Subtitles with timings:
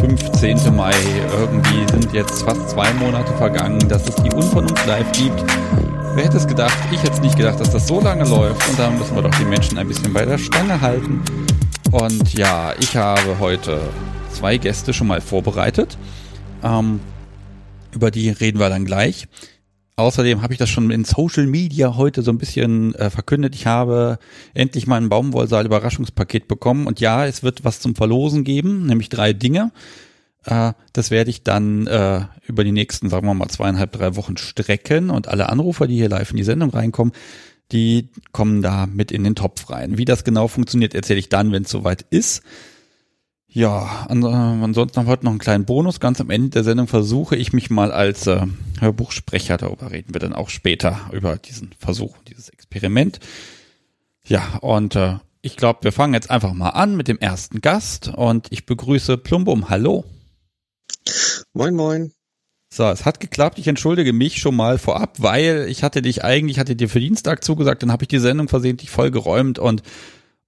[0.00, 0.74] der 15.
[0.74, 0.92] Mai.
[1.32, 5.44] Irgendwie sind jetzt fast zwei Monate vergangen, dass es die Unvernunft live gibt.
[6.14, 6.76] Wer hätte es gedacht?
[6.90, 8.68] Ich hätte es nicht gedacht, dass das so lange läuft.
[8.68, 11.22] Und da müssen wir doch die Menschen ein bisschen bei der Stange halten.
[11.92, 13.80] Und ja, ich habe heute
[14.32, 15.96] zwei Gäste schon mal vorbereitet.
[16.62, 17.00] Ähm,
[17.92, 19.28] über die reden wir dann gleich.
[19.96, 23.54] Außerdem habe ich das schon in Social Media heute so ein bisschen äh, verkündet.
[23.54, 24.18] Ich habe
[24.54, 26.86] endlich mein Baumwollsaal-Überraschungspaket bekommen.
[26.86, 29.72] Und ja, es wird was zum Verlosen geben, nämlich drei Dinge.
[30.44, 34.36] Äh, das werde ich dann äh, über die nächsten, sagen wir mal, zweieinhalb, drei Wochen
[34.36, 35.10] strecken.
[35.10, 37.12] Und alle Anrufer, die hier live in die Sendung reinkommen,
[37.72, 39.98] die kommen da mit in den Topf rein.
[39.98, 42.42] Wie das genau funktioniert, erzähle ich dann, wenn es soweit ist.
[43.52, 45.98] Ja, äh, ansonsten haben wir heute noch einen kleinen Bonus.
[45.98, 48.46] Ganz am Ende der Sendung versuche ich mich mal als äh,
[48.78, 53.18] Hörbuchsprecher, darüber reden wir dann auch später, über diesen Versuch, dieses Experiment.
[54.24, 58.08] Ja, und äh, ich glaube, wir fangen jetzt einfach mal an mit dem ersten Gast
[58.08, 59.68] und ich begrüße Plumbum.
[59.68, 60.04] Hallo.
[61.52, 62.12] Moin, moin.
[62.72, 63.58] So, es hat geklappt.
[63.58, 67.42] Ich entschuldige mich schon mal vorab, weil ich hatte dich eigentlich, hatte dir für Dienstag
[67.42, 69.82] zugesagt, dann habe ich die Sendung versehentlich voll geräumt und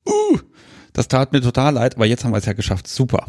[0.06, 0.38] uh,
[0.92, 2.88] das tat mir total leid, aber jetzt haben wir es ja geschafft.
[2.88, 3.26] Super.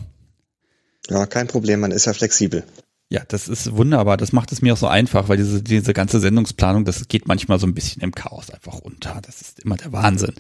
[1.09, 2.64] Ja, kein Problem, man ist ja flexibel.
[3.09, 4.17] Ja, das ist wunderbar.
[4.17, 7.59] Das macht es mir auch so einfach, weil diese, diese ganze Sendungsplanung, das geht manchmal
[7.59, 9.19] so ein bisschen im Chaos einfach unter.
[9.22, 10.34] Das ist immer der Wahnsinn.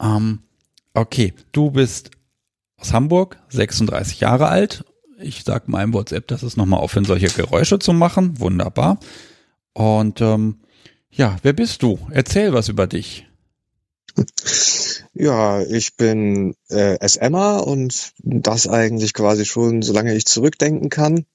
[0.00, 0.40] Ähm,
[0.94, 2.10] okay, du bist
[2.76, 4.84] aus Hamburg, 36 Jahre alt.
[5.18, 8.38] Ich sag meinem WhatsApp, dass es nochmal aufhören, solche Geräusche zu machen.
[8.38, 8.98] Wunderbar.
[9.72, 10.60] Und ähm,
[11.10, 11.98] ja, wer bist du?
[12.10, 13.26] Erzähl was über dich.
[15.14, 21.26] Ja, ich bin äh, SMer und das eigentlich quasi schon, solange ich zurückdenken kann.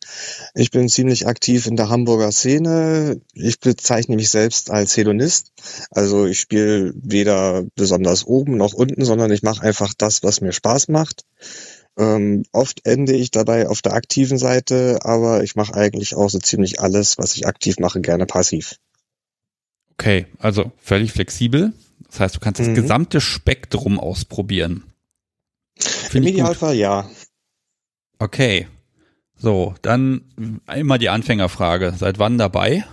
[0.55, 3.21] Ich bin ziemlich aktiv in der Hamburger Szene.
[3.33, 5.51] Ich bezeichne mich selbst als Hedonist.
[5.91, 10.53] Also ich spiele weder besonders oben noch unten, sondern ich mache einfach das, was mir
[10.53, 11.23] Spaß macht.
[11.99, 16.39] Ähm, oft ende ich dabei auf der aktiven Seite, aber ich mache eigentlich auch so
[16.39, 18.77] ziemlich alles, was ich aktiv mache, gerne passiv.
[19.93, 21.73] Okay, also völlig flexibel.
[22.09, 22.75] Das heißt, du kannst das mhm.
[22.75, 24.83] gesamte Spektrum ausprobieren.
[26.13, 27.09] Im Idealfall ja.
[28.19, 28.67] Okay.
[29.35, 30.21] So, dann
[30.73, 31.93] immer die Anfängerfrage.
[31.97, 32.85] Seit wann dabei?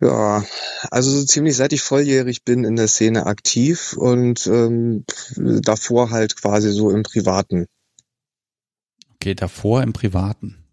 [0.00, 0.44] Ja,
[0.90, 5.04] also so ziemlich seit ich volljährig bin in der Szene aktiv und ähm,
[5.36, 7.66] davor halt quasi so im Privaten.
[9.16, 10.64] Okay, davor im Privaten.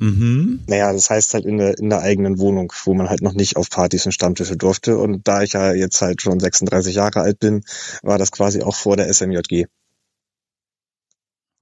[0.00, 0.60] Mhm.
[0.66, 3.56] Naja, das heißt halt in der, in der eigenen Wohnung, wo man halt noch nicht
[3.56, 4.96] auf Partys und Stammtische durfte.
[4.96, 7.64] Und da ich ja jetzt halt schon 36 Jahre alt bin,
[8.02, 9.66] war das quasi auch vor der SMJG.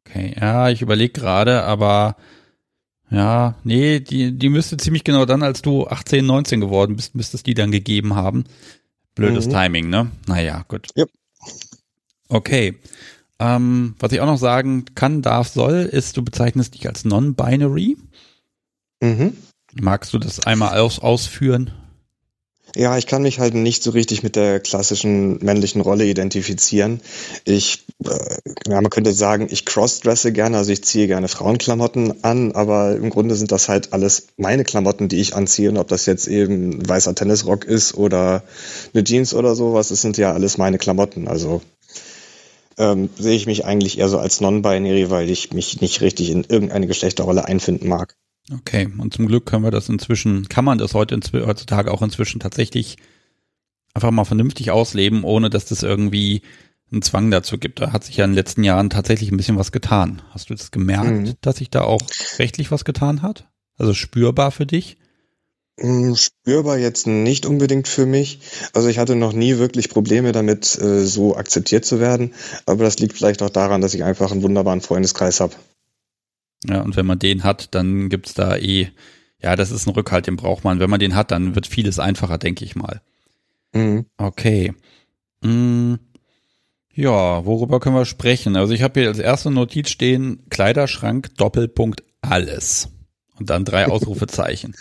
[0.06, 2.16] Okay, ja, ich überlege gerade, aber
[3.10, 7.36] ja, nee, die, die müsste ziemlich genau dann, als du 18, 19 geworden bist, müsste
[7.36, 8.44] es die dann gegeben haben.
[9.16, 9.50] Blödes mhm.
[9.50, 10.12] Timing, ne?
[10.28, 10.88] Naja, gut.
[10.96, 11.10] Yep.
[12.28, 12.78] Okay.
[13.40, 17.96] Ähm, was ich auch noch sagen kann, darf, soll, ist, du bezeichnest dich als non-binary.
[19.00, 19.36] Mhm.
[19.74, 21.72] Magst du das einmal aus, ausführen?
[22.76, 27.00] Ja, ich kann mich halt nicht so richtig mit der klassischen männlichen Rolle identifizieren.
[27.44, 28.36] Ich, äh,
[28.68, 33.08] ja, man könnte sagen, ich crossdresse gerne, also ich ziehe gerne Frauenklamotten an, aber im
[33.08, 35.70] Grunde sind das halt alles meine Klamotten, die ich anziehe.
[35.70, 38.42] Und ob das jetzt eben ein weißer Tennisrock ist oder
[38.92, 41.26] eine Jeans oder sowas, das sind ja alles meine Klamotten.
[41.26, 41.62] Also
[42.76, 46.44] ähm, sehe ich mich eigentlich eher so als non-binary, weil ich mich nicht richtig in
[46.44, 48.14] irgendeine Geschlechterrolle einfinden mag.
[48.52, 52.40] Okay, und zum Glück können wir das inzwischen, kann man das heute heutzutage auch inzwischen
[52.40, 52.96] tatsächlich
[53.94, 56.42] einfach mal vernünftig ausleben, ohne dass das irgendwie
[56.90, 57.80] einen Zwang dazu gibt.
[57.80, 60.22] Da hat sich ja in den letzten Jahren tatsächlich ein bisschen was getan.
[60.30, 61.34] Hast du das gemerkt, mhm.
[61.42, 62.00] dass sich da auch
[62.38, 63.48] rechtlich was getan hat?
[63.76, 64.96] Also spürbar für dich?
[65.76, 68.40] Mm, spürbar jetzt nicht unbedingt für mich.
[68.72, 72.32] Also ich hatte noch nie wirklich Probleme damit, äh, so akzeptiert zu werden.
[72.66, 75.54] Aber das liegt vielleicht auch daran, dass ich einfach einen wunderbaren Freundeskreis habe.
[76.64, 78.90] Ja, und wenn man den hat, dann gibt's da eh,
[79.40, 80.80] ja, das ist ein Rückhalt, den braucht man.
[80.80, 83.00] Wenn man den hat, dann wird vieles einfacher, denke ich mal.
[83.72, 84.06] Mhm.
[84.16, 84.74] Okay.
[85.42, 85.98] Mhm.
[86.92, 88.56] Ja, worüber können wir sprechen?
[88.56, 92.88] Also ich habe hier als erste Notiz stehen, Kleiderschrank, Doppelpunkt, alles.
[93.38, 94.74] Und dann drei Ausrufezeichen.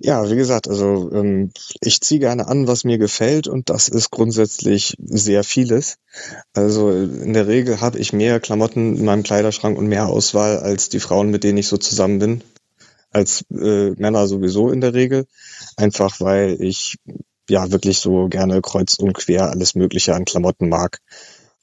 [0.00, 1.50] Ja, wie gesagt, also ähm,
[1.80, 5.96] ich ziehe gerne an, was mir gefällt und das ist grundsätzlich sehr vieles.
[6.52, 10.88] Also in der Regel habe ich mehr Klamotten in meinem Kleiderschrank und mehr Auswahl als
[10.88, 12.42] die Frauen, mit denen ich so zusammen bin,
[13.10, 15.26] als äh, Männer sowieso in der Regel.
[15.76, 16.96] Einfach weil ich
[17.48, 21.00] ja wirklich so gerne kreuz und quer alles Mögliche an Klamotten mag.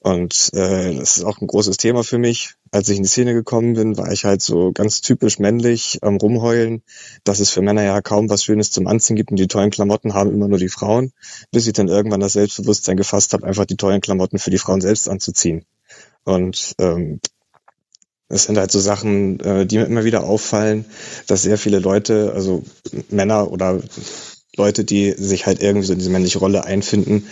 [0.04, 2.56] Und äh, das ist auch ein großes Thema für mich.
[2.70, 6.16] als ich in die Szene gekommen bin, war ich halt so ganz typisch männlich am
[6.16, 6.82] Rumheulen,
[7.24, 10.12] dass es für Männer ja kaum was Schönes zum Anziehen gibt und die tollen Klamotten
[10.12, 11.12] haben immer nur die Frauen,
[11.52, 14.82] bis ich dann irgendwann das Selbstbewusstsein gefasst habe, einfach die tollen Klamotten für die Frauen
[14.82, 15.64] selbst anzuziehen.
[16.24, 17.20] Und ähm,
[18.28, 20.84] das sind halt so Sachen, äh, die mir immer wieder auffallen,
[21.28, 22.62] dass sehr viele Leute, also
[23.08, 23.80] Männer oder
[24.56, 27.26] Leute, die sich halt irgendwie so in diese männliche Rolle einfinden,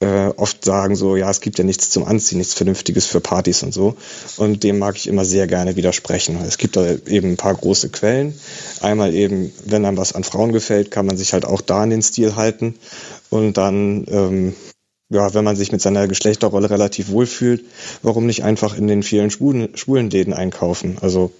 [0.00, 3.62] äh, oft sagen so, ja, es gibt ja nichts zum Anziehen, nichts Vernünftiges für Partys
[3.62, 3.96] und so.
[4.36, 6.38] Und dem mag ich immer sehr gerne widersprechen.
[6.46, 8.38] Es gibt da eben ein paar große Quellen.
[8.80, 11.90] Einmal eben, wenn einem was an Frauen gefällt, kann man sich halt auch da an
[11.90, 12.74] den Stil halten.
[13.30, 14.54] Und dann ähm,
[15.08, 17.64] ja, wenn man sich mit seiner Geschlechterrolle relativ wohlfühlt,
[18.02, 20.98] warum nicht einfach in den vielen schwulen, schwulen Läden einkaufen?
[21.00, 21.32] Also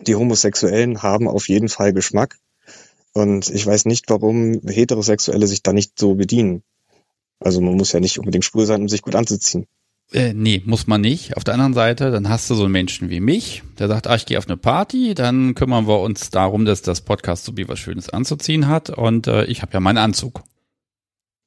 [0.00, 2.38] die Homosexuellen haben auf jeden Fall Geschmack.
[3.12, 6.62] Und ich weiß nicht, warum Heterosexuelle sich da nicht so bedienen.
[7.40, 9.66] Also man muss ja nicht unbedingt schwul sein, um sich gut anzuziehen.
[10.12, 11.36] Äh, nee, muss man nicht.
[11.36, 14.14] Auf der anderen Seite, dann hast du so einen Menschen wie mich, der sagt, ah,
[14.14, 17.68] ich gehe auf eine Party, dann kümmern wir uns darum, dass das Podcast so wie
[17.68, 20.44] was Schönes anzuziehen hat und äh, ich habe ja meinen Anzug.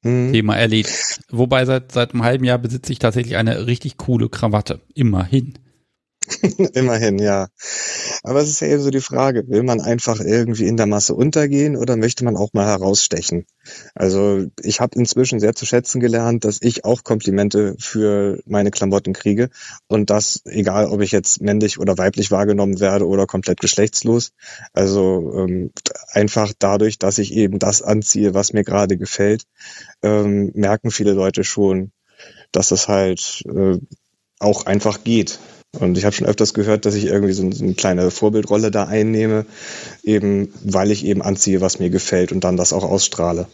[0.03, 0.31] Mhm.
[0.33, 1.21] Thema erledigt.
[1.29, 4.81] Wobei seit, seit einem halben Jahr besitze ich tatsächlich eine richtig coole Krawatte.
[4.93, 5.57] Immerhin.
[6.73, 7.47] Immerhin, ja.
[8.23, 11.15] Aber es ist ja eben so die Frage, will man einfach irgendwie in der Masse
[11.15, 13.45] untergehen oder möchte man auch mal herausstechen?
[13.95, 19.13] Also ich habe inzwischen sehr zu schätzen gelernt, dass ich auch Komplimente für meine Klamotten
[19.13, 19.49] kriege
[19.87, 24.31] und das egal, ob ich jetzt männlich oder weiblich wahrgenommen werde oder komplett geschlechtslos.
[24.73, 25.71] Also ähm,
[26.11, 29.43] einfach dadurch, dass ich eben das anziehe, was mir gerade gefällt,
[30.01, 31.91] ähm, merken viele Leute schon,
[32.51, 33.77] dass es halt äh,
[34.39, 35.39] auch einfach geht.
[35.77, 39.45] Und ich habe schon öfters gehört, dass ich irgendwie so, eine kleine Vorbildrolle da einnehme,
[40.03, 43.47] eben weil ich eben anziehe, was mir gefällt und dann das auch ausstrahle.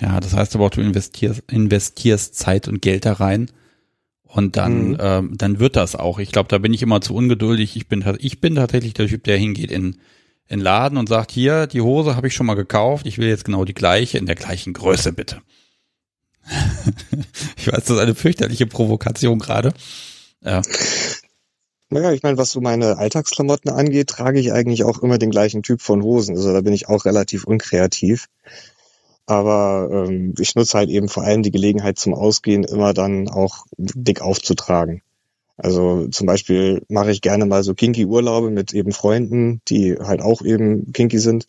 [0.00, 3.50] Ja, das heißt aber auch, du investierst, investierst Zeit und Geld da rein.
[4.24, 4.96] Und dann, mhm.
[4.98, 6.18] ähm, dann wird das auch.
[6.18, 7.76] Ich glaube, da bin ich immer zu ungeduldig.
[7.76, 9.98] Ich bin, ich bin tatsächlich der Typ, der hingeht in,
[10.48, 13.06] in Laden und sagt, hier, die Hose habe ich schon mal gekauft.
[13.06, 15.42] Ich will jetzt genau die gleiche, in der gleichen Größe, bitte.
[17.56, 19.74] ich weiß, das ist eine fürchterliche Provokation gerade.
[20.42, 20.62] Ja.
[21.92, 25.62] Naja, ich meine, was so meine Alltagsklamotten angeht, trage ich eigentlich auch immer den gleichen
[25.62, 26.36] Typ von Hosen.
[26.36, 28.28] Also da bin ich auch relativ unkreativ.
[29.26, 33.66] Aber ähm, ich nutze halt eben vor allem die Gelegenheit zum Ausgehen immer dann auch
[33.76, 35.02] dick aufzutragen.
[35.58, 40.22] Also zum Beispiel mache ich gerne mal so kinky Urlaube mit eben Freunden, die halt
[40.22, 41.44] auch eben kinky sind.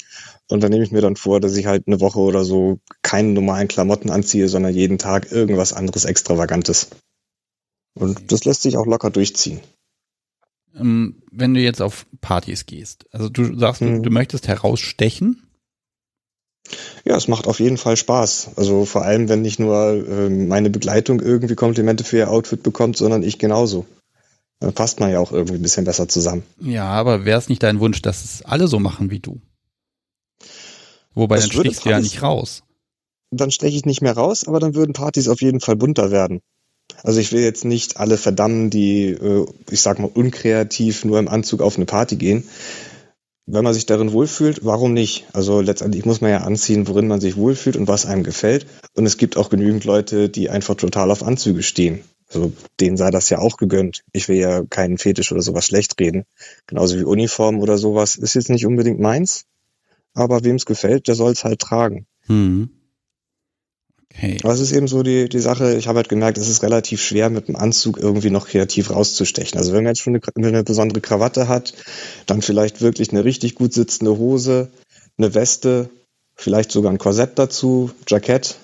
[0.50, 3.30] Und dann nehme ich mir dann vor, dass ich halt eine Woche oder so keine
[3.30, 6.90] normalen Klamotten anziehe, sondern jeden Tag irgendwas anderes Extravagantes.
[7.98, 9.62] Und das lässt sich auch locker durchziehen
[10.74, 13.06] wenn du jetzt auf Partys gehst?
[13.12, 13.98] Also du sagst, mhm.
[13.98, 15.44] du, du möchtest herausstechen?
[17.04, 18.52] Ja, es macht auf jeden Fall Spaß.
[18.56, 22.98] Also vor allem, wenn nicht nur äh, meine Begleitung irgendwie Komplimente für ihr Outfit bekommt,
[22.98, 23.86] sondern ich genauso.
[24.60, 26.44] Dann passt man ja auch irgendwie ein bisschen besser zusammen.
[26.62, 29.42] Ja, aber wäre es nicht dein Wunsch, dass es alle so machen wie du?
[31.14, 32.64] Wobei das dann stichst du ja nicht raus.
[33.32, 36.42] Dann steche ich nicht mehr raus, aber dann würden Partys auf jeden Fall bunter werden.
[37.04, 41.28] Also ich will jetzt nicht alle verdammen, die, äh, ich sag mal, unkreativ nur im
[41.28, 42.46] Anzug auf eine Party gehen.
[43.46, 45.26] Wenn man sich darin wohlfühlt, warum nicht?
[45.34, 48.66] Also letztendlich muss man ja anziehen, worin man sich wohlfühlt und was einem gefällt.
[48.96, 52.06] Und es gibt auch genügend Leute, die einfach total auf Anzüge stehen.
[52.34, 54.04] Also denen sei das ja auch gegönnt.
[54.14, 56.24] Ich will ja keinen Fetisch oder sowas schlecht reden.
[56.68, 59.44] Genauso wie Uniform oder sowas ist jetzt nicht unbedingt meins.
[60.14, 62.06] Aber wem es gefällt, der soll es halt tragen.
[62.28, 62.70] Mhm.
[64.16, 64.38] Okay.
[64.44, 67.02] Aber es ist eben so die, die Sache, ich habe halt gemerkt, es ist relativ
[67.02, 69.58] schwer, mit dem Anzug irgendwie noch kreativ rauszustechen.
[69.58, 71.74] Also wenn man jetzt schon eine, eine besondere Krawatte hat,
[72.26, 74.70] dann vielleicht wirklich eine richtig gut sitzende Hose,
[75.18, 75.90] eine Weste,
[76.36, 78.58] vielleicht sogar ein Korsett dazu, Jackett,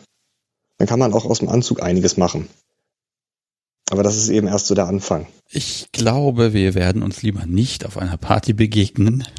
[0.77, 2.47] dann kann man auch aus dem Anzug einiges machen.
[3.89, 5.27] Aber das ist eben erst so der Anfang.
[5.49, 9.25] Ich glaube, wir werden uns lieber nicht auf einer Party begegnen.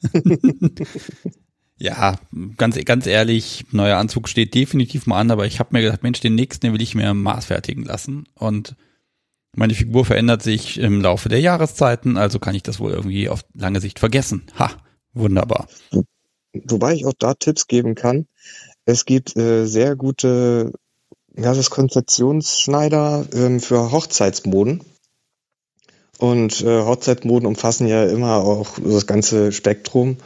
[1.78, 2.18] Ja,
[2.56, 6.20] ganz, ganz ehrlich, neuer Anzug steht definitiv mal an, aber ich habe mir gedacht, Mensch,
[6.20, 8.26] den nächsten, den will ich mir maßfertigen lassen.
[8.34, 8.74] Und
[9.54, 13.44] meine Figur verändert sich im Laufe der Jahreszeiten, also kann ich das wohl irgendwie auf
[13.54, 14.42] lange Sicht vergessen.
[14.58, 14.70] Ha,
[15.12, 15.68] wunderbar.
[16.52, 18.26] Wobei ich auch da Tipps geben kann.
[18.84, 20.72] Es gibt äh, sehr gute
[21.38, 24.82] ja, das Konzeptionsschneider ähm, für Hochzeitsmoden.
[26.18, 30.16] Und äh, Hochzeitsmoden umfassen ja immer auch das ganze Spektrum.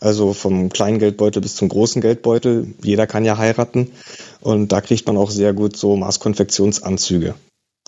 [0.00, 2.74] Also vom kleinen Geldbeutel bis zum großen Geldbeutel.
[2.82, 3.90] Jeder kann ja heiraten.
[4.40, 7.34] Und da kriegt man auch sehr gut so Maßkonfektionsanzüge,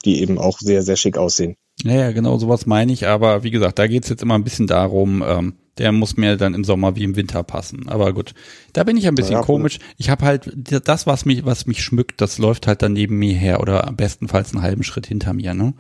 [0.05, 1.55] die eben auch sehr, sehr schick aussehen.
[1.83, 3.07] Ja, ja, genau sowas meine ich.
[3.07, 6.55] Aber wie gesagt, da geht's jetzt immer ein bisschen darum, ähm, der muss mir dann
[6.55, 7.89] im Sommer wie im Winter passen.
[7.89, 8.35] Aber gut,
[8.73, 9.79] da bin ich ein bisschen ja, komisch.
[9.97, 10.51] Ich habe halt
[10.85, 14.53] das, was mich, was mich schmückt, das läuft halt dann neben mir her oder bestenfalls
[14.53, 15.55] einen halben Schritt hinter mir.
[15.55, 15.75] Ne?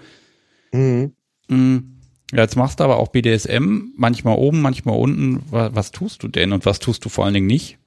[0.72, 1.12] Mhm.
[1.50, 5.42] Ja, jetzt machst du aber auch BDSM, manchmal oben, manchmal unten.
[5.50, 7.78] Was, was tust du denn und was tust du vor allen Dingen nicht?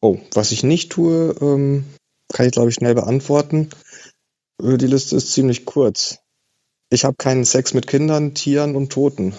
[0.00, 1.84] Oh, was ich nicht tue, ähm,
[2.32, 3.70] kann ich glaube ich schnell beantworten.
[4.62, 6.18] Äh, die Liste ist ziemlich kurz.
[6.90, 9.34] Ich habe keinen Sex mit Kindern, Tieren und Toten.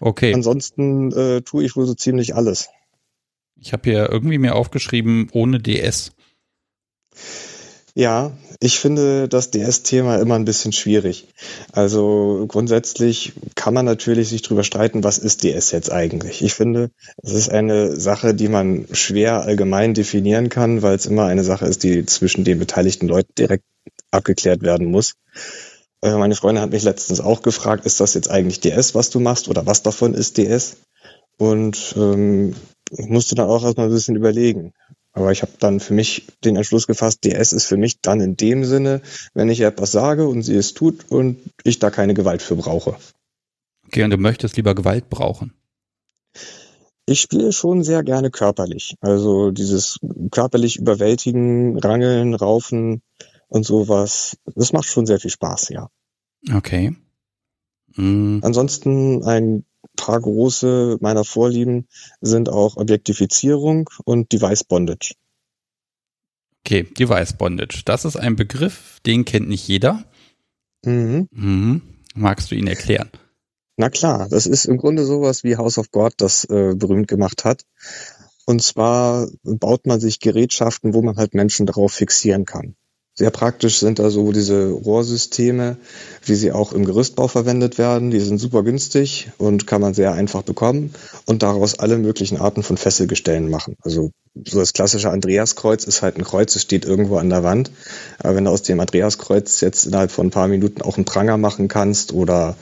[0.00, 0.34] Okay.
[0.34, 2.68] Ansonsten äh, tue ich wohl so ziemlich alles.
[3.56, 6.12] Ich habe hier irgendwie mir aufgeschrieben, ohne DS.
[7.94, 11.26] Ja, ich finde das DS-Thema immer ein bisschen schwierig.
[11.72, 16.42] Also grundsätzlich kann man natürlich sich darüber streiten, was ist DS jetzt eigentlich.
[16.42, 16.90] Ich finde,
[17.22, 21.66] es ist eine Sache, die man schwer allgemein definieren kann, weil es immer eine Sache
[21.66, 23.64] ist, die zwischen den beteiligten Leuten direkt
[24.10, 25.14] abgeklärt werden muss.
[26.02, 29.20] Äh, meine Freundin hat mich letztens auch gefragt, ist das jetzt eigentlich DS, was du
[29.20, 30.76] machst, oder was davon ist DS?
[31.38, 32.54] Und ähm,
[32.92, 34.72] musste dann auch erstmal ein bisschen überlegen.
[35.14, 38.36] Aber ich habe dann für mich den Entschluss gefasst, DS ist für mich dann in
[38.36, 39.00] dem Sinne,
[39.32, 42.96] wenn ich etwas sage und sie es tut und ich da keine Gewalt für brauche.
[43.86, 45.54] Okay, und du möchtest lieber Gewalt brauchen?
[47.06, 48.96] Ich spiele schon sehr gerne körperlich.
[49.00, 50.00] Also dieses
[50.32, 53.02] körperlich überwältigen, rangeln, raufen
[53.46, 55.90] und sowas, das macht schon sehr viel Spaß, ja.
[56.52, 56.96] Okay.
[57.94, 58.40] Mhm.
[58.42, 59.64] Ansonsten ein
[59.96, 61.86] paar große meiner Vorlieben
[62.20, 65.14] sind auch Objektifizierung und Device Bondage.
[66.60, 67.82] Okay, Device Bondage.
[67.84, 70.04] Das ist ein Begriff, den kennt nicht jeder.
[70.84, 71.28] Mhm.
[71.30, 71.82] Mhm.
[72.14, 73.10] Magst du ihn erklären?
[73.76, 77.44] Na klar, das ist im Grunde sowas wie House of God das äh, berühmt gemacht
[77.44, 77.64] hat.
[78.46, 82.76] Und zwar baut man sich Gerätschaften, wo man halt Menschen darauf fixieren kann.
[83.16, 85.76] Sehr praktisch sind also diese Rohrsysteme,
[86.24, 88.10] wie sie auch im Gerüstbau verwendet werden.
[88.10, 90.92] Die sind super günstig und kann man sehr einfach bekommen
[91.24, 93.76] und daraus alle möglichen Arten von Fesselgestellen machen.
[93.82, 94.10] Also
[94.44, 97.70] so das klassische Andreaskreuz ist halt ein Kreuz, es steht irgendwo an der Wand.
[98.18, 101.36] Aber wenn du aus dem Andreaskreuz jetzt innerhalb von ein paar Minuten auch einen Pranger
[101.36, 102.56] machen kannst oder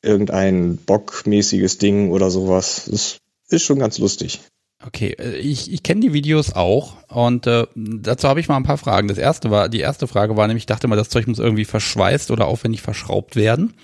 [0.00, 3.18] irgendein bockmäßiges Ding oder sowas, das
[3.48, 4.40] ist schon ganz lustig.
[4.86, 8.64] Okay, äh, ich, ich kenne die Videos auch und äh, dazu habe ich mal ein
[8.64, 9.08] paar Fragen.
[9.08, 11.64] Das erste war, die erste Frage war nämlich, ich dachte mal, das Zeug muss irgendwie
[11.64, 13.74] verschweißt oder aufwendig verschraubt werden.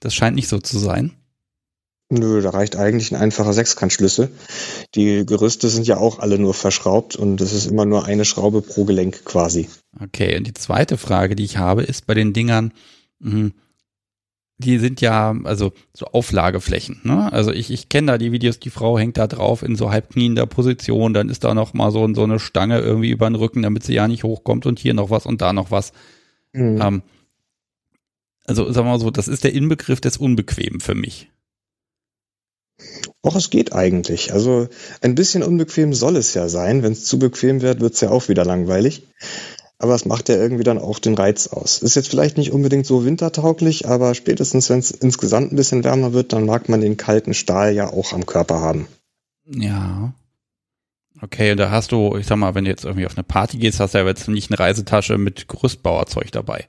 [0.00, 1.12] Das scheint nicht so zu sein.
[2.10, 4.30] Nö, da reicht eigentlich ein einfacher Sechskantschlüssel.
[4.94, 8.60] Die Gerüste sind ja auch alle nur verschraubt und es ist immer nur eine Schraube
[8.60, 9.68] pro Gelenk quasi.
[10.00, 12.72] Okay, und die zweite Frage, die ich habe, ist bei den Dingern,
[13.20, 13.52] mh, hm,
[14.58, 17.00] die sind ja, also so Auflageflächen.
[17.02, 17.32] Ne?
[17.32, 20.10] Also ich, ich kenne da die Videos, die Frau hängt da drauf in so halb
[20.10, 23.62] kniender Position, dann ist da noch mal so, so eine Stange irgendwie über den Rücken,
[23.62, 25.92] damit sie ja nicht hochkommt und hier noch was und da noch was.
[26.52, 26.80] Mhm.
[26.80, 27.02] Ähm,
[28.46, 31.30] also sagen wir mal so, das ist der Inbegriff des Unbequemen für mich.
[33.22, 34.32] Och, es geht eigentlich.
[34.32, 34.68] Also
[35.00, 36.82] ein bisschen unbequem soll es ja sein.
[36.82, 39.04] Wenn es zu bequem wird, wird es ja auch wieder langweilig
[39.84, 41.82] aber es macht ja irgendwie dann auch den Reiz aus.
[41.82, 46.14] Ist jetzt vielleicht nicht unbedingt so wintertauglich, aber spätestens, wenn es insgesamt ein bisschen wärmer
[46.14, 48.88] wird, dann mag man den kalten Stahl ja auch am Körper haben.
[49.44, 50.14] Ja.
[51.20, 53.58] Okay, und da hast du, ich sag mal, wenn du jetzt irgendwie auf eine Party
[53.58, 56.66] gehst, hast du ja jetzt nicht eine Reisetasche mit Gerüstbauerzeug dabei.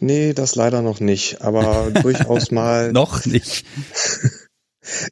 [0.00, 2.92] Nee, das leider noch nicht, aber durchaus mal.
[2.92, 3.66] noch nicht.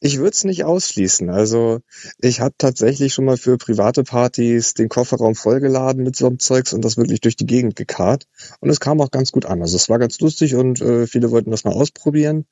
[0.01, 1.31] Ich würde es nicht ausschließen.
[1.31, 1.81] Also
[2.19, 6.73] ich habe tatsächlich schon mal für private Partys den Kofferraum vollgeladen mit so einem Zeugs
[6.73, 8.27] und das wirklich durch die Gegend gekarrt.
[8.61, 9.63] Und es kam auch ganz gut an.
[9.63, 12.47] Also es war ganz lustig und äh, viele wollten das mal ausprobieren.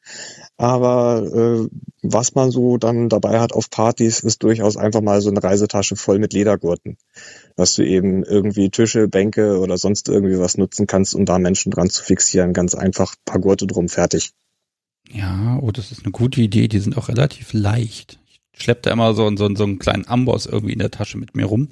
[0.56, 1.68] Aber äh,
[2.02, 5.96] was man so dann dabei hat auf Partys, ist durchaus einfach mal so eine Reisetasche
[5.96, 6.96] voll mit Ledergurten.
[7.56, 11.70] Dass du eben irgendwie Tische, Bänke oder sonst irgendwie was nutzen kannst, um da Menschen
[11.70, 12.52] dran zu fixieren.
[12.52, 14.32] Ganz einfach paar Gurte drum, fertig.
[15.12, 16.68] Ja, oh, das ist eine gute Idee.
[16.68, 18.18] Die sind auch relativ leicht.
[18.52, 21.34] Ich schleppe da immer so, so, so einen kleinen Amboss irgendwie in der Tasche mit
[21.34, 21.68] mir rum.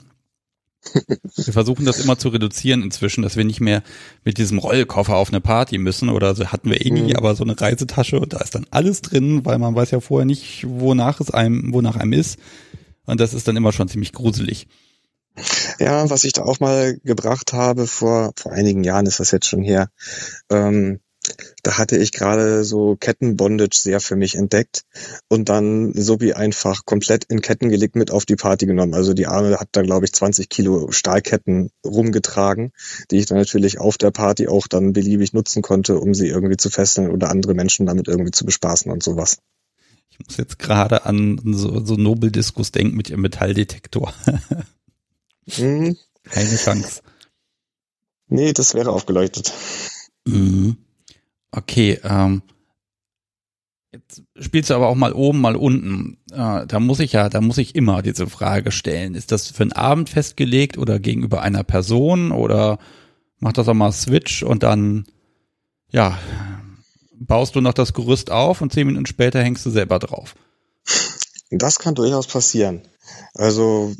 [1.37, 3.83] Wir versuchen das immer zu reduzieren inzwischen, dass wir nicht mehr
[4.25, 7.17] mit diesem Rollkoffer auf eine Party müssen oder so hatten wir eh nie, mhm.
[7.17, 10.25] aber so eine Reisetasche und da ist dann alles drin, weil man weiß ja vorher
[10.25, 12.39] nicht, wonach es einem, wonach einem ist.
[13.07, 14.69] Und das ist dann immer schon ziemlich gruselig.
[15.79, 19.47] Ja, was ich da auch mal gebracht habe, vor, vor einigen Jahren ist das jetzt
[19.47, 19.91] schon her,
[20.51, 21.01] ähm,
[21.63, 24.85] da hatte ich gerade so Kettenbondage sehr für mich entdeckt
[25.29, 28.95] und dann so wie einfach komplett in Ketten gelegt mit auf die Party genommen.
[28.95, 32.73] Also die Arme hat da, glaube ich, 20 Kilo Stahlketten rumgetragen,
[33.11, 36.57] die ich dann natürlich auf der Party auch dann beliebig nutzen konnte, um sie irgendwie
[36.57, 39.39] zu fesseln oder andere Menschen damit irgendwie zu bespaßen und sowas.
[40.11, 44.13] Ich muss jetzt gerade an so, so Nobeldiskus denken mit ihrem Metalldetektor.
[45.57, 45.97] mhm.
[46.25, 47.03] Keine Chance.
[48.29, 49.53] Nee, das wäre aufgeleuchtet.
[50.27, 50.77] Mhm.
[51.51, 52.43] Okay, ähm,
[53.93, 56.19] jetzt spielst du aber auch mal oben, mal unten.
[56.31, 59.15] Äh, da muss ich ja, da muss ich immer diese Frage stellen.
[59.15, 62.79] Ist das für einen Abend festgelegt oder gegenüber einer Person oder
[63.39, 65.07] macht das auch mal Switch und dann
[65.91, 66.19] ja,
[67.15, 70.35] baust du noch das Gerüst auf und zehn Minuten später hängst du selber drauf.
[71.51, 72.83] Das kann durchaus passieren.
[73.35, 73.95] Also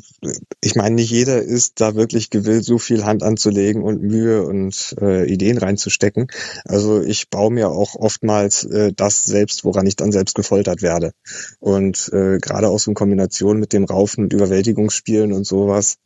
[0.61, 4.95] ich meine, nicht jeder ist da wirklich gewillt, so viel Hand anzulegen und Mühe und
[5.01, 6.27] äh, Ideen reinzustecken.
[6.65, 11.13] Also ich baue mir auch oftmals äh, das selbst, woran ich dann selbst gefoltert werde.
[11.59, 15.97] Und äh, gerade auch so in Kombination mit dem Raufen und Überwältigungsspielen und sowas,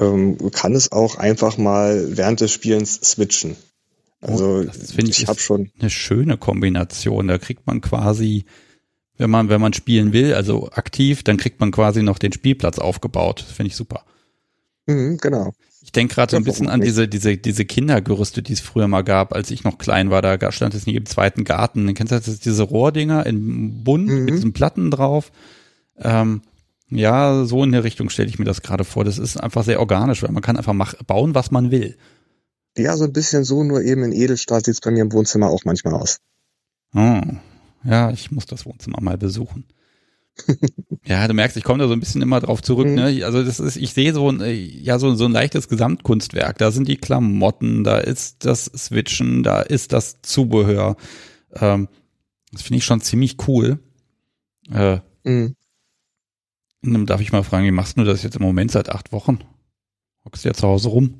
[0.00, 3.56] ähm, kann es auch einfach mal während des Spielens switchen.
[4.20, 7.28] Also oh, das finde ich, ich habe schon eine schöne Kombination.
[7.28, 8.44] Da kriegt man quasi
[9.20, 12.78] wenn man, wenn man spielen will, also aktiv, dann kriegt man quasi noch den Spielplatz
[12.78, 13.40] aufgebaut.
[13.40, 14.02] Finde ich super.
[14.86, 15.52] Mhm, genau.
[15.82, 19.02] Ich denke gerade so ein bisschen an diese, diese, diese Kindergerüste, die es früher mal
[19.02, 20.22] gab, als ich noch klein war.
[20.22, 21.84] Da stand es nicht im zweiten Garten.
[21.84, 24.24] Dann kennst du das, diese Rohrdinger in bunt mhm.
[24.24, 25.32] mit diesen Platten drauf.
[25.98, 26.40] Ähm,
[26.88, 29.04] ja, so in der Richtung stelle ich mir das gerade vor.
[29.04, 31.98] Das ist einfach sehr organisch, weil man kann einfach mach, bauen, was man will.
[32.74, 35.50] Ja, so ein bisschen so, nur eben in Edelstahl sieht es bei mir im Wohnzimmer
[35.50, 36.20] auch manchmal aus.
[36.94, 37.20] Oh,
[37.84, 39.64] ja, ich muss das Wohnzimmer mal besuchen.
[41.04, 42.86] ja, du merkst, ich komme da so ein bisschen immer drauf zurück.
[42.86, 42.94] Mhm.
[42.94, 43.24] Ne?
[43.24, 44.40] Also das ist, ich sehe so ein,
[44.82, 46.58] ja so, so ein leichtes Gesamtkunstwerk.
[46.58, 50.96] Da sind die Klamotten, da ist das Switchen, da ist das Zubehör.
[51.54, 51.88] Ähm,
[52.52, 53.78] das finde ich schon ziemlich cool.
[54.72, 55.56] Äh, mhm.
[56.82, 59.40] Dann darf ich mal fragen, wie machst du das jetzt im Moment seit acht Wochen?
[60.24, 61.19] Hockst du ja zu Hause rum?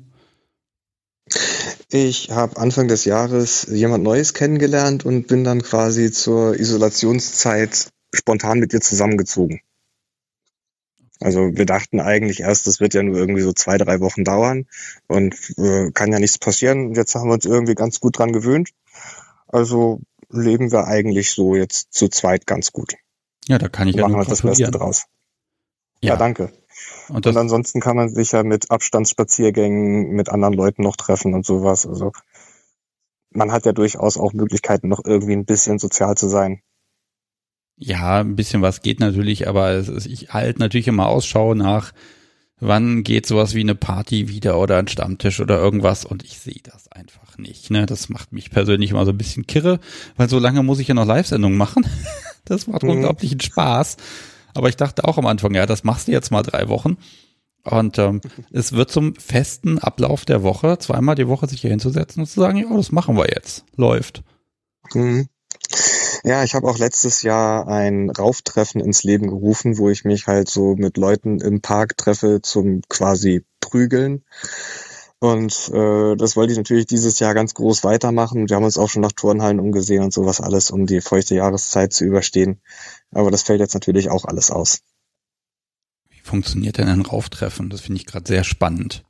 [1.89, 8.59] Ich habe Anfang des Jahres jemand Neues kennengelernt und bin dann quasi zur Isolationszeit spontan
[8.59, 9.61] mit ihr zusammengezogen.
[11.19, 14.65] Also wir dachten eigentlich erst, das wird ja nur irgendwie so zwei, drei Wochen dauern
[15.07, 16.95] und äh, kann ja nichts passieren.
[16.95, 18.69] Jetzt haben wir uns irgendwie ganz gut dran gewöhnt.
[19.47, 22.95] Also leben wir eigentlich so jetzt zu zweit ganz gut.
[23.47, 25.05] Ja, da kann ich ja nur halt das Beste draus.
[26.01, 26.51] Ja, ja danke.
[27.09, 31.45] Und, und, ansonsten kann man sich ja mit Abstandsspaziergängen mit anderen Leuten noch treffen und
[31.45, 31.85] sowas.
[31.85, 32.11] Also
[33.31, 36.61] man hat ja durchaus auch Möglichkeiten, noch irgendwie ein bisschen sozial zu sein.
[37.77, 41.93] Ja, ein bisschen was geht natürlich, aber ist, ich halte natürlich immer Ausschau nach,
[42.59, 46.61] wann geht sowas wie eine Party wieder oder ein Stammtisch oder irgendwas und ich sehe
[46.63, 47.71] das einfach nicht.
[47.71, 47.87] Ne?
[47.87, 49.79] Das macht mich persönlich immer so ein bisschen kirre,
[50.15, 51.85] weil so lange muss ich ja noch Live-Sendungen machen.
[52.43, 52.89] Das macht mhm.
[52.89, 53.97] unglaublichen Spaß.
[54.53, 56.97] Aber ich dachte auch am Anfang, ja, das machst du jetzt mal drei Wochen.
[57.63, 62.21] Und ähm, es wird zum festen Ablauf der Woche, zweimal die Woche sich hier hinzusetzen
[62.21, 63.65] und zu sagen, ja, das machen wir jetzt.
[63.75, 64.23] Läuft.
[64.93, 65.27] Mhm.
[66.23, 70.49] Ja, ich habe auch letztes Jahr ein Rauftreffen ins Leben gerufen, wo ich mich halt
[70.49, 74.23] so mit Leuten im Park treffe zum quasi Prügeln.
[75.19, 78.49] Und äh, das wollte ich natürlich dieses Jahr ganz groß weitermachen.
[78.49, 81.93] Wir haben uns auch schon nach Turnhallen umgesehen und sowas alles, um die feuchte Jahreszeit
[81.93, 82.59] zu überstehen.
[83.11, 84.81] Aber das fällt jetzt natürlich auch alles aus.
[86.09, 87.69] Wie funktioniert denn ein Rauftreffen?
[87.69, 89.03] Das finde ich gerade sehr spannend.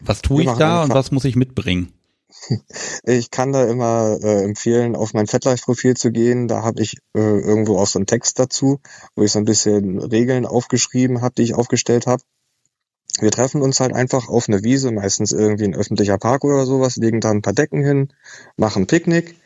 [0.00, 1.92] Was tue ich da und was muss ich mitbringen?
[3.04, 6.48] Ich kann da immer äh, empfehlen, auf mein FetLife-Profil zu gehen.
[6.48, 8.80] Da habe ich äh, irgendwo auch so einen Text dazu,
[9.14, 12.22] wo ich so ein bisschen Regeln aufgeschrieben habe, die ich aufgestellt habe.
[13.20, 16.96] Wir treffen uns halt einfach auf eine Wiese, meistens irgendwie ein öffentlicher Park oder sowas,
[16.96, 18.12] legen da ein paar Decken hin,
[18.56, 19.36] machen Picknick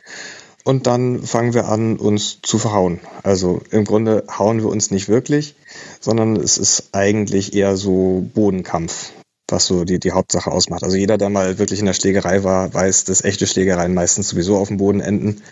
[0.64, 3.00] und dann fangen wir an, uns zu verhauen.
[3.22, 5.54] Also im Grunde hauen wir uns nicht wirklich,
[6.00, 9.12] sondern es ist eigentlich eher so Bodenkampf,
[9.48, 10.84] was so die, die Hauptsache ausmacht.
[10.84, 14.58] Also jeder, der mal wirklich in der Schlägerei war, weiß, dass echte Schlägereien meistens sowieso
[14.58, 15.42] auf dem Boden enden.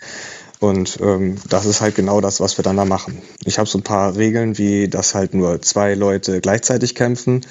[0.59, 3.21] Und ähm, das ist halt genau das, was wir dann da machen.
[3.45, 7.45] Ich habe so ein paar Regeln, wie dass halt nur zwei Leute gleichzeitig kämpfen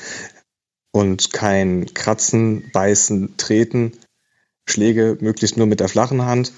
[0.92, 3.92] und kein Kratzen, Beißen, Treten,
[4.68, 6.52] Schläge möglichst nur mit der flachen Hand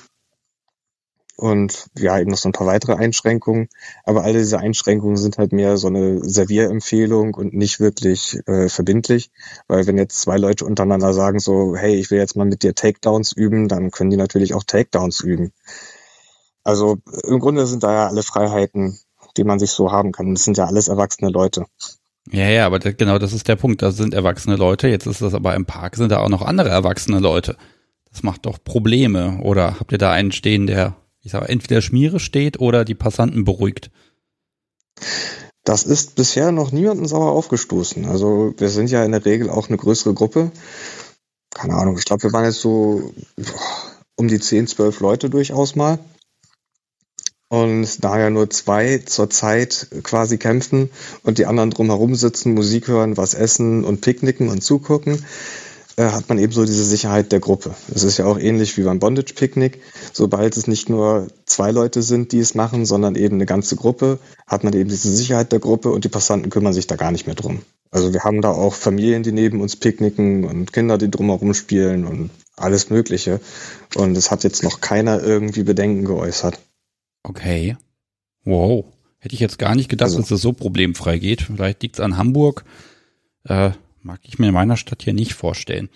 [1.40, 3.68] und ja, eben noch so ein paar weitere Einschränkungen.
[4.05, 9.31] Aber alle diese Einschränkungen sind halt mehr so eine Servierempfehlung und nicht wirklich äh, verbindlich.
[9.66, 12.74] Weil wenn jetzt zwei Leute untereinander sagen so, hey, ich will jetzt mal mit dir
[12.74, 15.53] Takedowns üben, dann können die natürlich auch Takedowns üben.
[16.62, 18.98] Also im Grunde sind da ja alle Freiheiten,
[19.38, 20.35] die man sich so haben kann.
[20.35, 21.64] Das sind ja alles erwachsene Leute.
[22.31, 23.81] Ja, ja, aber das, genau das ist der Punkt.
[23.81, 24.88] Das sind erwachsene Leute.
[24.88, 27.57] Jetzt ist das aber im Park sind da auch noch andere erwachsene Leute.
[28.12, 29.40] Das macht doch Probleme.
[29.42, 33.44] Oder habt ihr da einen stehen, der, ich sag, entweder Schmiere steht oder die Passanten
[33.44, 33.90] beruhigt?
[35.64, 38.06] Das ist bisher noch niemanden sauer aufgestoßen.
[38.06, 40.50] Also wir sind ja in der Regel auch eine größere Gruppe.
[41.54, 43.12] Keine Ahnung, ich glaube, wir waren jetzt so
[44.16, 45.98] um die 10, 12 Leute durchaus mal
[47.50, 50.88] und da ja nur zwei zur Zeit quasi kämpfen
[51.24, 55.24] und die anderen drumherum sitzen, Musik hören, was essen und picknicken und zugucken,
[56.08, 57.74] hat man eben so diese Sicherheit der Gruppe.
[57.94, 59.80] Es ist ja auch ähnlich wie beim Bondage-Picknick.
[60.12, 64.18] Sobald es nicht nur zwei Leute sind, die es machen, sondern eben eine ganze Gruppe,
[64.46, 67.26] hat man eben diese Sicherheit der Gruppe und die Passanten kümmern sich da gar nicht
[67.26, 67.60] mehr drum.
[67.90, 72.06] Also wir haben da auch Familien, die neben uns picknicken und Kinder, die drumherum spielen
[72.06, 73.40] und alles Mögliche.
[73.96, 76.58] Und es hat jetzt noch keiner irgendwie Bedenken geäußert.
[77.22, 77.76] Okay.
[78.44, 78.84] Wow.
[79.18, 81.42] Hätte ich jetzt gar nicht gedacht, also, dass das so problemfrei geht.
[81.42, 82.64] Vielleicht liegt es an Hamburg.
[83.44, 85.88] Äh, mag ich mir in meiner Stadt hier nicht vorstellen.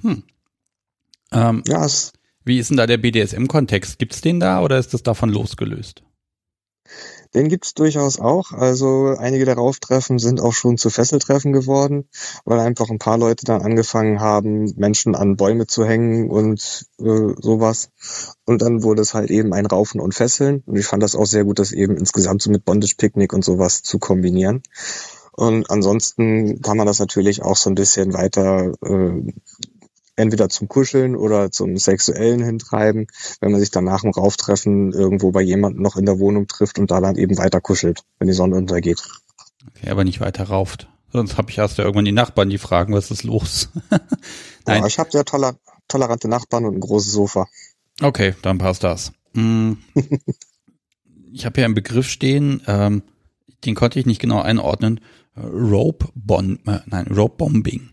[0.00, 0.24] Hm.
[1.32, 2.12] Ähm, ja, es
[2.44, 3.98] wie ist denn da der BDSM-Kontext?
[3.98, 6.02] Gibt es den da oder ist das davon losgelöst?
[7.34, 8.52] Den gibt's durchaus auch.
[8.52, 12.08] Also einige der Rauftreffen sind auch schon zu Fesseltreffen geworden,
[12.44, 17.34] weil einfach ein paar Leute dann angefangen haben, Menschen an Bäume zu hängen und äh,
[17.40, 17.90] sowas.
[18.44, 20.62] Und dann wurde es halt eben ein Raufen und Fesseln.
[20.66, 23.82] Und ich fand das auch sehr gut, das eben insgesamt so mit Bondage-Picknick und sowas
[23.82, 24.62] zu kombinieren.
[25.32, 29.32] Und ansonsten kann man das natürlich auch so ein bisschen weiter äh,
[30.14, 33.06] entweder zum Kuscheln oder zum sexuellen hintreiben,
[33.40, 36.78] wenn man sich dann nach dem Rauftreffen irgendwo bei jemandem noch in der Wohnung trifft
[36.78, 39.02] und da dann eben weiter kuschelt, wenn die Sonne untergeht.
[39.68, 40.88] Okay, aber nicht weiter rauft.
[41.12, 43.68] Sonst habe ich erst ja irgendwann die Nachbarn, die fragen, was ist los?
[44.66, 44.80] Nein.
[44.80, 45.56] Ja, ich habe sehr toler
[45.88, 47.48] tolerante Nachbarn und ein großes Sofa.
[48.00, 49.12] Okay, dann passt das.
[49.34, 49.72] Mm.
[51.32, 53.02] ich habe hier einen Begriff stehen, ähm,
[53.64, 55.00] den konnte ich nicht genau einordnen.
[55.36, 57.90] Rope Bomb, äh, nein, Rope Bombing.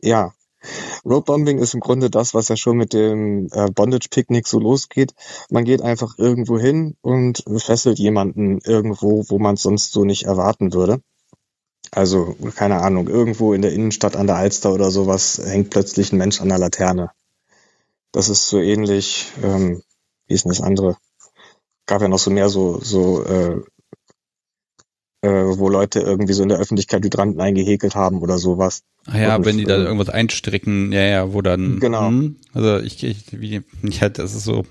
[0.00, 0.32] Ja,
[1.04, 5.14] Rope-Bombing ist im Grunde das, was ja schon mit dem äh, Bondage-Picknick so losgeht.
[5.50, 10.24] Man geht einfach irgendwo hin und fesselt jemanden irgendwo, wo man es sonst so nicht
[10.24, 11.00] erwarten würde.
[11.90, 16.18] Also, keine Ahnung, irgendwo in der Innenstadt an der Alster oder sowas hängt plötzlich ein
[16.18, 17.10] Mensch an der Laterne.
[18.12, 19.82] Das ist so ähnlich, ähm,
[20.26, 20.96] wie ist denn das andere?
[21.86, 23.62] Gab ja noch so mehr so, so äh,
[25.22, 28.82] äh, wo Leute irgendwie so in der Öffentlichkeit Hydranten eingehäkelt haben oder sowas.
[29.06, 31.80] Ah ja, und, wenn die da äh, irgendwas einstricken, ja, ja, wo dann.
[31.80, 32.10] Genau.
[32.10, 34.64] Mh, also ich, ich wie, ja, das ist so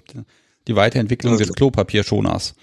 [0.67, 2.55] die Weiterentwicklung also, des Klopapierschoners.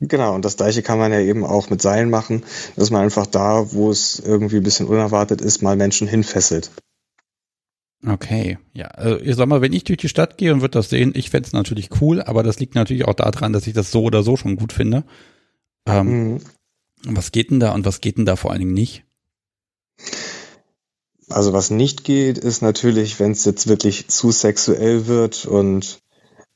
[0.00, 2.42] Genau, und das gleiche kann man ja eben auch mit Seilen machen,
[2.76, 6.70] dass man einfach da, wo es irgendwie ein bisschen unerwartet ist, mal Menschen hinfesselt.
[8.06, 8.86] Okay, ja.
[8.88, 11.30] Also ich sag mal, wenn ich durch die Stadt gehe und würde das sehen, ich
[11.30, 14.22] fände es natürlich cool, aber das liegt natürlich auch daran, dass ich das so oder
[14.22, 15.04] so schon gut finde.
[15.86, 16.40] Ähm, mhm.
[17.06, 19.04] Was geht denn da und was geht denn da vor allen Dingen nicht?
[21.28, 26.00] Also was nicht geht, ist natürlich, wenn es jetzt wirklich zu sexuell wird und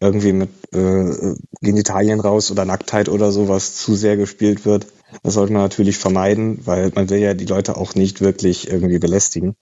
[0.00, 4.86] irgendwie mit äh, Genitalien raus oder Nacktheit oder sowas zu sehr gespielt wird.
[5.22, 8.98] Das sollte man natürlich vermeiden, weil man will ja die Leute auch nicht wirklich irgendwie
[8.98, 9.56] belästigen.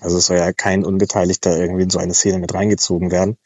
[0.00, 3.38] Also es soll ja kein Unbeteiligter irgendwie in so eine Szene mit reingezogen werden.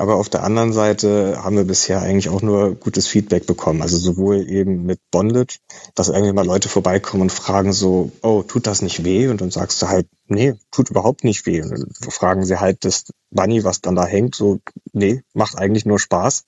[0.00, 3.82] Aber auf der anderen Seite haben wir bisher eigentlich auch nur gutes Feedback bekommen.
[3.82, 5.58] Also sowohl eben mit Bondage,
[5.94, 9.28] dass irgendwie mal Leute vorbeikommen und fragen so, oh, tut das nicht weh?
[9.28, 11.60] Und dann sagst du halt, nee, tut überhaupt nicht weh.
[11.60, 14.60] Und dann fragen sie halt das Bunny, was dann da hängt, so,
[14.94, 16.46] nee, macht eigentlich nur Spaß.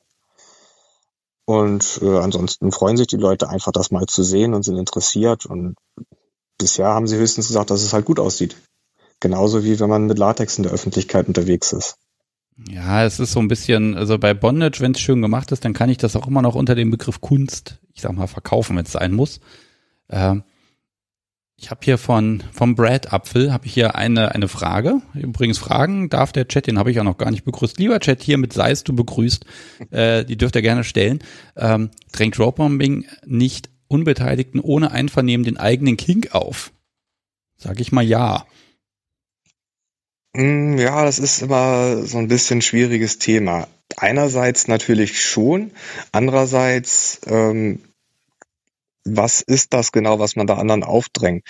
[1.45, 5.45] Und äh, ansonsten freuen sich die Leute einfach, das mal zu sehen und sind interessiert.
[5.45, 5.75] Und
[6.57, 8.57] bisher haben sie höchstens gesagt, dass es halt gut aussieht.
[9.21, 11.99] Genauso wie wenn man mit Latex in der Öffentlichkeit unterwegs ist.
[12.69, 15.73] Ja, es ist so ein bisschen, also bei Bondage, wenn es schön gemacht ist, dann
[15.73, 18.85] kann ich das auch immer noch unter dem Begriff Kunst, ich sag mal, verkaufen, wenn
[18.85, 19.41] es sein muss.
[20.09, 20.37] Äh,
[21.57, 25.01] ich habe hier von vom Brad Apfel habe ich hier eine eine Frage.
[25.15, 27.79] Übrigens Fragen darf der Chat, den habe ich auch noch gar nicht begrüßt.
[27.79, 29.45] Lieber Chat, hiermit seist du begrüßt.
[29.91, 31.21] Äh, die dürft ihr gerne stellen.
[31.55, 36.73] Ähm, drängt Dropbombing nicht Unbeteiligten ohne Einvernehmen den eigenen Kink auf?
[37.57, 38.45] Sag ich mal ja.
[40.37, 43.69] Hm, ja, das ist immer so ein bisschen schwieriges Thema.
[43.97, 45.73] Einerseits natürlich schon,
[46.11, 47.83] andererseits, ähm,
[49.05, 51.45] was ist das genau, was man da anderen aufdrängt?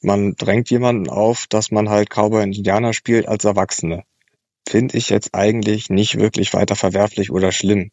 [0.00, 4.04] Man drängt jemanden auf, dass man halt Cowboy und Indianer spielt als Erwachsene.
[4.68, 7.90] Finde ich jetzt eigentlich nicht wirklich weiter verwerflich oder schlimm.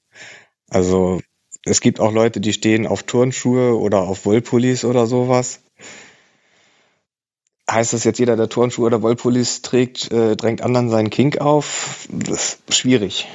[0.70, 1.22] Also
[1.65, 5.62] es gibt auch Leute, die stehen auf Turnschuhe oder auf Wollpullis oder sowas
[7.69, 12.08] heißt das jetzt, jeder, der Turnschuhe oder Wollpullis trägt, äh, drängt anderen seinen Kink auf?
[12.12, 13.27] Das ist schwierig.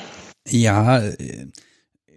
[0.48, 1.02] Ja,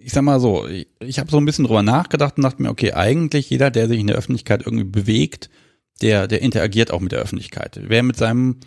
[0.08, 2.70] ich sag mal so, ich, ich habe so ein bisschen drüber nachgedacht und dachte mir,
[2.70, 5.50] okay, eigentlich jeder, der sich in der Öffentlichkeit irgendwie bewegt,
[6.02, 7.80] der, der interagiert auch mit der Öffentlichkeit.
[7.84, 8.60] Wer mit seinem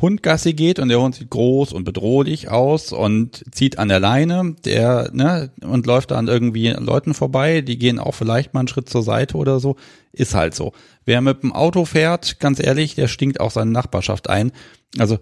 [0.00, 4.00] Hund Gassi geht und der Hund sieht groß und bedrohlich aus und zieht an der
[4.00, 8.68] Leine, der, ne, und läuft dann irgendwie Leuten vorbei, die gehen auch vielleicht mal einen
[8.68, 9.76] Schritt zur Seite oder so,
[10.12, 10.72] ist halt so.
[11.04, 14.50] Wer mit dem Auto fährt, ganz ehrlich, der stinkt auch seine Nachbarschaft ein.
[14.98, 15.18] Also,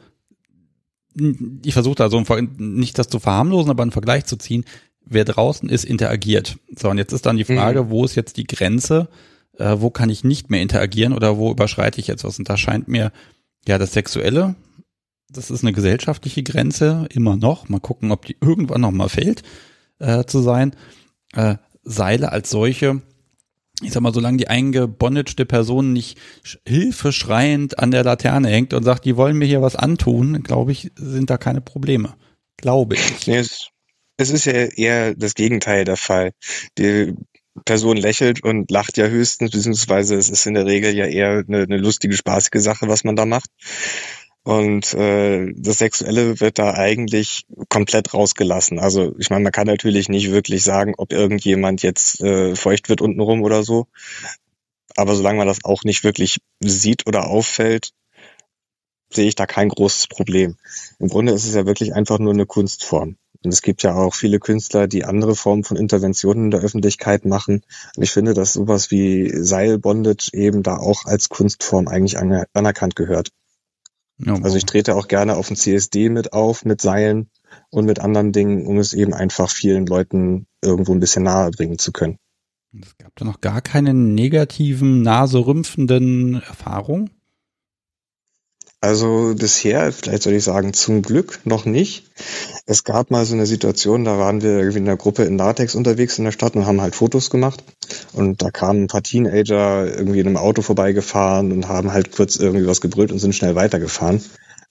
[1.64, 4.64] ich versuche da so ein, nicht das zu verharmlosen, aber einen Vergleich zu ziehen.
[5.04, 6.56] Wer draußen ist, interagiert.
[6.74, 7.90] So, und jetzt ist dann die Frage, mhm.
[7.90, 9.08] wo ist jetzt die Grenze?
[9.58, 12.38] Äh, wo kann ich nicht mehr interagieren oder wo überschreite ich jetzt was?
[12.38, 13.12] Und da scheint mir
[13.66, 14.54] ja, das Sexuelle,
[15.28, 17.68] das ist eine gesellschaftliche Grenze, immer noch.
[17.68, 19.42] Mal gucken, ob die irgendwann noch mal fällt,
[19.98, 20.76] äh, zu sein.
[21.34, 23.02] Äh, Seile als solche
[23.82, 26.18] ich sag mal, solange die eingebondete Person nicht
[26.66, 30.92] hilfeschreiend an der Laterne hängt und sagt, die wollen mir hier was antun, glaube ich,
[30.94, 32.14] sind da keine Probleme.
[32.56, 33.28] Glaube ich.
[33.28, 33.68] Es,
[34.16, 36.32] es ist ja eher das Gegenteil der Fall.
[36.78, 37.14] Die
[37.64, 41.62] Person lächelt und lacht ja höchstens, beziehungsweise es ist in der Regel ja eher eine,
[41.62, 43.50] eine lustige, spaßige Sache, was man da macht.
[44.44, 48.80] Und äh, das Sexuelle wird da eigentlich komplett rausgelassen.
[48.80, 53.00] Also ich meine, man kann natürlich nicht wirklich sagen, ob irgendjemand jetzt äh, feucht wird
[53.00, 53.86] untenrum oder so.
[54.96, 57.92] Aber solange man das auch nicht wirklich sieht oder auffällt,
[59.10, 60.56] sehe ich da kein großes Problem.
[60.98, 63.16] Im Grunde ist es ja wirklich einfach nur eine Kunstform.
[63.44, 67.24] Und es gibt ja auch viele Künstler, die andere Formen von Interventionen in der Öffentlichkeit
[67.24, 67.62] machen.
[67.96, 73.30] Und ich finde, dass sowas wie Seilbondage eben da auch als Kunstform eigentlich anerkannt gehört.
[74.18, 77.30] Ja, also ich trete auch gerne auf dem CSD mit auf, mit Seilen
[77.70, 81.78] und mit anderen Dingen, um es eben einfach vielen Leuten irgendwo ein bisschen nahe bringen
[81.78, 82.18] zu können.
[82.80, 87.10] Es gab da noch gar keine negativen, naserümpfenden Erfahrungen?
[88.84, 92.10] Also bisher, vielleicht soll ich sagen, zum Glück noch nicht.
[92.66, 95.76] Es gab mal so eine Situation, da waren wir irgendwie in einer Gruppe in Latex
[95.76, 97.62] unterwegs in der Stadt und haben halt Fotos gemacht.
[98.12, 102.34] Und da kamen ein paar Teenager irgendwie in einem Auto vorbeigefahren und haben halt kurz
[102.34, 104.20] irgendwie was gebrüllt und sind schnell weitergefahren.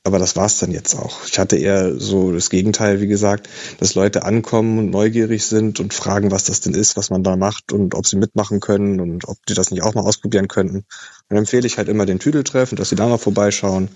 [0.04, 1.26] Aber das war's dann jetzt auch.
[1.28, 3.48] Ich hatte eher so das Gegenteil, wie gesagt,
[3.80, 7.36] dass Leute ankommen und neugierig sind und fragen, was das denn ist, was man da
[7.38, 10.86] macht und ob sie mitmachen können und ob die das nicht auch mal ausprobieren könnten.
[11.32, 13.88] Dann empfehle ich halt immer den Tüdeltreff und dass sie da mal vorbeischauen.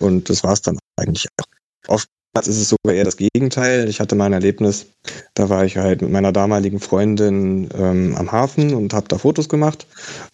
[0.00, 1.44] Und das war's dann eigentlich auch.
[1.86, 3.90] Oftmals ist es sogar eher das Gegenteil.
[3.90, 4.86] Ich hatte mal ein Erlebnis,
[5.34, 9.50] da war ich halt mit meiner damaligen Freundin ähm, am Hafen und habe da Fotos
[9.50, 9.86] gemacht.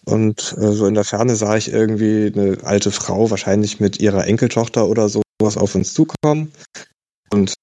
[0.05, 4.25] Und äh, so in der Ferne sah ich irgendwie eine alte Frau, wahrscheinlich mit ihrer
[4.25, 6.53] Enkeltochter oder sowas auf uns zukommen.
[7.31, 7.55] Und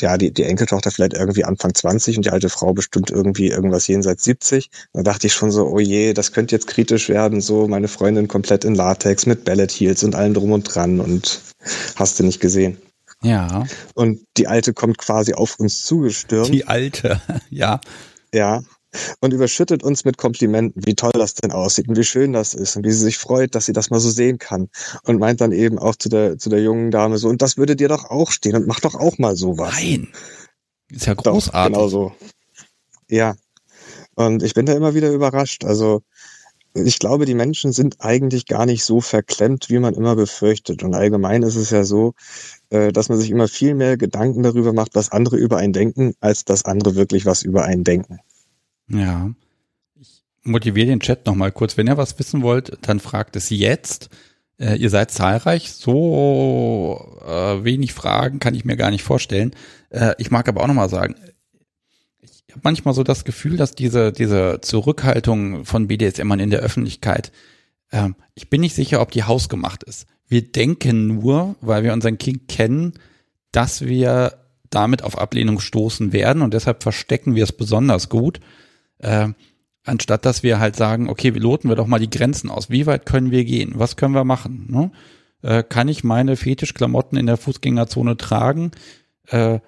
[0.00, 3.86] ja, die, die Enkeltochter vielleicht irgendwie Anfang 20 und die alte Frau bestimmt irgendwie irgendwas
[3.86, 4.70] jenseits 70.
[4.92, 8.28] Da dachte ich schon so, oh je, das könnte jetzt kritisch werden, so meine Freundin
[8.28, 11.40] komplett in Latex mit Ballet Heels und allem drum und dran und
[11.96, 12.78] hast du nicht gesehen.
[13.22, 13.64] Ja.
[13.94, 16.52] Und die Alte kommt quasi auf uns zugestürmt.
[16.52, 17.80] Die Alte, ja.
[18.32, 18.62] Ja.
[19.20, 22.76] Und überschüttet uns mit Komplimenten, wie toll das denn aussieht und wie schön das ist
[22.76, 24.68] und wie sie sich freut, dass sie das mal so sehen kann.
[25.04, 27.76] Und meint dann eben auch zu der, zu der jungen Dame so, und das würde
[27.76, 29.74] dir doch auch stehen und mach doch auch mal sowas.
[29.74, 30.08] Nein.
[30.90, 31.52] Ist ja großartig.
[31.52, 32.12] Doch, genau so.
[33.08, 33.36] Ja.
[34.14, 35.64] Und ich bin da immer wieder überrascht.
[35.64, 36.02] Also,
[36.74, 40.82] ich glaube, die Menschen sind eigentlich gar nicht so verklemmt, wie man immer befürchtet.
[40.82, 42.14] Und allgemein ist es ja so,
[42.70, 46.14] äh, dass man sich immer viel mehr Gedanken darüber macht, was andere über einen denken,
[46.20, 48.18] als dass andere wirklich was über einen denken.
[48.88, 49.30] Ja.
[49.94, 51.76] Ich motiviere den Chat nochmal kurz.
[51.76, 54.10] Wenn ihr was wissen wollt, dann fragt es jetzt.
[54.58, 55.72] Äh, ihr seid zahlreich.
[55.72, 59.54] So äh, wenig Fragen kann ich mir gar nicht vorstellen.
[59.90, 61.16] Äh, ich mag aber auch nochmal sagen,
[62.20, 67.32] ich habe manchmal so das Gefühl, dass diese, diese Zurückhaltung von BDSMern in der Öffentlichkeit,
[67.90, 70.06] äh, ich bin nicht sicher, ob die hausgemacht ist.
[70.28, 72.94] Wir denken nur, weil wir unseren King kennen,
[73.52, 74.38] dass wir
[74.70, 78.40] damit auf Ablehnung stoßen werden und deshalb verstecken wir es besonders gut,
[78.98, 79.28] äh,
[79.84, 82.70] anstatt dass wir halt sagen, okay, loten wir doch mal die Grenzen aus.
[82.70, 83.72] Wie weit können wir gehen?
[83.76, 84.66] Was können wir machen?
[84.68, 84.90] Ne?
[85.42, 88.72] Äh, kann ich meine Fetischklamotten in der Fußgängerzone tragen?
[89.28, 89.60] Äh,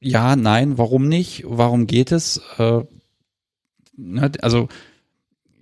[0.00, 1.44] ja, nein, warum nicht?
[1.46, 2.40] Warum geht es?
[2.58, 2.82] Äh,
[3.96, 4.68] ne, also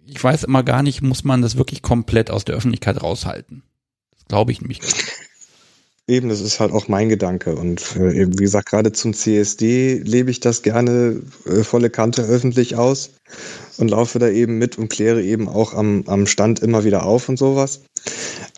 [0.07, 3.63] ich weiß immer gar nicht, muss man das wirklich komplett aus der Öffentlichkeit raushalten?
[4.15, 5.13] Das glaube ich nämlich nicht.
[6.09, 7.55] Eben, das ist halt auch mein Gedanke.
[7.55, 12.23] Und äh, eben, wie gesagt, gerade zum CSD lebe ich das gerne äh, volle Kante
[12.23, 13.11] öffentlich aus
[13.79, 17.29] und laufe da eben mit und kläre eben auch am, am Stand immer wieder auf
[17.29, 17.83] und sowas.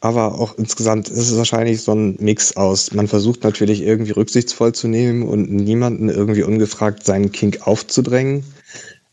[0.01, 2.95] Aber auch insgesamt ist es wahrscheinlich so ein Mix aus.
[2.95, 8.43] Man versucht natürlich irgendwie rücksichtsvoll zu nehmen und niemanden irgendwie ungefragt seinen Kink aufzudrängen.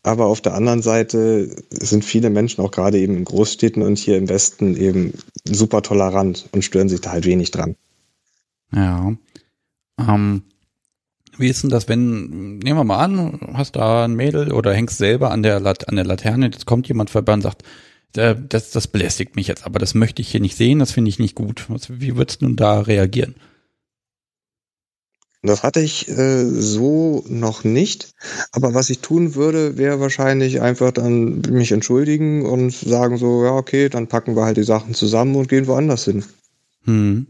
[0.04, 4.16] Aber auf der anderen Seite sind viele Menschen auch gerade eben in Großstädten und hier
[4.16, 5.12] im Westen eben
[5.44, 7.76] super tolerant und stören sich da halt wenig dran.
[8.74, 9.14] Ja.
[9.98, 10.42] Ähm,
[11.38, 14.98] wie ist denn das, wenn, nehmen wir mal an, hast da ein Mädel oder hängst
[14.98, 17.62] selber an der, Lat an der Laterne, jetzt kommt jemand vorbei und sagt,
[18.16, 21.08] äh, das, das belästigt mich jetzt, aber das möchte ich hier nicht sehen, das finde
[21.08, 21.66] ich nicht gut.
[21.88, 23.34] Wie würdest du nun da reagieren?
[25.44, 28.12] Das hatte ich äh, so noch nicht.
[28.52, 33.50] Aber was ich tun würde, wäre wahrscheinlich einfach dann mich entschuldigen und sagen so, ja,
[33.50, 36.24] okay, dann packen wir halt die Sachen zusammen und gehen woanders hin.
[36.84, 37.26] Hm.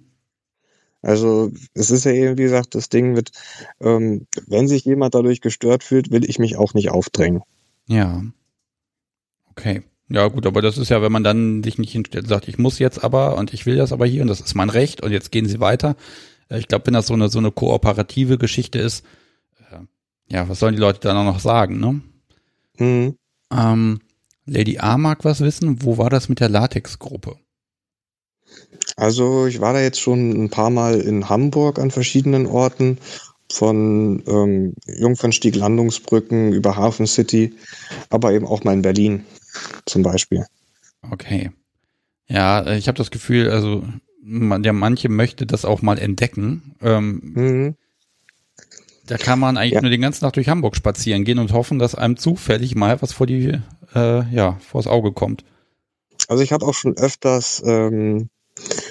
[1.03, 3.33] Also es ist ja eben, wie gesagt, das Ding mit,
[3.81, 7.43] ähm, wenn sich jemand dadurch gestört fühlt, will ich mich auch nicht aufdrängen.
[7.87, 8.23] Ja.
[9.51, 9.83] Okay.
[10.09, 12.79] Ja, gut, aber das ist ja, wenn man dann sich nicht hinstellt, sagt, ich muss
[12.79, 15.33] jetzt aber und ich will das aber hier und das ist mein Recht und jetzt
[15.33, 15.97] gehen sie weiter.
[16.49, 19.05] Äh, ich glaube, wenn das so eine so eine kooperative Geschichte ist,
[19.71, 19.79] äh,
[20.29, 22.01] ja, was sollen die Leute dann auch noch sagen, ne?
[22.79, 23.17] Mhm.
[23.51, 24.01] Ähm,
[24.45, 25.83] Lady A mag was wissen.
[25.83, 27.37] Wo war das mit der Latex-Gruppe?
[28.97, 32.99] Also ich war da jetzt schon ein paar Mal in Hamburg an verschiedenen Orten,
[33.53, 37.55] von ähm, Jungfernstieg Landungsbrücken über Hafen City,
[38.11, 39.25] aber eben auch mal in Berlin
[39.87, 40.47] zum Beispiel.
[41.11, 41.51] Okay.
[42.29, 43.85] Ja, ich habe das Gefühl, also
[44.23, 46.77] man, ja, manche möchte das auch mal entdecken.
[46.81, 47.77] Ähm, mhm.
[49.07, 49.83] Da kann man eigentlich ja.
[49.83, 53.13] nur den ganzen Tag durch Hamburg spazieren gehen und hoffen, dass einem zufällig mal was
[53.13, 53.59] vor die,
[53.95, 55.45] äh, ja, vors Auge kommt.
[56.29, 58.31] Also ich habe auch schon öfters ähm,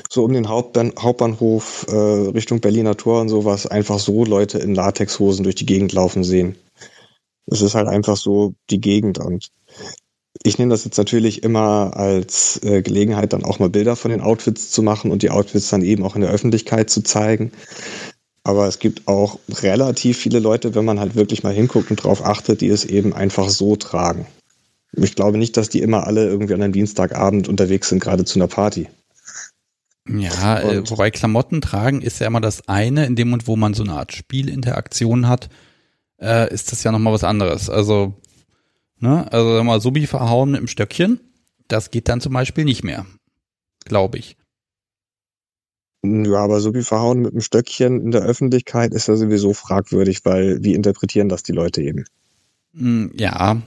[0.10, 4.76] so um den Hauptbahn Hauptbahnhof äh, Richtung Berliner Tor und sowas einfach so Leute in
[4.76, 6.56] Latexhosen durch die Gegend laufen sehen.
[7.48, 9.52] Es ist halt einfach so die Gegend und
[10.44, 14.22] ich nehme das jetzt natürlich immer als äh, Gelegenheit, dann auch mal Bilder von den
[14.22, 17.52] Outfits zu machen und die Outfits dann eben auch in der Öffentlichkeit zu zeigen.
[18.44, 22.26] Aber es gibt auch relativ viele Leute, wenn man halt wirklich mal hinguckt und drauf
[22.26, 24.26] achtet, die es eben einfach so tragen.
[24.94, 28.40] Ich glaube nicht, dass die immer alle irgendwie an einem Dienstagabend unterwegs sind, gerade zu
[28.40, 28.88] einer Party.
[30.08, 33.74] Ja, äh, wobei Klamotten tragen ist ja immer das eine, in dem Moment, wo man
[33.74, 35.50] so eine Art Spielinteraktion hat,
[36.20, 37.70] äh, ist das ja nochmal was anderes.
[37.70, 38.16] Also,
[39.00, 41.20] ne, also mal Subi verhauen mit dem Stöckchen,
[41.68, 43.06] das geht dann zum Beispiel nicht mehr.
[43.86, 44.38] Glaube ich.
[46.04, 50.26] Ja, aber so wie verhauen mit dem Stöckchen in der Öffentlichkeit ist ja sowieso fragwürdig,
[50.26, 52.06] weil wie interpretieren das die Leute eben?
[52.74, 53.62] Hm, ja.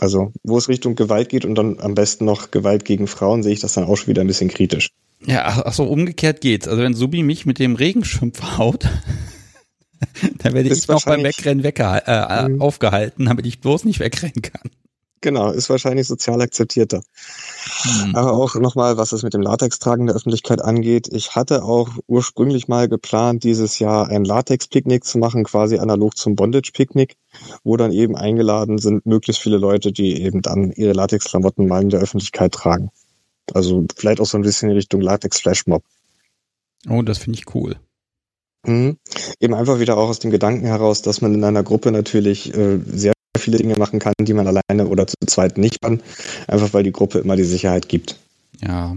[0.00, 3.52] Also, wo es Richtung Gewalt geht und dann am besten noch Gewalt gegen Frauen, sehe
[3.52, 4.90] ich das dann auch schon wieder ein bisschen kritisch.
[5.26, 6.68] Ja, ach, so, umgekehrt geht's.
[6.68, 8.88] Also wenn Subi mich mit dem Regenschirm verhaut,
[10.38, 12.60] dann werde ich noch beim Wegrennen weggeha äh, mhm.
[12.60, 14.70] aufgehalten, damit ich bloß nicht wegrennen kann.
[15.20, 17.02] Genau, ist wahrscheinlich sozial akzeptierter.
[17.84, 18.14] Mhm.
[18.14, 21.08] Aber auch nochmal, was es mit dem Latextragen der Öffentlichkeit angeht.
[21.10, 26.36] Ich hatte auch ursprünglich mal geplant, dieses Jahr ein Latex-Picknick zu machen, quasi analog zum
[26.36, 27.16] Bondage-Picknick,
[27.64, 31.90] wo dann eben eingeladen sind möglichst viele Leute, die eben dann ihre Latex-Klamotten mal in
[31.90, 32.90] der Öffentlichkeit tragen.
[33.54, 35.82] Also vielleicht auch so ein bisschen in Richtung Latex-Flashmob.
[36.88, 37.76] Oh, das finde ich cool.
[38.66, 38.96] Mhm.
[39.40, 42.78] Eben einfach wieder auch aus dem Gedanken heraus, dass man in einer Gruppe natürlich äh,
[42.86, 46.02] sehr viele Dinge machen kann, die man alleine oder zu zweit nicht kann,
[46.46, 48.18] einfach weil die Gruppe immer die Sicherheit gibt.
[48.60, 48.96] Ja.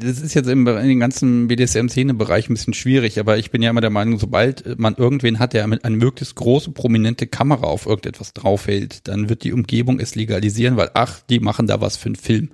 [0.00, 3.70] Das ist jetzt im, in den ganzen BDSM-Szene-Bereich ein bisschen schwierig, aber ich bin ja
[3.70, 8.32] immer der Meinung, sobald man irgendwen hat, der eine möglichst große, prominente Kamera auf irgendetwas
[8.32, 12.16] draufhält, dann wird die Umgebung es legalisieren, weil ach, die machen da was für einen
[12.16, 12.50] Film.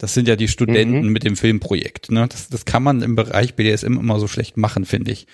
[0.00, 1.12] Das sind ja die Studenten mhm.
[1.12, 2.10] mit dem Filmprojekt.
[2.10, 2.26] Ne?
[2.26, 5.26] Das, das kann man im Bereich BDSM immer so schlecht machen, finde ich.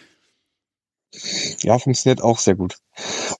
[1.62, 2.76] Ja, funktioniert auch sehr gut.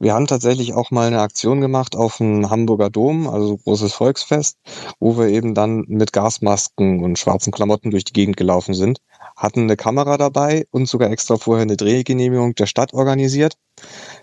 [0.01, 4.59] Wir haben tatsächlich auch mal eine Aktion gemacht auf dem Hamburger Dom, also großes Volksfest,
[4.99, 8.99] wo wir eben dann mit Gasmasken und schwarzen Klamotten durch die Gegend gelaufen sind,
[9.37, 13.55] hatten eine Kamera dabei und sogar extra vorher eine Drehgenehmigung der Stadt organisiert.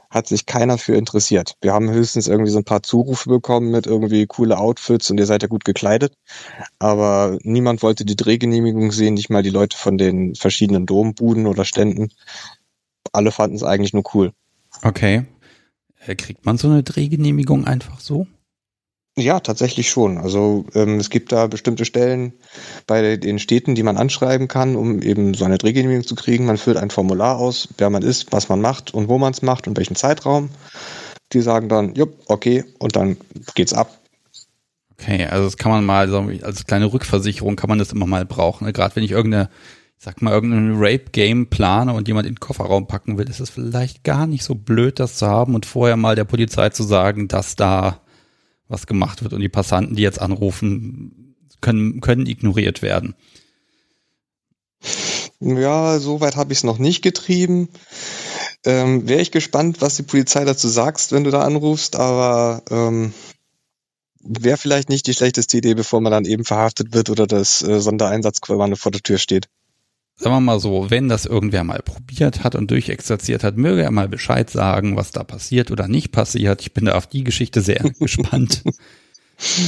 [0.09, 1.55] Hat sich keiner für interessiert.
[1.61, 5.25] Wir haben höchstens irgendwie so ein paar Zurufe bekommen mit irgendwie coole Outfits und ihr
[5.25, 6.13] seid ja gut gekleidet.
[6.79, 11.65] Aber niemand wollte die Drehgenehmigung sehen, nicht mal die Leute von den verschiedenen Dombuden oder
[11.65, 12.09] Ständen
[13.13, 14.31] alle fanden es eigentlich nur cool.
[14.81, 15.25] Okay.
[16.05, 18.27] Äh, kriegt man so eine Drehgenehmigung einfach so?
[19.15, 20.17] Ja, tatsächlich schon.
[20.17, 22.33] Also ähm, es gibt da bestimmte Stellen
[22.87, 26.45] bei den Städten, die man anschreiben kann, um eben so eine Drehgenehmigung zu kriegen.
[26.45, 29.43] Man füllt ein Formular aus, wer man ist, was man macht und wo man es
[29.43, 30.49] macht und welchen Zeitraum.
[31.31, 33.17] Die sagen dann, jupp, okay, und dann
[33.53, 33.99] geht's ab.
[34.93, 38.25] Okay, also das kann man mal, so als kleine Rückversicherung kann man das immer mal
[38.25, 38.65] brauchen.
[38.65, 38.73] Ne?
[38.73, 39.49] Gerade wenn ich irgendeine
[40.03, 44.03] sag mal, irgendein Rape-Game plane und jemand in den Kofferraum packen will, ist es vielleicht
[44.03, 47.55] gar nicht so blöd, das zu haben und vorher mal der Polizei zu sagen, dass
[47.55, 48.01] da
[48.67, 53.15] was gemacht wird und die Passanten, die jetzt anrufen, können, können ignoriert werden.
[55.39, 57.69] Ja, soweit habe ich es noch nicht getrieben.
[58.65, 63.13] Ähm, Wäre ich gespannt, was die Polizei dazu sagst, wenn du da anrufst, aber ähm,
[64.19, 67.79] wäre vielleicht nicht die schlechteste Idee, bevor man dann eben verhaftet wird oder das äh,
[67.79, 69.47] Sondereinsatzkommando vor der Tür steht
[70.15, 73.91] sagen wir mal so, wenn das irgendwer mal probiert hat und durchexerziert hat, möge er
[73.91, 76.61] mal Bescheid sagen, was da passiert oder nicht passiert.
[76.61, 78.63] Ich bin da auf die Geschichte sehr gespannt.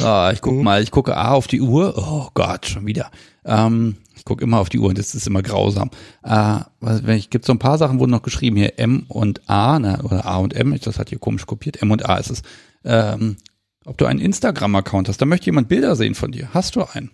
[0.04, 0.64] Ah, ich guck mhm.
[0.64, 1.96] mal, ich gucke A auf die Uhr.
[1.98, 3.12] Oh Gott, schon wieder.
[3.44, 5.90] Ähm, ich gucke immer auf die Uhr und das ist immer grausam.
[6.24, 9.80] Äh, wenn ich gibt so ein paar Sachen wurden noch geschrieben hier M und A,
[9.80, 10.78] ne, oder A und M.
[10.82, 11.82] Das hat hier komisch kopiert.
[11.82, 12.42] M und A ist es.
[12.84, 13.38] Ähm,
[13.86, 16.50] ob du einen Instagram-Account hast, da möchte jemand Bilder sehen von dir.
[16.54, 17.12] Hast du einen?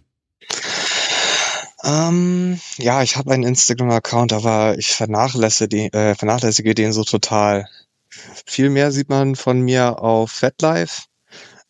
[1.83, 7.67] Ähm, ja, ich habe einen Instagram-Account, aber ich vernachlässige, die, äh, vernachlässige den so total.
[8.45, 11.03] Viel mehr sieht man von mir auf FatLife,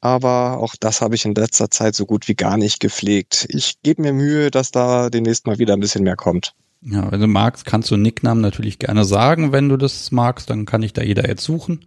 [0.01, 3.45] aber auch das habe ich in letzter Zeit so gut wie gar nicht gepflegt.
[3.49, 6.55] Ich gebe mir Mühe, dass da demnächst mal wieder ein bisschen mehr kommt.
[6.83, 9.51] Ja, wenn du magst, kannst du Nicknamen natürlich gerne sagen.
[9.51, 11.85] Wenn du das magst, dann kann ich da jeder jetzt suchen.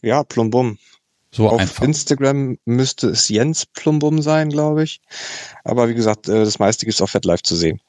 [0.00, 0.78] Ja, Plumbum.
[1.30, 1.84] So Auf einfach.
[1.84, 5.00] Instagram müsste es Jens Plumbum sein, glaube ich.
[5.64, 7.80] Aber wie gesagt, äh, das meiste gibt es auf FetLife zu sehen.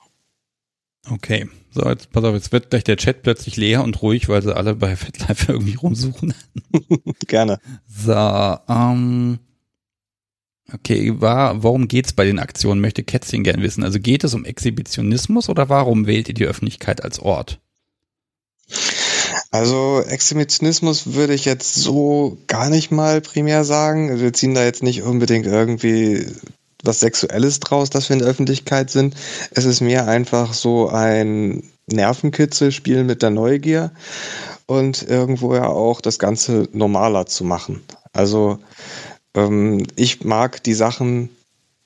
[1.10, 4.42] Okay, so jetzt pass auf, jetzt wird gleich der Chat plötzlich leer und ruhig, weil
[4.42, 6.34] sie alle bei FetLife irgendwie rumsuchen.
[7.28, 7.60] Gerne.
[7.88, 8.14] So,
[8.68, 9.40] ähm,
[10.74, 13.84] okay, war, worum geht's bei den Aktionen, möchte Kätzchen gern wissen.
[13.84, 17.62] Also geht es um Exhibitionismus oder warum wählt ihr die Öffentlichkeit als Ort?
[19.52, 24.20] Also Exhibitionismus würde ich jetzt so gar nicht mal primär sagen.
[24.20, 26.28] Wir ziehen da jetzt nicht unbedingt irgendwie
[26.84, 29.16] was Sexuelles draus, dass wir in der Öffentlichkeit sind.
[29.52, 33.92] Es ist mehr einfach so ein Nervenkitzel, Spielen mit der Neugier
[34.66, 37.82] und irgendwo ja auch das Ganze normaler zu machen.
[38.14, 38.60] Also
[39.34, 41.30] ähm, ich mag die Sachen,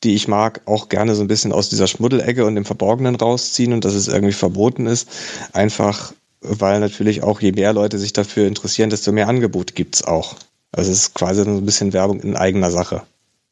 [0.04, 3.74] die ich mag, auch gerne so ein bisschen aus dieser Schmuddelecke und dem Verborgenen rausziehen
[3.74, 5.08] und dass es irgendwie verboten ist.
[5.54, 10.36] Einfach, weil natürlich auch je mehr Leute sich dafür interessieren, desto mehr Angebot gibt's auch.
[10.72, 13.04] Also es ist quasi so ein bisschen Werbung in eigener Sache.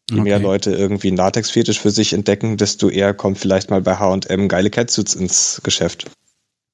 [0.09, 0.23] Je okay.
[0.23, 4.47] mehr Leute irgendwie einen Latex-Fetisch für sich entdecken, desto eher kommt vielleicht mal bei H&M
[4.47, 6.09] geile Catsuits ins Geschäft.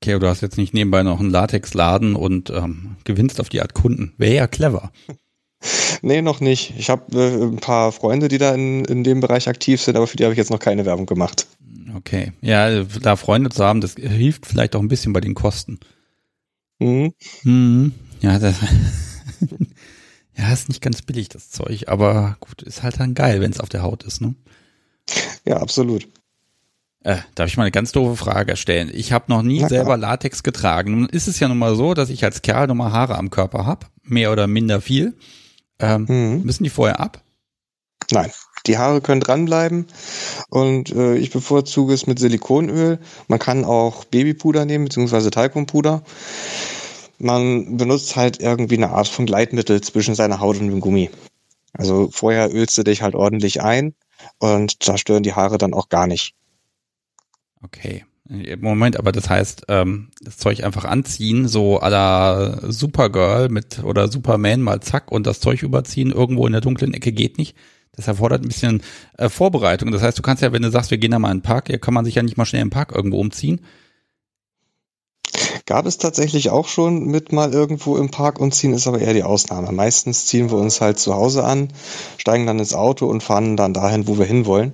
[0.02, 3.62] Okay, aber du hast jetzt nicht nebenbei noch einen Latex-Laden und ähm, gewinnst auf die
[3.62, 4.14] Art Kunden.
[4.18, 4.92] Wäre ja clever.
[6.02, 6.74] Nee, noch nicht.
[6.78, 10.06] Ich habe äh, ein paar Freunde, die da in, in dem Bereich aktiv sind, aber
[10.06, 11.48] für die habe ich jetzt noch keine Werbung gemacht.
[11.96, 12.34] Okay.
[12.42, 15.80] Ja, da Freunde zu haben, das hilft vielleicht auch ein bisschen bei den Kosten.
[16.80, 17.14] Mhm.
[17.44, 17.94] Mhm.
[18.22, 18.56] Ja, das
[20.38, 23.60] Ja, ist nicht ganz billig, das Zeug, aber gut, ist halt dann geil, wenn es
[23.62, 24.36] auf der Haut ist, ne?
[25.46, 26.08] Ja, absolut.
[27.04, 28.92] Äh, darf ich mal eine ganz doofe Frage stellen?
[28.94, 30.92] Ich habe noch nie Na, selber Latex getragen.
[30.92, 33.30] Nun ist es ja nun mal so, dass ich als Kerl nun mal Haare am
[33.30, 35.16] Körper habe, mehr oder minder viel.
[35.80, 36.44] Ähm, mhm.
[36.44, 37.24] Müssen die vorher ab?
[38.12, 38.32] Nein,
[38.68, 39.86] die Haare können dranbleiben
[40.50, 43.00] und äh, ich bevorzuge es mit Silikonöl.
[43.28, 46.04] Man kann auch Babypuder nehmen, beziehungsweise Talkumpuder
[47.18, 51.10] man benutzt halt irgendwie eine Art von Gleitmittel zwischen seiner Haut und dem Gummi.
[51.74, 53.94] Also vorher ölst du dich halt ordentlich ein
[54.40, 56.34] und da stören die Haare dann auch gar nicht.
[57.62, 58.06] Okay.
[58.60, 64.08] Moment, aber das heißt, ähm, das Zeug einfach anziehen, so à la Supergirl mit oder
[64.08, 67.56] Superman mal zack und das Zeug überziehen irgendwo in der dunklen Ecke geht nicht.
[67.96, 68.82] Das erfordert ein bisschen
[69.18, 69.92] äh, Vorbereitung.
[69.92, 71.70] Das heißt, du kannst ja, wenn du sagst, wir gehen da mal in den Park,
[71.70, 73.62] ja, kann man sich ja nicht mal schnell im Park irgendwo umziehen.
[75.66, 79.14] Gab es tatsächlich auch schon mit mal irgendwo im Park und ziehen, ist aber eher
[79.14, 79.72] die Ausnahme.
[79.72, 81.70] Meistens ziehen wir uns halt zu Hause an,
[82.18, 84.74] steigen dann ins Auto und fahren dann dahin, wo wir hinwollen.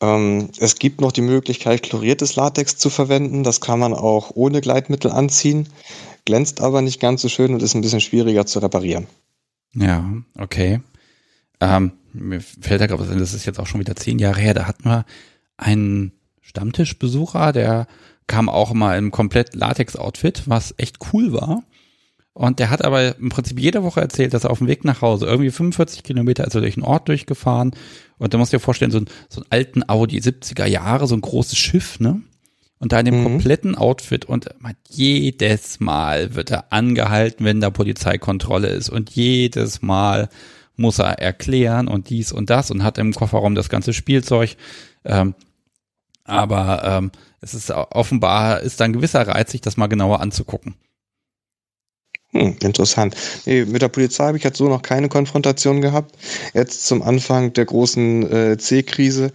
[0.00, 3.42] Ähm, es gibt noch die Möglichkeit, chloriertes Latex zu verwenden.
[3.42, 5.68] Das kann man auch ohne Gleitmittel anziehen,
[6.24, 9.08] glänzt aber nicht ganz so schön und ist ein bisschen schwieriger zu reparieren.
[9.74, 10.04] Ja,
[10.38, 10.80] okay.
[11.62, 14.40] Ähm, mir fällt da gerade was ein, das ist jetzt auch schon wieder zehn Jahre
[14.40, 15.04] her, da hatten wir
[15.56, 16.10] einen
[16.40, 17.86] Stammtischbesucher, der
[18.26, 21.62] kam auch mal im komplett Latex-Outfit, was echt cool war.
[22.34, 25.02] Und der hat aber im Prinzip jede Woche erzählt, dass er auf dem Weg nach
[25.02, 27.72] Hause irgendwie 45 Kilometer ist er durch einen Ort durchgefahren.
[28.18, 31.14] Und da musst du dir vorstellen, so, ein, so einen alten Audi 70er Jahre, so
[31.14, 32.22] ein großes Schiff, ne?
[32.78, 33.24] Und da in dem mhm.
[33.24, 34.48] kompletten Outfit und
[34.88, 38.88] jedes Mal wird er angehalten, wenn da Polizeikontrolle ist.
[38.88, 40.28] Und jedes Mal
[40.76, 44.56] muss er erklären und dies und das und hat im Kofferraum das ganze Spielzeug.
[45.04, 45.34] Ähm,
[46.24, 50.76] aber ähm, es ist offenbar ist da ein gewisser Reiz, sich das mal genauer anzugucken.
[52.34, 53.14] Hm, interessant.
[53.44, 56.16] Nee, mit der Polizei habe ich jetzt so noch keine Konfrontation gehabt.
[56.54, 59.32] Jetzt zum Anfang der großen äh, C-Krise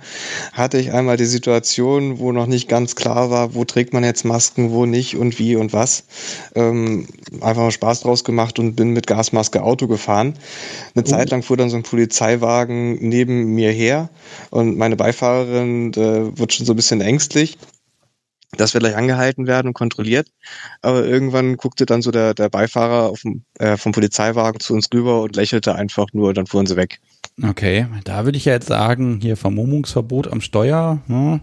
[0.51, 4.25] hatte ich einmal die Situation, wo noch nicht ganz klar war, wo trägt man jetzt
[4.25, 6.05] Masken, wo nicht und wie und was.
[6.55, 7.05] Ähm,
[7.39, 10.33] einfach mal Spaß draus gemacht und bin mit Gasmaske Auto gefahren.
[10.95, 11.07] Eine oh.
[11.07, 14.09] Zeit lang fuhr dann so ein Polizeiwagen neben mir her
[14.49, 17.59] und meine Beifahrerin äh, wird schon so ein bisschen ängstlich
[18.51, 20.29] dass wir gleich angehalten werden und kontrolliert.
[20.81, 25.21] Aber irgendwann guckte dann so der, der Beifahrer dem, äh, vom Polizeiwagen zu uns rüber
[25.21, 26.99] und lächelte einfach nur, dann fuhren sie weg.
[27.43, 31.01] Okay, da würde ich ja jetzt sagen, hier Vermummungsverbot am Steuer.
[31.07, 31.41] Hm.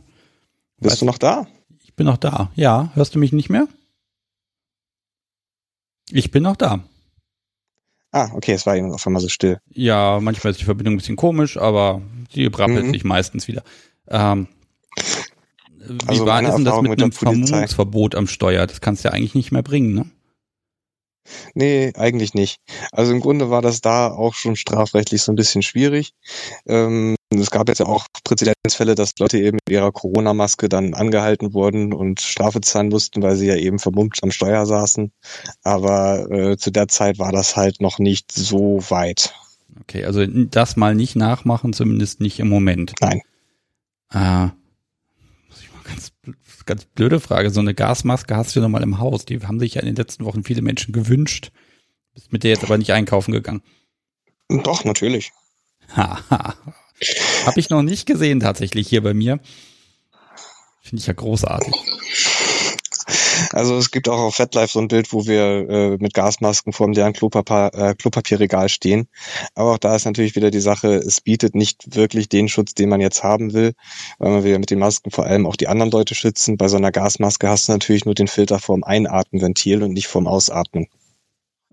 [0.81, 1.47] Bist weißt, du noch da?
[1.85, 2.51] Ich bin noch da.
[2.55, 3.69] Ja, hörst du mich nicht mehr?
[6.11, 6.85] Ich bin noch da.
[8.11, 9.59] Ah, okay, es war eben auf einmal so still.
[9.71, 12.01] Ja, manchmal ist die Verbindung ein bisschen komisch, aber
[12.35, 12.93] die brabbelt mhm.
[12.93, 13.63] sich meistens wieder.
[14.09, 14.49] Ähm,
[15.89, 18.67] wie also war denn das mit, mit einem Vermummungsverbot am Steuer?
[18.67, 20.07] Das kannst du ja eigentlich nicht mehr bringen, ne?
[21.55, 22.59] Nee, eigentlich nicht.
[22.93, 26.13] Also im Grunde war das da auch schon strafrechtlich so ein bisschen schwierig.
[26.67, 31.55] Ähm, es gab jetzt ja auch Präzedenzfälle, dass Leute eben mit ihrer Corona-Maske dann angehalten
[31.55, 35.13] wurden und Strafe zahlen mussten, weil sie ja eben vermummt am Steuer saßen.
[35.63, 39.35] Aber äh, zu der Zeit war das halt noch nicht so weit.
[39.81, 42.93] Okay, also das mal nicht nachmachen, zumindest nicht im Moment.
[43.01, 43.23] Nein.
[44.13, 44.55] Ganz,
[46.67, 47.51] ganz blöde Frage.
[47.51, 49.25] So eine Gasmaske hast du noch mal im Haus.
[49.25, 51.51] Die haben sich ja in den letzten Wochen viele Menschen gewünscht.
[52.15, 53.63] Bist mit der jetzt aber nicht einkaufen gegangen.
[54.49, 55.33] Doch, natürlich.
[55.95, 56.55] Haha.
[57.47, 59.41] Habe ich noch nicht gesehen tatsächlich hier bei mir.
[60.81, 61.75] Finde ich ja großartig.
[63.53, 66.87] Also es gibt auch auf FetLife so ein Bild, wo wir äh, mit Gasmasken vor
[66.87, 69.09] dem leeren Klopapier, äh, Klopapierregal stehen.
[69.55, 72.89] Aber auch da ist natürlich wieder die Sache, es bietet nicht wirklich den Schutz, den
[72.89, 73.73] man jetzt haben will,
[74.19, 76.57] weil man will ja mit den Masken vor allem auch die anderen Leute schützen.
[76.57, 80.27] Bei so einer Gasmaske hast du natürlich nur den Filter vorm Einatmenventil und nicht vorm
[80.27, 80.89] Ausatmen.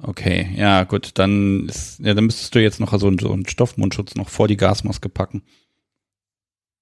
[0.04, 4.16] Okay, ja gut, dann ist, ja, dann müsstest du jetzt noch so, so einen Stoffmundschutz
[4.16, 5.44] noch vor die Gasmaske packen.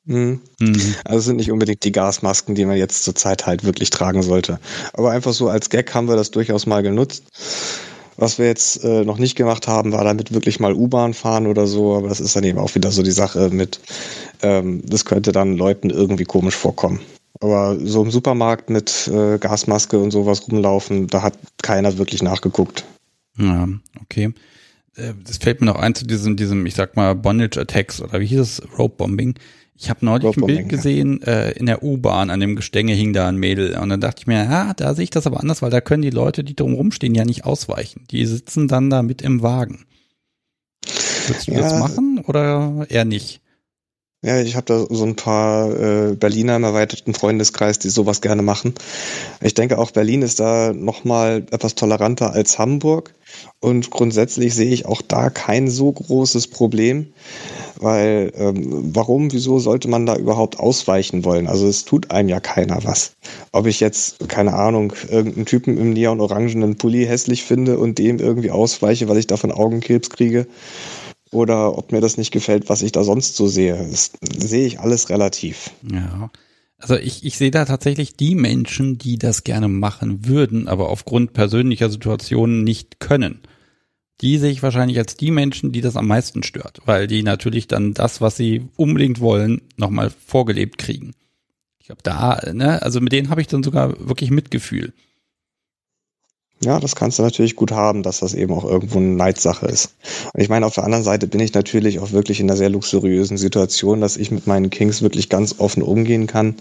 [0.10, 0.42] Mhm.
[0.60, 0.96] Mhm.
[1.06, 4.60] Also sind nicht unbedingt die Gasmasken, die man jetzt zur Zeit halt wirklich tragen sollte.
[4.94, 7.24] Aber einfach so als Gag haben wir das durchaus mal genutzt.
[8.18, 11.68] Was wir jetzt äh, noch nicht gemacht haben, war damit wirklich mal U-Bahn fahren oder
[11.68, 13.80] so, aber das ist dann eben auch wieder so die Sache mit,
[14.42, 17.00] ähm, das könnte dann Leuten irgendwie komisch vorkommen.
[17.40, 22.84] Aber so im Supermarkt mit äh, Gasmaske und sowas rumlaufen, da hat keiner wirklich nachgeguckt.
[23.38, 23.70] Ja,
[24.02, 24.34] okay.
[24.96, 28.20] Äh, das fällt mir noch ein zu diesem, diesem, ich sag mal, Bondage Attacks oder
[28.20, 28.62] wie hieß es?
[28.78, 29.36] Rope Bombing.
[29.82, 33.30] Ich habe neulich ein Bild gesehen, äh, in der U-Bahn, an dem Gestänge hing da
[33.30, 33.78] ein Mädel.
[33.78, 36.02] Und dann dachte ich mir, ja, da sehe ich das aber anders, weil da können
[36.02, 38.04] die Leute, die drum rumstehen, ja nicht ausweichen.
[38.12, 39.86] Die sitzen dann da mit im Wagen.
[41.28, 41.62] Würdest du ja.
[41.62, 43.42] das machen oder eher nicht?
[44.22, 48.42] Ja, ich habe da so ein paar äh, Berliner im erweiterten Freundeskreis, die sowas gerne
[48.42, 48.74] machen.
[49.42, 53.14] Ich denke, auch Berlin ist da nochmal etwas toleranter als Hamburg.
[53.62, 57.14] Und grundsätzlich sehe ich auch da kein so großes Problem,
[57.80, 61.48] weil ähm, warum, wieso sollte man da überhaupt ausweichen wollen?
[61.48, 63.14] Also es tut einem ja keiner was.
[63.54, 68.52] Ob ich jetzt, keine Ahnung, irgendeinen Typen im neon-orangenen Pulli hässlich finde und dem irgendwie
[68.52, 70.46] ausweiche, weil ich davon Augenkrebs kriege,
[71.32, 73.76] oder ob mir das nicht gefällt, was ich da sonst so sehe.
[73.90, 75.72] Das sehe ich alles relativ.
[75.90, 76.32] Ja.
[76.78, 81.34] Also ich, ich sehe da tatsächlich die Menschen, die das gerne machen würden, aber aufgrund
[81.34, 83.42] persönlicher Situationen nicht können.
[84.22, 87.68] Die sehe ich wahrscheinlich als die Menschen, die das am meisten stört, weil die natürlich
[87.68, 91.14] dann das, was sie unbedingt wollen, nochmal vorgelebt kriegen.
[91.80, 94.94] Ich glaube, da, ne, also mit denen habe ich dann sogar wirklich Mitgefühl.
[96.62, 99.96] Ja, das kannst du natürlich gut haben, dass das eben auch irgendwo eine Neidsache ist.
[100.34, 102.70] Und ich meine, auf der anderen Seite bin ich natürlich auch wirklich in einer sehr
[102.70, 106.56] luxuriösen Situation, dass ich mit meinen Kings wirklich ganz offen umgehen kann.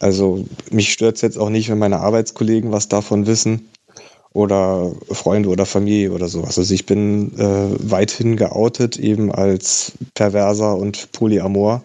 [0.00, 3.68] Also mich stört es jetzt auch nicht, wenn meine Arbeitskollegen was davon wissen
[4.32, 6.58] oder Freunde oder Familie oder sowas.
[6.58, 11.82] Also ich bin äh, weithin geoutet eben als Perverser und Polyamor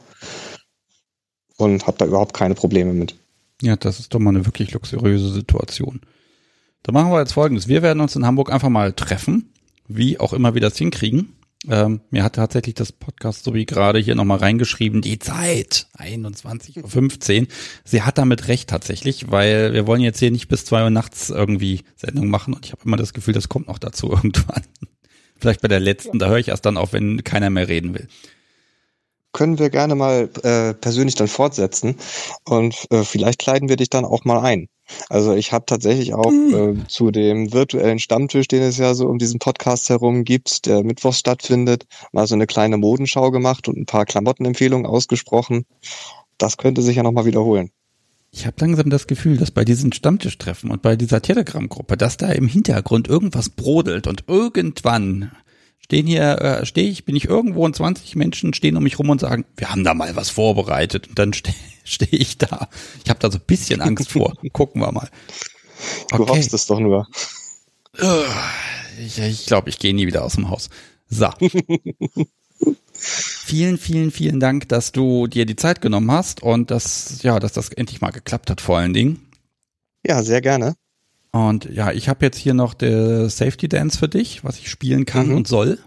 [1.57, 3.15] und habe da überhaupt keine Probleme mit.
[3.61, 6.01] Ja, das ist doch mal eine wirklich luxuriöse Situation.
[6.83, 7.67] Dann machen wir jetzt folgendes.
[7.67, 9.53] Wir werden uns in Hamburg einfach mal treffen,
[9.87, 11.35] wie auch immer wir das hinkriegen.
[11.69, 17.41] Ähm, mir hat tatsächlich das Podcast so wie gerade hier nochmal reingeschrieben, die Zeit, 21.15
[17.41, 17.47] Uhr.
[17.83, 21.29] Sie hat damit recht tatsächlich, weil wir wollen jetzt hier nicht bis zwei Uhr nachts
[21.29, 24.63] irgendwie Sendung machen und ich habe immer das Gefühl, das kommt noch dazu irgendwann.
[25.37, 28.07] Vielleicht bei der letzten, da höre ich erst dann auf, wenn keiner mehr reden will
[29.33, 31.95] können wir gerne mal äh, persönlich dann fortsetzen
[32.43, 34.67] und äh, vielleicht kleiden wir dich dann auch mal ein.
[35.09, 36.81] Also ich habe tatsächlich auch mhm.
[36.83, 40.83] äh, zu dem virtuellen Stammtisch, den es ja so um diesen Podcast herum gibt, der
[40.83, 45.65] mittwochs stattfindet, mal so eine kleine Modenschau gemacht und ein paar Klamottenempfehlungen ausgesprochen.
[46.37, 47.71] Das könnte sich ja nochmal wiederholen.
[48.33, 52.31] Ich habe langsam das Gefühl, dass bei diesen Stammtischtreffen und bei dieser Telegram-Gruppe, dass da
[52.31, 55.31] im Hintergrund irgendwas brodelt und irgendwann
[55.79, 59.09] stehen hier, äh, stehe ich, bin ich irgendwo und 20 Menschen stehen um mich rum
[59.09, 61.09] und sagen, wir haben da mal was vorbereitet.
[61.09, 61.33] Und dann
[61.83, 62.69] stehe steh ich da.
[63.03, 64.33] Ich habe da so ein bisschen Angst vor.
[64.53, 65.09] Gucken wir mal.
[66.11, 66.17] Okay.
[66.17, 67.07] Du hoffst es doch nur.
[67.93, 70.69] Ich glaube, ich, glaub, ich gehe nie wieder aus dem Haus.
[71.09, 71.29] So.
[72.93, 77.53] vielen, vielen, vielen Dank, dass du dir die Zeit genommen hast und dass, ja, dass
[77.53, 79.19] das endlich mal geklappt hat, vor allen Dingen.
[80.05, 80.75] Ja, sehr gerne.
[81.31, 85.05] Und ja, ich habe jetzt hier noch der Safety Dance für dich, was ich spielen
[85.05, 85.37] kann mhm.
[85.37, 85.79] und soll.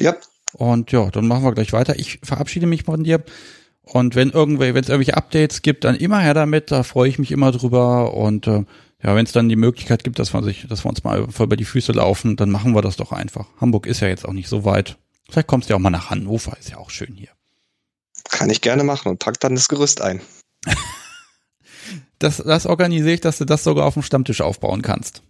[0.00, 0.16] Ja.
[0.52, 1.98] Und ja, dann machen wir gleich weiter.
[1.98, 3.22] Ich verabschiede mich von dir.
[3.92, 6.70] Und wenn irgendwelche, wenn es irgendwelche Updates gibt, dann immer her damit.
[6.70, 8.14] Da freue ich mich immer drüber.
[8.14, 8.64] Und äh,
[9.02, 11.46] ja, wenn es dann die Möglichkeit gibt, dass wir sich, dass wir uns mal voll
[11.46, 13.46] über die Füße laufen, dann machen wir das doch einfach.
[13.60, 14.96] Hamburg ist ja jetzt auch nicht so weit.
[15.28, 17.30] Vielleicht kommst du ja auch mal nach Hannover, ist ja auch schön hier.
[18.30, 20.20] Kann ich gerne machen und pack dann das Gerüst ein.
[22.18, 25.22] das, das organisiere ich, dass du das sogar auf dem Stammtisch aufbauen kannst.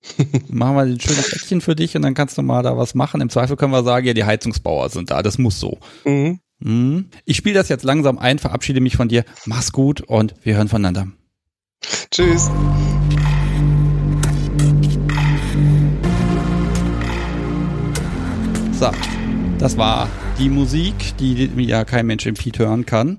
[0.48, 3.20] machen wir ein schönes Eckchen für dich und dann kannst du mal da was machen.
[3.20, 5.78] Im Zweifel können wir sagen, ja, die Heizungsbauer sind da, das muss so.
[6.04, 6.40] Mhm.
[6.60, 7.06] Mhm.
[7.24, 9.24] Ich spiele das jetzt langsam ein, verabschiede mich von dir.
[9.46, 11.08] Mach's gut und wir hören voneinander.
[12.10, 12.50] Tschüss.
[18.72, 18.90] So,
[19.58, 23.18] das war die Musik, die ja kein Mensch im Feed hören kann.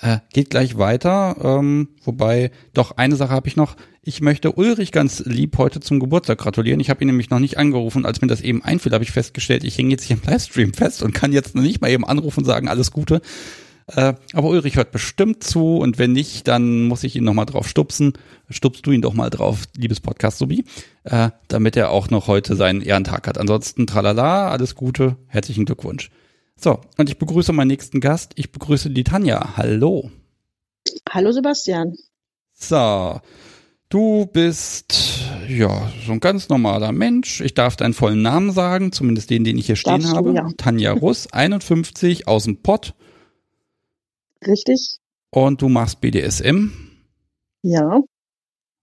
[0.00, 1.36] Äh, geht gleich weiter.
[1.42, 3.76] Ähm, wobei, doch, eine Sache habe ich noch.
[4.02, 6.80] Ich möchte Ulrich ganz lieb heute zum Geburtstag gratulieren.
[6.80, 8.04] Ich habe ihn nämlich noch nicht angerufen.
[8.04, 11.02] Als mir das eben einfiel, habe ich festgestellt, ich hänge jetzt hier im Livestream fest
[11.02, 13.20] und kann jetzt nicht mal eben anrufen und sagen, alles Gute.
[13.88, 17.68] Äh, aber Ulrich hört bestimmt zu und wenn nicht, dann muss ich ihn nochmal drauf
[17.68, 18.14] stupsen.
[18.50, 20.64] Stupst du ihn doch mal drauf, liebes Podcast-Sobi,
[21.04, 23.38] äh, damit er auch noch heute seinen Ehrentag hat.
[23.38, 26.10] Ansonsten, tralala, alles Gute, herzlichen Glückwunsch.
[26.58, 28.32] So, und ich begrüße meinen nächsten Gast.
[28.36, 29.56] Ich begrüße die Tanja.
[29.56, 30.10] Hallo.
[31.10, 31.96] Hallo Sebastian.
[32.54, 33.20] So,
[33.90, 37.42] du bist ja so ein ganz normaler Mensch.
[37.42, 40.30] Ich darf deinen vollen Namen sagen, zumindest den, den ich hier stehen Darfst habe.
[40.30, 40.48] Du, ja.
[40.56, 42.94] Tanja Russ, 51, aus dem Pott.
[44.46, 44.98] Richtig.
[45.30, 46.70] Und du machst BDSM?
[47.62, 48.00] Ja.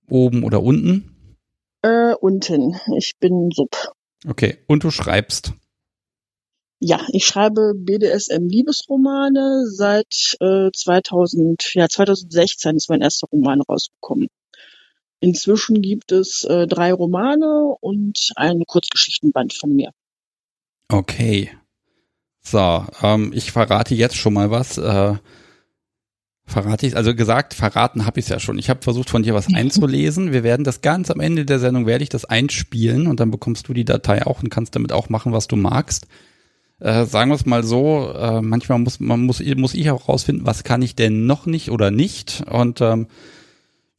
[0.10, 1.38] Oben oder unten?
[1.82, 2.76] Äh, unten.
[2.98, 3.76] Ich bin Sub.
[4.28, 4.58] Okay.
[4.68, 5.54] Und du schreibst?
[6.86, 14.28] Ja, ich schreibe BDSM-Liebesromane seit äh, 2000, ja 2016 ist mein erster Roman rausgekommen.
[15.22, 19.92] Inzwischen gibt es äh, drei Romane und einen Kurzgeschichtenband von mir.
[20.90, 21.52] Okay.
[22.42, 24.78] So, ähm, ich verrate jetzt schon mal was.
[24.78, 25.16] Äh,
[26.46, 28.60] verrate ich, also gesagt, verraten habe ich es ja schon.
[28.60, 30.34] Ich habe versucht, von dir was einzulesen.
[30.34, 33.70] Wir werden das ganz am Ende der Sendung, werde ich das einspielen und dann bekommst
[33.70, 36.08] du die Datei auch und kannst damit auch machen, was du magst
[36.84, 40.46] äh, sagen wir es mal so, äh, manchmal muss man muss, muss ich auch rausfinden,
[40.46, 42.44] was kann ich denn noch nicht oder nicht.
[42.50, 43.08] Und ähm,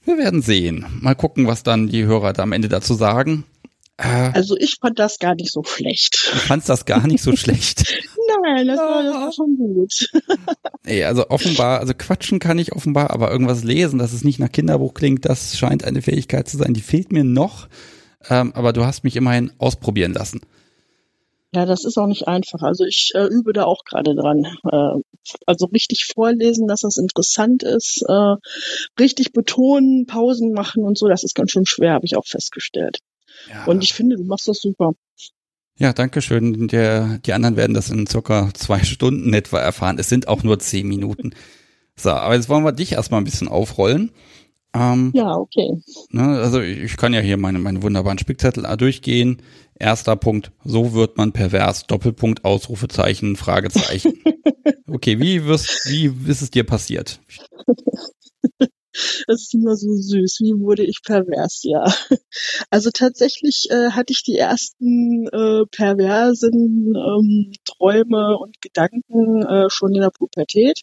[0.05, 0.85] wir werden sehen.
[1.01, 3.45] Mal gucken, was dann die Hörer da am Ende dazu sagen.
[3.97, 6.31] Äh, also ich fand das gar nicht so schlecht.
[6.31, 7.85] Du fandst das gar nicht so schlecht.
[8.43, 10.11] Nein, das war, das war schon gut.
[10.85, 14.53] nee, also offenbar, also quatschen kann ich offenbar, aber irgendwas lesen, dass es nicht nach
[14.53, 17.69] Kinderbuch klingt, das scheint eine Fähigkeit zu sein, die fehlt mir noch.
[18.29, 20.41] Ähm, aber du hast mich immerhin ausprobieren lassen.
[21.55, 22.63] Ja, das ist auch nicht einfach.
[22.63, 24.45] Also ich äh, übe da auch gerade dran.
[24.65, 25.01] Äh,
[25.47, 28.35] also richtig vorlesen, dass das interessant ist, äh,
[28.99, 32.99] richtig betonen, Pausen machen und so, das ist ganz schön schwer, habe ich auch festgestellt.
[33.49, 33.67] Ja.
[33.67, 34.95] Und ich finde, du machst das super.
[35.77, 36.67] Ja, danke schön.
[36.69, 39.99] Der, die anderen werden das in circa zwei Stunden etwa erfahren.
[39.99, 41.35] Es sind auch nur zehn Minuten.
[41.97, 44.11] So, aber jetzt wollen wir dich erstmal ein bisschen aufrollen.
[44.75, 45.71] Ähm, ja, okay.
[46.11, 49.41] Ne, also ich kann ja hier meine, meine wunderbaren Spickzettel durchgehen.
[49.79, 51.87] Erster Punkt, so wird man pervers.
[51.87, 54.15] Doppelpunkt, Ausrufezeichen, Fragezeichen.
[54.87, 57.21] Okay, wie wirst, wie ist es dir passiert?
[59.27, 60.39] Das ist immer so süß.
[60.41, 61.63] Wie wurde ich pervers?
[61.65, 61.85] Ja.
[62.71, 69.95] Also tatsächlich äh, hatte ich die ersten äh, perversen ähm, Träume und Gedanken äh, schon
[69.95, 70.83] in der Pubertät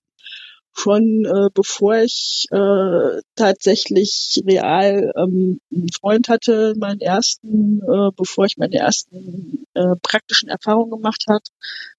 [0.73, 8.45] schon äh, bevor ich äh, tatsächlich real ähm, einen Freund hatte, meinen ersten, äh, bevor
[8.45, 11.47] ich meine ersten äh, praktischen Erfahrungen gemacht hat,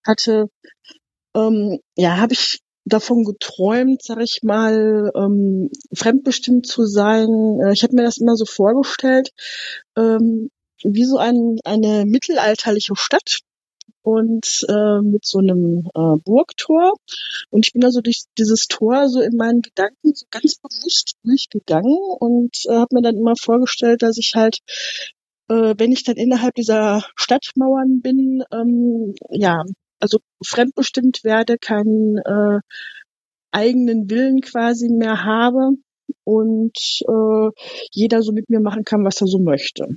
[0.07, 0.49] hatte,
[1.35, 7.61] ähm, ja, habe ich davon geträumt, sag ich mal, ähm, fremdbestimmt zu sein.
[7.65, 9.31] Äh, ich habe mir das immer so vorgestellt,
[9.97, 10.51] ähm,
[10.83, 13.41] wie so ein, eine mittelalterliche Stadt,
[14.03, 16.95] und äh, mit so einem äh, Burgtor.
[17.51, 21.97] Und ich bin also durch dieses Tor so in meinen Gedanken so ganz bewusst durchgegangen
[22.19, 24.59] und äh, habe mir dann immer vorgestellt, dass ich halt,
[25.49, 29.65] äh, wenn ich dann innerhalb dieser Stadtmauern bin, ähm, ja,
[30.01, 32.61] also fremdbestimmt werde, keinen äh,
[33.53, 35.77] eigenen Willen quasi mehr habe
[36.25, 36.77] und
[37.07, 37.51] äh,
[37.93, 39.97] jeder so mit mir machen kann, was er so möchte.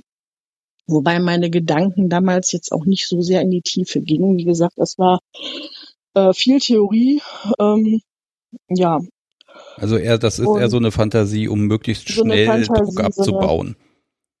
[0.86, 4.36] Wobei meine Gedanken damals jetzt auch nicht so sehr in die Tiefe gingen.
[4.36, 5.20] Wie gesagt, das war
[6.14, 7.20] äh, viel Theorie.
[7.58, 8.00] Ähm,
[8.68, 9.00] ja.
[9.76, 13.00] Also eher, das ist Und eher so eine Fantasie, um möglichst so schnell Fantasie, Druck
[13.00, 13.76] abzubauen.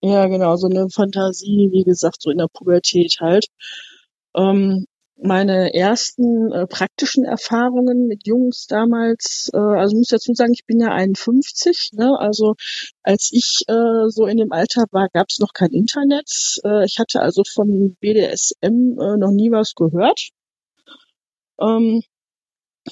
[0.00, 3.46] So eine, ja, genau, so eine Fantasie, wie gesagt, so in der Pubertät halt.
[4.36, 4.86] Ähm,
[5.18, 10.66] meine ersten äh, praktischen Erfahrungen mit Jungs damals, äh, also ich muss dazu sagen, ich
[10.66, 12.18] bin ja 51, ne?
[12.18, 12.54] also
[13.02, 16.60] als ich äh, so in dem Alter war, gab es noch kein Internet.
[16.64, 20.30] Äh, ich hatte also von BDSM äh, noch nie was gehört.
[21.60, 22.02] Ähm,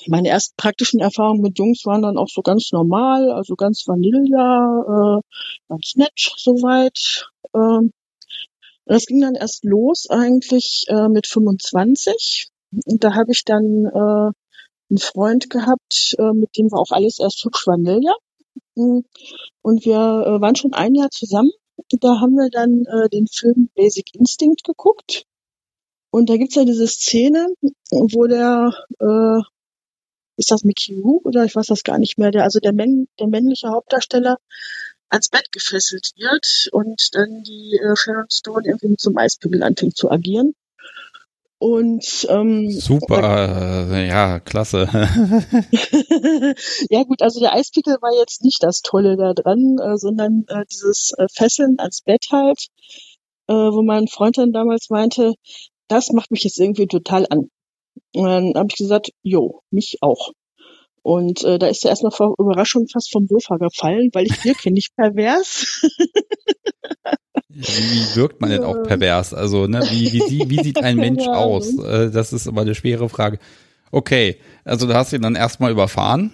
[0.09, 5.19] meine ersten praktischen Erfahrungen mit Jungs waren dann auch so ganz normal, also ganz Vanilla,
[5.19, 5.23] äh,
[5.69, 7.29] ganz nett soweit.
[7.55, 7.93] Ähm,
[8.87, 12.49] das ging dann erst los eigentlich äh, mit 25.
[12.87, 14.33] Und da habe ich dann äh,
[14.91, 18.15] einen Freund gehabt, äh, mit dem war auch alles erst hübsch Vanilla.
[18.75, 19.01] Mm.
[19.63, 21.51] Und wir äh, waren schon ein Jahr zusammen.
[22.01, 25.25] Da haben wir dann äh, den Film Basic Instinct geguckt.
[26.11, 27.49] Und da gibt's ja diese Szene,
[27.91, 29.43] wo der, äh,
[30.37, 33.09] ist das Mickey Rook oder ich weiß das gar nicht mehr, der, also der, Männ,
[33.19, 34.39] der männliche Hauptdarsteller
[35.15, 40.11] ans Bett gefesselt wird und dann die äh, Sharon Stone irgendwie einem Eispickel anfängt zu
[40.11, 40.55] agieren.
[41.59, 44.89] Und ähm, super, äh, ja, klasse.
[46.91, 50.65] ja gut, also der Eispickel war jetzt nicht das Tolle da dran, äh, sondern äh,
[50.71, 52.67] dieses äh, Fesseln ans Bett halt,
[53.47, 55.35] äh, wo mein Freund dann damals meinte,
[55.89, 57.51] das macht mich jetzt irgendwie total an.
[58.15, 60.33] Und dann habe ich gesagt, jo, mich auch.
[61.05, 64.71] Und äh, da ist er erstmal vor Überraschung fast vom Sofa gefallen, weil ich wirke
[64.71, 65.87] nicht pervers.
[67.51, 69.35] Wie wirkt man denn auch pervers?
[69.35, 71.35] Also, ne, wie, wie, wie sieht ein Mensch ja.
[71.35, 71.79] aus?
[71.79, 73.39] Äh, das ist immer eine schwere Frage.
[73.93, 76.33] Okay, also du hast ihn dann erstmal überfahren.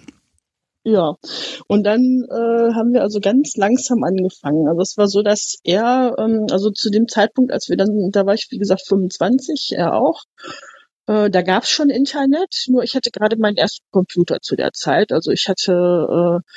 [0.85, 1.15] Ja,
[1.67, 4.69] und dann äh, haben wir also ganz langsam angefangen.
[4.69, 8.25] Also es war so, dass er, ähm, also zu dem Zeitpunkt, als wir dann, da
[8.25, 10.21] war ich wie gesagt 25, er auch.
[11.07, 14.71] Äh, da gab es schon Internet, nur ich hatte gerade meinen ersten Computer zu der
[14.73, 15.11] Zeit.
[15.11, 16.49] Also ich hatte äh,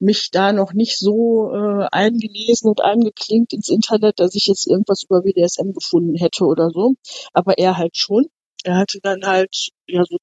[0.00, 5.04] mich da noch nicht so äh, eingelesen und eingeklinkt ins Internet, dass ich jetzt irgendwas
[5.04, 6.94] über BDSM gefunden hätte oder so.
[7.32, 8.26] Aber er halt schon
[8.64, 10.18] er hatte dann halt ja so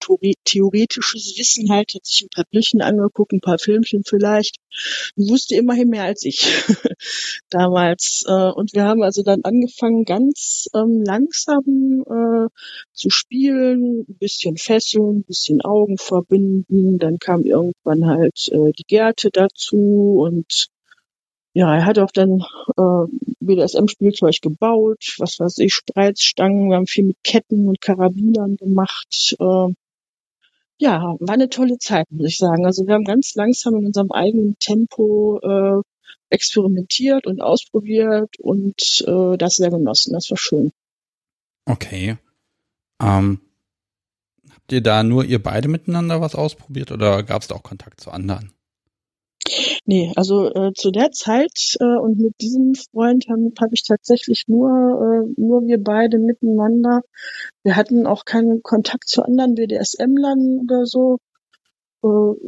[0.45, 4.57] theoretisches Wissen halt, hat sich ein paar Bildchen angeguckt, ein paar Filmchen vielleicht,
[5.15, 6.45] wusste immerhin mehr als ich
[7.49, 8.23] damals.
[8.27, 12.49] Äh, und wir haben also dann angefangen, ganz ähm, langsam äh,
[12.93, 16.97] zu spielen, ein bisschen fesseln, ein bisschen Augen verbinden.
[16.97, 20.67] Dann kam irgendwann halt äh, die Gärte dazu und
[21.57, 22.45] ja, er hat auch dann
[22.77, 29.35] äh, BDSM-Spielzeug gebaut, was weiß ich, Spreizstangen, wir haben viel mit Ketten und Karabinern gemacht.
[29.39, 29.73] Äh,
[30.77, 32.67] ja, war eine tolle Zeit, muss ich sagen.
[32.67, 35.81] Also wir haben ganz langsam in unserem eigenen Tempo äh,
[36.29, 40.13] experimentiert und ausprobiert und äh, das sehr genossen.
[40.13, 40.71] Das war schön.
[41.65, 42.17] Okay.
[43.01, 43.41] Ähm,
[44.51, 47.99] habt ihr da nur ihr beide miteinander was ausprobiert oder gab es da auch Kontakt
[47.99, 48.53] zu anderen?
[49.85, 54.45] Nee, also äh, zu der Zeit äh, und mit diesem Freund habe hab ich tatsächlich
[54.47, 57.01] nur, äh, nur wir beide miteinander.
[57.63, 61.19] Wir hatten auch keinen Kontakt zu anderen BDSM-Lern oder so.
[62.03, 62.07] Äh,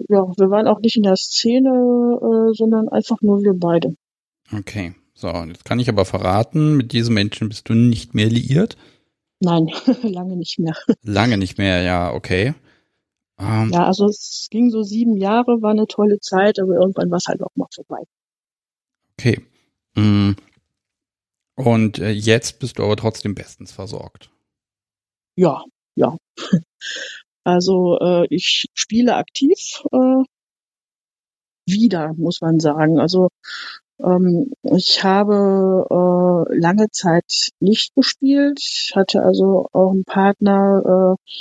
[0.09, 3.95] ja, wir waren auch nicht in der Szene, äh, sondern einfach nur wir beide.
[4.55, 8.77] Okay, so, jetzt kann ich aber verraten, mit diesen Menschen bist du nicht mehr liiert?
[9.39, 9.69] Nein,
[10.03, 10.75] lange nicht mehr.
[11.03, 12.53] Lange nicht mehr, ja, okay.
[13.39, 17.17] Ähm, ja, also es ging so sieben Jahre, war eine tolle Zeit, aber irgendwann war
[17.17, 18.03] es halt auch mal vorbei.
[19.17, 19.41] Okay.
[19.95, 20.31] Mm.
[21.55, 24.29] Und äh, jetzt bist du aber trotzdem bestens versorgt.
[25.35, 25.63] Ja,
[25.95, 26.17] ja.
[27.45, 30.23] Also äh, ich spiele aktiv äh,
[31.65, 32.99] wieder, muss man sagen.
[32.99, 33.29] Also
[33.99, 41.31] ähm, ich habe äh, lange Zeit nicht gespielt, hatte also auch einen Partner, äh,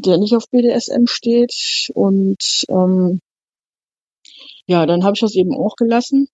[0.00, 1.90] der nicht auf BDSM steht.
[1.94, 3.20] Und ähm,
[4.66, 6.28] ja, dann habe ich das eben auch gelassen.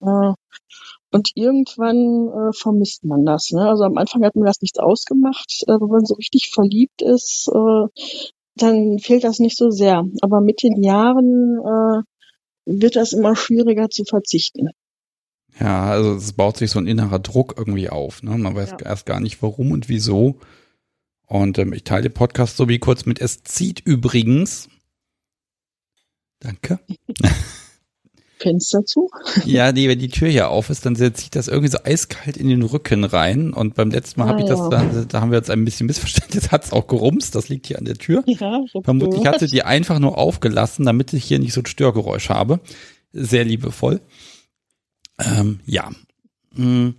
[0.00, 0.32] Äh,
[1.10, 3.50] und irgendwann äh, vermisst man das.
[3.50, 3.68] Ne?
[3.68, 5.64] Also am Anfang hat mir das nichts ausgemacht.
[5.66, 7.86] Äh, wenn man so richtig verliebt ist, äh,
[8.56, 10.04] dann fehlt das nicht so sehr.
[10.22, 12.02] Aber mit den Jahren äh,
[12.64, 14.68] wird das immer schwieriger zu verzichten.
[15.60, 18.22] Ja, also es baut sich so ein innerer Druck irgendwie auf.
[18.22, 18.38] Ne?
[18.38, 18.86] Man weiß ja.
[18.86, 20.36] erst gar nicht warum und wieso.
[21.32, 23.18] Und ähm, ich teile den Podcast so wie kurz mit.
[23.18, 24.68] Es zieht übrigens.
[26.40, 26.78] Danke.
[28.38, 29.08] Fenster zu?
[29.46, 32.50] ja, nee, wenn die Tür hier auf ist, dann zieht das irgendwie so eiskalt in
[32.50, 33.54] den Rücken rein.
[33.54, 34.56] Und beim letzten Mal ah, habe ich ja.
[34.56, 36.34] das, da, da haben wir jetzt ein bisschen missverstanden.
[36.34, 38.22] Jetzt hat es auch gerumst, das liegt hier an der Tür.
[38.26, 42.28] Ja, Vermutlich hat sie die einfach nur aufgelassen, damit ich hier nicht so ein Störgeräusch
[42.28, 42.60] habe.
[43.14, 44.02] Sehr liebevoll.
[45.18, 45.92] Ähm, ja.
[46.54, 46.96] Hm.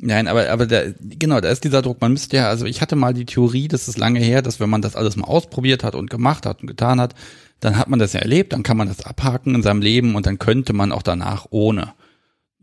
[0.00, 2.00] Nein, aber, aber da, genau, da ist dieser Druck.
[2.00, 4.70] Man müsste ja, also ich hatte mal die Theorie, das ist lange her, dass wenn
[4.70, 7.14] man das alles mal ausprobiert hat und gemacht hat und getan hat,
[7.58, 10.26] dann hat man das ja erlebt, dann kann man das abhaken in seinem Leben und
[10.26, 11.94] dann könnte man auch danach ohne.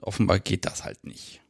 [0.01, 1.41] Offenbar geht das halt nicht.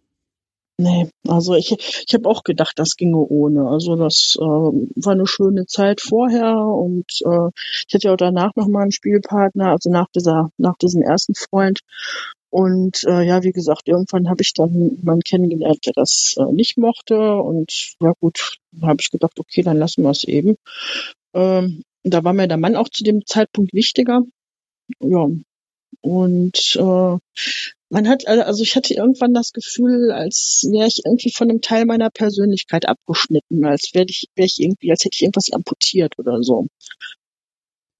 [0.77, 3.69] Nee, also ich, ich habe auch gedacht, das ginge ohne.
[3.69, 7.49] Also das äh, war eine schöne Zeit vorher und äh,
[7.87, 11.79] ich hatte ja auch danach nochmal einen Spielpartner, also nach dieser, nach diesem ersten Freund.
[12.55, 16.77] Und äh, ja, wie gesagt, irgendwann habe ich dann jemanden kennengelernt, der das äh, nicht
[16.77, 17.35] mochte.
[17.35, 20.55] Und ja gut, habe ich gedacht, okay, dann lassen wir es eben.
[21.33, 24.21] Ähm, da war mir der Mann auch zu dem Zeitpunkt wichtiger.
[25.01, 25.27] Ja.
[25.99, 27.17] Und äh,
[27.89, 31.85] man hat, also ich hatte irgendwann das Gefühl, als wäre ich irgendwie von einem Teil
[31.85, 36.41] meiner Persönlichkeit abgeschnitten, als wäre ich, wäre ich irgendwie, als hätte ich irgendwas amputiert oder
[36.41, 36.67] so.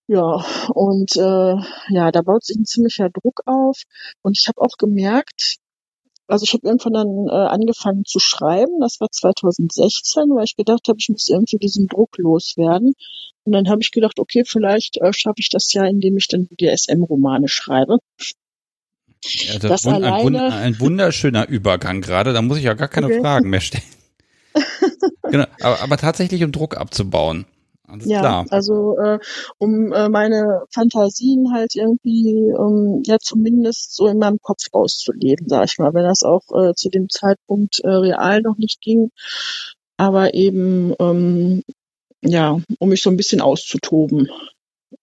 [0.08, 1.56] Ja, und äh,
[1.90, 3.82] ja, da baut sich ein ziemlicher Druck auf.
[4.22, 5.58] Und ich habe auch gemerkt,
[6.28, 10.88] also ich habe irgendwann dann äh, angefangen zu schreiben, das war 2016, weil ich gedacht
[10.88, 12.94] habe, ich muss irgendwie diesen Druck loswerden.
[13.44, 16.48] Und dann habe ich gedacht, okay, vielleicht äh, schaffe ich das ja, indem ich dann
[16.48, 17.98] BDSM-Romane schreibe.
[19.24, 23.08] Ja, das, das alleine, ein, ein, wunderschöner Übergang gerade, da muss ich ja gar keine
[23.08, 23.22] okay.
[23.22, 23.84] Fragen mehr stellen.
[25.32, 27.46] genau, aber, aber tatsächlich um Druck abzubauen.
[27.96, 28.46] Alles ja, klar.
[28.50, 29.20] also äh,
[29.58, 35.66] um äh, meine Fantasien halt irgendwie um, ja zumindest so in meinem Kopf auszuleben, sag
[35.66, 39.12] ich mal, wenn das auch äh, zu dem Zeitpunkt äh, real noch nicht ging,
[39.98, 41.64] aber eben ähm,
[42.22, 44.30] ja, um mich so ein bisschen auszutoben,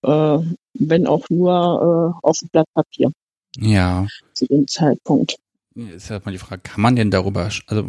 [0.03, 0.38] äh,
[0.74, 3.12] wenn auch nur äh, auf dem Blatt Papier.
[3.57, 4.07] Ja.
[4.34, 5.36] Zu dem Zeitpunkt.
[5.74, 7.88] Ist ja mal die Frage, kann man denn darüber, also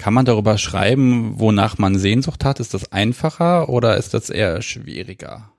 [0.00, 2.58] kann man darüber schreiben, wonach man Sehnsucht hat?
[2.58, 5.52] Ist das einfacher oder ist das eher schwieriger?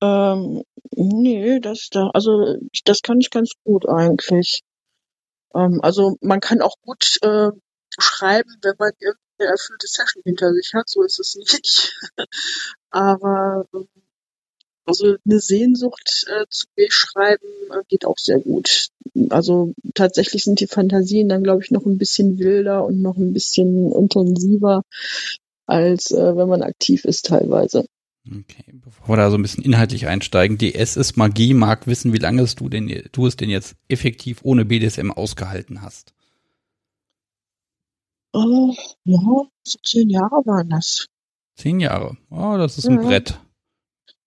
[0.00, 0.62] Ähm,
[0.92, 4.62] nee, das da, also das kann ich ganz gut eigentlich.
[5.52, 7.50] Ähm, also man kann auch gut äh,
[7.98, 11.92] schreiben, wenn man irgendeine erfüllte Session hinter sich hat, so ist es nicht.
[12.90, 13.88] Aber ähm,
[14.84, 18.88] also eine Sehnsucht äh, zu beschreiben äh, geht auch sehr gut.
[19.30, 23.32] Also tatsächlich sind die Fantasien dann, glaube ich, noch ein bisschen wilder und noch ein
[23.32, 24.82] bisschen intensiver,
[25.66, 27.86] als äh, wenn man aktiv ist teilweise.
[28.26, 32.12] Okay, bevor wir da so ein bisschen inhaltlich einsteigen, die S ist Magie, mag wissen,
[32.12, 36.14] wie lange du, denn, du es denn jetzt effektiv ohne BDSM ausgehalten hast.
[38.32, 38.74] Oh,
[39.04, 39.18] ja,
[39.64, 41.06] so zehn Jahre waren das.
[41.56, 43.02] Zehn Jahre, oh, das ist ein ja.
[43.02, 43.40] Brett.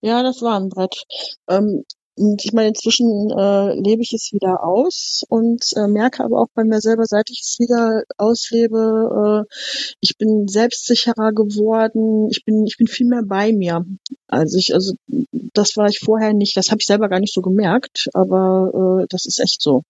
[0.06, 1.02] Ja, das war ein Brett.
[1.48, 1.84] Ähm,
[2.14, 6.46] und ich meine, inzwischen äh, lebe ich es wieder aus und äh, merke aber auch
[6.54, 9.54] bei mir selber, seit ich es wieder auslebe, äh,
[10.00, 12.28] ich bin selbstsicherer geworden.
[12.30, 13.84] Ich bin, ich bin viel mehr bei mir.
[14.28, 14.94] Also ich, also
[15.32, 16.56] das war ich vorher nicht.
[16.56, 19.82] Das habe ich selber gar nicht so gemerkt, aber äh, das ist echt so.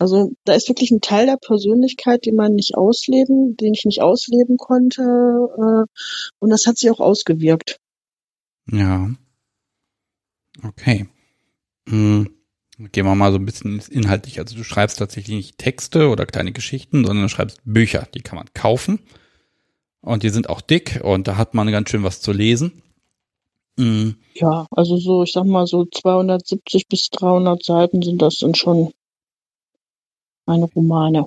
[0.00, 4.02] Also da ist wirklich ein Teil der Persönlichkeit, den man nicht ausleben, den ich nicht
[4.02, 5.86] ausleben konnte, äh,
[6.40, 7.78] und das hat sich auch ausgewirkt.
[8.70, 9.10] Ja.
[10.62, 11.08] Okay.
[11.88, 12.30] Hm.
[12.92, 14.38] Gehen wir mal so ein bisschen inhaltlich.
[14.38, 18.06] Also du schreibst tatsächlich nicht Texte oder kleine Geschichten, sondern du schreibst Bücher.
[18.14, 19.00] Die kann man kaufen.
[20.00, 22.82] Und die sind auch dick und da hat man ganz schön was zu lesen.
[23.76, 24.16] Mhm.
[24.34, 28.92] Ja, also so, ich sag mal so 270 bis 300 Seiten sind das dann schon
[30.46, 31.26] meine Romane.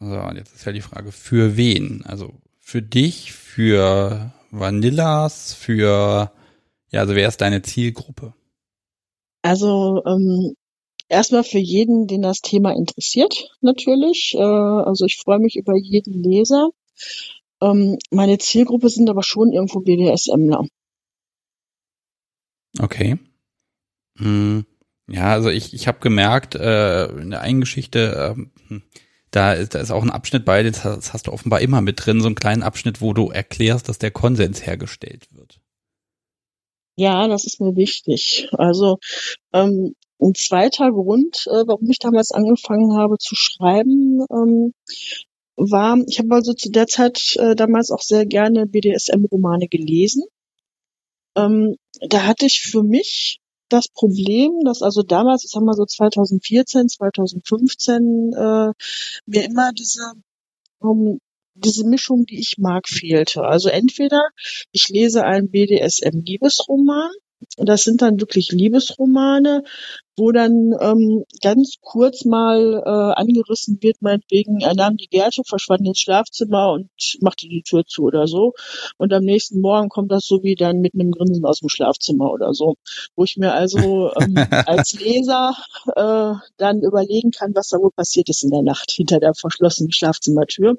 [0.00, 2.04] So, und jetzt ist ja die Frage, für wen?
[2.04, 6.32] Also für dich, für Vanillas, für,
[6.90, 8.34] ja, also wer ist deine Zielgruppe?
[9.42, 10.54] Also ähm,
[11.08, 14.34] erstmal für jeden, den das Thema interessiert, natürlich.
[14.34, 16.70] Äh, also ich freue mich über jeden Leser.
[17.60, 20.64] Ähm, meine Zielgruppe sind aber schon irgendwo BDSMler.
[22.78, 23.18] Okay.
[24.18, 24.66] Hm.
[25.08, 28.36] Ja, also ich, ich habe gemerkt, äh, in der einen Geschichte,
[28.70, 28.80] äh,
[29.30, 32.20] da, ist, da ist auch ein Abschnitt bei, das hast du offenbar immer mit drin,
[32.20, 35.57] so einen kleinen Abschnitt, wo du erklärst, dass der Konsens hergestellt wird.
[36.98, 38.48] Ja, das ist mir wichtig.
[38.52, 38.98] Also
[39.52, 44.74] ähm, ein zweiter Grund, äh, warum ich damals angefangen habe zu schreiben, ähm,
[45.56, 50.24] war, ich habe also zu der Zeit äh, damals auch sehr gerne BDSM-Romane gelesen.
[51.36, 53.38] Ähm, da hatte ich für mich
[53.68, 58.72] das Problem, dass also damals, ich sag mal so 2014, 2015, äh,
[59.26, 60.02] mir immer diese
[60.80, 61.20] um,
[61.64, 63.42] diese Mischung, die ich mag, fehlte.
[63.42, 64.28] Also entweder
[64.72, 67.10] ich lese einen BDSM-Liebesroman,
[67.56, 69.62] und das sind dann wirklich Liebesromane,
[70.16, 75.86] wo dann ähm, ganz kurz mal äh, angerissen wird, meinetwegen, er nahm die Gerte, verschwand
[75.86, 76.90] ins Schlafzimmer und
[77.20, 78.54] machte die Tür zu oder so.
[78.96, 82.32] Und am nächsten Morgen kommt das so wie dann mit einem Grinsen aus dem Schlafzimmer
[82.32, 82.74] oder so.
[83.14, 84.34] Wo ich mir also ähm,
[84.66, 85.56] als Leser
[85.94, 89.92] äh, dann überlegen kann, was da wohl passiert ist in der Nacht hinter der verschlossenen
[89.92, 90.78] Schlafzimmertür.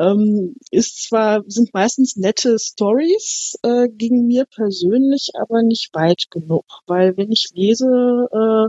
[0.00, 6.64] Ähm, ist zwar, sind meistens nette Stories, äh, gegen mir persönlich aber nicht weit genug,
[6.86, 7.86] weil wenn ich lese,
[8.32, 8.68] äh,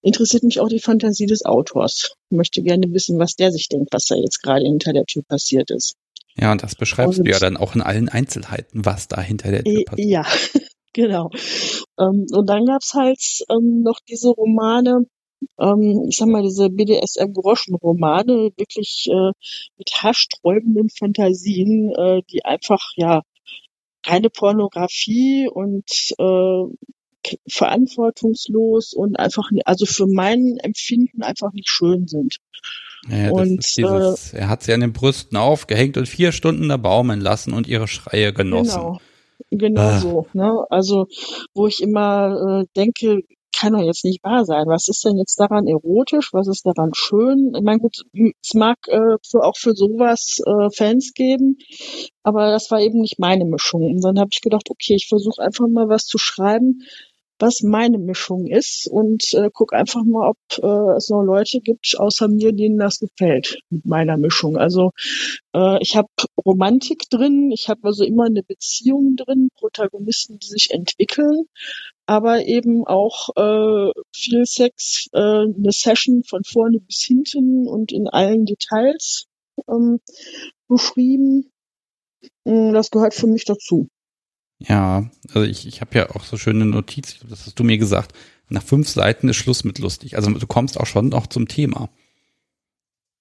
[0.00, 2.14] interessiert mich auch die Fantasie des Autors.
[2.30, 5.24] Ich möchte gerne wissen, was der sich denkt, was da jetzt gerade hinter der Tür
[5.26, 5.96] passiert ist.
[6.36, 9.50] Ja, und das beschreibst und, du ja dann auch in allen Einzelheiten, was da hinter
[9.50, 10.08] der Tür passiert.
[10.08, 10.24] Ja,
[10.92, 11.30] genau.
[11.98, 15.06] Ähm, und dann gab's halt ähm, noch diese Romane,
[15.58, 19.32] ähm, ich sag mal, diese BDSM-Groschen-Romane wirklich äh,
[19.76, 23.22] mit haarsträubenden Fantasien, äh, die einfach, ja,
[24.02, 25.84] keine Pornografie und
[26.18, 26.64] äh,
[27.48, 32.36] verantwortungslos und einfach, also für mein Empfinden einfach nicht schön sind.
[33.08, 36.76] Ja, und, dieses, äh, er hat sie an den Brüsten aufgehängt und vier Stunden da
[36.76, 38.80] baumeln lassen und ihre Schreie genossen.
[38.80, 39.00] Genau.
[39.50, 39.98] Genau ah.
[39.98, 40.26] so.
[40.32, 40.64] Ne?
[40.70, 41.08] Also,
[41.54, 43.22] wo ich immer äh, denke,
[43.60, 44.66] kann doch jetzt nicht wahr sein.
[44.66, 46.32] Was ist denn jetzt daran erotisch?
[46.32, 47.52] Was ist daran schön?
[47.54, 47.96] Ich meine, gut,
[48.42, 51.58] es mag äh, für, auch für sowas äh, Fans geben,
[52.22, 53.82] aber das war eben nicht meine Mischung.
[53.82, 56.82] Und dann habe ich gedacht, okay, ich versuche einfach mal was zu schreiben,
[57.38, 61.94] was meine Mischung ist und äh, guck einfach mal, ob äh, es noch Leute gibt
[61.98, 64.58] außer mir, denen das gefällt mit meiner Mischung.
[64.58, 64.90] Also
[65.54, 66.08] äh, ich habe
[66.44, 71.46] Romantik drin, ich habe also immer eine Beziehung drin, Protagonisten, die sich entwickeln,
[72.10, 78.08] aber eben auch äh, viel Sex, äh, eine Session von vorne bis hinten und in
[78.08, 79.26] allen Details
[79.68, 80.00] ähm,
[80.66, 81.52] beschrieben.
[82.44, 83.86] Mm, das gehört für mich dazu.
[84.58, 88.12] Ja, also ich, ich habe ja auch so schöne Notizen, das hast du mir gesagt.
[88.48, 90.16] Nach fünf Seiten ist Schluss mit lustig.
[90.16, 91.90] Also du kommst auch schon noch zum Thema.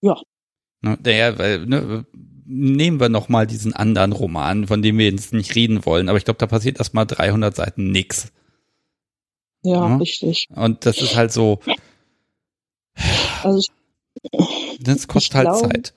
[0.01, 0.19] Ja.
[0.81, 2.07] Ne, der, weil, ne,
[2.47, 6.09] nehmen wir noch mal diesen anderen Roman, von dem wir jetzt nicht reden wollen.
[6.09, 8.31] Aber ich glaube, da passiert erst mal 300 Seiten nix.
[9.63, 10.47] Ja, ja, richtig.
[10.55, 11.59] Und das ist halt so.
[13.43, 15.93] Also ich, das kostet halt glaube, Zeit.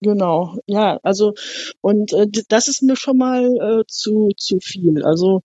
[0.00, 1.34] Genau, ja, also
[1.80, 5.04] und äh, das ist mir schon mal äh, zu zu viel.
[5.04, 5.42] Also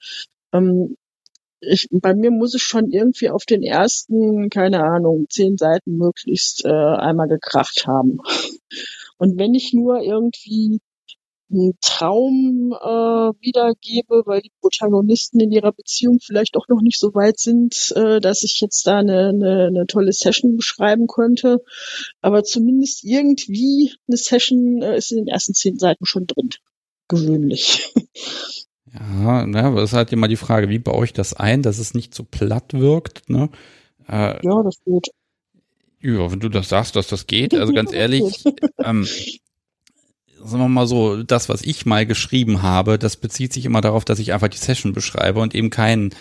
[0.51, 0.97] ähm,
[1.59, 6.65] ich, bei mir muss es schon irgendwie auf den ersten, keine Ahnung, zehn Seiten möglichst
[6.65, 8.19] äh, einmal gekracht haben.
[9.17, 10.79] Und wenn ich nur irgendwie
[11.49, 17.13] einen Traum äh, wiedergebe, weil die Protagonisten in ihrer Beziehung vielleicht auch noch nicht so
[17.13, 21.59] weit sind, äh, dass ich jetzt da eine, eine, eine tolle Session beschreiben könnte.
[22.21, 26.49] Aber zumindest irgendwie eine Session äh, ist in den ersten zehn Seiten schon drin.
[27.07, 27.93] Gewöhnlich.
[28.93, 31.77] Ja, ne, aber das ist halt immer die Frage, wie baue ich das ein, dass
[31.77, 33.49] es nicht so platt wirkt, ne?
[34.07, 35.09] Äh, ja, das geht.
[36.01, 38.23] Ja, wenn du das sagst, dass das geht, also ganz ehrlich,
[38.83, 39.05] ähm,
[40.47, 44.05] sagen wir mal so, das, was ich mal geschrieben habe, das bezieht sich immer darauf,
[44.05, 46.11] dass ich einfach die Session beschreibe und eben kein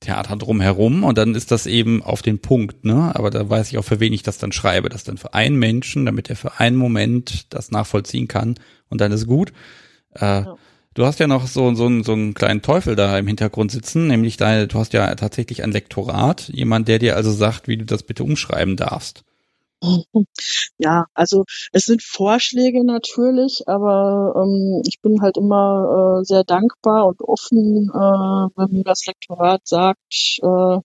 [0.00, 3.12] Theater drumherum und dann ist das eben auf den Punkt, ne?
[3.14, 4.88] Aber da weiß ich auch, für wen ich das dann schreibe.
[4.88, 8.56] Das dann für einen Menschen, damit er für einen Moment das nachvollziehen kann
[8.90, 9.52] und dann ist gut.
[10.14, 10.56] Äh, ja.
[10.94, 14.36] Du hast ja noch so, so, so einen kleinen Teufel da im Hintergrund sitzen, nämlich
[14.36, 18.04] deine, du hast ja tatsächlich ein Lektorat, jemand, der dir also sagt, wie du das
[18.04, 19.24] bitte umschreiben darfst.
[20.78, 27.06] Ja, also es sind Vorschläge natürlich, aber ähm, ich bin halt immer äh, sehr dankbar
[27.06, 30.78] und offen, äh, wenn mir das Lektorat sagt, äh,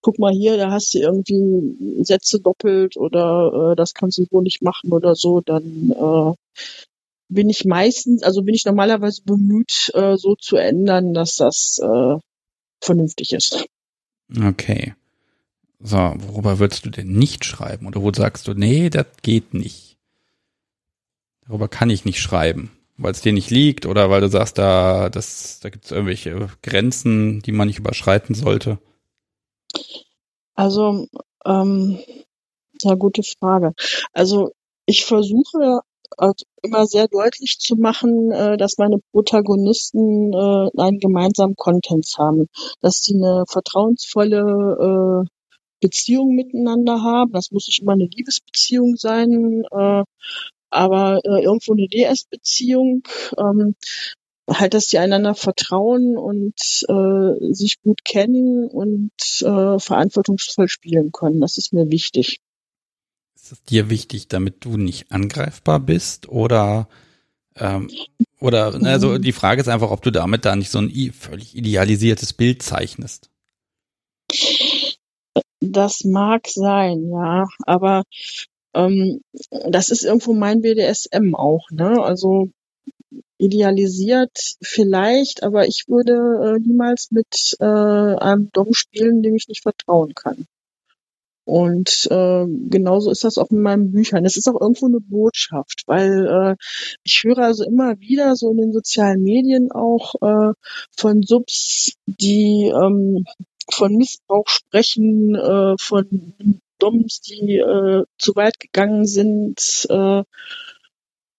[0.00, 4.40] guck mal hier, da hast du irgendwie Sätze doppelt oder äh, das kannst du so
[4.40, 6.34] nicht machen oder so, dann äh,
[7.28, 12.16] bin ich meistens, also bin ich normalerweise bemüht, äh, so zu ändern, dass das äh,
[12.80, 13.66] vernünftig ist.
[14.40, 14.94] Okay.
[15.78, 17.86] So, worüber würdest du denn nicht schreiben?
[17.86, 19.98] Oder wo sagst du, nee, das geht nicht?
[21.46, 25.10] Darüber kann ich nicht schreiben, weil es dir nicht liegt oder weil du sagst, da,
[25.10, 28.78] das, da gibt es irgendwelche Grenzen, die man nicht überschreiten sollte?
[30.54, 31.06] Also,
[31.44, 31.98] ähm,
[32.82, 33.72] ja, gute Frage.
[34.12, 34.52] Also
[34.86, 35.80] ich versuche
[36.16, 42.46] also immer sehr deutlich zu machen, äh, dass meine Protagonisten äh, einen gemeinsamen Content haben,
[42.80, 45.35] dass sie eine vertrauensvolle äh,
[45.80, 47.32] Beziehung miteinander haben.
[47.32, 50.04] Das muss nicht immer eine Liebesbeziehung sein, äh,
[50.70, 53.02] aber äh, irgendwo eine DS-Beziehung.
[53.38, 53.76] Ähm,
[54.48, 56.54] halt, dass die einander vertrauen und
[56.88, 61.40] äh, sich gut kennen und äh, verantwortungsvoll spielen können.
[61.40, 62.40] Das ist mir wichtig.
[63.34, 66.88] Ist es dir wichtig, damit du nicht angreifbar bist oder
[67.56, 67.90] ähm,
[68.38, 72.32] oder also die Frage ist einfach, ob du damit da nicht so ein völlig idealisiertes
[72.34, 73.30] Bild zeichnest.
[75.60, 78.04] Das mag sein, ja, aber
[78.74, 79.20] ähm,
[79.70, 82.02] das ist irgendwo mein BDSM auch, ne?
[82.02, 82.50] Also
[83.38, 89.62] idealisiert vielleicht, aber ich würde äh, niemals mit äh, einem Dom spielen, dem ich nicht
[89.62, 90.46] vertrauen kann.
[91.44, 94.24] Und äh, genauso ist das auch in meinen Büchern.
[94.24, 96.56] Es ist auch irgendwo eine Botschaft, weil äh,
[97.04, 100.54] ich höre also immer wieder so in den sozialen Medien auch äh,
[100.96, 103.24] von Subs, die ähm,
[103.70, 109.86] von Missbrauch sprechen, äh, von Doms, die äh, zu weit gegangen sind.
[109.88, 110.22] Äh,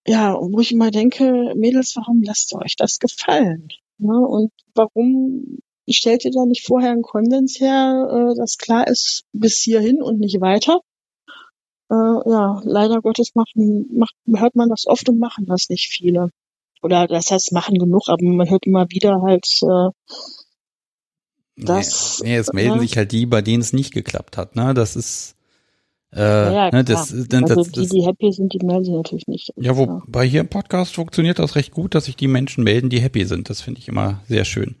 [0.06, 3.68] ja, wo ich immer denke, Mädels, warum lasst ihr euch das gefallen?
[3.98, 5.58] Ja, und warum
[5.88, 10.18] stellt ihr da nicht vorher einen Konsens her, äh, dass klar ist, bis hierhin und
[10.18, 10.80] nicht weiter?
[11.90, 16.30] Äh, ja, leider Gottes machen, macht, hört man das oft und machen das nicht viele.
[16.82, 19.90] Oder das heißt, machen genug, aber man hört immer wieder halt, äh,
[21.58, 22.80] das, nee, es melden ja.
[22.80, 24.56] sich halt die, bei denen es nicht geklappt hat.
[24.56, 24.74] Ne?
[24.74, 25.36] Das ist
[26.12, 29.26] äh, ja, ne, das, das, also das, die, die happy sind, die melden sich natürlich
[29.26, 29.52] nicht.
[29.56, 32.88] Ja, wo bei hier im Podcast funktioniert das recht gut, dass sich die Menschen melden,
[32.88, 33.50] die happy sind.
[33.50, 34.76] Das finde ich immer sehr schön.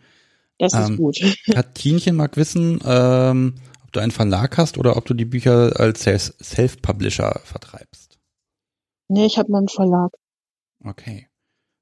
[0.58, 1.36] Das ähm, ist gut.
[1.52, 6.04] Katinchen mag wissen, ähm, ob du einen Verlag hast oder ob du die Bücher als
[6.04, 8.18] Self-Publisher vertreibst.
[9.08, 10.12] Nee, ich habe meinen Verlag.
[10.82, 11.27] Okay.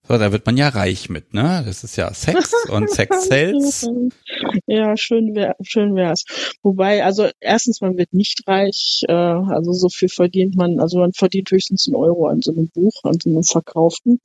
[0.08, 1.64] So, da wird man ja reich mit, ne?
[1.66, 3.88] Das ist ja Sex und Sex sells.
[4.66, 6.24] Ja, schön wär, schön wär's.
[6.62, 11.12] Wobei, also erstens, man wird nicht reich, äh, also so viel verdient man, also man
[11.12, 14.20] verdient höchstens einen Euro an so einem Buch, an so einem verkauften.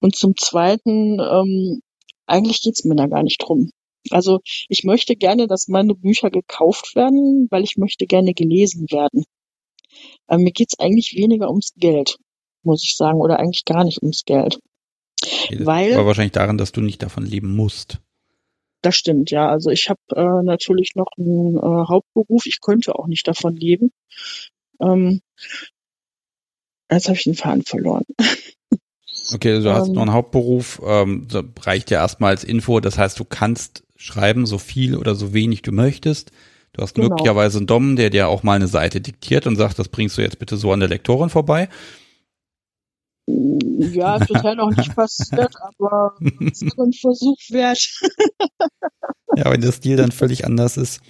[0.00, 1.80] Und zum Zweiten, ähm,
[2.26, 3.70] eigentlich geht's mir da gar nicht drum.
[4.10, 9.24] Also ich möchte gerne, dass meine Bücher gekauft werden, weil ich möchte gerne gelesen werden.
[10.26, 12.16] Aber mir geht's eigentlich weniger ums Geld,
[12.62, 14.58] muss ich sagen, oder eigentlich gar nicht ums Geld.
[15.26, 18.00] Okay, weil aber wahrscheinlich daran, dass du nicht davon leben musst.
[18.82, 19.48] Das stimmt, ja.
[19.48, 22.46] Also ich habe äh, natürlich noch einen äh, Hauptberuf.
[22.46, 23.90] Ich könnte auch nicht davon leben.
[24.80, 25.20] Ähm,
[26.90, 28.04] jetzt habe ich den Faden verloren.
[29.34, 31.26] Okay, also du hast ähm, noch einen Hauptberuf, ähm,
[31.60, 32.78] reicht ja erstmal als Info.
[32.78, 36.30] Das heißt, du kannst schreiben, so viel oder so wenig du möchtest.
[36.72, 37.08] Du hast genau.
[37.08, 40.22] möglicherweise einen Dom, der dir auch mal eine Seite diktiert und sagt, das bringst du
[40.22, 41.68] jetzt bitte so an der Lektorin vorbei.
[43.26, 46.14] Ja, bisher noch nicht passiert, aber
[46.50, 47.80] es ist ein Versuch wert.
[49.36, 51.00] ja, wenn der Stil dann völlig anders ist.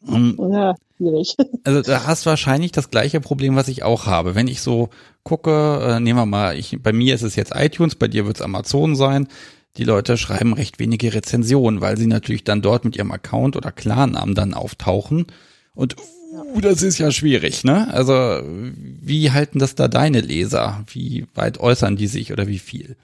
[0.00, 1.36] Um, ja, schwierig.
[1.64, 4.34] Also da hast du wahrscheinlich das gleiche Problem, was ich auch habe.
[4.34, 4.90] Wenn ich so
[5.22, 8.36] gucke, äh, nehmen wir mal, ich, bei mir ist es jetzt iTunes, bei dir wird
[8.36, 9.28] es Amazon sein.
[9.76, 13.70] Die Leute schreiben recht wenige Rezensionen, weil sie natürlich dann dort mit ihrem Account oder
[13.70, 15.26] Klarnamen dann auftauchen.
[15.74, 15.96] Und
[16.30, 17.92] Uh, das ist ja schwierig, ne?
[17.92, 18.12] Also,
[18.42, 20.84] wie halten das da deine Leser?
[20.92, 22.96] Wie weit äußern die sich oder wie viel?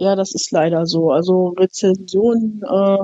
[0.00, 1.10] Ja, das ist leider so.
[1.10, 2.98] Also Rezensionen, äh,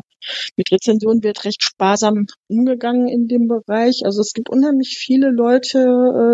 [0.56, 4.02] mit Rezensionen wird recht sparsam umgegangen in dem Bereich.
[4.04, 5.78] Also es gibt unheimlich viele Leute,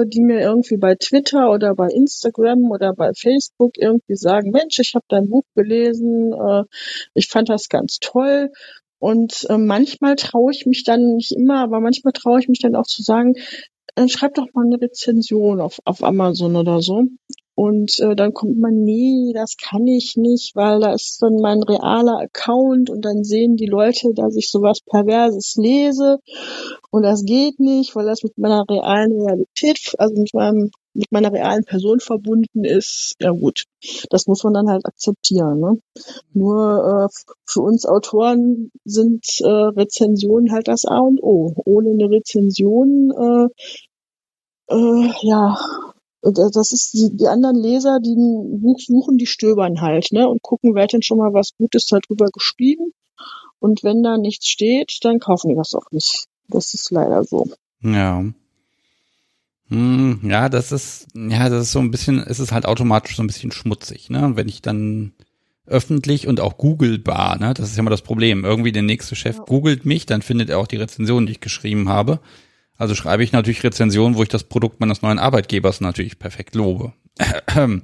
[0.04, 4.78] äh, die mir irgendwie bei Twitter oder bei Instagram oder bei Facebook irgendwie sagen, Mensch,
[4.80, 6.64] ich habe dein Buch gelesen, äh,
[7.14, 8.50] ich fand das ganz toll.
[9.00, 12.76] Und äh, manchmal traue ich mich dann, nicht immer, aber manchmal traue ich mich dann
[12.76, 13.34] auch zu sagen,
[13.96, 17.04] äh, schreib doch mal eine Rezension auf, auf Amazon oder so.
[17.54, 21.62] Und äh, dann kommt man, nee, das kann ich nicht, weil da ist dann mein
[21.62, 26.20] realer Account und dann sehen die Leute, dass ich sowas Perverses lese
[26.90, 31.32] und das geht nicht, weil das mit meiner realen Realität, also mit meinem mit meiner
[31.32, 33.64] realen Person verbunden ist, ja gut,
[34.10, 35.60] das muss man dann halt akzeptieren.
[35.60, 35.78] Ne?
[36.32, 41.54] Nur äh, für uns Autoren sind äh, Rezensionen halt das A und O.
[41.64, 43.12] Ohne eine Rezension,
[44.68, 45.58] äh, äh, ja,
[46.22, 50.42] das ist die, die anderen Leser, die ein Buch suchen, die stöbern halt, ne, und
[50.42, 52.92] gucken, wer hat denn schon mal was Gutes darüber geschrieben.
[53.58, 56.26] Und wenn da nichts steht, dann kaufen die das auch nicht.
[56.48, 57.46] Das ist leider so.
[57.82, 58.24] Ja.
[59.70, 63.22] Hm, ja, das ist, ja, das ist so ein bisschen, es ist halt automatisch so
[63.22, 64.24] ein bisschen schmutzig, ne?
[64.24, 65.12] Und wenn ich dann
[65.64, 67.54] öffentlich und auch googelbar, ne?
[67.54, 68.44] Das ist ja immer das Problem.
[68.44, 71.88] Irgendwie der nächste Chef googelt mich, dann findet er auch die Rezension, die ich geschrieben
[71.88, 72.18] habe.
[72.76, 76.92] Also schreibe ich natürlich Rezensionen, wo ich das Produkt meines neuen Arbeitgebers natürlich perfekt lobe.
[77.56, 77.82] ähm,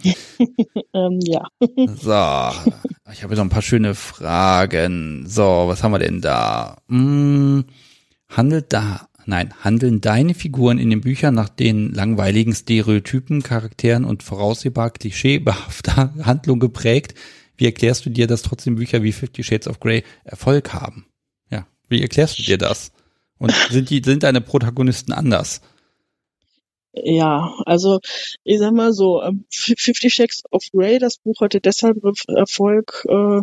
[1.20, 1.46] ja.
[1.60, 5.26] So, ich habe noch ein paar schöne Fragen.
[5.28, 6.78] So, was haben wir denn da?
[6.88, 7.64] Hm,
[8.28, 14.22] handelt da Nein, handeln deine Figuren in den Büchern nach den langweiligen Stereotypen, Charakteren und
[14.22, 17.14] voraussehbar klischeebehafter Handlung geprägt?
[17.56, 21.06] Wie erklärst du dir, dass trotzdem Bücher wie Fifty Shades of Grey Erfolg haben?
[21.50, 22.92] Ja, wie erklärst du dir das?
[23.38, 25.60] Und sind die, sind deine Protagonisten anders?
[27.04, 28.00] Ja, also
[28.42, 33.42] ich sag mal so, ähm, Fifty Shades of Grey, das Buch hatte deshalb Erfolg, äh,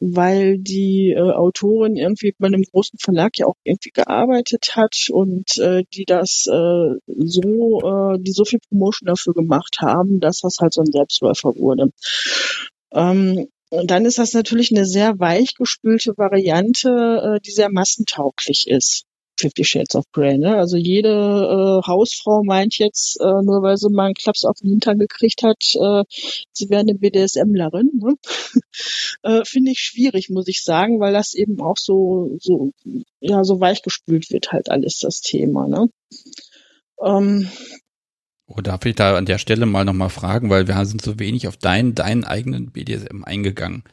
[0.00, 5.58] weil die äh, Autorin irgendwie bei einem großen Verlag ja auch irgendwie gearbeitet hat und
[5.58, 10.80] äh, die das so, die so viel Promotion dafür gemacht haben, dass das halt so
[10.80, 11.92] ein Selbstläufer wurde.
[12.92, 19.07] Ähm, und dann ist das natürlich eine sehr weichgespülte Variante, die sehr massentauglich ist.
[19.38, 20.38] Fifty Shades of Grey.
[20.38, 20.56] Ne?
[20.56, 24.70] Also jede äh, Hausfrau meint jetzt, äh, nur weil sie mal einen Klaps auf den
[24.70, 26.04] Hintern gekriegt hat, äh,
[26.52, 27.90] sie wäre eine BDSMlerin.
[27.94, 28.14] Ne?
[29.22, 32.72] äh, Finde ich schwierig, muss ich sagen, weil das eben auch so, so,
[33.20, 35.68] ja, so weichgespült wird halt alles das Thema.
[35.68, 35.88] Ne?
[37.02, 37.48] Ähm,
[38.50, 41.48] Oh, darf ich da an der Stelle mal nochmal fragen, weil wir sind so wenig
[41.48, 43.84] auf deinen, deinen eigenen BDSM eingegangen.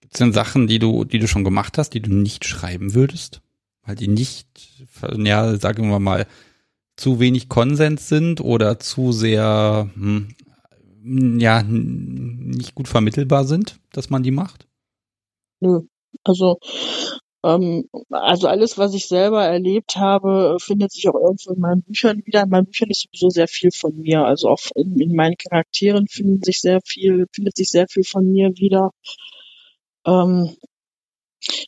[0.00, 2.94] Gibt es denn Sachen, die du, die du schon gemacht hast, die du nicht schreiben
[2.94, 3.42] würdest?
[3.84, 4.46] Weil die nicht,
[5.16, 6.26] ja, sagen wir mal,
[6.96, 10.34] zu wenig Konsens sind oder zu sehr, hm,
[11.38, 14.66] ja, nicht gut vermittelbar sind, dass man die macht?
[15.60, 15.80] Nö.
[16.24, 16.58] Also,
[17.42, 22.22] ähm, also alles, was ich selber erlebt habe, findet sich auch irgendwo in meinen Büchern
[22.26, 22.42] wieder.
[22.42, 24.24] In meinen Büchern ist sowieso sehr viel von mir.
[24.24, 28.30] Also auch in, in meinen Charakteren findet sich sehr viel, findet sich sehr viel von
[28.30, 28.90] mir wieder.
[30.06, 30.54] Ähm,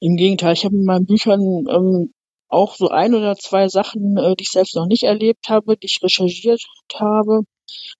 [0.00, 2.12] im Gegenteil, ich habe in meinen Büchern ähm,
[2.48, 5.86] auch so ein oder zwei Sachen, äh, die ich selbst noch nicht erlebt habe, die
[5.86, 6.62] ich recherchiert
[6.94, 7.42] habe.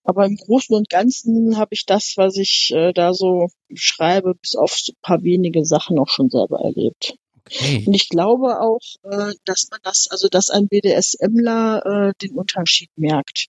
[0.04, 4.54] Aber im Großen und Ganzen habe ich das, was ich äh, da so schreibe, bis
[4.56, 7.14] auf so ein paar wenige Sachen auch schon selber erlebt.
[7.46, 7.82] Okay.
[7.86, 12.90] Und ich glaube auch, äh, dass man das, also dass ein BDSMler äh, den Unterschied
[12.96, 13.46] merkt.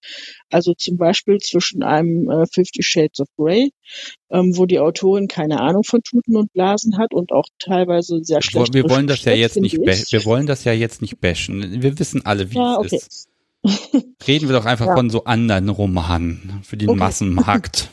[0.49, 3.71] Also zum Beispiel zwischen einem äh, Fifty Shades of Grey,
[4.29, 8.41] ähm, wo die Autorin keine Ahnung von Tuten und Blasen hat und auch teilweise sehr
[8.41, 8.73] schlecht.
[8.73, 11.81] Wir wollen das ja jetzt nicht, wir wollen das ja jetzt nicht bashen.
[11.81, 12.95] Wir wissen alle, wie ja, okay.
[12.95, 13.29] es ist.
[14.27, 14.95] Reden wir doch einfach ja.
[14.95, 16.99] von so anderen Romanen für den okay.
[16.99, 17.89] Massenmarkt.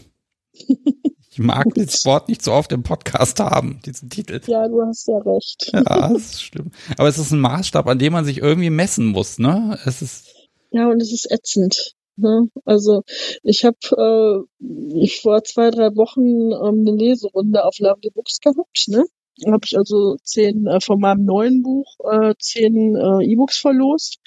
[1.31, 4.41] Ich mag das Wort nicht so oft im Podcast haben, diesen Titel.
[4.47, 5.71] Ja, du hast ja recht.
[5.73, 6.71] Ja, das ist schlimm.
[6.97, 9.79] Aber es ist ein Maßstab, an dem man sich irgendwie messen muss, ne?
[9.85, 10.27] Es ist
[10.73, 11.95] ja, und es ist ätzend.
[12.17, 12.49] Ne?
[12.65, 13.03] Also
[13.43, 19.05] ich habe äh, vor zwei, drei Wochen ähm, eine Leserunde auf Lovely Books gehabt, ne?
[19.47, 24.19] habe ich also zehn äh, von meinem neuen Buch äh, zehn äh, E-Books verlost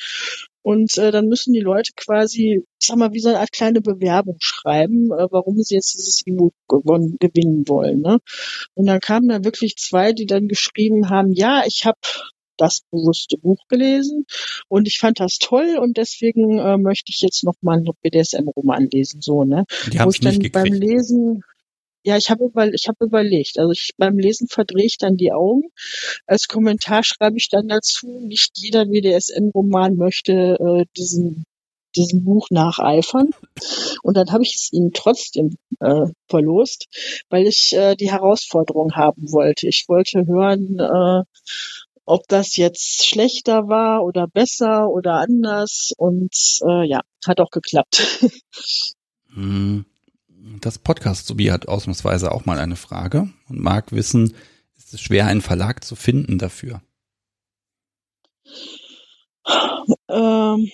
[0.63, 3.81] und äh, dann müssen die Leute quasi, ich sag mal, wie so eine Art kleine
[3.81, 8.01] Bewerbung schreiben, äh, warum sie jetzt dieses E-Book gewinnen wollen.
[8.01, 8.19] Ne?
[8.73, 11.99] Und dann kamen da wirklich zwei, die dann geschrieben haben, ja, ich habe
[12.57, 14.25] das bewusste Buch gelesen
[14.67, 18.89] und ich fand das toll und deswegen äh, möchte ich jetzt noch mal einen BDSM-Roman
[18.91, 19.65] lesen, so ne.
[19.91, 21.43] Die Wo ich dann beim Lesen
[22.03, 23.59] ja, ich habe über, hab überlegt.
[23.59, 25.69] Also ich, beim Lesen verdrehe ich dann die Augen.
[26.27, 31.45] Als Kommentar schreibe ich dann dazu, nicht jeder WDSM-Roman möchte äh, diesen
[31.95, 33.29] diesem Buch nacheifern.
[34.01, 36.87] Und dann habe ich es ihnen trotzdem äh, verlost,
[37.29, 39.67] weil ich äh, die Herausforderung haben wollte.
[39.67, 41.23] Ich wollte hören, äh,
[42.05, 45.91] ob das jetzt schlechter war oder besser oder anders.
[45.97, 46.35] Und
[46.67, 48.03] äh, ja, hat auch geklappt.
[49.35, 49.83] Hm.
[50.63, 54.33] Das Podcast Sobi hat ausnahmsweise auch mal eine Frage und mag wissen,
[54.77, 56.81] ist es schwer, einen Verlag zu finden dafür?
[60.07, 60.71] Ähm,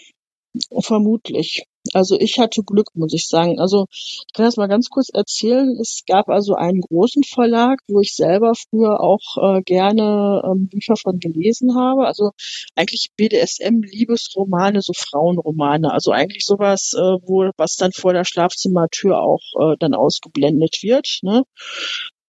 [0.80, 1.64] vermutlich.
[1.94, 3.60] Also ich hatte Glück, muss ich sagen.
[3.60, 5.78] Also ich kann das mal ganz kurz erzählen.
[5.80, 10.96] Es gab also einen großen Verlag, wo ich selber früher auch äh, gerne ähm, Bücher
[10.96, 12.06] von gelesen habe.
[12.08, 12.32] Also
[12.76, 15.92] eigentlich BDSM, Liebesromane, so Frauenromane.
[15.92, 21.20] Also eigentlich sowas, äh, wo was dann vor der Schlafzimmertür auch äh, dann ausgeblendet wird.
[21.24, 21.44] Ne?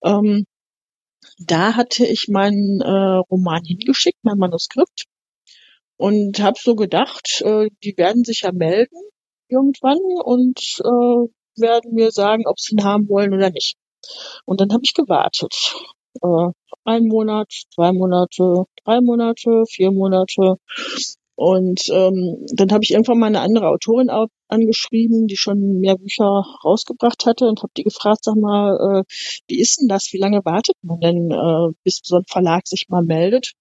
[0.05, 0.47] Ähm,
[1.39, 5.07] da hatte ich meinen äh, Roman hingeschickt, mein Manuskript
[5.97, 8.97] und habe so gedacht, äh, die werden sich ja melden
[9.51, 13.77] irgendwann und äh, werden mir sagen, ob sie ihn haben wollen oder nicht.
[14.44, 15.74] Und dann habe ich gewartet.
[16.22, 16.51] Äh,
[16.85, 20.56] ein Monat, zwei Monate, drei Monate, vier Monate.
[21.36, 24.10] Und ähm, dann habe ich irgendwann mal eine andere Autorin
[24.48, 29.14] angeschrieben, die schon mehr Bücher rausgebracht hatte und habe die gefragt, sag mal, äh,
[29.48, 30.12] wie ist denn das?
[30.12, 33.52] Wie lange wartet man denn, äh, bis so ein Verlag sich mal meldet?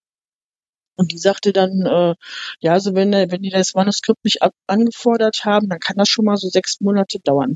[1.00, 2.16] Und die sagte dann, äh,
[2.60, 6.26] ja, also wenn, wenn die das Manuskript nicht ab angefordert haben, dann kann das schon
[6.26, 7.56] mal so sechs Monate dauern.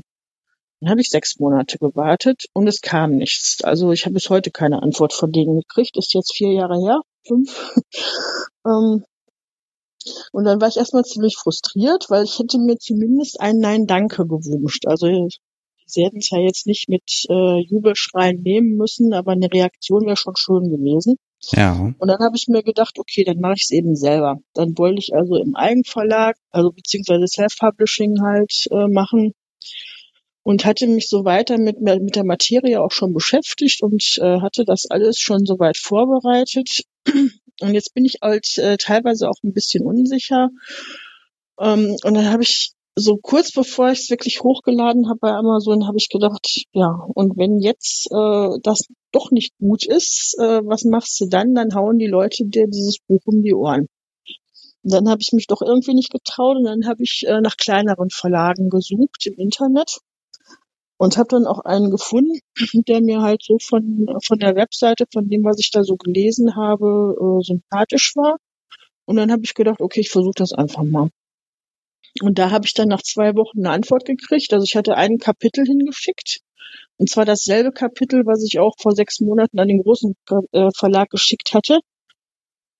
[0.80, 3.62] Dann habe ich sechs Monate gewartet und es kam nichts.
[3.62, 5.98] Also ich habe bis heute keine Antwort von denen gekriegt.
[5.98, 7.74] Ist jetzt vier Jahre her, fünf.
[8.66, 9.04] ähm,
[10.32, 14.86] und dann war ich erstmal ziemlich frustriert, weil ich hätte mir zumindest ein Nein-Danke gewünscht.
[14.86, 15.28] Also
[15.84, 20.16] sie hätten es ja jetzt nicht mit äh, Jubelschreien nehmen müssen, aber eine Reaktion wäre
[20.16, 21.18] schon schön gewesen.
[21.52, 21.94] Ja.
[21.98, 24.38] Und dann habe ich mir gedacht, okay, dann mache ich es eben selber.
[24.54, 29.32] Dann wollte ich also im Eigenverlag, also beziehungsweise Self-Publishing halt äh, machen
[30.42, 34.64] und hatte mich so weiter mit, mit der Materie auch schon beschäftigt und äh, hatte
[34.64, 36.84] das alles schon soweit vorbereitet.
[37.60, 40.50] Und jetzt bin ich halt äh, teilweise auch ein bisschen unsicher.
[41.58, 45.86] Ähm, und dann habe ich so kurz bevor ich es wirklich hochgeladen habe bei Amazon,
[45.86, 50.84] habe ich gedacht, ja, und wenn jetzt äh, das doch nicht gut ist, äh, was
[50.84, 51.54] machst du dann?
[51.54, 53.88] Dann hauen die Leute dir dieses Buch um die Ohren.
[54.82, 58.10] Dann habe ich mich doch irgendwie nicht getraut und dann habe ich äh, nach kleineren
[58.10, 59.98] Verlagen gesucht im Internet
[60.96, 62.38] und habe dann auch einen gefunden,
[62.86, 66.54] der mir halt so von von der Webseite, von dem, was ich da so gelesen
[66.54, 68.36] habe, äh, sympathisch war.
[69.06, 71.10] Und dann habe ich gedacht, okay, ich versuche das einfach mal.
[72.22, 74.52] Und da habe ich dann nach zwei Wochen eine Antwort gekriegt.
[74.52, 76.40] Also ich hatte ein Kapitel hingeschickt.
[76.96, 80.14] Und zwar dasselbe Kapitel, was ich auch vor sechs Monaten an den großen
[80.52, 81.80] äh, Verlag geschickt hatte.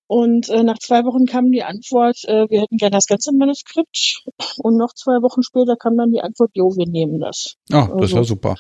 [0.07, 4.23] Und äh, nach zwei Wochen kam die Antwort, äh, wir hätten gerne das ganze Manuskript.
[4.59, 7.57] Und noch zwei Wochen später kam dann die Antwort, jo, wir nehmen das.
[7.73, 8.57] Ah, das also, war super.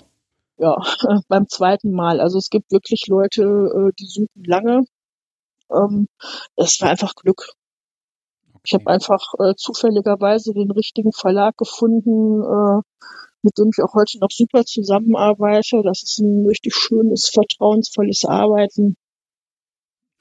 [0.58, 0.76] Ja,
[1.28, 2.20] beim zweiten Mal.
[2.20, 4.84] Also es gibt wirklich Leute, äh, die suchen lange.
[5.70, 6.08] Ähm,
[6.56, 7.52] das war einfach Glück.
[8.64, 12.80] Ich habe einfach äh, zufälligerweise den richtigen Verlag gefunden, äh,
[13.42, 15.82] mit dem ich auch heute noch super zusammenarbeite.
[15.84, 18.96] Das ist ein richtig schönes, vertrauensvolles Arbeiten.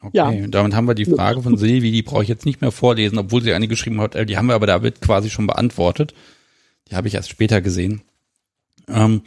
[0.02, 0.48] Okay, ja.
[0.48, 3.42] damit haben wir die Frage von Silvi, die brauche ich jetzt nicht mehr vorlesen, obwohl
[3.42, 6.14] sie eine geschrieben hat, äh, die haben wir aber damit quasi schon beantwortet.
[6.90, 8.02] Die habe ich erst später gesehen.
[8.90, 9.22] Ähm,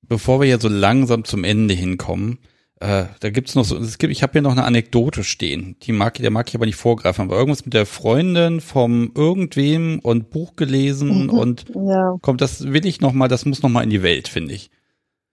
[0.00, 2.38] bevor wir ja so langsam zum Ende hinkommen,
[2.80, 5.92] äh, da gibt's noch so, es gibt, ich habe hier noch eine Anekdote stehen, die
[5.92, 10.30] mag, der mag ich aber nicht vorgreifen, aber irgendwas mit der Freundin vom irgendwem und
[10.30, 12.16] Buch gelesen mhm, und ja.
[12.22, 14.70] kommt, das will ich noch mal, das muss noch mal in die Welt, finde ich.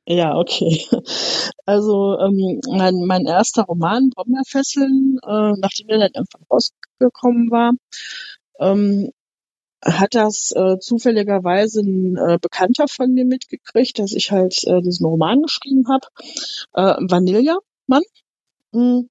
[0.06, 0.86] Ja, okay.
[1.66, 7.74] Also ähm, mein, mein erster Roman, Brombeerfesseln, äh, nachdem er dann einfach rausgekommen war,
[8.62, 9.12] ähm,
[9.84, 15.06] hat das äh, zufälligerweise ein äh, Bekannter von mir mitgekriegt, dass ich halt äh, diesen
[15.06, 16.08] Roman geschrieben habe,
[16.74, 18.04] äh, Vanilla Mann.
[18.72, 19.10] Mhm.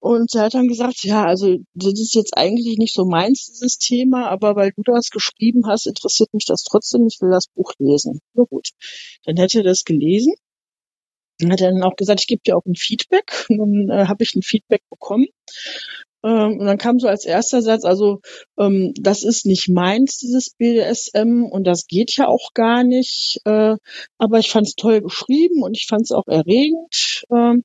[0.00, 3.78] Und er hat dann gesagt, ja, also das ist jetzt eigentlich nicht so meins, dieses
[3.78, 7.72] Thema, aber weil du das geschrieben hast, interessiert mich das trotzdem, ich will das Buch
[7.78, 8.20] lesen.
[8.34, 8.70] Na gut.
[9.24, 10.34] Dann hätte er das gelesen.
[11.38, 13.46] Dann hat er dann auch gesagt, ich gebe dir auch ein Feedback.
[13.48, 15.26] Und dann äh, habe ich ein Feedback bekommen.
[16.26, 18.20] Ähm, und dann kam so als erster Satz, also
[18.58, 23.40] ähm, das ist nicht meins, dieses BDSM, und das geht ja auch gar nicht.
[23.44, 23.76] Äh,
[24.18, 27.24] aber ich fand es toll geschrieben und ich fand es auch erregend.
[27.32, 27.62] Ähm,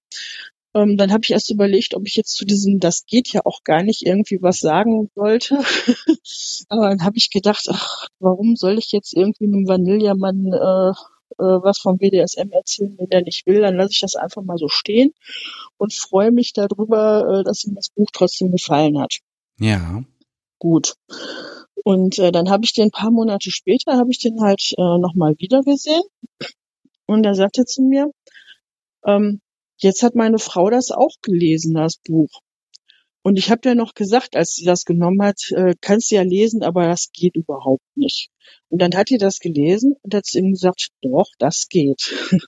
[0.75, 3.63] ähm, dann habe ich erst überlegt, ob ich jetzt zu diesem, das geht ja auch
[3.63, 5.57] gar nicht, irgendwie was sagen sollte.
[6.69, 10.93] aber dann habe ich gedacht, ach, warum soll ich jetzt irgendwie einem äh, äh,
[11.43, 14.67] was vom BDSM erzählen, wenn der nicht will, dann lasse ich das einfach mal so
[14.67, 15.13] stehen
[15.77, 19.19] und freue mich darüber, äh, dass ihm das Buch trotzdem gefallen hat.
[19.59, 20.03] Ja.
[20.59, 20.95] Gut.
[21.83, 24.97] Und äh, dann habe ich den ein paar Monate später, habe ich den halt äh,
[24.97, 26.03] nochmal wieder gesehen.
[27.07, 28.11] Und er sagte zu mir,
[29.05, 29.41] ähm,
[29.77, 32.29] jetzt hat meine Frau das auch gelesen, das Buch.
[33.23, 36.23] Und ich habe ja noch gesagt, als sie das genommen hat, äh, kannst du ja
[36.23, 38.29] lesen, aber das geht überhaupt nicht.
[38.69, 42.13] Und dann hat sie das gelesen und hat ihm gesagt, doch, das geht.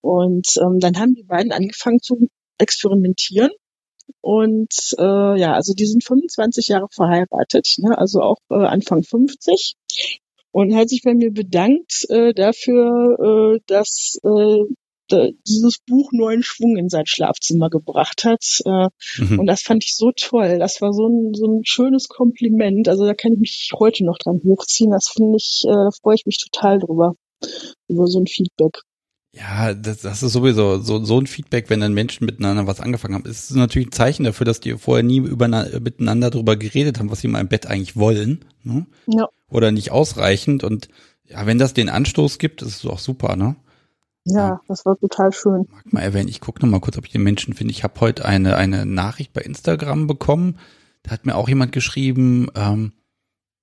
[0.00, 2.28] Und ähm, dann haben die beiden angefangen zu
[2.58, 3.50] experimentieren.
[4.20, 7.96] Und äh, ja, also die sind 25 Jahre verheiratet, ne?
[7.96, 9.76] also auch äh, Anfang 50.
[10.52, 14.74] Und hat sich bei mir bedankt äh, dafür, äh, dass äh,
[15.10, 18.60] dieses Buch neuen Schwung in sein Schlafzimmer gebracht hat.
[18.64, 19.40] Äh, mhm.
[19.40, 20.58] Und das fand ich so toll.
[20.58, 22.88] Das war so ein, so ein schönes Kompliment.
[22.88, 24.90] Also da kann ich mich heute noch dran hochziehen.
[24.90, 27.14] Das finde ich, äh, da freue ich mich total drüber,
[27.88, 28.80] über so ein Feedback.
[29.36, 33.14] Ja, das, das ist sowieso so, so ein Feedback, wenn dann Menschen miteinander was angefangen
[33.14, 33.28] haben.
[33.28, 37.28] ist natürlich ein Zeichen dafür, dass die vorher nie miteinander darüber geredet haben, was sie
[37.28, 38.44] mal im Bett eigentlich wollen.
[38.62, 38.86] Ne?
[39.06, 39.28] Ja.
[39.50, 40.62] Oder nicht ausreichend.
[40.62, 40.88] Und
[41.24, 43.56] ja, wenn das den Anstoß gibt, ist es auch super, ne?
[44.24, 45.66] Ja, das war total schön.
[45.70, 47.72] Mag mal erwähnen, ich gucke noch mal kurz, ob ich den Menschen finde.
[47.72, 50.58] Ich habe heute eine, eine Nachricht bei Instagram bekommen.
[51.02, 52.92] Da hat mir auch jemand geschrieben, ähm,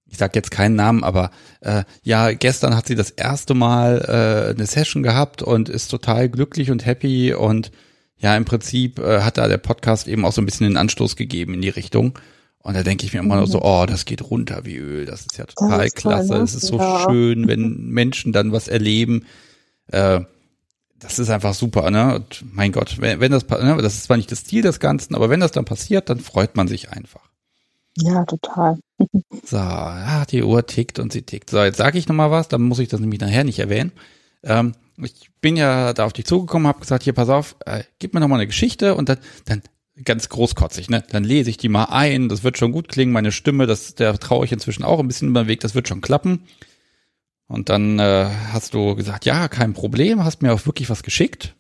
[0.06, 1.32] ich sag jetzt keinen Namen, aber
[1.62, 6.30] äh, ja, gestern hat sie das erste Mal äh, eine Session gehabt und ist total
[6.30, 7.72] glücklich und happy und
[8.18, 11.16] ja, im Prinzip äh, hat da der Podcast eben auch so ein bisschen den Anstoß
[11.16, 12.20] gegeben in die Richtung.
[12.60, 13.42] Und da denke ich mir immer mhm.
[13.42, 16.38] noch so, oh, das geht runter wie Öl, das ist ja total ist klasse, toll,
[16.38, 16.44] ne?
[16.44, 17.08] es ist so ja.
[17.10, 19.26] schön, wenn Menschen dann was erleben.
[19.88, 20.22] Äh,
[21.02, 22.16] das ist einfach super, ne?
[22.16, 25.16] Und mein Gott, wenn, wenn das, ne, das ist zwar nicht das Ziel des Ganzen,
[25.16, 27.30] aber wenn das dann passiert, dann freut man sich einfach.
[27.98, 28.78] Ja, total.
[29.44, 31.50] so, ja, die Uhr tickt und sie tickt.
[31.50, 33.92] So, jetzt sage ich nochmal was, dann muss ich das nämlich nachher nicht erwähnen.
[34.44, 38.14] Ähm, ich bin ja da auf dich zugekommen, habe gesagt, hier, pass auf, äh, gib
[38.14, 39.62] mir nochmal eine Geschichte und dann, dann
[40.06, 41.04] ganz großkotzig, ne?
[41.10, 44.18] Dann lese ich die mal ein, das wird schon gut klingen, meine Stimme, das, der
[44.20, 46.44] traue ich inzwischen auch ein bisschen über den Weg, das wird schon klappen.
[47.52, 51.54] Und dann äh, hast du gesagt, ja, kein Problem, hast mir auch wirklich was geschickt.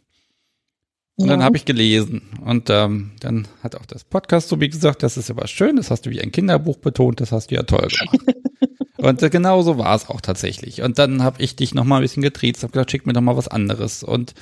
[1.16, 1.34] Und ja.
[1.34, 2.22] dann habe ich gelesen.
[2.46, 5.76] Und ähm, dann hat auch das Podcast so wie gesagt, das ist ja was schön,
[5.76, 8.20] das hast du wie ein Kinderbuch betont, das hast du ja toll gemacht.
[9.00, 10.82] und äh, genau so war es auch tatsächlich.
[10.82, 13.20] Und dann habe ich dich noch mal ein bisschen getriezt, habe gesagt, schick mir doch
[13.20, 14.02] mal was anderes.
[14.02, 14.34] Und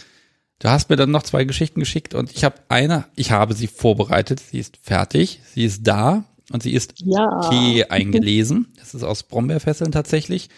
[0.59, 3.67] du hast mir dann noch zwei Geschichten geschickt und ich habe eine, ich habe sie
[3.67, 7.49] vorbereitet, sie ist fertig, sie ist da und sie ist ja.
[7.49, 8.67] Tee eingelesen.
[8.77, 10.49] Das ist aus Brombeerfesseln tatsächlich.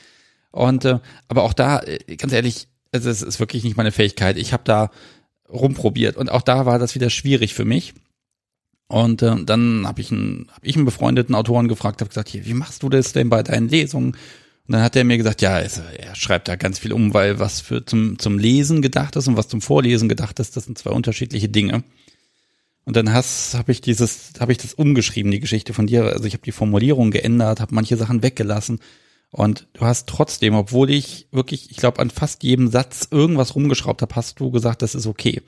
[0.52, 4.38] Und äh, aber auch da, äh, ganz ehrlich, also es ist wirklich nicht meine Fähigkeit.
[4.38, 4.92] Ich habe da
[5.50, 7.94] rumprobiert und auch da war das wieder schwierig für mich.
[8.88, 12.46] Und äh, dann habe ich einen, hab ich einen befreundeten Autoren gefragt, habe gesagt, hier,
[12.46, 14.12] wie machst du das denn bei deinen Lesungen?
[14.68, 17.40] Und dann hat er mir gesagt, ja, es, er schreibt da ganz viel um, weil
[17.40, 20.78] was für zum, zum Lesen gedacht ist und was zum Vorlesen gedacht ist, das sind
[20.78, 21.84] zwei unterschiedliche Dinge.
[22.84, 26.06] Und dann habe ich dieses, habe ich das umgeschrieben, die Geschichte von dir.
[26.06, 28.80] Also ich habe die Formulierung geändert, habe manche Sachen weggelassen
[29.32, 34.02] und du hast trotzdem, obwohl ich wirklich, ich glaube, an fast jedem Satz irgendwas rumgeschraubt
[34.02, 35.42] habe, hast du gesagt, das ist okay.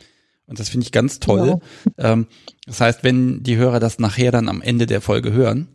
[0.48, 1.60] Und das finde ich ganz toll.
[1.98, 2.14] Ja.
[2.14, 2.28] Ähm,
[2.66, 5.68] das heißt, wenn die Hörer das nachher dann am Ende der Folge hören,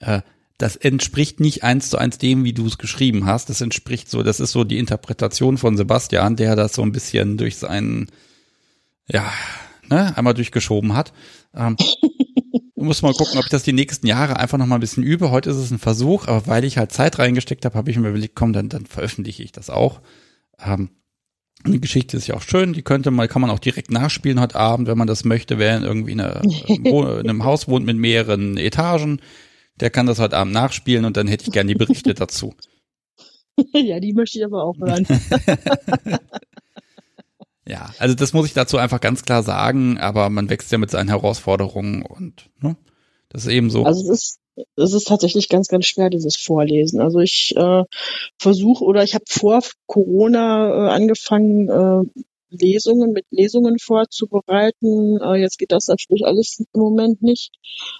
[0.00, 0.22] äh,
[0.56, 3.48] das entspricht nicht eins zu eins dem, wie du es geschrieben hast.
[3.48, 7.38] Das entspricht so, das ist so die Interpretation von Sebastian, der das so ein bisschen
[7.38, 8.10] durch seinen,
[9.06, 9.30] ja,
[9.88, 11.12] ne, einmal durchgeschoben hat.
[11.54, 11.76] Ähm,
[12.86, 15.30] muss mal gucken, ob ich das die nächsten Jahre einfach noch mal ein bisschen übe.
[15.30, 18.08] Heute ist es ein Versuch, aber weil ich halt Zeit reingesteckt habe, habe ich mir
[18.08, 20.00] überlegt, komm, dann, dann veröffentliche ich das auch.
[20.64, 20.90] Ähm,
[21.66, 24.56] die Geschichte ist ja auch schön, die könnte man, kann man auch direkt nachspielen heute
[24.56, 28.56] Abend, wenn man das möchte, wer irgendwie in, einer, in einem Haus wohnt mit mehreren
[28.56, 29.20] Etagen,
[29.78, 32.54] der kann das heute Abend nachspielen und dann hätte ich gerne die Berichte dazu.
[33.74, 35.06] ja, die möchte ich aber auch hören.
[37.70, 40.90] ja, also das muss ich dazu einfach ganz klar sagen, aber man wächst ja mit
[40.90, 42.76] seinen Herausforderungen und ne,
[43.28, 43.84] das ist eben so.
[43.84, 44.40] Also es ist
[44.76, 47.00] es ist tatsächlich ganz, ganz schwer, dieses Vorlesen.
[47.00, 47.84] Also ich äh,
[48.38, 52.20] versuche oder ich habe vor Corona äh, angefangen, äh,
[52.50, 55.18] Lesungen mit Lesungen vorzubereiten.
[55.20, 57.52] Äh, jetzt geht das natürlich alles im Moment nicht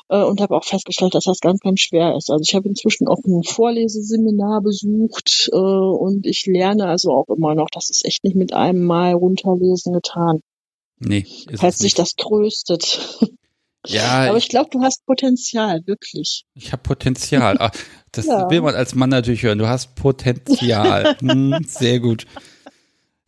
[0.09, 2.31] äh, und habe auch festgestellt, dass das ganz, ganz schwer ist.
[2.31, 7.55] Also ich habe inzwischen auch ein Vorleseseminar besucht äh, und ich lerne also auch immer
[7.55, 10.41] noch, das ist echt nicht mit einem Mal runterlesen getan.
[10.99, 11.27] Nee.
[11.57, 13.19] Falls sich das tröstet.
[13.87, 14.29] Ja.
[14.29, 16.45] Aber ich glaube, du hast Potenzial, wirklich.
[16.55, 17.57] Ich habe Potenzial.
[17.59, 17.73] Ach,
[18.13, 18.51] das ja.
[18.51, 19.59] will man als Mann natürlich hören.
[19.59, 21.17] Du hast Potenzial.
[21.21, 22.27] hm, sehr gut.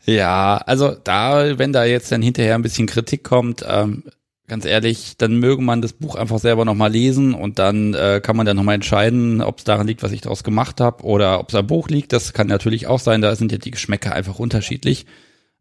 [0.05, 4.05] Ja, also da, wenn da jetzt dann hinterher ein bisschen Kritik kommt, ähm,
[4.49, 8.37] ganz ehrlich, dann möge man das Buch einfach selber nochmal lesen und dann äh, kann
[8.37, 11.49] man dann nochmal entscheiden, ob es daran liegt, was ich daraus gemacht habe oder ob
[11.49, 12.13] es am Buch liegt.
[12.13, 15.07] Das kann natürlich auch sein, da sind ja die Geschmäcker einfach unterschiedlich.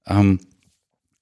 [0.07, 0.39] Ähm,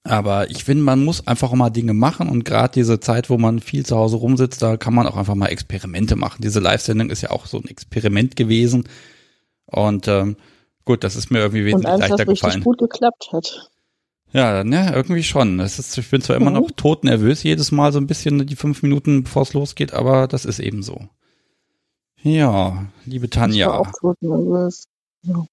[0.02, 3.60] aber ich finde, man muss einfach mal Dinge machen und gerade diese Zeit, wo man
[3.60, 6.40] viel zu Hause rumsitzt, da kann man auch einfach mal Experimente machen.
[6.42, 8.88] Diese Live-Sendung ist ja auch so ein Experiment gewesen.
[9.66, 10.36] Und ähm,
[10.90, 12.64] gut, das ist mir irgendwie wesentlich und eins, leichter was gefallen.
[12.64, 13.70] gut geklappt hat.
[14.32, 15.58] Ja, ne, irgendwie schon.
[15.58, 16.56] Das ist, ich bin zwar immer mhm.
[16.56, 20.26] noch tot nervös jedes Mal so ein bisschen die fünf Minuten, bevor es losgeht, aber
[20.26, 21.00] das ist eben so.
[22.22, 23.66] Ja, liebe Tanja.
[23.66, 24.88] Ich war auch tot nervös.
[25.22, 25.46] Ja.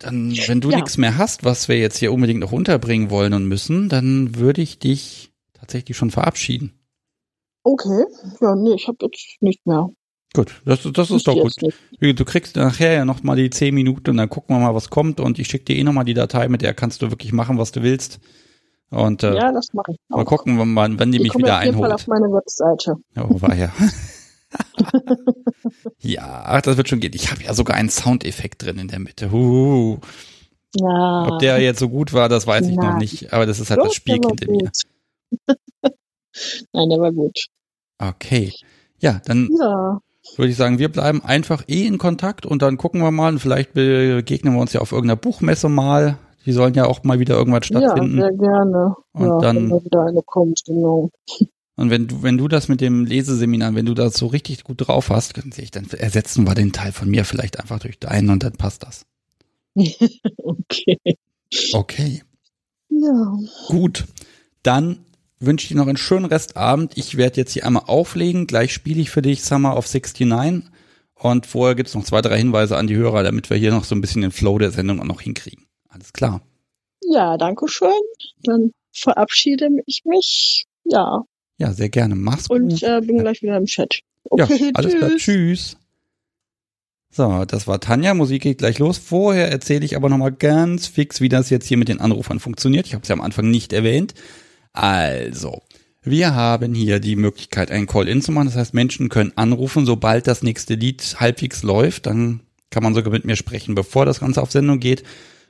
[0.00, 0.76] Dann, wenn du ja.
[0.76, 4.60] nichts mehr hast, was wir jetzt hier unbedingt noch unterbringen wollen und müssen, dann würde
[4.60, 6.78] ich dich tatsächlich schon verabschieden.
[7.62, 8.04] Okay,
[8.42, 9.88] ja, nee, ich habe jetzt nicht mehr.
[10.34, 11.54] Gut, das, das ist doch gut.
[12.00, 14.90] Du kriegst nachher ja noch mal die zehn Minuten und dann gucken wir mal, was
[14.90, 17.32] kommt und ich schicke dir eh noch mal die Datei, mit der kannst du wirklich
[17.32, 18.18] machen, was du willst.
[18.90, 19.98] Und äh, ja, das mache ich.
[20.10, 20.16] Auch.
[20.16, 21.84] Mal gucken, wann, wann die, die mich wieder einholt.
[21.84, 22.96] Fall auf meine Webseite.
[23.16, 23.72] Oh, war ja.
[26.00, 27.12] ja, ach, das wird schon gehen.
[27.14, 29.30] Ich habe ja sogar einen Soundeffekt drin in der Mitte.
[29.32, 29.98] Uh.
[30.74, 31.28] Ja.
[31.28, 33.32] Ob der jetzt so gut war, das weiß ich noch nicht.
[33.32, 34.70] Aber das ist halt Doch, das Spielkind in mir.
[36.72, 37.46] Nein, der war gut.
[37.98, 38.52] Okay.
[38.98, 40.00] Ja, dann ja.
[40.36, 43.38] Würde ich sagen, wir bleiben einfach eh in Kontakt und dann gucken wir mal und
[43.38, 46.18] vielleicht begegnen wir uns ja auf irgendeiner Buchmesse mal.
[46.46, 48.18] Die sollen ja auch mal wieder irgendwas stattfinden.
[48.18, 48.94] Ja, sehr gerne.
[49.12, 51.10] Und ja, dann wenn wieder eine kommt, genau.
[51.76, 54.86] Und wenn du, wenn du das mit dem Leseseminar, wenn du das so richtig gut
[54.86, 58.52] drauf hast, dann ersetzen wir den Teil von mir vielleicht einfach durch deinen und dann
[58.52, 59.04] passt das.
[60.36, 60.98] okay.
[61.72, 62.22] Okay.
[62.90, 63.38] Ja.
[63.66, 64.04] Gut.
[64.62, 65.00] Dann
[65.46, 66.96] wünsche dir noch einen schönen Restabend.
[66.96, 68.46] Ich werde jetzt hier einmal auflegen.
[68.46, 70.70] Gleich spiele ich für dich Summer of 69.
[71.14, 73.94] Und vorher gibt's noch zwei, drei Hinweise an die Hörer, damit wir hier noch so
[73.94, 75.66] ein bisschen den Flow der Sendung auch noch hinkriegen.
[75.88, 76.42] Alles klar.
[77.02, 77.90] Ja, danke schön.
[78.42, 80.66] Dann verabschiede ich mich.
[80.84, 81.22] Ja,
[81.58, 82.14] ja, sehr gerne.
[82.14, 82.60] Mach's gut.
[82.60, 84.00] Und äh, bin gleich wieder im Chat.
[84.24, 85.00] Okay, ja, alles tschüss.
[85.00, 85.16] klar.
[85.16, 85.76] Tschüss.
[87.10, 88.12] So, das war Tanja.
[88.14, 88.98] Musik geht gleich los.
[88.98, 92.86] Vorher erzähle ich aber nochmal ganz fix, wie das jetzt hier mit den Anrufern funktioniert.
[92.86, 94.14] Ich habe es ja am Anfang nicht erwähnt.
[94.74, 95.62] Also,
[96.02, 98.48] wir haben hier die Möglichkeit, einen Call-In zu machen.
[98.48, 102.04] Das heißt, Menschen können anrufen, sobald das nächste Lied halbwegs läuft.
[102.04, 105.02] Dann kann man sogar mit mir sprechen, bevor das Ganze auf Sendung geht.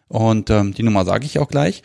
[0.07, 1.83] Und ähm, die Nummer sage ich auch gleich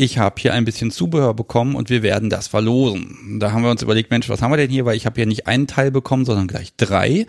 [0.00, 3.40] ich habe hier ein bisschen Zubehör bekommen und wir werden das verlosen.
[3.40, 4.84] Da haben wir uns überlegt, Mensch, was haben wir denn hier?
[4.84, 7.26] Weil ich habe hier nicht einen Teil bekommen, sondern gleich drei.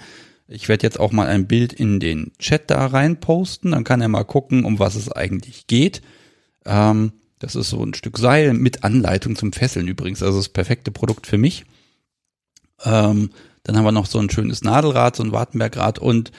[0.48, 3.72] Ich werde jetzt auch mal ein Bild in den Chat da rein posten.
[3.72, 6.04] Dann kann er mal gucken, um was es eigentlich geht.
[6.64, 10.22] Ähm, das ist so ein Stück Seil mit Anleitung zum Fesseln übrigens.
[10.22, 11.66] Also das perfekte Produkt für mich.
[12.84, 13.32] Ähm,
[13.64, 16.32] dann haben wir noch so ein schönes Nadelrad, so ein Wartenbergrad und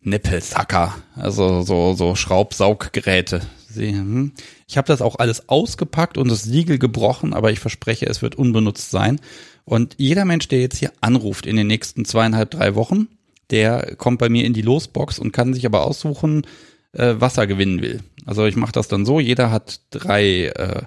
[0.00, 0.96] Nippelsacker.
[1.14, 3.42] Also so, so Schraubsauggeräte.
[3.74, 4.32] Hm.
[4.66, 8.34] Ich habe das auch alles ausgepackt und das Siegel gebrochen, aber ich verspreche, es wird
[8.34, 9.20] unbenutzt sein.
[9.64, 13.08] Und jeder Mensch, der jetzt hier anruft in den nächsten zweieinhalb, drei Wochen,
[13.50, 16.46] der kommt bei mir in die Losbox und kann sich aber aussuchen,
[16.92, 18.00] äh, was er gewinnen will.
[18.26, 20.82] Also ich mache das dann so, jeder hat drei äh,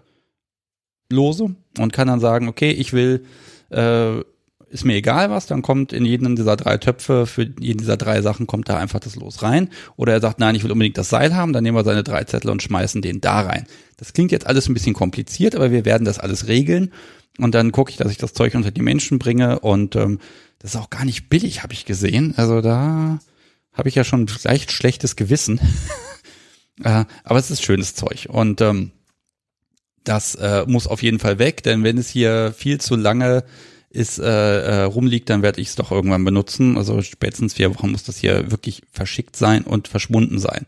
[1.10, 3.26] Lose und kann dann sagen, okay, ich will
[3.70, 4.22] äh,
[4.72, 8.22] ist mir egal was, dann kommt in jeden dieser drei Töpfe, für jeden dieser drei
[8.22, 9.70] Sachen kommt da einfach das Los rein.
[9.98, 12.24] Oder er sagt, nein, ich will unbedingt das Seil haben, dann nehmen wir seine drei
[12.24, 13.68] Zettel und schmeißen den da rein.
[13.98, 16.92] Das klingt jetzt alles ein bisschen kompliziert, aber wir werden das alles regeln.
[17.38, 19.60] Und dann gucke ich, dass ich das Zeug unter die Menschen bringe.
[19.60, 20.20] Und ähm,
[20.60, 22.34] das ist auch gar nicht billig, habe ich gesehen.
[22.38, 23.20] Also da
[23.74, 25.60] habe ich ja schon leicht schlechtes Gewissen.
[26.84, 28.28] äh, aber es ist schönes Zeug.
[28.30, 28.92] Und ähm,
[30.04, 33.44] das äh, muss auf jeden Fall weg, denn wenn es hier viel zu lange
[33.90, 36.78] ist äh, äh, rumliegt, dann werde ich es doch irgendwann benutzen.
[36.78, 40.66] Also spätestens vier Wochen muss das hier wirklich verschickt sein und verschwunden sein.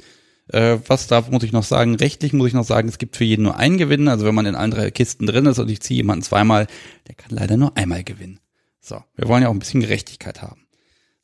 [0.50, 1.96] Äh, was da muss ich noch sagen?
[1.96, 4.10] Rechtlich muss ich noch sagen, es gibt für jeden nur einen Gewinn.
[4.10, 6.68] Also wenn man in allen drei Kisten drin ist und ich ziehe jemanden zweimal,
[7.08, 8.40] der kann leider nur einmal gewinnen.
[8.82, 10.63] So, wir wollen ja auch ein bisschen Gerechtigkeit haben.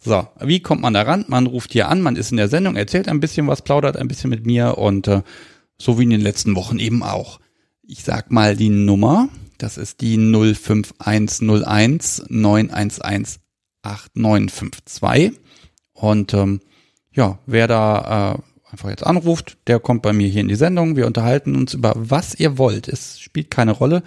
[0.02, 1.26] So, wie kommt man da ran?
[1.28, 4.08] Man ruft hier an, man ist in der Sendung, erzählt ein bisschen was, plaudert ein
[4.08, 5.24] bisschen mit mir und äh,
[5.78, 7.42] so wie in den letzten Wochen eben auch.
[7.84, 9.28] Ich sag mal die Nummer,
[9.58, 13.40] das ist die 05101 911
[13.82, 15.34] 8952
[15.92, 16.62] und ähm,
[17.12, 20.96] ja, wer da äh, einfach jetzt anruft, der kommt bei mir hier in die Sendung.
[20.96, 22.88] Wir unterhalten uns über was ihr wollt.
[22.88, 24.04] Es spielt keine Rolle.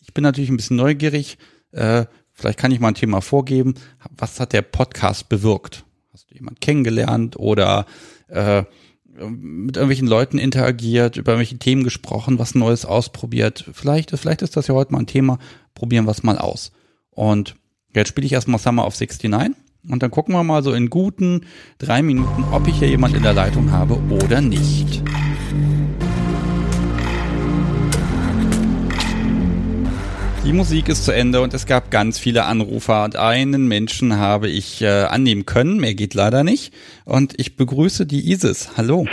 [0.00, 1.38] Ich bin natürlich ein bisschen neugierig.
[1.70, 2.06] Äh,
[2.38, 3.74] Vielleicht kann ich mal ein Thema vorgeben.
[4.16, 5.84] Was hat der Podcast bewirkt?
[6.12, 7.84] Hast du jemanden kennengelernt oder
[8.28, 8.62] äh,
[9.28, 13.68] mit irgendwelchen Leuten interagiert, über welche Themen gesprochen, was Neues ausprobiert?
[13.72, 15.40] Vielleicht, vielleicht ist das ja heute mal ein Thema.
[15.74, 16.70] Probieren wir es mal aus.
[17.10, 17.56] Und
[17.92, 19.56] jetzt spiele ich erstmal Summer of 69
[19.88, 21.44] und dann gucken wir mal so in guten
[21.78, 25.02] drei Minuten, ob ich hier jemand in der Leitung habe oder nicht.
[30.44, 34.48] Die Musik ist zu Ende und es gab ganz viele Anrufer und einen Menschen habe
[34.48, 36.72] ich äh, annehmen können, mehr geht leider nicht.
[37.04, 38.76] Und ich begrüße die Isis.
[38.76, 39.06] Hallo.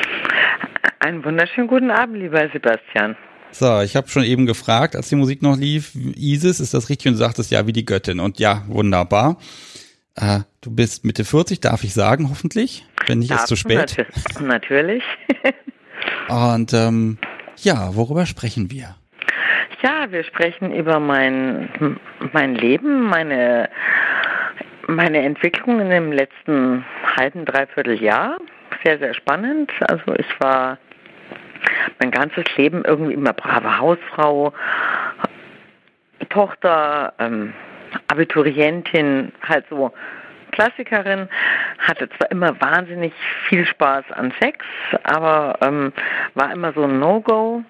[1.00, 3.18] Einen wunderschönen guten Abend, lieber Sebastian.
[3.52, 7.08] So, ich habe schon eben gefragt, als die Musik noch lief, Isis, ist das richtig?
[7.08, 8.20] Und du sagtest ja wie die Göttin.
[8.20, 9.38] Und ja, wunderbar.
[10.16, 12.86] Äh, du bist Mitte 40, darf ich sagen, hoffentlich.
[13.08, 14.06] Wenn nicht, darf, ist zu spät.
[14.42, 15.04] Natürlich.
[16.30, 17.18] und ähm,
[17.58, 18.96] ja, worüber sprechen wir?
[19.86, 22.00] Ja, wir sprechen über mein,
[22.34, 23.70] mein Leben, meine,
[24.88, 26.84] meine Entwicklung in dem letzten
[27.16, 28.38] halben, dreiviertel Jahr.
[28.84, 29.72] Sehr, sehr spannend.
[29.82, 30.80] Also ich war
[32.00, 34.54] mein ganzes Leben irgendwie immer brave Hausfrau,
[36.30, 37.54] Tochter, ähm,
[38.08, 39.94] Abiturientin, halt so
[40.50, 41.30] Klassikerin,
[41.78, 43.14] hatte zwar immer wahnsinnig
[43.48, 44.66] viel Spaß an Sex,
[45.04, 45.94] aber ähm,
[46.34, 47.64] war immer so ein No-Go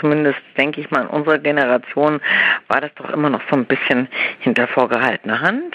[0.00, 2.20] zumindest denke ich mal in unserer Generation,
[2.68, 4.08] war das doch immer noch so ein bisschen
[4.40, 5.74] hinter vorgehaltener Hand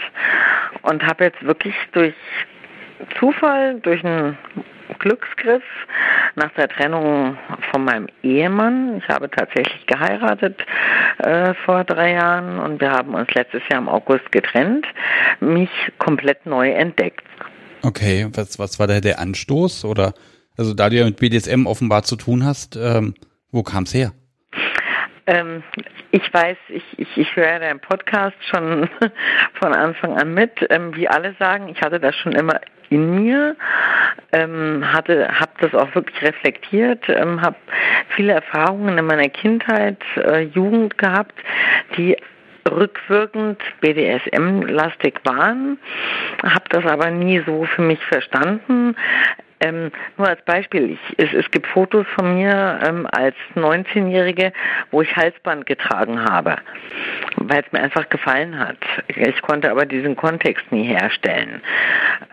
[0.82, 2.16] und habe jetzt wirklich durch
[3.20, 4.38] Zufall, durch einen
[5.00, 5.64] Glücksgriff
[6.36, 7.38] nach der Trennung
[7.72, 8.98] von meinem Ehemann.
[8.98, 10.62] Ich habe tatsächlich geheiratet
[11.20, 14.86] äh, vor drei Jahren und wir haben uns letztes Jahr im August getrennt,
[15.40, 17.26] mich komplett neu entdeckt.
[17.82, 19.86] Okay, was, was war da der Anstoß?
[19.86, 20.14] Oder
[20.58, 23.14] also da du ja mit BDSM offenbar zu tun hast, ähm,
[23.54, 24.12] wo kam es her?
[25.26, 25.64] Ähm,
[26.12, 28.90] ich weiß, ich, ich, ich höre deinen Podcast schon
[29.54, 30.52] von Anfang an mit.
[30.70, 32.60] Ähm, wie alle sagen, ich hatte das schon immer
[32.90, 33.56] in mir,
[34.34, 37.56] ähm, hatte, habe das auch wirklich reflektiert, ähm, habe
[38.16, 41.36] viele Erfahrungen in meiner Kindheit, äh, Jugend gehabt,
[41.96, 42.18] die
[42.70, 45.80] rückwirkend BDSM-lastig waren,
[46.44, 48.96] habe das aber nie so für mich verstanden.
[49.64, 54.52] Ähm, nur als Beispiel, ich, es, es gibt Fotos von mir ähm, als 19-Jährige,
[54.92, 56.58] wo ich Halsband getragen habe,
[57.38, 58.78] weil es mir einfach gefallen hat.
[59.08, 61.62] Ich konnte aber diesen Kontext nie herstellen.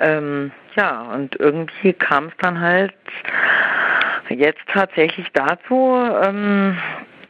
[0.01, 2.95] Ähm, ja, und irgendwie kam es dann halt
[4.29, 6.77] jetzt tatsächlich dazu, ähm,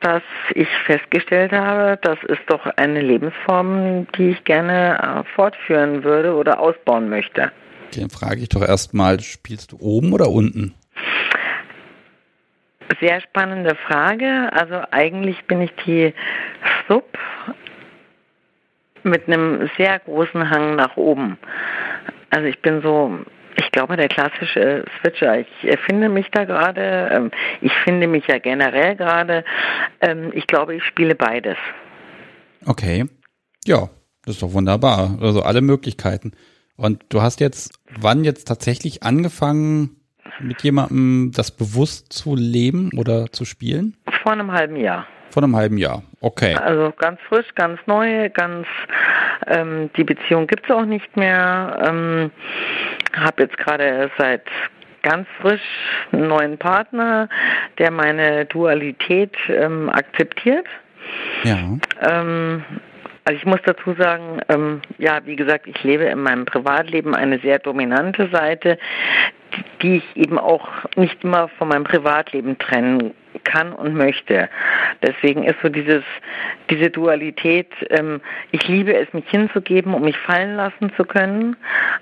[0.01, 0.23] dass
[0.55, 6.59] ich festgestellt habe, das ist doch eine Lebensform, die ich gerne äh, fortführen würde oder
[6.59, 7.53] ausbauen möchte.
[7.97, 10.75] Den frage ich doch erstmal, spielst du oben oder unten?
[13.01, 14.51] Sehr spannende Frage.
[14.53, 16.13] Also eigentlich bin ich die
[16.89, 17.17] Sub
[19.03, 21.39] mit einem sehr großen Hang nach oben.
[22.31, 23.19] Also ich bin so,
[23.57, 25.41] ich glaube, der klassische Switcher.
[25.41, 27.11] Ich erfinde mich da gerade.
[27.13, 27.31] Ähm,
[27.61, 29.45] ich finde mich ja generell gerade.
[30.01, 31.57] Ähm, ich glaube, ich spiele beides.
[32.67, 33.07] Okay.
[33.65, 33.89] Ja,
[34.25, 35.19] das ist doch wunderbar.
[35.21, 36.33] Also alle Möglichkeiten.
[36.81, 39.97] Und du hast jetzt, wann jetzt tatsächlich angefangen,
[40.41, 43.99] mit jemandem das bewusst zu leben oder zu spielen?
[44.23, 45.07] Vor einem halben Jahr.
[45.29, 46.55] Vor einem halben Jahr, okay.
[46.55, 48.67] Also ganz frisch, ganz neu, ganz
[49.47, 51.85] ähm, die Beziehung gibt es auch nicht mehr.
[51.87, 52.31] Ähm,
[53.15, 54.47] habe jetzt gerade seit
[55.03, 55.61] ganz frisch
[56.13, 57.29] einen neuen Partner,
[57.77, 60.67] der meine Dualität ähm, akzeptiert.
[61.45, 61.59] Ja.
[62.01, 62.65] Ähm,
[63.25, 67.39] also ich muss dazu sagen, ähm, ja, wie gesagt, ich lebe in meinem Privatleben eine
[67.41, 68.79] sehr dominante Seite,
[69.83, 73.15] die ich eben auch nicht immer von meinem Privatleben trennen
[73.45, 74.49] kann und möchte.
[75.03, 76.03] Deswegen ist so dieses,
[76.71, 78.21] diese Dualität, ähm,
[78.53, 81.57] ich liebe es, mich hinzugeben, um mich fallen lassen zu können,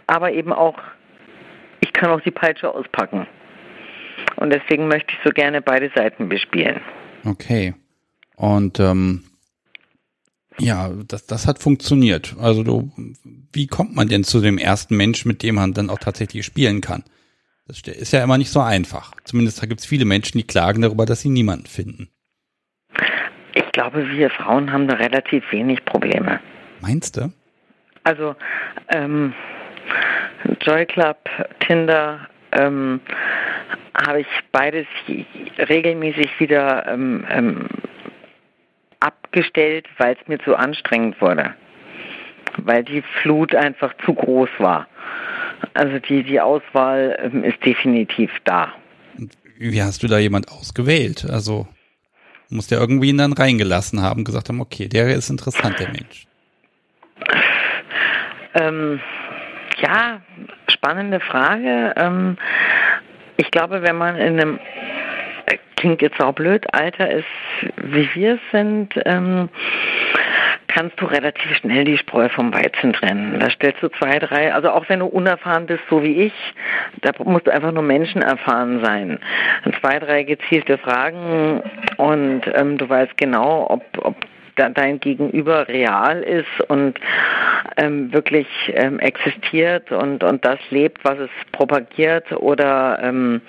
[0.06, 0.78] aber eben auch,
[1.80, 3.26] ich kann auch die Peitsche auspacken.
[4.36, 6.80] Und deswegen möchte ich so gerne beide Seiten bespielen.
[7.24, 7.74] Okay.
[8.36, 9.24] Und ähm,
[10.60, 12.36] ja, das, das hat funktioniert.
[12.40, 12.92] Also du,
[13.52, 16.80] wie kommt man denn zu dem ersten Mensch, mit dem man dann auch tatsächlich spielen
[16.80, 17.04] kann?
[17.66, 19.12] Das ist ja immer nicht so einfach.
[19.24, 22.08] Zumindest gibt es viele Menschen, die klagen darüber, dass sie niemanden finden.
[23.54, 26.40] Ich glaube, wir Frauen haben da relativ wenig Probleme.
[26.80, 27.32] Meinst du?
[28.04, 28.34] Also,
[28.88, 29.34] ähm,
[30.62, 31.18] Joy Club,
[31.60, 33.00] Tinder, ähm,
[34.06, 34.86] habe ich beides
[35.58, 37.68] regelmäßig wieder ähm, ähm,
[39.28, 41.54] abgestellt, weil es mir zu anstrengend wurde.
[42.58, 44.86] Weil die Flut einfach zu groß war.
[45.74, 48.72] Also die, die Auswahl ähm, ist definitiv da.
[49.58, 51.26] Wie hast du da jemand ausgewählt?
[51.28, 51.66] Also
[52.48, 56.26] muss der irgendwie ihn dann reingelassen haben, gesagt haben, okay, der ist interessant, der Mensch.
[58.54, 59.00] Ähm,
[59.82, 60.20] ja,
[60.68, 61.92] spannende Frage.
[61.96, 62.38] Ähm,
[63.36, 64.58] ich glaube, wenn man in einem
[65.76, 67.24] klingt jetzt auch blöd, Alter ist,
[67.76, 69.48] wie wir es sind, ähm,
[70.68, 73.40] kannst du relativ schnell die Spreu vom Weizen trennen.
[73.40, 76.32] Da stellst du zwei, drei, also auch wenn du unerfahren bist, so wie ich,
[77.00, 79.18] da musst du einfach nur Menschen erfahren sein.
[79.80, 81.62] Zwei, drei gezielte Fragen
[81.96, 84.16] und ähm, du weißt genau, ob, ob
[84.58, 86.98] dein Gegenüber real ist und
[87.76, 93.40] ähm, wirklich ähm, existiert und, und das lebt, was es propagiert oder ähm,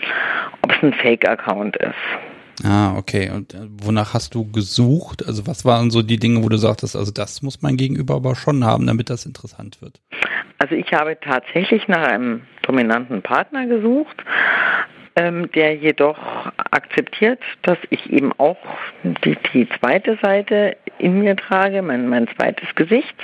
[0.61, 2.63] ob es ein Fake-Account ist.
[2.63, 3.29] Ah, okay.
[3.29, 5.25] Und äh, wonach hast du gesucht?
[5.25, 8.35] Also was waren so die Dinge, wo du sagtest, also das muss mein Gegenüber aber
[8.35, 10.01] schon haben, damit das interessant wird?
[10.57, 14.17] Also ich habe tatsächlich nach einem dominanten Partner gesucht,
[15.53, 16.17] der jedoch
[16.71, 18.57] akzeptiert, dass ich eben auch
[19.03, 23.15] die, die zweite Seite in mir trage, mein, mein zweites Gesicht,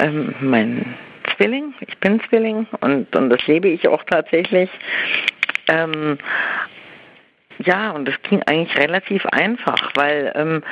[0.00, 0.94] ähm, mein
[1.36, 4.70] Zwilling, ich bin Zwilling und, und das lebe ich auch tatsächlich.
[5.68, 6.18] Ähm,
[7.58, 10.62] ja, und das ging eigentlich relativ einfach, weil ähm,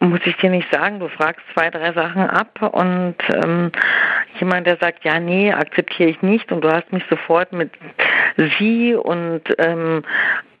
[0.00, 3.72] muss ich dir nicht sagen, du fragst zwei, drei Sachen ab und ähm,
[4.38, 7.72] jemand, der sagt, ja, nee, akzeptiere ich nicht und du hast mich sofort mit
[8.58, 10.04] sie und ähm,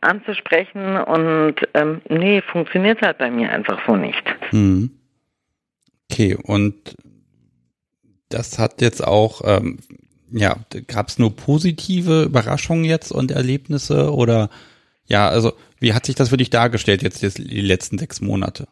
[0.00, 4.22] anzusprechen und ähm, nee, funktioniert halt bei mir einfach so nicht.
[4.50, 4.90] Hm.
[6.10, 6.96] Okay, und
[8.28, 9.78] das hat jetzt auch, ähm,
[10.30, 10.56] ja,
[10.86, 14.50] gab es nur positive Überraschungen jetzt und Erlebnisse oder
[15.06, 18.68] ja, also wie hat sich das für dich dargestellt jetzt die letzten sechs Monate?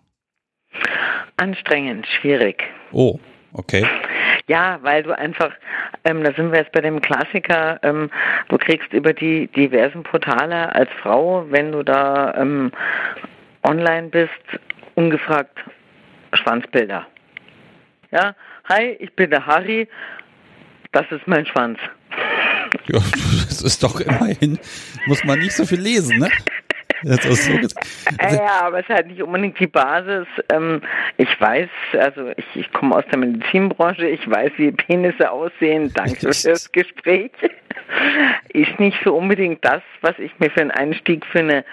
[1.36, 2.62] Anstrengend, schwierig.
[2.92, 3.18] Oh,
[3.58, 3.86] okay.
[4.48, 5.50] Ja, weil du einfach,
[6.04, 8.10] ähm, da sind wir jetzt bei dem Klassiker, ähm,
[8.48, 12.70] du kriegst über die diversen Portale als Frau, wenn du da ähm,
[13.64, 14.30] online bist,
[14.94, 15.58] ungefragt
[16.32, 17.06] Schwanzbilder.
[18.12, 18.34] Ja,
[18.68, 19.88] hi, ich bin der Harry,
[20.92, 21.78] das ist mein Schwanz.
[22.86, 22.98] Ja,
[23.48, 24.58] das ist doch immerhin,
[25.06, 26.30] muss man nicht so viel lesen, ne?
[27.02, 27.52] so also,
[28.36, 30.26] ja, aber es ist halt nicht unbedingt die Basis.
[30.52, 30.80] Ähm,
[31.16, 31.68] ich weiß,
[31.98, 35.92] also ich, ich komme aus der Medizinbranche, ich weiß, wie Penisse aussehen.
[35.94, 37.32] Danke fürs Gespräch.
[38.48, 41.64] Ist nicht so unbedingt das, was ich mir für einen Einstieg für eine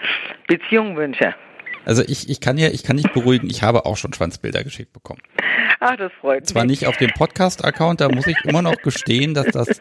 [0.46, 1.34] Beziehung wünsche.
[1.86, 4.92] Also ich, ich kann ja, ich kann nicht beruhigen, ich habe auch schon Schwanzbilder geschickt
[4.92, 5.20] bekommen.
[5.80, 6.48] Ach, das freut mich.
[6.48, 9.80] Zwar nicht auf dem Podcast-Account, da muss ich immer noch gestehen, dass das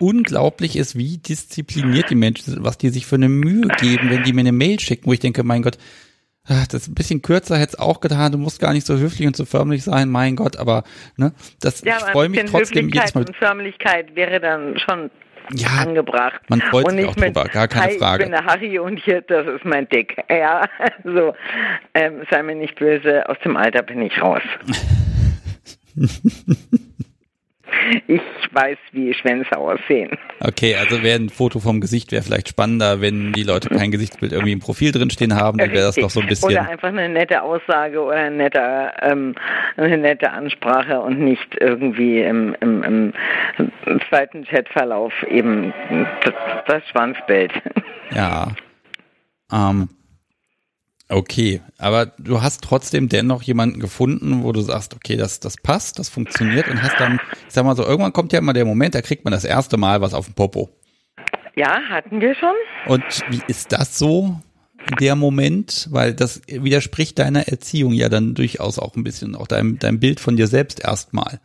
[0.00, 4.22] unglaublich ist, wie diszipliniert die Menschen sind, was die sich für eine Mühe geben, wenn
[4.22, 5.78] die mir eine Mail schicken, wo ich denke, mein Gott,
[6.48, 8.96] ah, das ist ein bisschen kürzer hätte es auch getan, du musst gar nicht so
[8.96, 10.84] höflich und so förmlich sein, mein Gott, aber
[11.16, 13.24] ne, das ja, ich freue mich trotzdem jedes Mal.
[13.24, 15.10] Und Förmlichkeit wäre dann schon
[15.54, 16.40] ja, angebracht.
[16.48, 18.24] Man freut sich auch drüber, gar keine Hi, Frage.
[18.24, 20.16] Ich bin der Harry und hier, das ist mein Dick.
[20.28, 20.68] Ja,
[21.04, 21.34] so,
[21.94, 24.42] ähm, sei mir nicht böse, aus dem Alter bin ich raus.
[28.06, 28.20] ich
[28.52, 30.10] weiß, wie Schwänze aussehen.
[30.40, 34.32] Okay, also wäre ein Foto vom Gesicht wäre vielleicht spannender, wenn die Leute kein Gesichtsbild
[34.32, 36.50] irgendwie im Profil drinstehen haben, dann wäre das doch so ein bisschen.
[36.50, 39.34] Oder einfach eine nette Aussage oder eine nette, ähm,
[39.76, 43.12] eine nette Ansprache und nicht irgendwie im, im,
[43.86, 45.72] im zweiten Chatverlauf eben
[46.24, 46.34] das,
[46.66, 47.52] das Schwanzbild.
[48.14, 48.48] Ja.
[49.52, 49.88] Ähm,
[51.08, 56.00] Okay, aber du hast trotzdem dennoch jemanden gefunden, wo du sagst, okay, das, das passt,
[56.00, 58.96] das funktioniert und hast dann, ich sag mal so, irgendwann kommt ja immer der Moment,
[58.96, 60.68] da kriegt man das erste Mal was auf den Popo.
[61.54, 62.54] Ja, hatten wir schon.
[62.86, 64.40] Und wie ist das so,
[65.00, 65.88] der Moment?
[65.90, 70.20] Weil das widerspricht deiner Erziehung ja dann durchaus auch ein bisschen, auch deinem, deinem Bild
[70.20, 71.40] von dir selbst erstmal.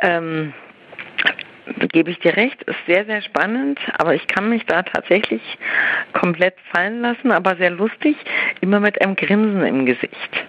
[0.00, 0.52] Ähm,
[1.92, 5.42] gebe ich dir recht, ist sehr, sehr spannend, aber ich kann mich da tatsächlich
[6.12, 8.16] komplett fallen lassen, aber sehr lustig,
[8.60, 10.44] immer mit einem Grinsen im Gesicht.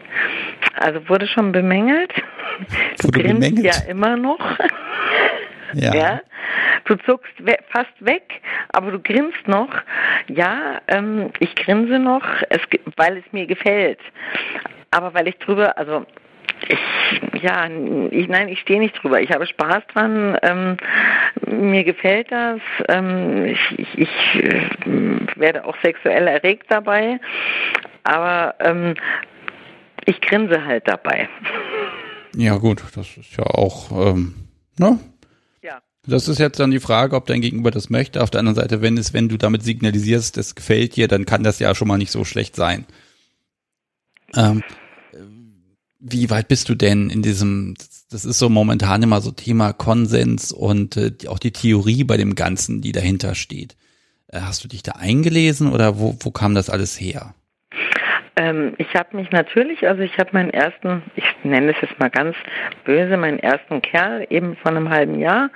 [0.75, 2.11] Also wurde schon bemängelt.
[2.99, 3.65] Du wurde grinst bemängelt?
[3.65, 4.39] ja immer noch.
[5.75, 5.91] Ja.
[5.95, 6.21] ja.
[6.85, 8.41] Du zuckst we fast weg,
[8.73, 9.69] aber du grinst noch.
[10.27, 12.59] Ja, ähm, ich grinse noch, es,
[12.95, 13.97] weil es mir gefällt.
[14.91, 16.05] Aber weil ich drüber, also
[16.67, 17.67] ich, ja,
[18.11, 19.21] ich, nein, ich stehe nicht drüber.
[19.21, 20.37] Ich habe Spaß dran.
[20.41, 20.77] Ähm,
[21.45, 22.59] mir gefällt das.
[22.87, 24.69] Ähm, ich, ich, ich äh,
[25.35, 27.19] werde auch sexuell erregt dabei.
[28.03, 28.95] Aber ähm,
[30.05, 31.29] ich grinse halt dabei.
[32.35, 34.35] Ja, gut, das ist ja auch, ähm,
[34.77, 34.99] ne?
[35.61, 35.81] Ja.
[36.05, 38.21] Das ist jetzt dann die Frage, ob dein Gegenüber das möchte.
[38.21, 41.43] Auf der anderen Seite, wenn es, wenn du damit signalisierst, es gefällt dir, dann kann
[41.43, 42.85] das ja schon mal nicht so schlecht sein.
[44.35, 44.63] Ähm,
[46.05, 47.75] wie weit bist du denn in diesem,
[48.09, 52.35] das ist so momentan immer so Thema Konsens und äh, auch die Theorie bei dem
[52.35, 53.77] Ganzen, die dahinter steht.
[54.27, 57.35] Äh, hast du dich da eingelesen oder wo, wo kam das alles her?
[58.35, 62.09] Ähm, ich habe mich natürlich, also ich habe meinen ersten, ich nenne es jetzt mal
[62.09, 62.35] ganz
[62.83, 65.51] böse, meinen ersten Kerl eben vor einem halben Jahr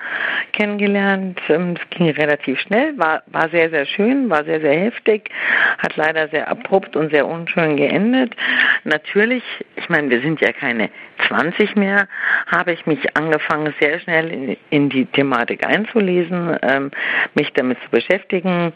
[0.53, 1.39] kennengelernt.
[1.49, 5.31] Ähm, das ging relativ schnell, war, war sehr, sehr schön, war sehr, sehr heftig,
[5.79, 8.35] hat leider sehr abrupt und sehr unschön geendet.
[8.83, 9.43] Natürlich,
[9.75, 10.89] ich meine, wir sind ja keine
[11.27, 12.07] 20 mehr,
[12.47, 16.91] habe ich mich angefangen, sehr schnell in, in die Thematik einzulesen, ähm,
[17.35, 18.73] mich damit zu beschäftigen,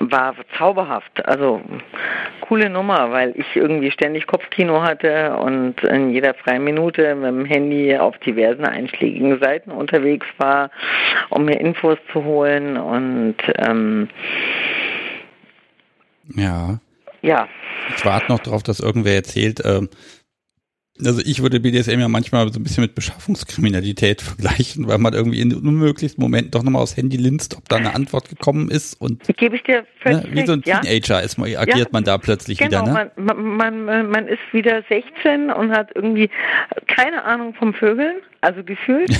[0.00, 1.26] war zauberhaft.
[1.26, 1.60] Also
[2.40, 7.44] coole Nummer, weil ich irgendwie ständig Kopfkino hatte und in jeder freien Minute mit dem
[7.44, 10.70] Handy auf diversen einschlägigen Seiten unterwegs war,
[11.30, 14.08] um mir Infos zu holen und ähm,
[16.34, 16.78] ja.
[17.22, 17.48] Ja.
[17.96, 19.88] Ich warte noch darauf, dass irgendwer erzählt, ähm,
[21.04, 25.40] also ich würde BDSM ja manchmal so ein bisschen mit Beschaffungskriminalität vergleichen, weil man irgendwie
[25.40, 29.22] in unmöglichsten Momenten doch nochmal aufs Handy linst, ob da eine Antwort gekommen ist und
[29.36, 32.18] gebe ich dir völlig ne, wie so ein Teenager ist man, agiert ja, man da
[32.18, 32.92] plötzlich genau, wieder.
[32.92, 33.10] Ne?
[33.16, 36.30] Man, man, man, man ist wieder 16 und hat irgendwie
[36.86, 39.10] keine Ahnung vom Vögeln, also gefühlt.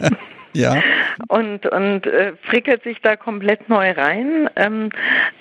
[0.56, 0.82] Ja.
[1.28, 4.50] Und, und äh, frickelt sich da komplett neu rein.
[4.56, 4.90] Ähm,